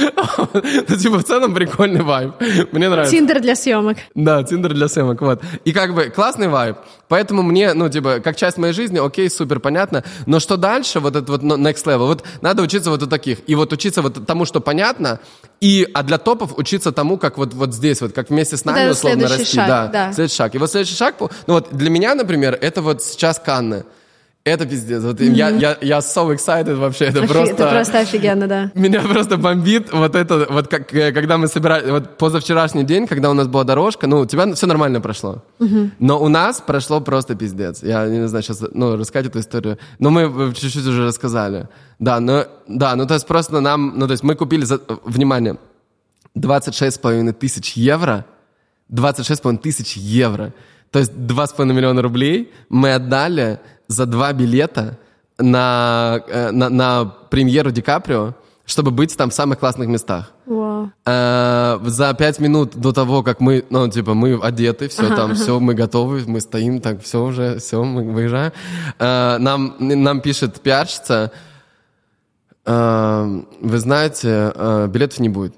Ну, 0.90 0.96
типа, 0.96 1.18
в 1.18 1.24
целом 1.24 1.54
прикольный 1.54 2.04
вайб. 2.04 2.34
Мне 2.72 2.90
нравится. 2.90 3.16
Тиндер 3.16 3.42
для 3.42 3.56
съемок. 3.56 3.98
Да, 4.16 4.44
Тиндер 4.44 4.74
для 4.74 4.88
съемок, 4.88 5.22
вот. 5.22 5.42
И 5.66 5.74
как 5.74 5.94
бы 5.94 6.06
классный 6.06 6.48
вайб. 6.48 6.78
Поэтому 7.08 7.42
мне, 7.42 7.74
ну, 7.74 7.90
типа, 7.90 8.20
как 8.20 8.36
часть 8.36 8.58
моей 8.58 8.74
жизни, 8.74 9.00
окей, 9.00 9.30
супер, 9.30 9.60
понятно. 9.60 10.04
Но 10.26 10.40
что 10.40 10.58
дальше, 10.58 11.00
вот 11.00 11.16
этот 11.16 11.30
вот 11.30 11.44
next 11.44 11.86
level, 11.86 12.08
вот 12.08 12.24
надо 12.42 12.62
учиться 12.64 12.90
вот 12.90 13.04
у 13.04 13.08
таких. 13.08 13.40
И 13.48 13.56
вот 13.56 13.74
учиться 13.74 14.02
вот 14.02 14.26
тому, 14.26 14.46
что 14.46 14.60
понятно, 14.60 15.20
и, 15.60 15.88
а 15.94 16.04
для 16.04 16.18
топов 16.18 16.58
учиться 16.58 16.92
тому, 16.92 17.18
как 17.18 17.38
вот, 17.38 17.54
вот 17.54 17.74
здесь, 17.74 18.02
вот 18.02 18.14
как 18.14 18.30
вместе 18.30 18.58
с 18.58 18.66
нами 18.66 18.86
да, 18.86 18.92
условно 18.92 19.28
расти. 19.28 19.56
Шаг, 19.56 19.68
да, 19.68 19.88
да, 19.88 20.14
следующий 20.14 20.38
шаг. 20.38 20.56
И 20.56 20.58
вот 20.58 20.70
следующий 20.70 20.96
шаг, 20.96 21.16
ну 21.20 21.54
вот 21.54 21.70
для 21.72 21.90
меня, 21.90 22.14
например, 22.14 22.58
это 22.62 22.82
вот 22.82 23.02
сейчас 23.02 23.37
Канны. 23.40 23.84
Это 24.48 24.66
пиздец. 24.66 25.04
Вот 25.04 25.20
mm-hmm. 25.20 25.34
я, 25.34 25.50
я, 25.50 25.78
я 25.82 25.98
so 25.98 26.34
excited 26.34 26.76
вообще. 26.76 27.06
Это 27.06 27.20
Офи- 27.20 27.28
просто... 27.28 27.54
Это 27.54 27.70
просто 27.70 28.00
офигенно, 28.00 28.48
да. 28.48 28.72
Меня 28.76 29.02
просто 29.02 29.36
бомбит 29.36 29.92
вот 29.92 30.16
это, 30.16 30.48
вот 30.50 30.70
как, 30.70 30.94
э, 30.94 31.12
когда 31.12 31.38
мы 31.38 31.48
собирали, 31.50 31.92
вот 31.92 32.18
позавчерашний 32.18 32.86
день, 32.86 33.08
когда 33.08 33.30
у 33.30 33.34
нас 33.34 33.48
была 33.48 33.66
дорожка, 33.66 34.08
ну, 34.08 34.20
у 34.20 34.26
тебя 34.26 34.54
все 34.54 34.66
нормально 34.66 35.02
прошло. 35.02 35.44
Mm-hmm. 35.60 35.90
Но 36.00 36.24
у 36.24 36.30
нас 36.30 36.62
прошло 36.62 37.02
просто 37.02 37.36
пиздец. 37.36 37.84
Я 37.84 38.08
не 38.08 38.28
знаю, 38.28 38.42
сейчас, 38.42 38.64
ну, 38.74 38.96
рассказать 38.96 39.26
эту 39.26 39.40
историю. 39.40 39.78
Но 40.00 40.12
мы 40.12 40.54
чуть-чуть 40.54 40.88
уже 40.88 41.06
рассказали. 41.06 41.68
Да, 42.00 42.22
ну, 42.22 42.46
да, 42.68 42.96
ну, 42.96 43.06
то 43.06 43.16
есть 43.16 43.28
просто 43.28 43.60
нам, 43.60 44.00
ну, 44.00 44.08
то 44.08 44.14
есть 44.14 44.24
мы 44.24 44.36
купили, 44.36 44.64
за, 44.64 44.80
внимание, 45.04 45.58
26,5 46.38 47.34
тысяч 47.34 47.74
евро, 47.74 48.26
26,5 48.90 49.58
тысяч 49.58 49.98
евро, 49.98 50.54
то 50.92 51.00
есть 51.00 51.12
2,5 51.12 51.66
миллиона 51.66 52.02
рублей 52.02 52.52
мы 52.70 52.94
отдали 52.94 53.60
за 53.88 54.06
два 54.06 54.34
билета 54.34 54.98
на, 55.38 56.22
э, 56.28 56.52
на, 56.52 56.70
на 56.70 57.06
премьеру 57.06 57.72
Ди 57.72 57.82
Каприо, 57.82 58.34
чтобы 58.66 58.92
быть 58.92 59.16
там 59.16 59.30
в 59.30 59.34
самых 59.34 59.60
классных 59.60 59.88
местах. 59.88 60.32
Wow. 60.46 60.90
Э, 61.06 61.80
за 61.84 62.14
пять 62.14 62.40
минут 62.40 62.76
до 62.76 62.92
того, 62.92 63.24
как 63.24 63.40
мы, 63.40 63.64
ну, 63.70 63.88
типа, 63.90 64.14
мы 64.14 64.40
одеты, 64.42 64.88
все 64.90 65.06
ага, 65.06 65.16
там, 65.16 65.32
ага. 65.32 65.36
все, 65.36 65.60
мы 65.60 65.74
готовы, 65.74 66.24
мы 66.28 66.42
стоим, 66.42 66.82
так, 66.82 67.02
все 67.02 67.24
уже, 67.24 67.60
все, 67.60 67.84
мы 67.84 68.12
выезжаем. 68.12 68.52
Э, 69.00 69.38
нам, 69.40 69.76
нам 69.80 70.22
пишет 70.22 70.60
пиарщица, 70.60 71.32
э, 72.66 73.42
вы 73.62 73.78
знаете, 73.78 74.52
э, 74.54 74.88
билетов 74.90 75.20
не 75.20 75.30
будет. 75.30 75.56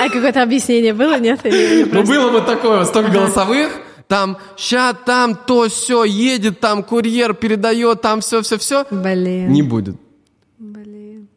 А 0.00 0.08
какое-то 0.08 0.42
объяснение 0.42 0.92
было, 0.92 1.18
нет? 1.18 1.40
Ну, 1.44 2.02
было 2.04 2.30
вот 2.30 2.46
такое, 2.46 2.84
столько 2.84 3.10
голосовых, 3.10 3.72
там, 4.08 4.38
ща, 4.56 4.92
там, 4.92 5.34
то, 5.34 5.68
все, 5.68 6.04
едет, 6.04 6.60
там, 6.60 6.82
курьер 6.82 7.34
передает, 7.34 8.02
там, 8.02 8.20
все-все-все. 8.20 8.84
Блин. 8.90 9.50
Не 9.50 9.62
будет. 9.62 9.96
Блин. 10.58 11.28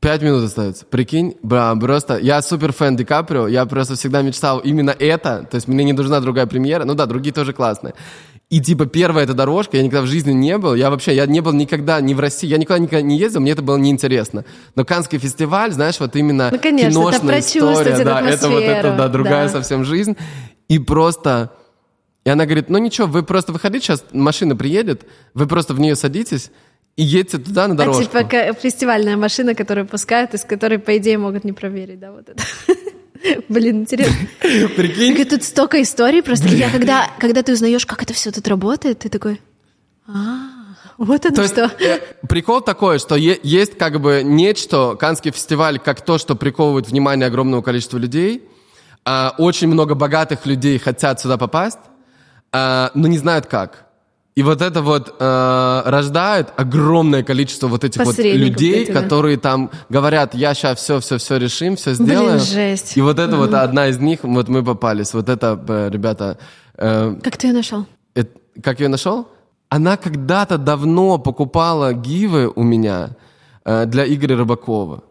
Пять 0.00 0.22
минут 0.22 0.44
остается. 0.44 0.86
Прикинь, 0.86 1.36
бра, 1.42 1.74
просто 1.74 2.18
я 2.18 2.40
супер 2.42 2.72
фэн 2.72 2.96
Ди 2.96 3.04
Каприо, 3.04 3.48
я 3.48 3.66
просто 3.66 3.96
всегда 3.96 4.22
мечтал 4.22 4.60
именно 4.60 4.94
это, 4.96 5.46
то 5.50 5.56
есть 5.56 5.66
мне 5.66 5.84
не 5.84 5.92
нужна 5.92 6.20
другая 6.20 6.46
премьера, 6.46 6.84
ну 6.84 6.94
да, 6.94 7.06
другие 7.06 7.32
тоже 7.32 7.52
классные. 7.52 7.94
И 8.50 8.60
типа 8.62 8.86
первая 8.86 9.24
эта 9.24 9.34
дорожка, 9.34 9.76
я 9.76 9.82
никогда 9.82 10.02
в 10.02 10.06
жизни 10.06 10.32
не 10.32 10.56
был, 10.56 10.74
я 10.74 10.88
вообще, 10.88 11.14
я 11.14 11.26
не 11.26 11.40
был 11.40 11.52
никогда 11.52 12.00
ни 12.00 12.14
в 12.14 12.20
России, 12.20 12.46
я 12.46 12.56
никогда, 12.56 12.78
никогда 12.82 13.02
не 13.02 13.18
ездил, 13.18 13.40
мне 13.40 13.52
это 13.52 13.60
было 13.60 13.76
неинтересно. 13.76 14.46
Но 14.74 14.86
Канский 14.86 15.18
фестиваль, 15.18 15.70
знаешь, 15.72 16.00
вот 16.00 16.16
именно 16.16 16.48
Ну, 16.50 16.58
конечно, 16.58 16.86
это 16.86 16.94
киношная 16.98 17.20
прочувствовать 17.28 17.78
история, 17.88 18.04
да, 18.04 18.20
это 18.30 18.48
вот 18.48 18.62
это, 18.62 18.94
да, 18.96 19.08
другая 19.08 19.46
да. 19.48 19.52
совсем 19.52 19.84
жизнь. 19.84 20.16
И 20.68 20.78
просто, 20.78 21.52
и 22.24 22.30
она 22.30 22.46
говорит, 22.46 22.70
ну 22.70 22.78
ничего, 22.78 23.06
вы 23.06 23.22
просто 23.22 23.52
выходите, 23.52 23.84
сейчас 23.84 24.02
машина 24.12 24.56
приедет, 24.56 25.02
вы 25.34 25.46
просто 25.46 25.74
в 25.74 25.80
нее 25.80 25.94
садитесь 25.94 26.50
и 26.96 27.02
едете 27.02 27.36
туда 27.36 27.68
на 27.68 27.74
А 27.74 27.76
дорожку. 27.76 28.02
типа 28.04 28.24
ка- 28.24 28.54
фестивальная 28.54 29.18
машина, 29.18 29.54
которую 29.54 29.86
пускают, 29.86 30.32
из 30.32 30.44
которой, 30.44 30.78
по 30.78 30.96
идее, 30.96 31.18
могут 31.18 31.44
не 31.44 31.52
проверить, 31.52 32.00
да, 32.00 32.12
вот 32.12 32.30
это. 32.30 32.42
Блин, 33.48 33.82
интересно. 33.82 34.16
Прикинь, 34.40 35.24
тут 35.26 35.42
столько 35.44 35.82
историй 35.82 36.22
просто. 36.22 36.48
Я 36.48 36.70
когда, 36.70 37.10
когда 37.18 37.42
ты 37.42 37.52
узнаешь, 37.52 37.86
как 37.86 38.02
это 38.02 38.14
все 38.14 38.30
тут 38.30 38.46
работает, 38.48 39.00
ты 39.00 39.08
такой, 39.08 39.40
а, 40.06 40.48
вот 40.96 41.24
оно 41.26 41.36
То 41.36 41.42
есть 41.42 41.54
что. 41.54 41.70
э, 41.80 42.00
прикол 42.28 42.60
такой, 42.60 42.98
что 42.98 43.14
есть 43.16 43.76
как 43.78 44.00
бы 44.00 44.22
нечто, 44.24 44.96
Канский 44.96 45.30
фестиваль, 45.30 45.78
как 45.78 46.00
то, 46.00 46.18
что 46.18 46.34
приковывает 46.34 46.88
внимание 46.88 47.26
огромного 47.26 47.62
количества 47.62 47.98
людей. 47.98 48.48
А, 49.04 49.34
очень 49.38 49.68
много 49.68 49.94
богатых 49.94 50.44
людей 50.46 50.78
хотят 50.78 51.20
сюда 51.20 51.36
попасть, 51.36 51.78
а, 52.52 52.90
но 52.94 53.06
не 53.06 53.18
знают 53.18 53.46
как. 53.46 53.87
И 54.38 54.42
вот 54.44 54.62
это 54.62 54.82
вот 54.82 55.16
э, 55.18 55.82
рождает 55.84 56.52
огромное 56.56 57.24
количество 57.24 57.66
вот 57.66 57.82
этих 57.82 58.04
вот 58.04 58.16
людей, 58.18 58.82
эти, 58.84 58.92
да. 58.92 59.02
которые 59.02 59.36
там 59.36 59.68
говорят, 59.88 60.32
я 60.36 60.54
сейчас 60.54 60.78
все, 60.78 61.00
все, 61.00 61.16
все 61.18 61.38
решим, 61.38 61.74
все 61.74 61.94
сделаем. 61.94 62.38
жесть. 62.38 62.96
И 62.96 63.00
вот 63.00 63.18
это 63.18 63.36
вот 63.36 63.52
одна 63.52 63.88
из 63.88 63.98
них, 63.98 64.20
вот 64.22 64.48
мы 64.48 64.62
попались. 64.62 65.12
Вот 65.12 65.28
это, 65.28 65.60
э, 65.68 65.90
ребята, 65.90 66.38
э, 66.76 67.16
Как 67.20 67.36
ты 67.36 67.48
ее 67.48 67.52
нашел? 67.52 67.84
Эт- 68.14 68.38
как 68.62 68.78
я 68.78 68.84
ее 68.84 68.90
нашел? 68.90 69.26
Она 69.70 69.96
когда-то 69.96 70.56
давно 70.56 71.18
покупала 71.18 71.92
гивы 71.92 72.52
у 72.54 72.62
меня 72.62 73.16
э, 73.64 73.86
для 73.86 74.04
Игоря 74.04 74.36
Рыбакова. 74.36 75.02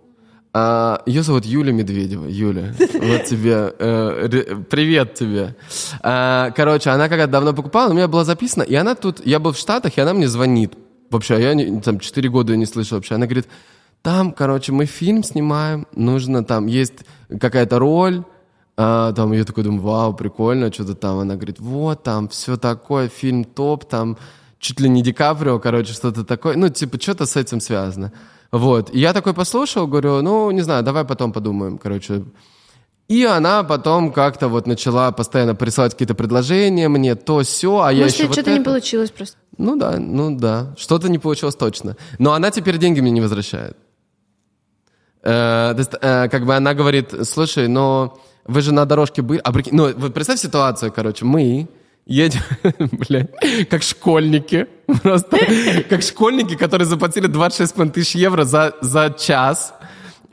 А, 0.60 1.04
ее 1.06 1.22
зовут 1.22 1.46
Юля 1.46 1.72
Медведева. 1.72 2.26
Юля, 2.26 2.74
вот 2.80 3.26
тебе, 3.26 3.76
э, 3.78 4.56
привет 4.68 5.14
тебе. 5.14 5.56
А, 6.02 6.50
короче, 6.50 6.90
она 6.90 7.10
когда 7.10 7.28
давно 7.28 7.54
покупала, 7.54 7.92
у 7.92 7.94
меня 7.94 8.08
было 8.08 8.26
записано, 8.26 8.64
и 8.64 8.74
она 8.74 8.96
тут, 8.96 9.24
я 9.24 9.38
был 9.38 9.52
в 9.52 9.58
Штатах, 9.58 9.96
и 9.98 10.02
она 10.02 10.16
мне 10.16 10.28
звонит. 10.28 10.74
Вообще, 11.12 11.36
а 11.36 11.40
я 11.40 11.54
не- 11.54 11.80
там 11.80 12.00
4 12.00 12.28
года 12.30 12.56
не 12.56 12.66
слышал 12.66 12.98
вообще. 12.98 13.14
Она 13.14 13.28
говорит, 13.28 13.48
там, 14.02 14.32
короче, 14.32 14.72
мы 14.72 14.86
фильм 14.86 15.24
снимаем, 15.24 15.86
нужно 15.96 16.44
там, 16.44 16.66
есть 16.66 17.06
какая-то 17.40 17.78
роль, 17.78 18.24
а, 18.78 19.14
там 19.14 19.34
я 19.34 19.44
такой 19.44 19.64
думаю, 19.64 19.84
вау, 19.84 20.16
прикольно, 20.16 20.74
что-то 20.74 20.96
там. 20.96 21.20
Она 21.20 21.36
говорит, 21.36 21.60
вот 21.60 22.02
там 22.02 22.30
все 22.30 22.58
такое, 22.58 23.10
фильм 23.10 23.44
топ, 23.44 23.86
там 23.88 24.18
чуть 24.58 24.80
ли 24.80 24.90
не 24.90 25.04
Ди 25.04 25.14
Каприо, 25.14 25.60
короче, 25.60 25.94
что-то 25.94 26.24
такое. 26.24 26.58
Ну, 26.58 26.70
типа, 26.70 27.00
что-то 27.00 27.28
с 27.28 27.36
этим 27.36 27.60
связано. 27.60 28.12
Вот. 28.52 28.94
И 28.94 29.00
я 29.00 29.14
такой 29.14 29.34
послушал, 29.34 29.88
говорю, 29.88 30.22
ну, 30.22 30.52
не 30.52 30.62
знаю, 30.62 30.84
давай 30.84 31.06
потом 31.06 31.34
подумаем, 31.34 31.78
короче. 31.78 32.24
И 33.08 33.24
она 33.24 33.64
потом 33.64 34.12
как-то 34.12 34.50
вот 34.50 34.68
начала 34.68 35.12
постоянно 35.12 35.56
присылать 35.56 35.94
какие-то 35.94 36.14
предложения 36.14 36.90
мне, 36.90 37.16
то 37.16 37.42
все, 37.42 37.80
а 37.80 37.92
я 37.92 38.06
еще 38.06 38.26
вот 38.26 38.34
что-то 38.34 38.52
не 38.52 38.58
это. 38.58 38.66
получилось 38.66 39.12
просто. 39.12 39.38
Ну 39.58 39.76
да, 39.78 39.98
ну 39.98 40.36
да. 40.36 40.76
Что-то 40.78 41.10
не 41.10 41.18
получилось 41.18 41.56
точно. 41.56 41.96
Но 42.20 42.34
она 42.34 42.52
теперь 42.52 42.78
деньги 42.78 43.00
мне 43.00 43.12
не 43.12 43.22
возвращает. 43.22 43.78
Э, 45.24 45.74
то 45.74 45.78
есть, 45.78 45.92
э, 46.02 46.28
как 46.30 46.46
бы 46.46 46.56
она 46.56 46.74
говорит, 46.74 47.14
слушай, 47.24 47.68
но 47.68 48.20
вы 48.46 48.62
же 48.62 48.74
на 48.74 48.86
дорожке 48.86 49.22
были... 49.22 49.40
А 49.44 49.52
прикинь, 49.52 49.74
ну, 49.74 49.94
вот 49.96 50.14
представь 50.14 50.40
ситуацию, 50.40 50.92
короче, 50.92 51.26
мы 51.26 51.70
едем, 52.08 52.42
блядь, 52.80 53.30
как 53.70 53.84
школьники, 53.84 54.68
просто 55.04 55.38
как 55.90 56.02
школьники, 56.02 56.56
которые 56.56 56.88
заплатили 56.88 57.28
26 57.28 57.94
тысяч 57.94 58.16
евро 58.16 58.44
за, 58.44 58.76
за 58.82 59.14
час. 59.18 59.74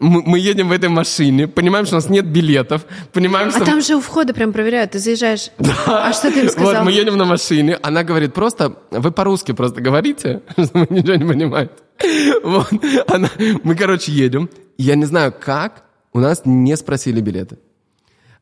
Мы, 0.00 0.22
мы 0.26 0.38
едем 0.38 0.68
в 0.68 0.72
этой 0.72 0.88
машине, 0.88 1.46
понимаем, 1.46 1.86
что 1.86 1.94
у 1.96 1.98
нас 1.98 2.08
нет 2.08 2.26
билетов, 2.26 2.84
понимаем, 3.12 3.50
что... 3.50 3.62
А 3.62 3.64
там 3.64 3.80
же 3.80 3.94
у 3.94 4.00
входа 4.00 4.34
прям 4.34 4.52
проверяют, 4.52 4.90
ты 4.90 4.98
заезжаешь. 4.98 5.50
А 5.86 6.12
что 6.12 6.32
ты 6.32 6.40
им 6.40 6.48
сказал? 6.48 6.74
Вот 6.74 6.84
мы 6.84 6.92
едем 6.92 7.16
на 7.16 7.24
машине, 7.24 7.78
она 7.80 8.02
говорит 8.02 8.34
просто, 8.34 8.76
вы 8.90 9.12
по-русски 9.12 9.52
просто 9.52 9.80
говорите, 9.80 10.42
что 10.52 10.78
мы 10.78 10.86
ничего 10.90 11.14
не 11.14 11.24
понимаем. 11.24 11.70
Вот, 12.42 12.72
она, 13.06 13.30
мы, 13.62 13.76
короче, 13.76 14.10
едем, 14.10 14.50
я 14.78 14.96
не 14.96 15.04
знаю 15.04 15.32
как, 15.32 15.84
у 16.12 16.18
нас 16.18 16.42
не 16.44 16.76
спросили 16.76 17.20
билеты. 17.20 17.58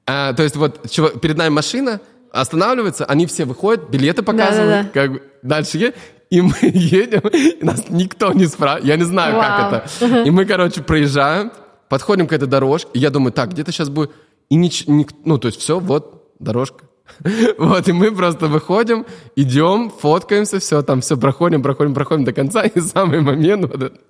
А, 0.07 0.33
то 0.33 0.43
есть 0.43 0.57
вот 0.57 0.91
чего, 0.91 1.09
перед 1.09 1.37
нами 1.37 1.51
машина, 1.51 2.01
останавливается, 2.33 3.05
они 3.05 3.27
все 3.27 3.45
выходят, 3.45 3.89
билеты 3.91 4.23
показывают, 4.23 4.71
Да-да-да. 4.71 4.89
как 4.93 5.13
бы 5.13 5.23
дальше 5.43 5.79
едем, 5.79 5.95
и 6.31 6.41
мы 6.41 6.55
едем, 6.63 7.21
и 7.29 7.65
нас 7.65 7.85
никто 7.91 8.33
не 8.33 8.47
спрашивает, 8.47 8.87
я 8.87 8.97
не 8.97 9.05
знаю, 9.05 9.37
Вау. 9.37 9.71
как 9.71 9.85
это. 10.01 10.23
И 10.23 10.31
мы, 10.31 10.45
короче, 10.47 10.83
проезжаем, 10.83 11.53
подходим 11.89 12.27
к 12.27 12.33
этой 12.33 12.49
дорожке, 12.49 12.89
и 12.95 12.99
я 12.99 13.11
думаю, 13.11 13.33
так, 13.33 13.51
где-то 13.51 13.71
сейчас 13.73 13.89
будет... 13.91 14.11
И 14.49 14.55
нич... 14.55 14.87
ник- 14.87 15.13
Ну, 15.25 15.39
то 15.39 15.49
есть 15.49 15.61
все, 15.61 15.79
вот, 15.79 16.33
дорожка. 16.39 16.85
Вот, 17.59 17.89
и 17.89 17.93
мы 17.93 18.11
просто 18.13 18.47
выходим, 18.47 19.05
идем, 19.37 19.91
фоткаемся, 19.91 20.59
все, 20.59 20.83
там 20.83 21.01
все 21.01 21.17
проходим, 21.19 21.63
проходим, 21.63 21.93
проходим 21.95 22.25
до 22.25 22.33
конца, 22.33 22.63
и 22.75 22.81
самый 22.81 23.21
момент 23.21 23.63
вот 23.67 23.75
этот. 23.83 24.01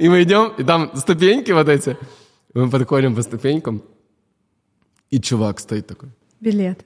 И 0.00 0.08
мы 0.08 0.22
идем, 0.22 0.52
и 0.58 0.64
там 0.64 0.90
ступеньки 0.94 1.52
вот 1.52 1.68
эти. 1.68 1.96
Мы 2.54 2.70
подходим 2.70 3.14
по 3.14 3.22
ступенькам, 3.22 3.82
и 5.10 5.20
чувак 5.20 5.60
стоит 5.60 5.86
такой. 5.86 6.08
Билет. 6.40 6.84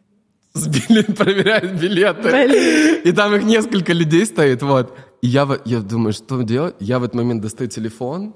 Билет, 0.54 1.16
проверяет 1.16 1.78
билеты. 1.80 2.30
Блин. 2.30 3.00
И 3.04 3.12
там 3.12 3.34
их 3.34 3.44
несколько 3.44 3.92
людей 3.92 4.26
стоит, 4.26 4.62
вот. 4.62 4.96
И 5.22 5.28
я, 5.28 5.48
я 5.64 5.80
думаю, 5.80 6.12
что 6.12 6.42
делать? 6.42 6.74
Я 6.80 6.98
в 6.98 7.04
этот 7.04 7.14
момент 7.14 7.42
достаю 7.42 7.70
телефон 7.70 8.34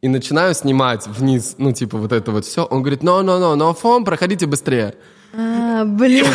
и 0.00 0.08
начинаю 0.08 0.54
снимать 0.54 1.06
вниз, 1.06 1.56
ну, 1.58 1.72
типа, 1.72 1.98
вот 1.98 2.12
это 2.12 2.32
вот 2.32 2.44
все. 2.44 2.64
Он 2.64 2.82
говорит, 2.82 3.02
no, 3.02 3.22
no, 3.22 3.38
no, 3.38 3.56
no 3.56 3.76
phone, 3.80 4.04
проходите 4.04 4.46
быстрее. 4.46 4.94
А, 5.34 5.84
блин. 5.84 6.26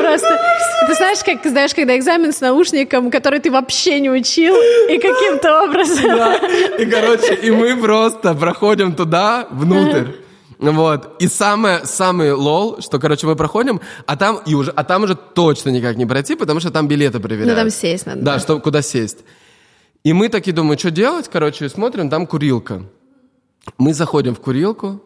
Просто, 0.00 0.40
ты 0.86 0.94
знаешь, 0.94 1.18
как, 1.24 1.44
знаешь, 1.44 1.74
когда 1.74 1.96
экзамен 1.96 2.32
с 2.32 2.40
наушником, 2.40 3.10
который 3.10 3.40
ты 3.40 3.50
вообще 3.50 4.00
не 4.00 4.10
учил, 4.10 4.54
и 4.88 4.98
каким-то 4.98 5.64
образом... 5.64 6.04
Да. 6.04 6.36
И, 6.78 6.86
короче, 6.86 7.34
и 7.34 7.50
мы 7.50 7.76
просто 7.76 8.34
проходим 8.34 8.94
туда, 8.94 9.46
внутрь. 9.50 10.25
Вот. 10.58 11.20
И 11.22 11.28
самое, 11.28 11.84
самый 11.84 12.32
лол, 12.32 12.80
что, 12.80 12.98
короче, 12.98 13.26
мы 13.26 13.36
проходим, 13.36 13.80
а 14.06 14.16
там, 14.16 14.40
и 14.46 14.54
уже, 14.54 14.70
а 14.70 14.84
там 14.84 15.02
уже 15.02 15.14
точно 15.14 15.70
никак 15.70 15.96
не 15.96 16.06
пройти, 16.06 16.34
потому 16.34 16.60
что 16.60 16.70
там 16.70 16.88
билеты 16.88 17.20
проверяют. 17.20 17.50
Ну, 17.50 17.54
там 17.56 17.70
сесть 17.70 18.06
надо, 18.06 18.22
Да, 18.22 18.34
да. 18.34 18.38
что, 18.40 18.58
куда 18.60 18.82
сесть. 18.82 19.18
И 20.04 20.12
мы 20.12 20.28
такие 20.28 20.52
думаем, 20.54 20.78
что 20.78 20.90
делать, 20.90 21.28
короче, 21.30 21.68
смотрим, 21.68 22.08
там 22.08 22.26
курилка. 22.26 22.82
Мы 23.78 23.92
заходим 23.92 24.34
в 24.34 24.40
курилку, 24.40 25.02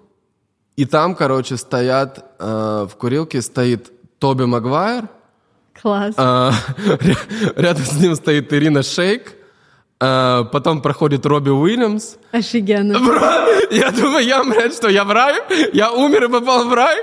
и 0.76 0.84
там, 0.84 1.14
короче, 1.14 1.56
стоят, 1.56 2.24
э, 2.38 2.86
в 2.90 2.96
курилке 2.96 3.42
стоит 3.42 3.90
Тоби 4.18 4.44
Магуайр, 4.44 5.08
Класс. 5.80 6.14
ря- 6.16 7.52
рядом 7.56 7.84
с 7.84 7.92
ним 7.98 8.14
стоит 8.14 8.52
Ирина 8.52 8.82
Шейк, 8.82 9.32
а, 10.00 10.44
потом 10.44 10.80
проходит 10.80 11.26
Робби 11.26 11.50
Уильямс. 11.50 12.16
Офигенно. 12.32 12.94
Я 13.70 13.90
думаю, 13.92 14.24
я, 14.24 14.42
блядь, 14.42 14.74
что, 14.74 14.88
я 14.88 15.04
в 15.04 15.12
рай? 15.12 15.36
Я 15.72 15.92
умер 15.92 16.24
и 16.24 16.28
попал 16.28 16.64
в 16.68 16.74
рай? 16.74 16.96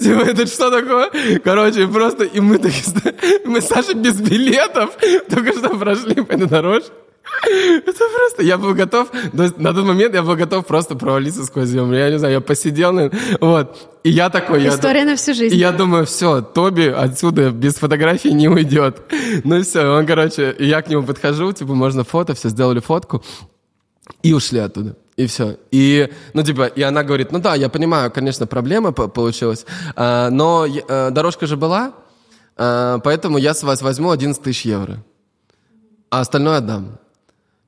Типа, 0.00 0.22
это 0.22 0.46
что 0.46 0.70
такое? 0.70 1.10
Короче, 1.40 1.86
просто, 1.86 2.24
и 2.24 2.40
мы 2.40 2.56
ста- 2.56 3.12
мы 3.44 3.60
с 3.60 3.66
Сашей 3.66 3.94
без 3.94 4.20
билетов 4.20 4.96
только 5.28 5.52
что 5.52 5.68
прошли 5.76 6.14
по 6.22 6.32
этой 6.32 6.46
дорожке. 6.46 6.92
Это 7.46 7.92
просто, 7.92 8.42
я 8.42 8.58
был 8.58 8.74
готов, 8.74 9.08
на 9.32 9.74
тот 9.74 9.84
момент 9.84 10.14
я 10.14 10.22
был 10.22 10.36
готов 10.36 10.66
просто 10.66 10.94
провалиться 10.94 11.44
сквозь 11.44 11.68
землю. 11.68 11.96
Я 11.98 12.10
не 12.10 12.18
знаю, 12.18 12.34
я 12.34 12.40
посидел, 12.40 12.92
наверное, 12.92 13.20
вот. 13.40 13.98
И 14.04 14.10
я 14.10 14.28
такой, 14.30 14.62
я, 14.62 14.68
История 14.70 15.04
на 15.04 15.16
всю 15.16 15.34
жизнь. 15.34 15.54
и 15.54 15.58
я 15.58 15.72
думаю, 15.72 16.04
все, 16.04 16.42
Тоби 16.42 16.86
отсюда 16.86 17.50
без 17.50 17.76
фотографий 17.76 18.32
не 18.32 18.48
уйдет. 18.48 19.02
Ну 19.44 19.62
все, 19.62 19.86
он, 19.86 20.06
короче, 20.06 20.54
я 20.58 20.80
к 20.82 20.88
нему 20.88 21.02
подхожу, 21.04 21.52
типа, 21.52 21.74
можно 21.74 22.04
фото, 22.04 22.34
все, 22.34 22.48
сделали 22.50 22.80
фотку, 22.80 23.22
и 24.22 24.32
ушли 24.32 24.58
оттуда. 24.60 24.96
И 25.16 25.26
все. 25.26 25.56
И, 25.70 26.08
ну, 26.34 26.42
типа, 26.42 26.66
и 26.66 26.82
она 26.82 27.02
говорит, 27.04 27.32
ну 27.32 27.38
да, 27.38 27.54
я 27.54 27.68
понимаю, 27.68 28.10
конечно, 28.10 28.46
проблема 28.46 28.92
по- 28.92 29.08
получилась, 29.08 29.64
а, 29.96 30.28
но 30.30 30.66
э, 30.66 31.10
дорожка 31.10 31.46
же 31.46 31.56
была, 31.56 31.92
а, 32.56 32.98
поэтому 32.98 33.38
я 33.38 33.54
с 33.54 33.62
вас 33.62 33.80
возьму 33.82 34.10
11 34.10 34.42
тысяч 34.42 34.64
евро, 34.64 35.04
а 36.10 36.20
остальное 36.20 36.58
отдам. 36.58 36.98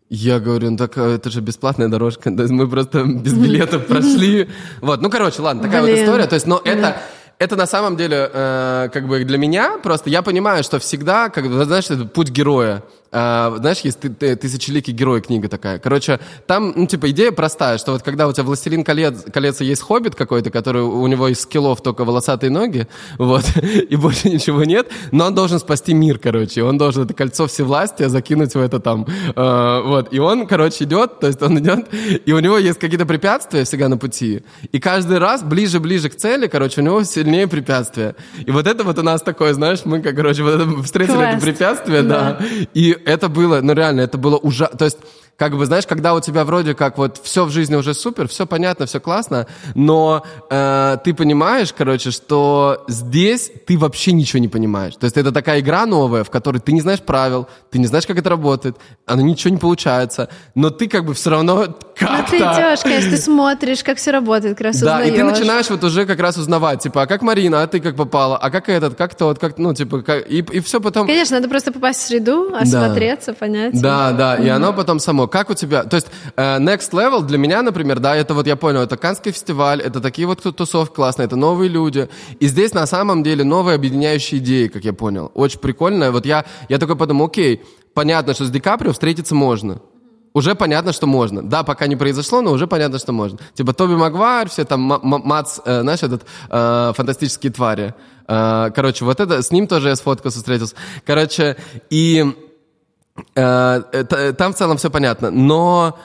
Я 0.09 0.39
говорю, 0.39 0.71
ну 0.71 0.77
так 0.77 0.97
это 0.97 1.31
же 1.31 1.41
бесплатная 1.41 1.89
дорожка, 1.89 2.31
то 2.37 2.43
есть 2.43 2.53
мы 2.53 2.69
просто 2.69 3.05
без 3.05 3.35
билетов 3.35 3.87
прошли. 3.89 4.49
Вот, 4.81 5.03
ну 5.03 5.11
короче, 5.11 5.43
ладно, 5.43 5.63
такая 5.63 5.81
вот 5.83 5.91
Блин. 5.91 6.05
история. 6.05 6.27
То 6.27 6.35
есть, 6.35 6.47
но 6.47 6.61
это 6.65 6.97
это 7.39 7.57
на 7.57 7.67
самом 7.67 7.97
деле, 7.97 8.31
э, 8.33 8.89
как 8.93 9.07
бы 9.09 9.23
для 9.25 9.37
меня 9.37 9.79
просто, 9.83 10.09
я 10.09 10.23
понимаю, 10.23 10.65
что 10.65 10.79
всегда, 10.79 11.29
как 11.29 11.47
бы, 11.47 11.65
знаешь, 11.65 11.91
это 11.91 12.07
путь 12.07 12.31
героя. 12.31 12.83
Э, 13.13 13.57
знаешь, 13.59 13.81
есть 13.81 14.01
ты, 14.01 14.09
ты, 14.11 14.37
«Тысячеликий 14.37 14.93
герой» 14.93 15.21
книга 15.21 15.49
такая. 15.49 15.79
Короче, 15.79 16.21
там, 16.47 16.73
ну, 16.77 16.87
типа, 16.87 17.11
идея 17.11 17.33
простая, 17.33 17.79
что 17.79 17.93
вот 17.93 18.03
когда 18.03 18.27
у 18.29 18.33
тебя 18.33 18.45
«Властелин 18.45 18.85
колец», 18.85 19.25
колец 19.33 19.61
есть 19.61 19.83
хоббит 19.83 20.15
какой-то, 20.15 20.51
который 20.51 20.83
у 20.83 21.07
него 21.07 21.29
из 21.29 21.41
скиллов 21.41 21.83
только 21.83 22.05
волосатые 22.05 22.51
ноги, 22.51 22.87
вот, 23.19 23.45
и 23.63 23.97
больше 23.97 24.29
ничего 24.29 24.65
нет, 24.65 24.89
но 25.13 25.27
он 25.27 25.35
должен 25.35 25.59
спасти 25.59 25.95
мир, 25.95 26.19
короче, 26.19 26.63
он 26.63 26.79
должен 26.79 27.05
это 27.05 27.15
кольцо 27.15 27.47
всевластия 27.47 28.09
закинуть 28.09 28.55
в 28.55 28.59
это 28.59 28.81
там, 28.81 29.07
э, 29.35 29.83
вот, 29.85 30.13
и 30.13 30.19
он, 30.19 30.47
короче, 30.47 30.85
идет, 30.85 31.21
то 31.21 31.27
есть 31.27 31.43
он 31.43 31.59
идет, 31.59 31.87
и 32.27 32.33
у 32.33 32.39
него 32.41 32.59
есть 32.59 32.79
какие-то 32.79 33.07
препятствия 33.07 33.65
всегда 33.65 33.89
на 33.89 33.99
пути, 33.99 34.43
и 34.73 34.79
каждый 34.81 35.19
раз 35.19 35.43
ближе-ближе 35.43 36.09
к 36.11 36.17
цели, 36.17 36.47
короче, 36.49 36.81
у 36.81 36.85
него 36.85 37.03
сильнее 37.05 37.47
препятствия. 37.47 38.15
И 38.45 38.51
вот 38.51 38.67
это 38.67 38.85
вот 38.85 38.99
у 38.99 39.03
нас 39.03 39.23
такое, 39.23 39.55
знаешь, 39.55 39.81
мы, 39.85 40.03
как, 40.03 40.17
короче, 40.17 40.43
вот 40.43 40.55
это, 40.55 40.83
встретили 40.83 41.19
это 41.19 41.39
Квест. 41.39 41.45
препятствие, 41.45 42.03
да, 42.03 42.39
Да. 42.41 42.47
и 42.75 42.97
это 43.07 43.29
было, 43.29 43.61
ну 43.63 43.73
реально, 43.73 44.01
это 44.01 44.19
было 44.19 44.37
ужасно, 44.37 44.77
то 44.77 44.85
есть 44.85 44.99
как 45.37 45.55
бы, 45.57 45.67
знаешь, 45.67 45.87
когда 45.87 46.15
у 46.15 46.21
тебя 46.21 46.45
вроде 46.45 46.75
как 46.75 46.97
вот 46.97 47.21
все 47.23 47.45
в 47.45 47.51
жизни 47.51 47.75
уже 47.77 47.93
супер, 47.93 48.27
все 48.27 48.47
понятно, 48.47 48.87
все 48.87 49.01
классно, 49.01 49.47
но 49.75 50.25
э, 50.49 50.97
ты 51.05 51.13
понимаешь, 51.13 51.75
короче, 51.77 52.11
что 52.11 52.85
здесь 52.89 53.51
ты 53.67 53.77
вообще 53.79 54.13
ничего 54.13 54.39
не 54.41 54.49
понимаешь. 54.49 54.95
То 54.97 55.05
есть 55.05 55.17
это 55.19 55.33
такая 55.33 55.61
игра 55.61 55.85
новая, 55.85 56.25
в 56.25 56.31
которой 56.31 56.59
ты 56.59 56.73
не 56.73 56.81
знаешь 56.81 57.01
правил, 57.03 57.47
ты 57.71 57.79
не 57.79 57.87
знаешь, 57.87 58.07
как 58.07 58.19
это 58.19 58.31
работает, 58.31 58.77
оно 59.05 59.21
ничего 59.21 59.51
не 59.53 59.59
получается, 59.59 60.31
но 60.55 60.71
ты 60.71 60.89
как 60.89 61.05
бы 61.05 61.13
все 61.13 61.29
равно 61.31 61.67
Ну, 61.67 61.75
как-то... 61.95 62.31
ты 62.31 62.39
идешь, 62.39 62.81
конечно, 62.83 63.11
ты 63.11 63.17
смотришь, 63.19 63.85
как 63.85 63.99
все 63.99 64.13
работает, 64.13 64.57
как 64.57 64.67
раз 64.69 64.81
Да, 64.81 65.03
и 65.05 65.11
ты 65.11 65.17
узнаешь. 65.17 65.39
начинаешь 65.39 65.69
вот 65.71 65.85
уже 65.85 66.07
как 66.07 66.19
раз 66.19 66.39
узнавать, 66.39 66.81
типа, 66.83 67.03
а 67.03 67.07
как 67.07 67.21
Марина, 67.21 67.63
а 67.63 67.67
ты 67.67 67.81
как 67.81 67.95
попала, 67.97 68.39
а 68.39 68.51
как 68.51 68.71
этот, 68.71 68.95
как 68.95 69.15
тот, 69.15 69.39
как, 69.39 69.59
ну, 69.59 69.75
типа, 69.75 70.01
как- 70.01 70.27
и, 70.31 70.39
и 70.39 70.61
все 70.61 70.81
потом... 70.81 71.07
Конечно, 71.07 71.37
надо 71.37 71.49
просто 71.51 71.73
попасть 71.73 72.01
в 72.01 72.07
среду, 72.07 72.55
осмотреться, 72.59 73.35
понять. 73.35 73.79
Да, 73.79 74.13
да, 74.13 74.37
и 74.37 74.49
оно 74.49 74.73
потом 74.73 74.99
само. 74.99 75.26
Как 75.29 75.51
у 75.51 75.55
тебя? 75.55 75.85
То 75.85 75.97
есть 75.97 76.09
э, 76.37 76.59
Next 76.59 76.93
Level 76.93 77.23
для 77.23 77.39
меня, 77.39 77.63
например, 77.63 78.01
да, 78.01 78.17
это 78.17 78.35
вот 78.35 78.47
я 78.47 78.57
понял, 78.57 78.81
это 78.81 78.97
Канский 78.97 79.33
фестиваль, 79.33 79.81
это 79.81 80.01
такие 80.01 80.27
вот 80.27 80.43
тусовки 80.57 80.95
классные, 80.95 81.27
это 81.27 81.37
новые 81.37 81.69
люди. 81.69 82.09
И 82.41 82.47
здесь 82.47 82.75
на 82.75 82.87
самом 82.87 83.23
деле 83.23 83.45
новые 83.45 83.75
объединяющие 83.75 84.41
идеи, 84.41 84.69
как 84.69 84.85
я 84.85 84.93
понял. 84.93 85.31
Очень 85.35 85.61
прикольно. 85.61 86.11
Вот 86.13 86.27
я, 86.27 86.45
я 86.69 86.79
такой 86.79 86.97
подумал, 86.97 87.27
окей, 87.27 87.63
понятно, 87.95 88.35
что 88.35 88.45
с 88.45 88.51
Ди 88.51 88.61
Каприо 88.61 88.93
встретиться 88.93 89.35
можно. 89.35 89.81
Уже 90.37 90.55
понятно, 90.55 90.93
что 90.93 91.07
можно. 91.07 91.43
Да, 91.43 91.63
пока 91.63 91.87
не 91.87 91.97
произошло, 91.97 92.43
но 92.43 92.53
уже 92.53 92.67
понятно, 92.67 92.99
что 92.99 93.13
можно. 93.13 93.39
Типа 93.55 93.73
Тоби 93.73 93.95
Магуайр, 93.95 94.51
все 94.51 94.67
там 94.67 94.83
Ма- 94.83 95.01
Ма- 95.03 95.19
Мац, 95.25 95.61
э, 95.65 95.81
знаешь, 95.81 96.03
этот 96.03 96.27
э, 96.51 96.93
фантастические 96.95 97.53
твари. 97.53 97.95
Э, 98.29 98.71
короче, 98.75 99.07
вот 99.07 99.19
это, 99.19 99.41
с 99.41 99.51
ним 99.51 99.67
тоже 99.67 99.89
я 99.89 99.97
сфоткался, 99.97 100.37
встретился. 100.37 100.75
Короче, 101.07 101.57
и 101.89 102.35
там 103.35 104.53
в 104.53 104.57
целом 104.57 104.77
все 104.77 104.91
понятно, 104.91 105.31
но 105.31 105.99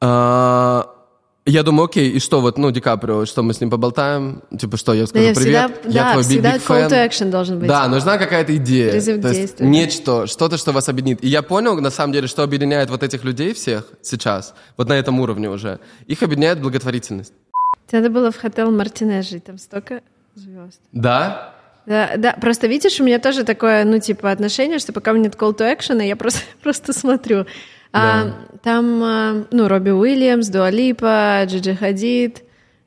э, 0.00 0.82
я 1.46 1.62
думаю, 1.62 1.86
окей, 1.86 2.10
и 2.10 2.20
что 2.20 2.40
вот, 2.40 2.56
ну, 2.56 2.70
Ди 2.70 2.80
Каприо, 2.80 3.26
что 3.26 3.42
мы 3.42 3.52
с 3.52 3.60
ним 3.60 3.68
поболтаем? 3.68 4.42
Типа, 4.58 4.78
что, 4.78 4.94
я 4.94 5.02
Да, 5.02 5.06
скажу 5.08 5.24
я 5.24 5.34
привет, 5.34 5.70
всегда, 5.80 5.88
я 5.90 6.04
да, 6.04 6.12
твой 6.12 6.22
всегда 6.24 6.56
big 6.56 6.66
call 6.66 6.88
fan». 6.88 6.90
to 6.90 7.08
action 7.08 7.30
должен 7.30 7.58
быть. 7.58 7.68
Да, 7.68 7.86
нужна 7.88 8.16
какая-то 8.16 8.56
идея. 8.56 8.92
Призыв 8.92 9.20
То 9.20 9.28
есть 9.28 9.58
да. 9.58 9.64
нечто, 9.66 10.26
что-то, 10.26 10.56
что 10.56 10.72
вас 10.72 10.88
объединит. 10.88 11.22
И 11.22 11.28
я 11.28 11.42
понял, 11.42 11.78
на 11.78 11.90
самом 11.90 12.14
деле, 12.14 12.28
что 12.28 12.42
объединяет 12.42 12.88
вот 12.88 13.02
этих 13.02 13.24
людей 13.24 13.52
всех 13.52 13.86
сейчас, 14.00 14.54
вот 14.78 14.88
на 14.88 14.94
этом 14.94 15.20
уровне 15.20 15.50
уже. 15.50 15.80
Их 16.06 16.22
объединяет 16.22 16.62
благотворительность. 16.62 17.34
Тебе 17.88 18.00
надо 18.00 18.10
было 18.10 18.30
в 18.32 18.38
хотел 18.38 18.70
Мартинес 18.70 19.28
жить, 19.28 19.44
там 19.44 19.58
столько 19.58 20.00
звезд. 20.34 20.80
Да? 20.92 21.53
Да, 21.86 22.12
да, 22.16 22.32
просто 22.32 22.66
видишь, 22.66 23.00
у 23.00 23.04
меня 23.04 23.18
тоже 23.18 23.44
такое, 23.44 23.84
ну, 23.84 23.98
типа, 23.98 24.30
отношение, 24.30 24.78
что 24.78 24.92
пока 24.92 25.10
у 25.10 25.14
меня 25.14 25.24
нет 25.24 25.34
call 25.34 25.56
to 25.56 25.70
action, 25.70 26.04
я 26.04 26.16
просто, 26.16 26.40
просто 26.62 26.92
смотрю. 26.92 27.46
А, 27.92 28.32
там, 28.62 29.02
а, 29.02 29.44
ну, 29.52 29.68
Робби 29.68 29.90
Уильямс, 29.90 30.48
Дуа 30.48 30.70
Липа, 30.70 31.44
Джиджи 31.46 31.76
Хадид, 31.76 32.42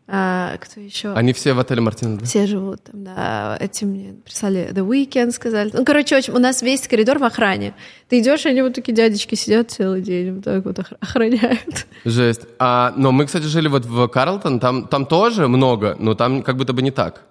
а, 0.10 0.56
кто 0.58 0.80
еще? 0.80 1.12
Они 1.14 1.34
все 1.34 1.52
в 1.52 1.60
отеле 1.60 1.82
Мартина, 1.82 2.18
да? 2.18 2.26
Все 2.26 2.45
живут 2.48 2.82
там, 2.84 3.04
да. 3.04 3.58
Эти 3.60 3.84
мне 3.84 4.16
прислали 4.24 4.70
The 4.72 4.88
Weeknd, 4.88 5.32
сказали. 5.32 5.70
Ну, 5.74 5.84
короче, 5.84 6.16
очень, 6.16 6.34
у 6.34 6.39
нас 6.39 6.62
весь 6.62 6.88
коридор 6.88 7.20
в 7.20 7.26
охране. 7.26 7.74
Ты 8.08 8.20
идешь, 8.20 8.45
и 8.45 8.50
они 8.50 8.62
вот 8.62 8.74
такие 8.74 8.93
дядечки 8.93 9.36
сидят 9.36 9.70
целый 9.72 10.02
день, 10.02 10.36
вот 10.36 10.45
так 10.45 10.64
вот 10.64 10.80
охра- 10.80 10.98
охраняют. 11.02 11.88
Жесть. 12.06 12.43
А, 12.58 12.93
но 12.95 13.12
мы, 13.12 13.26
кстати, 13.26 13.43
жили 13.43 13.68
вот 13.68 13.86
в 13.86 14.08
Карлтон, 14.08 14.62
там, 14.62 14.88
там 14.88 15.06
тоже 15.06 15.50
много, 15.50 15.98
но 16.00 16.16
там 16.16 16.41
как 16.41 16.56
будто 16.56 16.72
бы 16.72 16.82
не 16.82 16.91
так. 16.91 17.24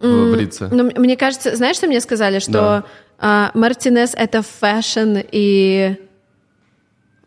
В, 0.00 0.34
Рице. 0.34 0.68
Ну, 0.70 0.90
мне 0.96 1.16
кажется, 1.16 1.54
знаешь, 1.56 1.76
что 1.76 1.86
мне 1.86 2.00
сказали? 2.00 2.38
Что 2.38 2.52
Да. 2.52 2.84
а, 3.18 3.50
Мартинес— 3.54 4.14
это 4.16 4.42
fashion 4.42 5.18
и... 5.30 5.96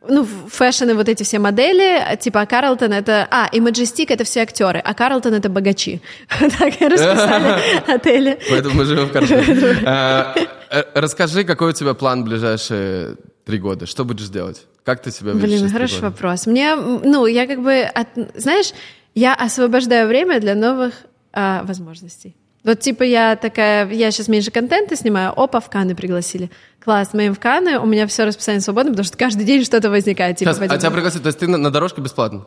Ну, 0.09 0.25
fashion 0.25 0.89
и 0.89 0.93
вот 0.93 1.07
эти 1.07 1.23
все 1.23 1.39
модели, 1.39 2.17
типа 2.17 2.41
а 2.41 2.45
Карлтон 2.45 2.91
это... 2.91 3.27
А, 3.31 3.47
и 3.51 3.61
Маджестик 3.61 4.11
это 4.11 4.23
все 4.25 4.41
актеры, 4.41 4.79
а 4.79 4.93
Карлтон 4.93 5.33
это 5.35 5.49
богачи. 5.49 6.01
Так 6.59 6.81
и 6.81 6.87
расписали 6.87 7.61
отели. 7.95 8.39
Поэтому 8.49 8.75
мы 8.75 8.85
живем 8.85 9.05
в 9.05 9.11
Карлтоне. 9.11 9.77
А, 9.85 10.35
э, 10.71 10.83
Расскажи, 10.95 11.43
какой 11.43 11.69
у 11.69 11.73
тебя 11.73 11.93
план 11.93 12.23
в 12.23 12.25
ближайшие 12.25 13.15
три 13.45 13.59
года? 13.59 13.85
Что 13.85 14.03
будешь 14.03 14.27
делать? 14.29 14.65
Как 14.83 15.01
ты 15.01 15.11
себя 15.11 15.31
видишь? 15.31 15.61
Блин, 15.61 15.71
хороший 15.71 16.01
вопрос. 16.01 16.47
Мне, 16.47 16.75
ну, 16.75 17.25
я 17.27 17.47
как 17.47 17.61
бы, 17.61 17.87
знаешь, 18.35 18.73
я 19.15 19.33
освобождаю 19.35 20.07
время 20.07 20.39
для 20.41 20.55
новых 20.55 20.93
возможностей. 21.33 22.35
Вот 22.63 22.79
типа 22.79 23.03
я 23.03 23.35
такая, 23.35 23.89
я 23.89 24.09
сейчас 24.11 24.29
меньше 24.29 24.49
контента 24.49 24.95
снимаю, 24.95 25.33
опа, 25.35 25.59
в 25.59 25.69
Канны 25.69 25.95
пригласили. 25.95 26.49
Класс, 26.83 27.09
мы 27.13 27.25
им 27.25 27.35
в 27.35 27.39
Канны, 27.39 27.77
у 27.77 27.85
меня 27.85 28.07
все 28.07 28.23
расписание 28.23 28.61
свободно, 28.61 28.91
потому 28.91 29.05
что 29.05 29.17
каждый 29.17 29.43
день 29.43 29.65
что-то 29.65 29.89
возникает. 29.89 30.37
Типа, 30.37 30.53
Сейчас, 30.53 30.71
а 30.71 30.77
тебя 30.77 30.91
пригласили, 30.91 31.21
то 31.21 31.27
есть 31.27 31.39
ты 31.39 31.47
на, 31.47 31.57
на 31.57 31.71
дорожку 31.71 32.01
бесплатно? 32.01 32.45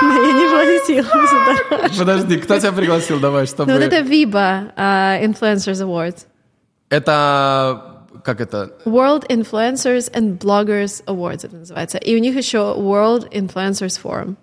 Я 0.02 0.32
не 0.32 0.48
платила 0.48 1.26
за 1.26 1.76
это. 1.76 1.98
Подожди, 1.98 2.38
кто 2.38 2.58
тебя 2.58 2.72
пригласил? 2.72 3.18
Давай, 3.18 3.46
чтобы... 3.46 3.72
Ну 3.72 3.78
вот 3.78 3.84
это 3.84 3.98
Viva 3.98 4.72
а, 4.76 5.18
Influencers 5.20 5.82
Awards. 5.84 6.26
Это... 6.88 7.96
Как 8.24 8.40
это? 8.40 8.72
World 8.84 9.28
Influencers 9.28 10.12
and 10.12 10.38
Bloggers 10.38 11.02
Awards 11.06 11.46
это 11.46 11.56
называется. 11.56 11.98
И 11.98 12.14
у 12.14 12.18
них 12.18 12.36
еще 12.36 12.58
World 12.58 13.30
Influencers 13.32 14.00
Forum. 14.02 14.36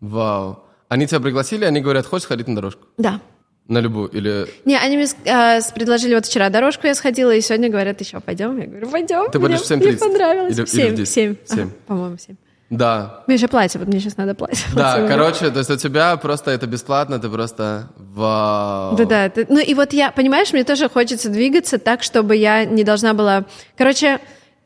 Вау. 0.00 0.63
Они 0.88 1.06
тебя 1.06 1.20
пригласили, 1.20 1.64
они 1.64 1.80
говорят, 1.80 2.06
хочешь 2.06 2.24
сходить 2.24 2.48
на 2.48 2.54
дорожку? 2.56 2.86
Да. 2.98 3.20
На 3.66 3.78
любую? 3.80 4.08
Или 4.10 4.46
Не, 4.66 4.76
они 4.78 4.96
мне 4.98 5.06
э, 5.24 5.60
предложили 5.74 6.14
вот 6.14 6.26
вчера 6.26 6.50
дорожку, 6.50 6.86
я 6.86 6.94
сходила, 6.94 7.34
и 7.34 7.40
сегодня 7.40 7.70
говорят, 7.70 8.00
еще 8.00 8.20
пойдем. 8.20 8.58
Я 8.60 8.66
говорю, 8.66 8.88
пойдем. 8.90 9.30
Ты 9.30 9.38
мне, 9.38 9.48
будешь 9.48 9.60
в 9.62 9.70
7:30? 9.70 9.78
Мне 9.86 9.96
понравилось. 9.96 10.52
Или- 10.52 10.60
или 10.60 10.64
в 10.64 10.68
в 10.68 10.72
7, 10.72 10.94
10? 10.96 11.08
7. 11.14 11.36
В 11.44 11.48
семь. 11.48 11.60
Ага, 11.60 11.70
по-моему, 11.86 12.18
7. 12.18 12.36
Да. 12.70 13.22
У 13.26 13.30
меня 13.30 13.36
еще 13.38 13.48
платье, 13.48 13.78
вот 13.78 13.88
мне 13.88 14.00
сейчас 14.00 14.16
надо 14.16 14.34
платье. 14.34 14.58
Да, 14.74 14.92
поцеловать. 14.92 15.10
короче, 15.10 15.50
то 15.50 15.58
есть 15.58 15.70
у 15.70 15.76
тебя 15.76 16.16
просто 16.16 16.50
это 16.50 16.66
бесплатно, 16.66 17.18
ты 17.18 17.28
просто 17.30 17.88
вау. 17.96 18.96
Да-да. 18.96 19.28
ты- 19.30 19.46
Ну 19.48 19.60
и 19.60 19.74
вот 19.74 19.92
я, 19.92 20.10
понимаешь, 20.10 20.52
мне 20.52 20.64
тоже 20.64 20.88
хочется 20.88 21.28
двигаться 21.30 21.78
так, 21.78 22.02
чтобы 22.02 22.36
я 22.36 22.64
не 22.64 22.84
должна 22.84 23.14
была... 23.14 23.44
Короче, 23.78 24.18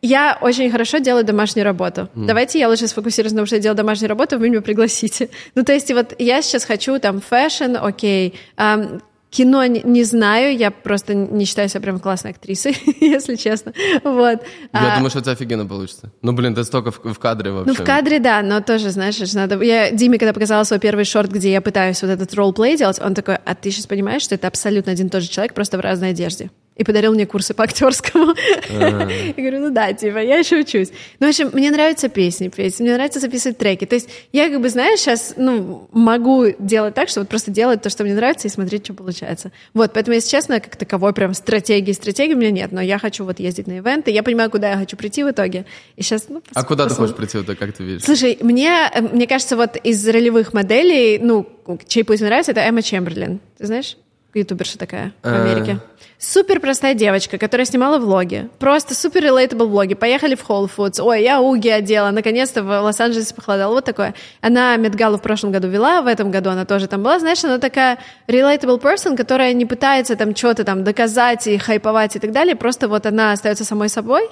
я 0.03 0.39
очень 0.41 0.71
хорошо 0.71 0.99
делаю 0.99 1.25
домашнюю 1.25 1.65
работу. 1.65 2.09
Давайте 2.15 2.59
я 2.59 2.69
лучше 2.69 2.87
сфокусируюсь 2.89 3.33
на 3.33 3.39
том, 3.39 3.47
что 3.47 3.57
я 3.57 3.63
делаю 3.63 3.77
домашнюю 3.77 4.09
работу, 4.09 4.39
вы 4.39 4.49
меня 4.51 4.61
пригласите. 4.63 5.29
Ну, 5.55 5.65
то 5.65 5.73
есть, 5.73 5.91
вот 5.93 6.15
я 6.19 6.41
сейчас 6.43 6.65
хочу 6.65 6.99
там 6.99 7.21
fashion, 7.21 7.77
окей. 7.81 8.35
ам, 8.57 9.01
Кино 9.31 9.67
не, 9.67 9.83
не 9.83 10.05
знаю, 10.05 10.57
я 10.57 10.71
просто 10.71 11.13
не 11.15 11.45
считаю 11.45 11.69
себя 11.69 11.83
прям 11.83 12.01
классной 12.01 12.31
актрисой, 12.31 12.75
если 13.01 13.35
честно. 13.35 13.75
Вот. 14.03 14.41
Я 14.73 14.93
А, 14.93 14.95
думаю, 14.95 15.11
что 15.11 15.19
у 15.19 15.23
тебя 15.23 15.33
офигенно 15.33 15.67
получится. 15.67 16.11
Ну, 16.23 16.33
блин, 16.33 16.55
ты 16.55 16.65
столько 16.65 16.91
в, 16.93 17.01
в 17.05 17.19
кадре 17.19 17.51
вообще. 17.51 17.69
ну, 17.69 17.75
в 17.75 17.85
кадре, 17.87 18.21
да, 18.21 18.41
но 18.41 18.63
тоже, 18.63 18.89
знаешь, 18.91 19.19
надо... 19.35 19.61
Я 19.63 19.91
Диме, 19.91 20.19
когда 20.19 20.33
показала 20.33 20.65
свой 20.65 20.81
первый 20.81 21.05
шорт, 21.05 21.31
где 21.31 21.53
я 21.53 21.61
пытаюсь 21.61 22.01
вот 22.01 22.11
этот 22.11 22.33
ролл-плей 22.33 22.79
делать, 22.79 22.99
он 23.01 23.15
такой, 23.15 23.37
а 23.37 23.55
ты 23.55 23.71
сейчас 23.71 23.87
понимаешь, 23.87 24.23
что 24.23 24.35
это 24.35 24.47
абсолютно 24.49 24.93
один 24.93 25.09
и 25.09 25.11
тот 25.11 25.23
же 25.23 25.29
человек, 25.29 25.53
просто 25.53 25.77
в 25.77 25.81
разной 25.81 26.11
одежде? 26.11 26.51
И 26.79 26.85
подарил 26.85 27.13
мне 27.13 27.27
курсы 27.27 27.55
по 27.55 27.65
актерскому. 27.65 28.35
Я 28.71 29.35
говорю, 29.37 29.61
ну 29.61 29.71
да, 29.71 29.93
типа, 29.93 30.19
я 30.19 30.39
еще 30.39 30.61
учусь. 30.61 30.91
Ну, 31.21 31.27
в 31.27 31.31
общем, 31.31 31.51
мне 31.53 31.71
нравятся 31.71 32.09
песни 32.09 32.49
петь, 32.49 32.79
мне 32.81 32.95
нравится 32.95 33.21
записывать 33.21 33.59
треки. 33.59 33.85
То 33.85 33.97
есть 33.97 34.09
я, 34.33 34.49
как 34.49 34.61
бы, 34.61 34.69
знаешь, 34.69 35.01
сейчас, 35.01 35.35
ну, 35.37 35.89
могу 35.93 36.47
делать 36.59 36.95
так, 36.95 37.09
что 37.09 37.21
вот 37.21 37.29
просто 37.29 37.51
делать 37.51 37.83
то, 37.83 37.91
что 37.91 38.05
мне 38.05 38.15
нравится, 38.15 38.49
и 38.49 38.51
смотреть, 38.51 38.85
что 38.85 38.95
получается. 38.95 39.51
Вот, 39.75 39.93
поэтому, 39.93 40.15
если 40.15 40.31
честно, 40.31 40.61
как 40.61 40.77
таковой 40.77 41.13
прям 41.13 41.35
стратегии, 41.35 41.93
стратегии 41.93 42.35
у 42.35 42.39
меня 42.39 42.51
нет, 42.51 42.73
но 42.73 42.81
я 42.81 42.99
хочу 42.99 43.25
вот 43.25 43.41
ездить 43.41 43.67
на 43.67 43.79
ивенты, 43.79 44.11
я 44.11 44.23
понимаю, 44.23 44.51
куда 44.51 44.71
я 44.71 44.77
хочу 44.77 44.97
прийти 44.97 45.25
в 45.25 45.31
итоге. 45.31 45.67
И 45.97 46.03
сейчас, 46.03 46.29
ну, 46.29 46.43
А 46.55 46.65
куда 46.65 46.87
ты 46.87 46.95
хочешь 46.95 47.15
прийти, 47.17 47.39
вот 47.39 47.47
так, 47.47 47.59
как 47.59 47.73
ты 47.73 47.83
видишь? 47.83 48.05
Слушай, 48.05 48.39
мне, 48.41 48.89
э, 48.95 49.03
мне 49.03 49.27
кажется, 49.27 49.57
вот 49.57 49.77
из 49.77 50.07
ролевых 50.09 50.53
моделей, 50.53 51.19
ну, 51.19 51.47
чей 51.87 52.05
путь 52.05 52.21
нравится, 52.21 52.53
это 52.53 52.61
Эмма 52.61 52.83
Чемберлин. 52.83 53.41
Ты 53.59 53.67
знаешь? 53.67 53.97
Ютуберша 54.35 54.79
такая 54.79 55.13
в 55.23 55.27
Америке. 55.27 55.79
Супер 56.21 56.59
простая 56.59 56.95
девочка, 56.95 57.39
которая 57.39 57.65
снимала 57.65 57.99
влоги. 57.99 58.49
Просто 58.59 58.95
супер 58.95 59.25
relatable 59.25 59.67
влоги. 59.67 59.95
Поехали 59.95 60.35
в 60.35 60.49
Whole 60.49 60.69
Foods. 60.69 61.01
Ой, 61.01 61.23
я 61.23 61.41
уги 61.41 61.69
одела. 61.69 62.11
Наконец-то 62.11 62.65
в 62.65 62.81
Лос-Анджелесе 62.83 63.35
похолодало. 63.35 63.75
Вот 63.75 63.85
такое. 63.85 64.15
Она 64.41 64.77
Медгалу 64.77 65.19
в 65.19 65.23
прошлом 65.23 65.53
году 65.53 65.69
вела, 65.69 66.03
в 66.03 66.09
этом 66.09 66.33
году 66.33 66.51
она 66.51 66.65
тоже 66.65 66.89
там 66.89 67.05
была. 67.05 67.21
Знаешь, 67.21 67.45
она 67.45 67.59
такая 67.59 67.99
relatable 68.27 68.81
person, 68.83 69.17
которая 69.17 69.53
не 69.53 69.65
пытается 69.65 70.17
там 70.17 70.35
что-то 70.35 70.65
там 70.65 70.83
доказать 70.83 71.47
и 71.47 71.57
хайповать 71.57 72.17
и 72.17 72.19
так 72.19 72.33
далее. 72.33 72.57
Просто 72.57 72.89
вот 72.89 73.07
она 73.07 73.31
остается 73.31 73.65
самой 73.65 73.89
собой. 73.89 74.29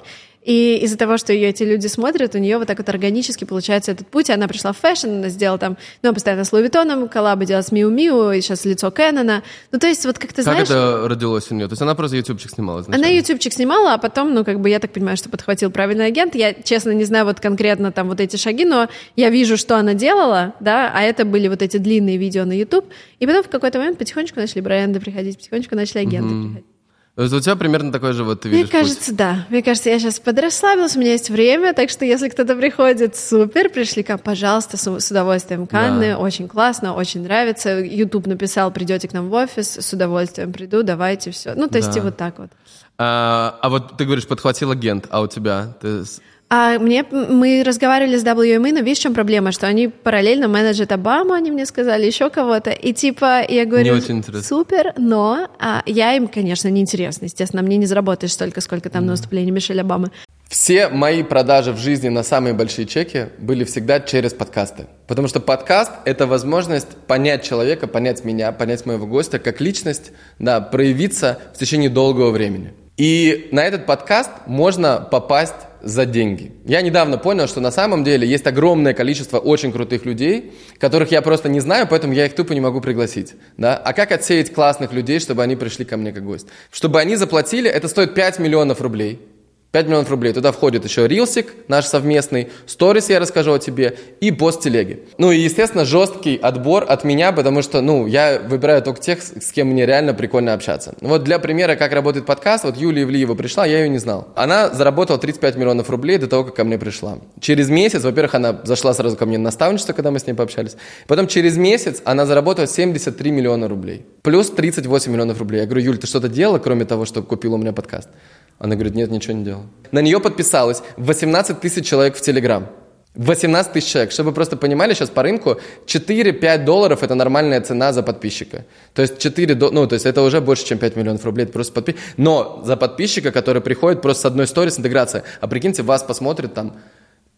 И 0.47 0.77
из-за 0.77 0.97
того, 0.97 1.17
что 1.17 1.33
ее 1.33 1.49
эти 1.49 1.63
люди 1.63 1.87
смотрят, 1.87 2.33
у 2.33 2.37
нее 2.37 2.57
вот 2.57 2.67
так 2.67 2.77
вот 2.77 2.87
органически 2.87 3.43
получается 3.43 3.91
этот 3.91 4.07
путь. 4.07 4.29
Она 4.29 4.47
пришла 4.47 4.71
в 4.71 4.77
fashion, 4.77 5.09
она 5.09 5.27
сделала 5.27 5.59
там, 5.59 5.77
ну, 6.03 6.13
постоянно 6.13 6.45
с 6.45 6.53
Луи 6.53 6.63
Виттоном, 6.63 7.09
коллабы 7.09 7.45
делала 7.45 7.63
с 7.63 7.73
Miu 7.73 7.89
Miu, 7.89 8.31
и 8.31 8.39
сейчас 8.39 8.63
лицо 8.63 8.89
Кэнона. 8.89 9.43
Ну, 9.73 9.79
то 9.79 9.87
есть 9.87 10.05
вот 10.05 10.17
как 10.17 10.31
ты 10.31 10.43
знаешь... 10.43 10.69
Как 10.69 10.77
это 10.77 11.09
родилось 11.09 11.51
у 11.51 11.55
нее? 11.55 11.67
То 11.67 11.73
есть 11.73 11.81
она 11.81 11.95
просто 11.95 12.15
ютубчик 12.15 12.49
снимала 12.49 12.79
изначально? 12.79 13.07
Она 13.07 13.13
ютубчик 13.13 13.51
снимала, 13.51 13.95
а 13.95 13.97
потом, 13.97 14.33
ну, 14.33 14.45
как 14.45 14.61
бы, 14.61 14.69
я 14.69 14.79
так 14.79 14.91
понимаю, 14.91 15.17
что 15.17 15.27
подхватил 15.27 15.69
правильный 15.69 16.05
агент. 16.05 16.33
Я, 16.33 16.53
честно, 16.53 16.91
не 16.91 17.03
знаю 17.03 17.25
вот 17.25 17.41
конкретно 17.41 17.91
там 17.91 18.07
вот 18.07 18.21
эти 18.21 18.37
шаги, 18.37 18.63
но 18.63 18.87
я 19.17 19.29
вижу, 19.29 19.57
что 19.57 19.75
она 19.75 19.95
делала, 19.95 20.53
да, 20.61 20.89
а 20.95 21.01
это 21.01 21.25
были 21.25 21.49
вот 21.49 21.61
эти 21.61 21.75
длинные 21.75 22.15
видео 22.15 22.45
на 22.45 22.57
YouTube. 22.57 22.85
И 23.19 23.27
потом 23.27 23.43
в 23.43 23.49
какой-то 23.49 23.79
момент 23.79 23.97
потихонечку 23.97 24.39
начали 24.39 24.61
бренды 24.61 25.01
приходить, 25.01 25.39
потихонечку 25.39 25.75
начали 25.75 26.03
агенты 26.03 26.33
mm-hmm. 26.33 26.43
приходить. 26.45 26.76
У 27.19 27.39
тебя 27.39 27.55
примерно 27.55 27.91
такой 27.91 28.13
же 28.13 28.23
вот 28.23 28.41
ты 28.41 28.49
Мне 28.49 28.59
видишь 28.59 28.71
кажется, 28.71 29.09
путь. 29.09 29.15
да. 29.15 29.45
Мне 29.49 29.63
кажется, 29.63 29.89
я 29.89 29.97
сейчас 29.97 30.19
подрасслабилась, 30.19 30.95
у 30.95 30.99
меня 30.99 31.13
есть 31.13 31.31
время, 31.31 31.73
так 31.73 31.89
что 31.89 32.05
если 32.05 32.29
кто-то 32.29 32.55
приходит, 32.55 33.15
супер, 33.15 33.69
пришли 33.69 34.03
к 34.03 34.09
нам, 34.09 34.19
пожалуйста, 34.19 34.77
с, 34.77 34.99
с 34.99 35.09
удовольствием 35.09 35.65
Канны, 35.65 36.11
да. 36.11 36.19
очень 36.19 36.47
классно, 36.47 36.93
очень 36.93 37.23
нравится. 37.23 37.79
YouTube 37.79 38.27
написал, 38.27 38.69
придете 38.69 39.07
к 39.07 39.13
нам 39.13 39.29
в 39.29 39.33
офис, 39.33 39.77
с 39.79 39.93
удовольствием 39.93 40.53
приду, 40.53 40.83
давайте 40.83 41.31
все. 41.31 41.55
Ну, 41.55 41.67
то 41.67 41.79
есть 41.79 41.91
да. 41.91 41.99
и 41.99 42.03
вот 42.03 42.17
так 42.17 42.37
вот. 42.37 42.51
А, 42.99 43.57
а 43.63 43.69
вот 43.69 43.97
ты 43.97 44.05
говоришь, 44.05 44.27
подхватил 44.27 44.69
агент, 44.69 45.07
а 45.09 45.21
у 45.21 45.27
тебя? 45.27 45.73
Ты 45.81 46.03
а 46.49 46.79
мне, 46.79 47.03
мы 47.11 47.63
разговаривали 47.65 48.17
с 48.17 48.23
WME, 48.23 48.71
но 48.73 48.79
видишь, 48.79 48.99
в 48.99 49.01
чем 49.01 49.13
проблема, 49.13 49.51
что 49.51 49.67
они 49.67 49.89
параллельно 49.89 50.47
менеджерят 50.47 50.93
Обаму, 50.93 51.33
они 51.33 51.51
мне 51.51 51.65
сказали, 51.65 52.05
еще 52.05 52.29
кого-то, 52.29 52.71
и 52.71 52.93
типа, 52.93 53.43
я 53.47 53.65
говорю, 53.65 54.01
супер, 54.41 54.93
но 54.97 55.49
а, 55.59 55.83
я 55.85 56.13
им, 56.15 56.27
конечно, 56.27 56.69
не 56.69 56.81
интересно, 56.81 57.25
естественно, 57.25 57.61
мне 57.61 57.75
не 57.75 57.85
заработаешь 57.85 58.31
столько, 58.31 58.61
сколько 58.61 58.89
там 58.89 59.03
mm. 59.03 59.05
на 59.07 59.11
выступлении 59.13 59.51
Мишель 59.51 59.81
Обамы. 59.81 60.11
Все 60.47 60.87
мои 60.87 61.23
продажи 61.23 61.73
в 61.73 61.77
жизни 61.77 62.07
на 62.07 62.23
самые 62.23 62.53
большие 62.53 62.85
чеки 62.85 63.27
были 63.37 63.65
всегда 63.65 63.99
через 63.99 64.33
подкасты. 64.33 64.87
Потому 65.05 65.27
что 65.27 65.41
подкаст– 65.41 65.91
это 66.05 66.25
возможность 66.25 66.95
понять 67.05 67.43
человека, 67.43 67.87
понять 67.87 68.23
меня, 68.23 68.53
понять 68.53 68.85
моего 68.85 69.05
гостя 69.05 69.39
как 69.39 69.59
личность, 69.59 70.13
да, 70.39 70.61
проявиться 70.61 71.39
в 71.53 71.59
течение 71.59 71.89
долгого 71.89 72.31
времени. 72.31 72.73
И 72.97 73.49
на 73.51 73.63
этот 73.63 73.85
подкаст 73.85 74.31
можно 74.47 75.07
попасть 75.11 75.53
за 75.83 76.07
деньги. 76.07 76.51
Я 76.65 76.81
недавно 76.81 77.19
понял, 77.19 77.47
что 77.47 77.61
на 77.61 77.69
самом 77.69 78.03
деле 78.03 78.27
есть 78.27 78.47
огромное 78.47 78.95
количество 78.95 79.37
очень 79.37 79.71
крутых 79.71 80.03
людей, 80.03 80.53
которых 80.79 81.11
я 81.11 81.21
просто 81.21 81.47
не 81.47 81.59
знаю, 81.59 81.87
поэтому 81.87 82.13
я 82.13 82.25
их 82.25 82.33
тупо 82.33 82.53
не 82.53 82.59
могу 82.59 82.81
пригласить. 82.81 83.35
Да? 83.55 83.77
А 83.77 83.93
как 83.93 84.11
отсеять 84.11 84.51
классных 84.51 84.93
людей, 84.93 85.19
чтобы 85.19 85.43
они 85.43 85.55
пришли 85.55 85.85
ко 85.85 85.95
мне 85.95 86.11
как 86.11 86.25
гость? 86.25 86.47
Чтобы 86.71 86.99
они 86.99 87.15
заплатили, 87.15 87.69
это 87.69 87.87
стоит 87.87 88.15
5 88.15 88.39
миллионов 88.39 88.81
рублей– 88.81 89.21
5 89.71 89.85
миллионов 89.87 90.09
рублей. 90.09 90.33
Туда 90.33 90.51
входит 90.51 90.85
еще 90.85 91.07
рилсик, 91.07 91.53
наш 91.67 91.85
совместный, 91.85 92.49
сторис 92.65 93.09
я 93.09 93.19
расскажу 93.19 93.53
о 93.53 93.59
тебе 93.59 93.97
и 94.21 94.31
пост 94.31 94.61
телеги. 94.61 95.03
Ну 95.17 95.31
и, 95.31 95.39
естественно, 95.39 95.83
жесткий 95.83 96.37
отбор 96.37 96.85
от 96.87 97.03
меня, 97.03 97.31
потому 97.31 97.61
что, 97.61 97.81
ну, 97.81 98.07
я 98.07 98.39
выбираю 98.39 98.81
только 98.81 99.01
тех, 99.01 99.21
с 99.21 99.51
кем 99.51 99.67
мне 99.67 99.85
реально 99.85 100.13
прикольно 100.13 100.53
общаться. 100.53 100.95
Вот 101.01 101.23
для 101.23 101.39
примера, 101.39 101.75
как 101.75 101.91
работает 101.91 102.25
подкаст, 102.25 102.63
вот 102.63 102.77
Юлия 102.77 103.03
Ивлиева 103.03 103.35
пришла, 103.35 103.65
я 103.65 103.79
ее 103.79 103.89
не 103.89 103.97
знал. 103.97 104.29
Она 104.35 104.69
заработала 104.69 105.19
35 105.19 105.57
миллионов 105.57 105.89
рублей 105.89 106.17
до 106.17 106.27
того, 106.27 106.45
как 106.45 106.55
ко 106.55 106.63
мне 106.63 106.77
пришла. 106.77 107.19
Через 107.41 107.69
месяц, 107.69 108.03
во-первых, 108.03 108.35
она 108.35 108.61
зашла 108.63 108.93
сразу 108.93 109.17
ко 109.17 109.25
мне 109.25 109.37
на 109.37 109.45
наставничество, 109.45 109.93
когда 109.93 110.11
мы 110.11 110.19
с 110.19 110.27
ней 110.27 110.33
пообщались. 110.33 110.77
Потом 111.07 111.27
через 111.27 111.57
месяц 111.57 112.01
она 112.05 112.25
заработала 112.25 112.67
73 112.67 113.31
миллиона 113.31 113.67
рублей. 113.67 114.05
Плюс 114.21 114.49
38 114.49 115.11
миллионов 115.11 115.39
рублей. 115.39 115.61
Я 115.61 115.65
говорю, 115.65 115.85
Юль, 115.85 115.97
ты 115.97 116.07
что-то 116.07 116.29
делала, 116.29 116.59
кроме 116.59 116.85
того, 116.85 117.05
что 117.05 117.23
купила 117.23 117.55
у 117.55 117.57
меня 117.57 117.73
подкаст? 117.73 118.09
Она 118.59 118.75
говорит, 118.75 118.95
нет, 118.95 119.11
ничего 119.11 119.33
не 119.33 119.43
делал. 119.43 119.63
На 119.91 119.99
нее 120.01 120.19
подписалось 120.19 120.81
18 120.97 121.59
тысяч 121.59 121.85
человек 121.85 122.15
в 122.15 122.21
Телеграм. 122.21 122.67
18 123.15 123.73
тысяч 123.73 123.91
человек. 123.91 124.11
Чтобы 124.11 124.29
вы 124.29 124.35
просто 124.35 124.57
понимали, 124.57 124.93
сейчас 124.93 125.09
по 125.09 125.23
рынку 125.23 125.59
4-5 125.87 126.63
долларов– 126.63 126.99
это 127.03 127.15
нормальная 127.15 127.61
цена 127.61 127.91
за 127.91 128.03
подписчика. 128.03 128.65
То 128.93 129.01
есть 129.01 129.17
4, 129.17 129.55
ну, 129.55 129.87
то 129.87 129.93
есть 129.93 130.05
это 130.05 130.21
уже 130.21 130.39
больше, 130.39 130.65
чем 130.65 130.77
5 130.77 130.95
миллионов 130.95 131.25
рублей. 131.25 131.47
Просто 131.47 131.73
подпи... 131.73 131.95
Но 132.17 132.61
за 132.63 132.77
подписчика, 132.77 133.31
который 133.31 133.61
приходит 133.61 134.01
просто 134.01 134.23
с 134.23 134.25
одной 134.25 134.45
историей, 134.45 134.71
с 134.71 134.79
интеграцией, 134.79 135.23
а 135.41 135.47
прикиньте, 135.47 135.81
вас 135.81 136.03
посмотрит 136.03 136.53
там 136.53 136.77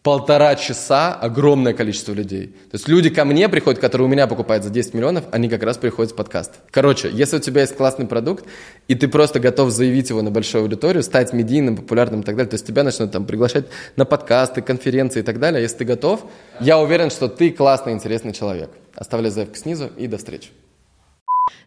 полтора 0.02 0.54
часа 0.56 1.14
огромное 1.14 1.74
количество 1.74 2.12
людей. 2.12 2.46
То 2.46 2.74
есть 2.74 2.88
люди 2.88 3.10
ко 3.10 3.24
мне 3.24 3.48
приходят, 3.48 3.80
которые 3.80 4.06
у 4.06 4.10
меня 4.10 4.26
покупают 4.26 4.64
за 4.64 4.70
10 4.70 4.94
миллионов, 4.94 5.24
они 5.30 5.48
как 5.48 5.62
раз 5.62 5.76
приходят 5.76 6.10
с 6.10 6.14
подкаст. 6.14 6.54
Короче, 6.70 7.10
если 7.12 7.36
у 7.36 7.40
тебя 7.40 7.60
есть 7.60 7.76
классный 7.76 8.06
продукт, 8.06 8.46
и 8.88 8.94
ты 8.94 9.08
просто 9.08 9.40
готов 9.40 9.70
заявить 9.70 10.08
его 10.08 10.22
на 10.22 10.30
большую 10.30 10.62
аудиторию, 10.62 11.02
стать 11.02 11.34
медийным, 11.34 11.76
популярным 11.76 12.20
и 12.20 12.22
так 12.22 12.34
далее, 12.34 12.48
то 12.48 12.54
есть 12.54 12.66
тебя 12.66 12.82
начнут 12.82 13.12
там 13.12 13.26
приглашать 13.26 13.66
на 13.96 14.06
подкасты, 14.06 14.62
конференции 14.62 15.20
и 15.20 15.22
так 15.22 15.38
далее, 15.38 15.60
если 15.60 15.78
ты 15.78 15.84
готов, 15.84 16.24
я 16.60 16.78
уверен, 16.78 17.10
что 17.10 17.28
ты 17.28 17.50
классный, 17.50 17.92
интересный 17.92 18.32
человек. 18.32 18.70
Оставляй 18.94 19.30
заявку 19.30 19.56
снизу 19.56 19.90
и 19.98 20.06
до 20.06 20.16
встречи. 20.16 20.48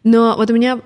Но 0.02 0.34
вот 0.36 0.50
у 0.50 0.54
меня 0.54 0.80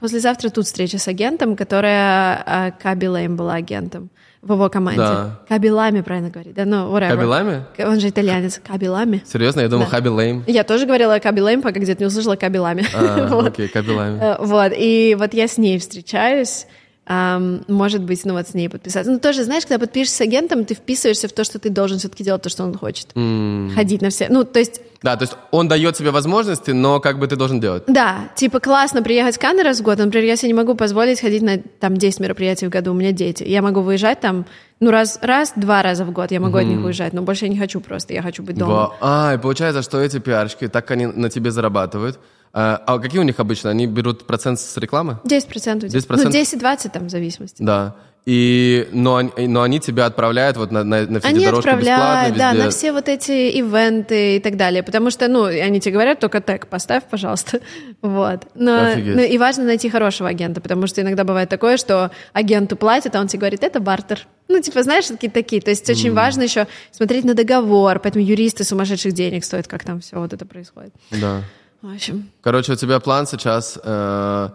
послезавтра 0.00 0.48
тут 0.48 0.64
встреча 0.64 0.98
с 0.98 1.08
агентом, 1.08 1.56
которая 1.56 2.42
а, 2.46 2.70
Каби 2.70 3.08
Лейм 3.08 3.36
была 3.36 3.54
агентом 3.54 4.10
в 4.42 4.52
его 4.52 4.68
команде. 4.68 5.00
Да. 5.00 5.40
Кабилами, 5.48 6.00
правильно 6.02 6.30
говорить, 6.30 6.54
да, 6.54 6.64
ну, 6.64 6.94
whatever. 6.94 7.10
Кабилами? 7.10 7.64
Он 7.78 8.00
же 8.00 8.08
итальянец. 8.08 8.60
Кабилами. 8.66 9.22
Серьезно? 9.26 9.60
Я 9.60 9.68
думал, 9.68 9.84
да. 9.84 9.90
Хаби 9.90 10.08
Лейм. 10.08 10.44
Я 10.46 10.64
тоже 10.64 10.86
говорила 10.86 11.18
Каби 11.18 11.42
Лейм, 11.42 11.62
пока 11.62 11.80
где-то 11.80 12.02
не 12.02 12.06
услышала 12.06 12.36
Кабилами. 12.36 12.84
А, 12.94 13.26
вот. 13.30 13.48
окей, 13.48 13.68
Кабилами. 13.68 14.18
Э, 14.20 14.36
вот, 14.38 14.72
и 14.76 15.16
вот 15.18 15.34
я 15.34 15.48
с 15.48 15.58
ней 15.58 15.78
встречаюсь, 15.78 16.66
может 17.08 18.02
быть, 18.02 18.24
ну 18.24 18.32
вот 18.32 18.48
с 18.48 18.54
ней 18.54 18.68
подписаться. 18.68 19.10
Ну 19.12 19.20
тоже, 19.20 19.44
знаешь, 19.44 19.64
когда 19.64 19.78
подпишешься 19.78 20.16
с 20.16 20.20
агентом, 20.22 20.64
ты 20.64 20.74
вписываешься 20.74 21.28
в 21.28 21.32
то, 21.32 21.44
что 21.44 21.60
ты 21.60 21.70
должен 21.70 21.98
все-таки 21.98 22.24
делать 22.24 22.42
то, 22.42 22.48
что 22.48 22.64
он 22.64 22.74
хочет. 22.74 23.08
Mm. 23.14 23.74
Ходить 23.74 24.02
на 24.02 24.10
все. 24.10 24.26
Ну, 24.28 24.42
то 24.42 24.58
есть... 24.58 24.80
Да, 25.02 25.16
то 25.16 25.22
есть 25.22 25.36
он 25.52 25.68
дает 25.68 25.94
тебе 25.94 26.10
возможности, 26.10 26.72
но 26.72 26.98
как 26.98 27.20
бы 27.20 27.28
ты 27.28 27.36
должен 27.36 27.60
делать. 27.60 27.84
Да, 27.86 28.28
типа 28.34 28.58
классно 28.58 29.02
приехать 29.02 29.36
в 29.36 29.38
Канны 29.38 29.62
раз 29.62 29.78
в 29.78 29.82
год. 29.84 29.98
Например, 29.98 30.26
я 30.26 30.36
себе 30.36 30.48
не 30.48 30.54
могу 30.54 30.74
позволить 30.74 31.20
ходить 31.20 31.42
на 31.42 31.58
там 31.58 31.96
10 31.96 32.18
мероприятий 32.18 32.66
в 32.66 32.70
году, 32.70 32.90
у 32.90 32.94
меня 32.94 33.12
дети. 33.12 33.44
Я 33.44 33.62
могу 33.62 33.82
выезжать 33.82 34.20
там, 34.20 34.44
ну 34.80 34.90
раз, 34.90 35.20
раз 35.22 35.52
два 35.54 35.82
раза 35.82 36.04
в 36.04 36.10
год 36.10 36.32
я 36.32 36.40
могу 36.40 36.58
mm-hmm. 36.58 36.60
от 36.60 36.66
них 36.66 36.84
уезжать, 36.84 37.12
но 37.12 37.22
больше 37.22 37.44
я 37.44 37.52
не 37.52 37.58
хочу 37.58 37.80
просто, 37.80 38.14
я 38.14 38.22
хочу 38.22 38.42
быть 38.42 38.58
дома. 38.58 38.72
Во. 38.72 38.94
А, 39.00 39.34
и 39.34 39.38
получается, 39.38 39.82
что 39.82 40.00
эти 40.00 40.18
пиарщики, 40.18 40.66
так 40.66 40.90
они 40.90 41.06
на 41.06 41.30
тебе 41.30 41.52
зарабатывают. 41.52 42.18
А, 42.58 42.82
а 42.86 42.98
какие 42.98 43.20
у 43.20 43.22
них 43.22 43.38
обычно? 43.38 43.68
Они 43.68 43.86
берут 43.86 44.26
процент 44.26 44.58
с 44.58 44.78
рекламы? 44.78 45.18
10%. 45.24 45.88
10%? 45.88 46.06
Ну, 46.08 46.30
10-20 46.30 46.90
там 46.90 47.06
в 47.06 47.10
зависимости. 47.10 47.62
Да. 47.62 47.96
И, 48.24 48.88
но, 48.92 49.20
но 49.36 49.60
они 49.60 49.78
тебя 49.78 50.06
отправляют 50.06 50.56
вот 50.56 50.72
на, 50.72 50.82
на, 50.82 51.06
на 51.06 51.20
все 51.20 51.28
они 51.28 51.40
эти 51.40 51.44
дорожки 51.44 51.68
отправляют, 51.68 52.00
бесплатно, 52.00 52.28
везде. 52.28 52.38
да, 52.38 52.64
на 52.64 52.70
все 52.70 52.92
вот 52.92 53.08
эти 53.08 53.30
ивенты 53.58 54.36
и 54.36 54.40
так 54.40 54.56
далее, 54.56 54.82
потому 54.82 55.10
что, 55.10 55.28
ну, 55.28 55.44
они 55.44 55.80
тебе 55.80 55.92
говорят, 55.92 56.18
только 56.18 56.40
тег 56.40 56.66
поставь, 56.66 57.04
пожалуйста, 57.04 57.60
вот. 58.02 58.46
Но, 58.54 58.94
ну, 58.96 59.20
и 59.20 59.38
важно 59.38 59.64
найти 59.64 59.90
хорошего 59.90 60.28
агента, 60.28 60.60
потому 60.62 60.86
что 60.86 61.02
иногда 61.02 61.24
бывает 61.24 61.50
такое, 61.50 61.76
что 61.76 62.10
агенту 62.32 62.74
платят, 62.74 63.14
а 63.14 63.20
он 63.20 63.28
тебе 63.28 63.40
говорит, 63.40 63.62
это 63.62 63.80
бартер. 63.80 64.26
Ну, 64.48 64.60
типа, 64.60 64.82
знаешь, 64.82 65.04
такие 65.06 65.30
такие. 65.30 65.60
То 65.60 65.70
есть 65.70 65.88
очень 65.90 66.10
mm. 66.10 66.14
важно 66.14 66.42
еще 66.42 66.66
смотреть 66.90 67.24
на 67.24 67.34
договор, 67.34 68.00
поэтому 68.00 68.24
юристы 68.24 68.64
сумасшедших 68.64 69.12
денег 69.12 69.44
стоят, 69.44 69.68
как 69.68 69.84
там 69.84 70.00
все 70.00 70.18
вот 70.18 70.32
это 70.32 70.46
происходит. 70.46 70.94
Да. 71.10 71.42
В 71.82 71.94
общем. 71.94 72.30
Короче, 72.40 72.72
у 72.72 72.76
тебя 72.76 73.00
план 73.00 73.26
сейчас 73.26 73.78
э, 73.82 74.48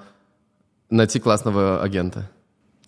найти 0.90 1.20
классного 1.20 1.82
агента. 1.82 2.30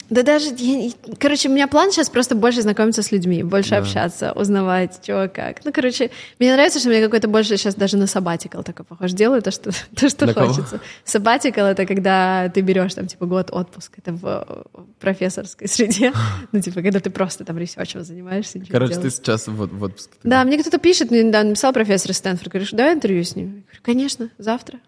Да 0.09 0.23
даже, 0.23 0.49
я, 0.57 0.91
короче, 1.19 1.49
у 1.49 1.51
меня 1.51 1.67
план 1.67 1.91
сейчас 1.91 2.09
просто 2.09 2.35
больше 2.35 2.61
знакомиться 2.61 3.01
с 3.01 3.11
людьми, 3.11 3.43
больше 3.43 3.71
да. 3.71 3.77
общаться, 3.77 4.31
узнавать, 4.33 4.99
что 5.01 5.29
как. 5.33 5.63
Ну, 5.65 5.71
короче, 5.71 6.11
мне 6.39 6.53
нравится, 6.53 6.79
что 6.79 6.89
мне 6.89 7.01
какой-то 7.01 7.27
больше 7.27 7.57
сейчас 7.57 7.75
даже 7.75 7.97
на 7.97 8.07
сабатикал 8.07 8.63
такой 8.63 8.85
похож. 8.85 9.11
Делаю 9.11 9.41
то, 9.41 9.51
что, 9.51 9.71
то, 9.95 10.09
что 10.09 10.33
хочется. 10.33 10.79
Сабатикал— 11.03 11.65
это 11.67 11.85
когда 11.85 12.49
ты 12.49 12.61
берешь 12.61 12.93
там, 12.93 13.07
типа, 13.07 13.25
год 13.25 13.49
отпуск. 13.51 13.93
Это 13.97 14.11
в 14.11 14.65
профессорской 14.99 15.67
среде. 15.67 16.11
Ну, 16.51 16.61
типа, 16.61 16.81
когда 16.81 16.99
ты 16.99 17.09
просто 17.09 17.45
там 17.45 17.57
ресерчем 17.57 18.03
занимаешься. 18.03 18.61
Короче, 18.69 18.95
ты 18.95 19.09
сейчас 19.09 19.47
в, 19.47 19.53
в 19.53 19.83
отпуске. 19.83 20.13
Да, 20.23 20.43
мне 20.43 20.59
кто-то 20.59 20.77
пишет, 20.77 21.09
мне 21.09 21.23
недавно 21.23 21.49
написал 21.49 21.73
профессор 21.73 22.13
Стэнфорд, 22.13 22.51
говоришь, 22.51 22.71
давай 22.71 22.93
интервью 22.93 23.23
с 23.23 23.35
ним. 23.35 23.45
Я 23.45 23.51
говорю, 23.51 23.81
конечно, 23.83 24.29
завтра. 24.37 24.79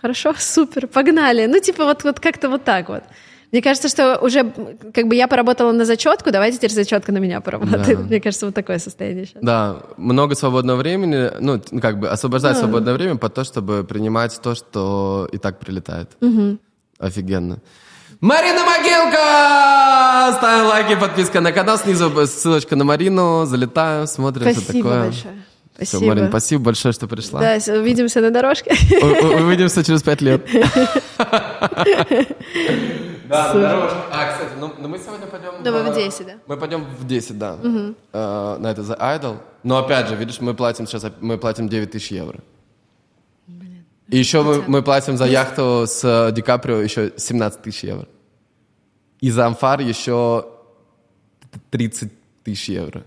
Хорошо, 0.00 0.34
супер, 0.38 0.86
погнали. 0.86 1.46
Ну, 1.46 1.60
типа, 1.60 1.84
вот, 1.84 2.04
вот 2.04 2.20
как-то 2.20 2.48
вот 2.48 2.64
так 2.64 2.88
вот. 2.88 3.02
Мне 3.52 3.60
кажется, 3.60 3.88
что 3.88 4.18
уже 4.18 4.50
как 4.94 5.06
бы 5.06 5.14
я 5.14 5.28
поработала 5.28 5.72
на 5.72 5.84
зачетку, 5.84 6.30
давайте 6.30 6.56
теперь 6.56 6.72
зачетка 6.72 7.12
на 7.12 7.18
меня 7.18 7.42
поработает. 7.42 7.98
Да. 7.98 8.04
Мне 8.04 8.20
кажется, 8.20 8.46
вот 8.46 8.54
такое 8.54 8.78
состояние 8.78 9.26
сейчас. 9.26 9.42
Да, 9.42 9.82
много 9.98 10.34
свободного 10.34 10.78
времени, 10.78 11.30
ну, 11.38 11.60
как 11.80 12.00
бы 12.00 12.08
освобождать 12.08 12.54
да. 12.54 12.60
свободное 12.60 12.94
время 12.94 13.16
под 13.16 13.34
то, 13.34 13.44
чтобы 13.44 13.84
принимать 13.84 14.40
то, 14.42 14.54
что 14.54 15.28
и 15.32 15.36
так 15.36 15.58
прилетает. 15.58 16.10
Угу. 16.22 16.58
Офигенно. 16.98 17.58
Марина 18.22 18.64
Могилка! 18.64 20.38
Ставим 20.38 20.66
лайки, 20.68 20.94
подписка 20.94 21.40
на 21.40 21.52
канал. 21.52 21.76
Снизу 21.76 22.10
ссылочка 22.26 22.74
на 22.74 22.84
Марину. 22.84 23.44
Залетаем, 23.44 24.06
смотрим, 24.06 24.44
Спасибо 24.44 24.62
что 24.62 24.72
такое. 24.72 25.04
большое. 25.04 25.34
Все, 25.76 25.86
Спасибо. 25.86 26.06
Марин, 26.14 26.28
спасибо 26.28 26.62
большое, 26.64 26.92
что 26.92 27.08
пришла. 27.08 27.40
Да, 27.40 27.72
увидимся 27.74 28.20
на 28.20 28.30
дорожке. 28.30 28.72
Увидимся 28.72 29.82
через 29.82 30.02
пять 30.02 30.20
лет. 30.20 30.46
Да, 33.28 33.54
дорожка. 33.54 33.96
А, 34.10 34.32
кстати, 34.32 34.50
ну 34.60 34.74
ну 34.78 34.88
мы 34.88 34.98
сегодня 34.98 35.26
пойдем... 35.26 35.52
Ну, 35.64 35.72
вы 35.72 35.82
в 35.84 35.96
э, 35.96 36.04
10, 36.04 36.26
да? 36.26 36.32
Мы 36.46 36.56
пойдем 36.58 36.84
в 36.84 37.06
10, 37.06 37.38
да. 37.38 37.56
Э, 38.12 38.56
На 38.58 38.70
это 38.70 38.82
за 38.82 38.92
Idol. 38.92 39.38
Но 39.62 39.78
опять 39.78 40.08
же, 40.08 40.16
видишь, 40.16 40.38
мы 40.40 40.52
платим 40.52 40.86
сейчас, 40.86 41.06
мы 41.20 41.38
платим 41.38 41.66
9 41.66 41.90
тысяч 41.90 42.12
евро. 42.12 42.40
И 44.08 44.18
еще 44.18 44.42
мы, 44.42 44.62
мы 44.66 44.82
платим 44.82 45.16
за 45.16 45.24
яхту 45.24 45.86
с 45.86 46.04
э, 46.04 46.32
Ди 46.32 46.42
Каприо 46.42 46.82
еще 46.82 47.12
17 47.16 47.62
тысяч 47.62 47.84
евро. 47.84 48.06
И 49.20 49.30
за 49.30 49.46
амфар 49.46 49.80
еще 49.80 50.44
30 51.70 52.12
тысяч 52.44 52.68
евро. 52.68 53.04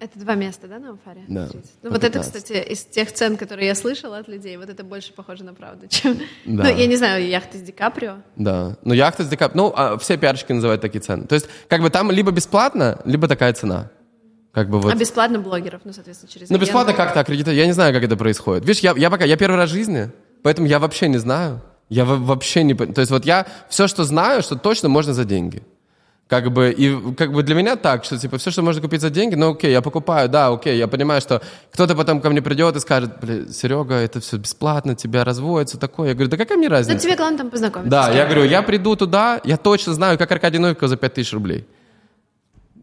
Это 0.00 0.18
два 0.18 0.34
места, 0.34 0.66
да, 0.66 0.78
на 0.78 0.90
Амфаре? 0.90 1.20
Да, 1.28 1.46
30. 1.48 1.62
по 1.62 1.68
Ну, 1.82 1.90
вот 1.90 2.04
это, 2.04 2.18
15. 2.20 2.34
кстати, 2.42 2.72
из 2.72 2.84
тех 2.84 3.12
цен, 3.12 3.36
которые 3.36 3.66
я 3.68 3.74
слышала 3.74 4.16
от 4.16 4.28
людей, 4.28 4.56
вот 4.56 4.70
это 4.70 4.82
больше 4.82 5.12
похоже 5.12 5.44
на 5.44 5.52
правду, 5.52 5.88
чем... 5.88 6.14
Да. 6.46 6.64
Ну, 6.64 6.68
я 6.70 6.86
не 6.86 6.96
знаю, 6.96 7.26
яхты 7.28 7.58
с 7.58 7.60
Ди 7.60 7.70
Каприо. 7.72 8.16
Да. 8.36 8.78
Но 8.82 8.94
яхта 8.94 9.24
с 9.24 9.28
Ди 9.28 9.36
Кап- 9.36 9.54
Ну, 9.54 9.70
а 9.76 9.98
все 9.98 10.16
пиарщики 10.16 10.52
называют 10.52 10.80
такие 10.80 11.00
цены. 11.02 11.26
То 11.26 11.34
есть, 11.34 11.48
как 11.68 11.82
бы 11.82 11.90
там 11.90 12.10
либо 12.10 12.30
бесплатно, 12.32 12.98
либо 13.04 13.28
такая 13.28 13.52
цена. 13.52 13.90
Как 14.52 14.70
бы 14.70 14.80
вот. 14.80 14.90
А 14.92 14.96
бесплатно 14.96 15.38
блогеров, 15.38 15.82
ну, 15.84 15.92
соответственно, 15.92 16.32
через 16.32 16.48
Ну, 16.48 16.56
бесплатно 16.58 16.94
как-то 16.94 17.20
аккредитовать. 17.20 17.58
Я 17.58 17.66
не 17.66 17.72
знаю, 17.72 17.92
как 17.92 18.02
это 18.02 18.16
происходит. 18.16 18.64
Видишь, 18.66 18.82
я, 18.82 18.94
я 18.96 19.10
пока, 19.10 19.24
я 19.26 19.36
первый 19.36 19.56
раз 19.56 19.68
в 19.70 19.72
жизни, 19.74 20.10
поэтому 20.42 20.66
я 20.66 20.78
вообще 20.78 21.08
не 21.08 21.18
знаю. 21.18 21.60
Я 21.90 22.04
во- 22.06 22.16
вообще 22.16 22.62
не... 22.64 22.74
То 22.74 23.00
есть 23.00 23.10
вот 23.10 23.26
я 23.26 23.46
все, 23.68 23.86
что 23.86 24.04
знаю, 24.04 24.42
что 24.42 24.56
точно 24.56 24.88
можно 24.88 25.12
за 25.12 25.24
деньги. 25.24 25.62
Как 26.30 26.52
бы, 26.52 26.70
и 26.70 27.12
как 27.14 27.32
бы 27.32 27.42
для 27.42 27.56
меня 27.56 27.74
так, 27.74 28.04
что 28.04 28.16
типа 28.16 28.38
все, 28.38 28.52
что 28.52 28.62
можно 28.62 28.80
купить 28.80 29.00
за 29.00 29.10
деньги, 29.10 29.34
ну 29.34 29.50
окей, 29.50 29.72
я 29.72 29.82
покупаю, 29.82 30.28
да, 30.28 30.46
окей, 30.48 30.78
я 30.78 30.86
понимаю, 30.86 31.20
что 31.20 31.42
кто-то 31.72 31.96
потом 31.96 32.20
ко 32.20 32.30
мне 32.30 32.40
придет 32.40 32.76
и 32.76 32.78
скажет, 32.80 33.18
бля, 33.20 33.48
Серега, 33.52 33.94
это 33.96 34.20
все 34.20 34.36
бесплатно, 34.36 34.94
тебя 34.94 35.24
разводят, 35.24 35.70
все 35.70 35.78
такое. 35.78 36.10
Я 36.10 36.14
говорю, 36.14 36.30
да 36.30 36.36
какая 36.36 36.56
мне 36.56 36.68
Ну, 36.68 36.74
разница? 36.76 37.00
тебе 37.00 37.16
главное 37.16 37.38
там 37.38 37.50
познакомиться. 37.50 37.90
Да, 37.90 38.12
я 38.12 38.26
говорю, 38.26 38.44
я 38.44 38.62
приду 38.62 38.94
туда, 38.94 39.40
я 39.42 39.56
точно 39.56 39.92
знаю, 39.92 40.18
как 40.18 40.30
Аркадий 40.30 40.58
Новиков 40.58 40.88
за 40.88 40.96
5000 40.96 41.32
рублей. 41.32 41.66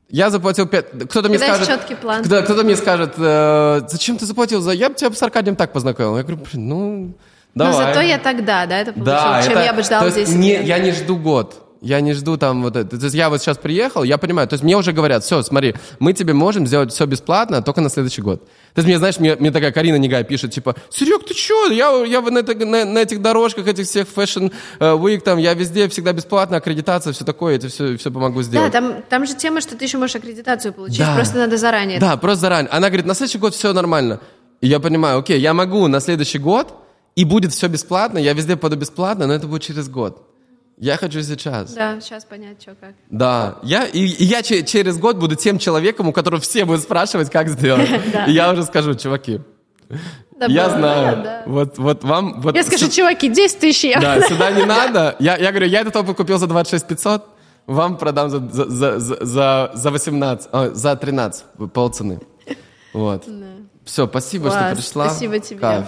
Я 0.09 0.29
заплатил 0.29 0.67
5... 0.67 1.07
Кто-то 1.09 1.29
мне 1.29 1.37
скажет... 1.39 1.67
четкий 1.67 1.95
план. 1.95 2.23
Да, 2.27 2.41
кто-то 2.41 2.63
мне 2.65 2.75
скажет, 2.75 3.13
э, 3.17 3.81
зачем 3.87 4.17
ты 4.17 4.25
заплатил 4.25 4.59
за... 4.59 4.71
Я 4.71 4.89
бы 4.89 4.95
тебя 4.95 5.09
с 5.11 5.23
Аркадием 5.23 5.55
так 5.55 5.71
познакомил. 5.71 6.17
Я 6.17 6.23
говорю, 6.23 6.41
блин, 6.51 6.67
ну, 6.67 7.17
Но 7.55 7.63
давай. 7.71 7.93
зато 7.93 8.01
я 8.01 8.17
тогда, 8.17 8.65
да, 8.65 8.77
это 8.79 8.91
получил, 8.91 9.05
Да, 9.05 9.41
чем 9.41 9.51
это- 9.53 9.63
я 9.63 9.73
бы 9.73 9.83
ждал 9.83 10.01
то 10.01 10.07
есть 10.07 10.17
10 10.17 10.35
не- 10.35 10.57
лет. 10.57 10.65
Я 10.65 10.79
не 10.79 10.91
жду 10.91 11.15
год. 11.17 11.63
Я 11.81 12.01
не 12.01 12.13
жду 12.13 12.37
там 12.37 12.63
вот 12.63 12.75
это. 12.75 12.97
То 12.97 13.03
есть 13.05 13.15
я 13.15 13.29
вот 13.29 13.39
сейчас 13.41 13.57
приехал, 13.57 14.03
я 14.03 14.17
понимаю, 14.17 14.47
то 14.47 14.53
есть 14.53 14.63
мне 14.63 14.75
уже 14.75 14.93
говорят, 14.93 15.23
все, 15.23 15.43
смотри, 15.43 15.75
мы 15.99 16.13
тебе 16.13 16.33
можем 16.33 16.65
сделать 16.65 16.91
все 16.91 17.05
бесплатно, 17.05 17.61
только 17.61 17.81
на 17.81 17.89
следующий 17.89 18.21
год. 18.21 18.43
То 18.45 18.79
есть 18.79 18.87
мне, 18.87 18.97
знаешь, 18.97 19.19
мне, 19.19 19.35
мне 19.35 19.51
такая 19.51 19.71
Карина 19.71 19.95
Негай 19.97 20.23
пишет, 20.23 20.51
типа, 20.51 20.75
Серег, 20.89 21.25
ты 21.27 21.33
че? 21.33 21.71
Я, 21.71 21.91
я 22.05 22.21
на, 22.21 22.39
это- 22.39 22.65
на- 22.65 22.85
на 22.85 22.99
этих 22.99 23.21
дорожках, 23.21 23.67
этих 23.67 23.85
всех 23.85 24.07
Fashion 24.15 24.51
э, 24.79 24.85
Week, 24.93 25.19
там, 25.21 25.37
я 25.37 25.53
везде 25.53 25.87
всегда 25.87 26.13
бесплатно, 26.13 26.57
аккредитация, 26.57 27.13
все 27.13 27.23
такое, 27.25 27.53
я 27.53 27.59
тебе 27.59 27.69
все, 27.69 27.95
все 27.97 28.11
помогу 28.11 28.39
Да, 28.39 28.43
сделать. 28.43 28.71
там, 28.73 28.95
там 29.09 29.25
же 29.27 29.35
тема, 29.35 29.61
что 29.61 29.77
ты 29.77 29.85
еще 29.85 29.97
можешь 29.97 30.15
аккредитацию 30.15 30.73
получить, 30.73 30.99
Да. 30.99 31.15
просто 31.15 31.37
надо 31.37 31.57
заранее. 31.57 31.99
Да, 31.99 32.17
просто 32.17 32.41
заранее. 32.41 32.69
Она 32.71 32.87
говорит, 32.89 33.05
на 33.05 33.13
следующий 33.13 33.37
год 33.39 33.53
все 33.53 33.71
нормально. 33.73 34.19
И 34.61 34.67
я 34.67 34.79
понимаю, 34.79 35.19
окей, 35.19 35.39
я 35.39 35.53
могу 35.53 35.87
на 35.87 35.99
следующий 35.99 36.39
год, 36.39 36.73
и 37.15 37.23
будет 37.23 37.51
все 37.53 37.67
бесплатно, 37.67 38.17
я 38.17 38.33
везде 38.33 38.55
поду 38.55 38.75
бесплатно, 38.75 39.27
но 39.27 39.33
это 39.33 39.47
будет 39.47 39.61
через 39.61 39.89
год. 39.89 40.23
Я 40.79 40.97
хочу 40.97 41.21
сейчас. 41.23 41.73
Да, 41.73 41.99
сейчас 41.99 42.23
понять, 42.25 42.61
что 42.61 42.75
как. 42.75 42.93
Да, 43.09 43.57
я, 43.63 43.85
и, 43.85 43.99
и 44.05 44.23
я 44.23 44.43
че- 44.43 44.63
через 44.63 44.99
год 44.99 45.17
буду 45.17 45.35
тем 45.35 45.57
человеком, 45.57 46.07
у 46.07 46.13
которого 46.13 46.39
все 46.39 46.65
будут 46.65 46.83
спрашивать, 46.83 47.31
как 47.31 47.49
сделать. 47.49 47.89
И 48.27 48.31
я 48.31 48.51
уже 48.51 48.63
скажу, 48.63 48.93
чуваки, 48.93 49.41
я 50.47 50.69
знаю, 50.69 51.43
вот, 51.47 51.77
вот 51.79 52.03
вам... 52.03 52.41
Вот 52.41 52.55
Я 52.55 52.63
скажу, 52.63 52.89
чуваки, 52.89 53.27
10 53.27 53.59
тысяч. 53.59 53.91
Да, 53.99 54.21
сюда 54.21 54.51
не 54.51 54.65
надо. 54.65 55.15
Я, 55.19 55.35
я 55.37 55.49
говорю, 55.51 55.65
я 55.67 55.81
этот 55.81 55.95
опыт 55.95 56.15
купил 56.15 56.37
за 56.37 56.45
26 56.45 56.87
500, 56.87 57.25
вам 57.65 57.97
продам 57.97 58.29
за, 58.29 58.39
за, 58.39 58.65
за, 58.69 58.99
за- 58.99 59.25
за, 59.25 59.71
за 59.73 59.91
18, 59.91 60.49
а, 60.51 60.69
за 60.75 60.95
13, 60.95 61.43
полцены. 61.73 62.19
Вот. 62.93 63.25
Все, 63.83 64.05
спасибо, 64.07 64.51
что 64.51 64.75
пришла. 64.75 65.09
спасибо 65.09 65.39
тебе. 65.39 65.87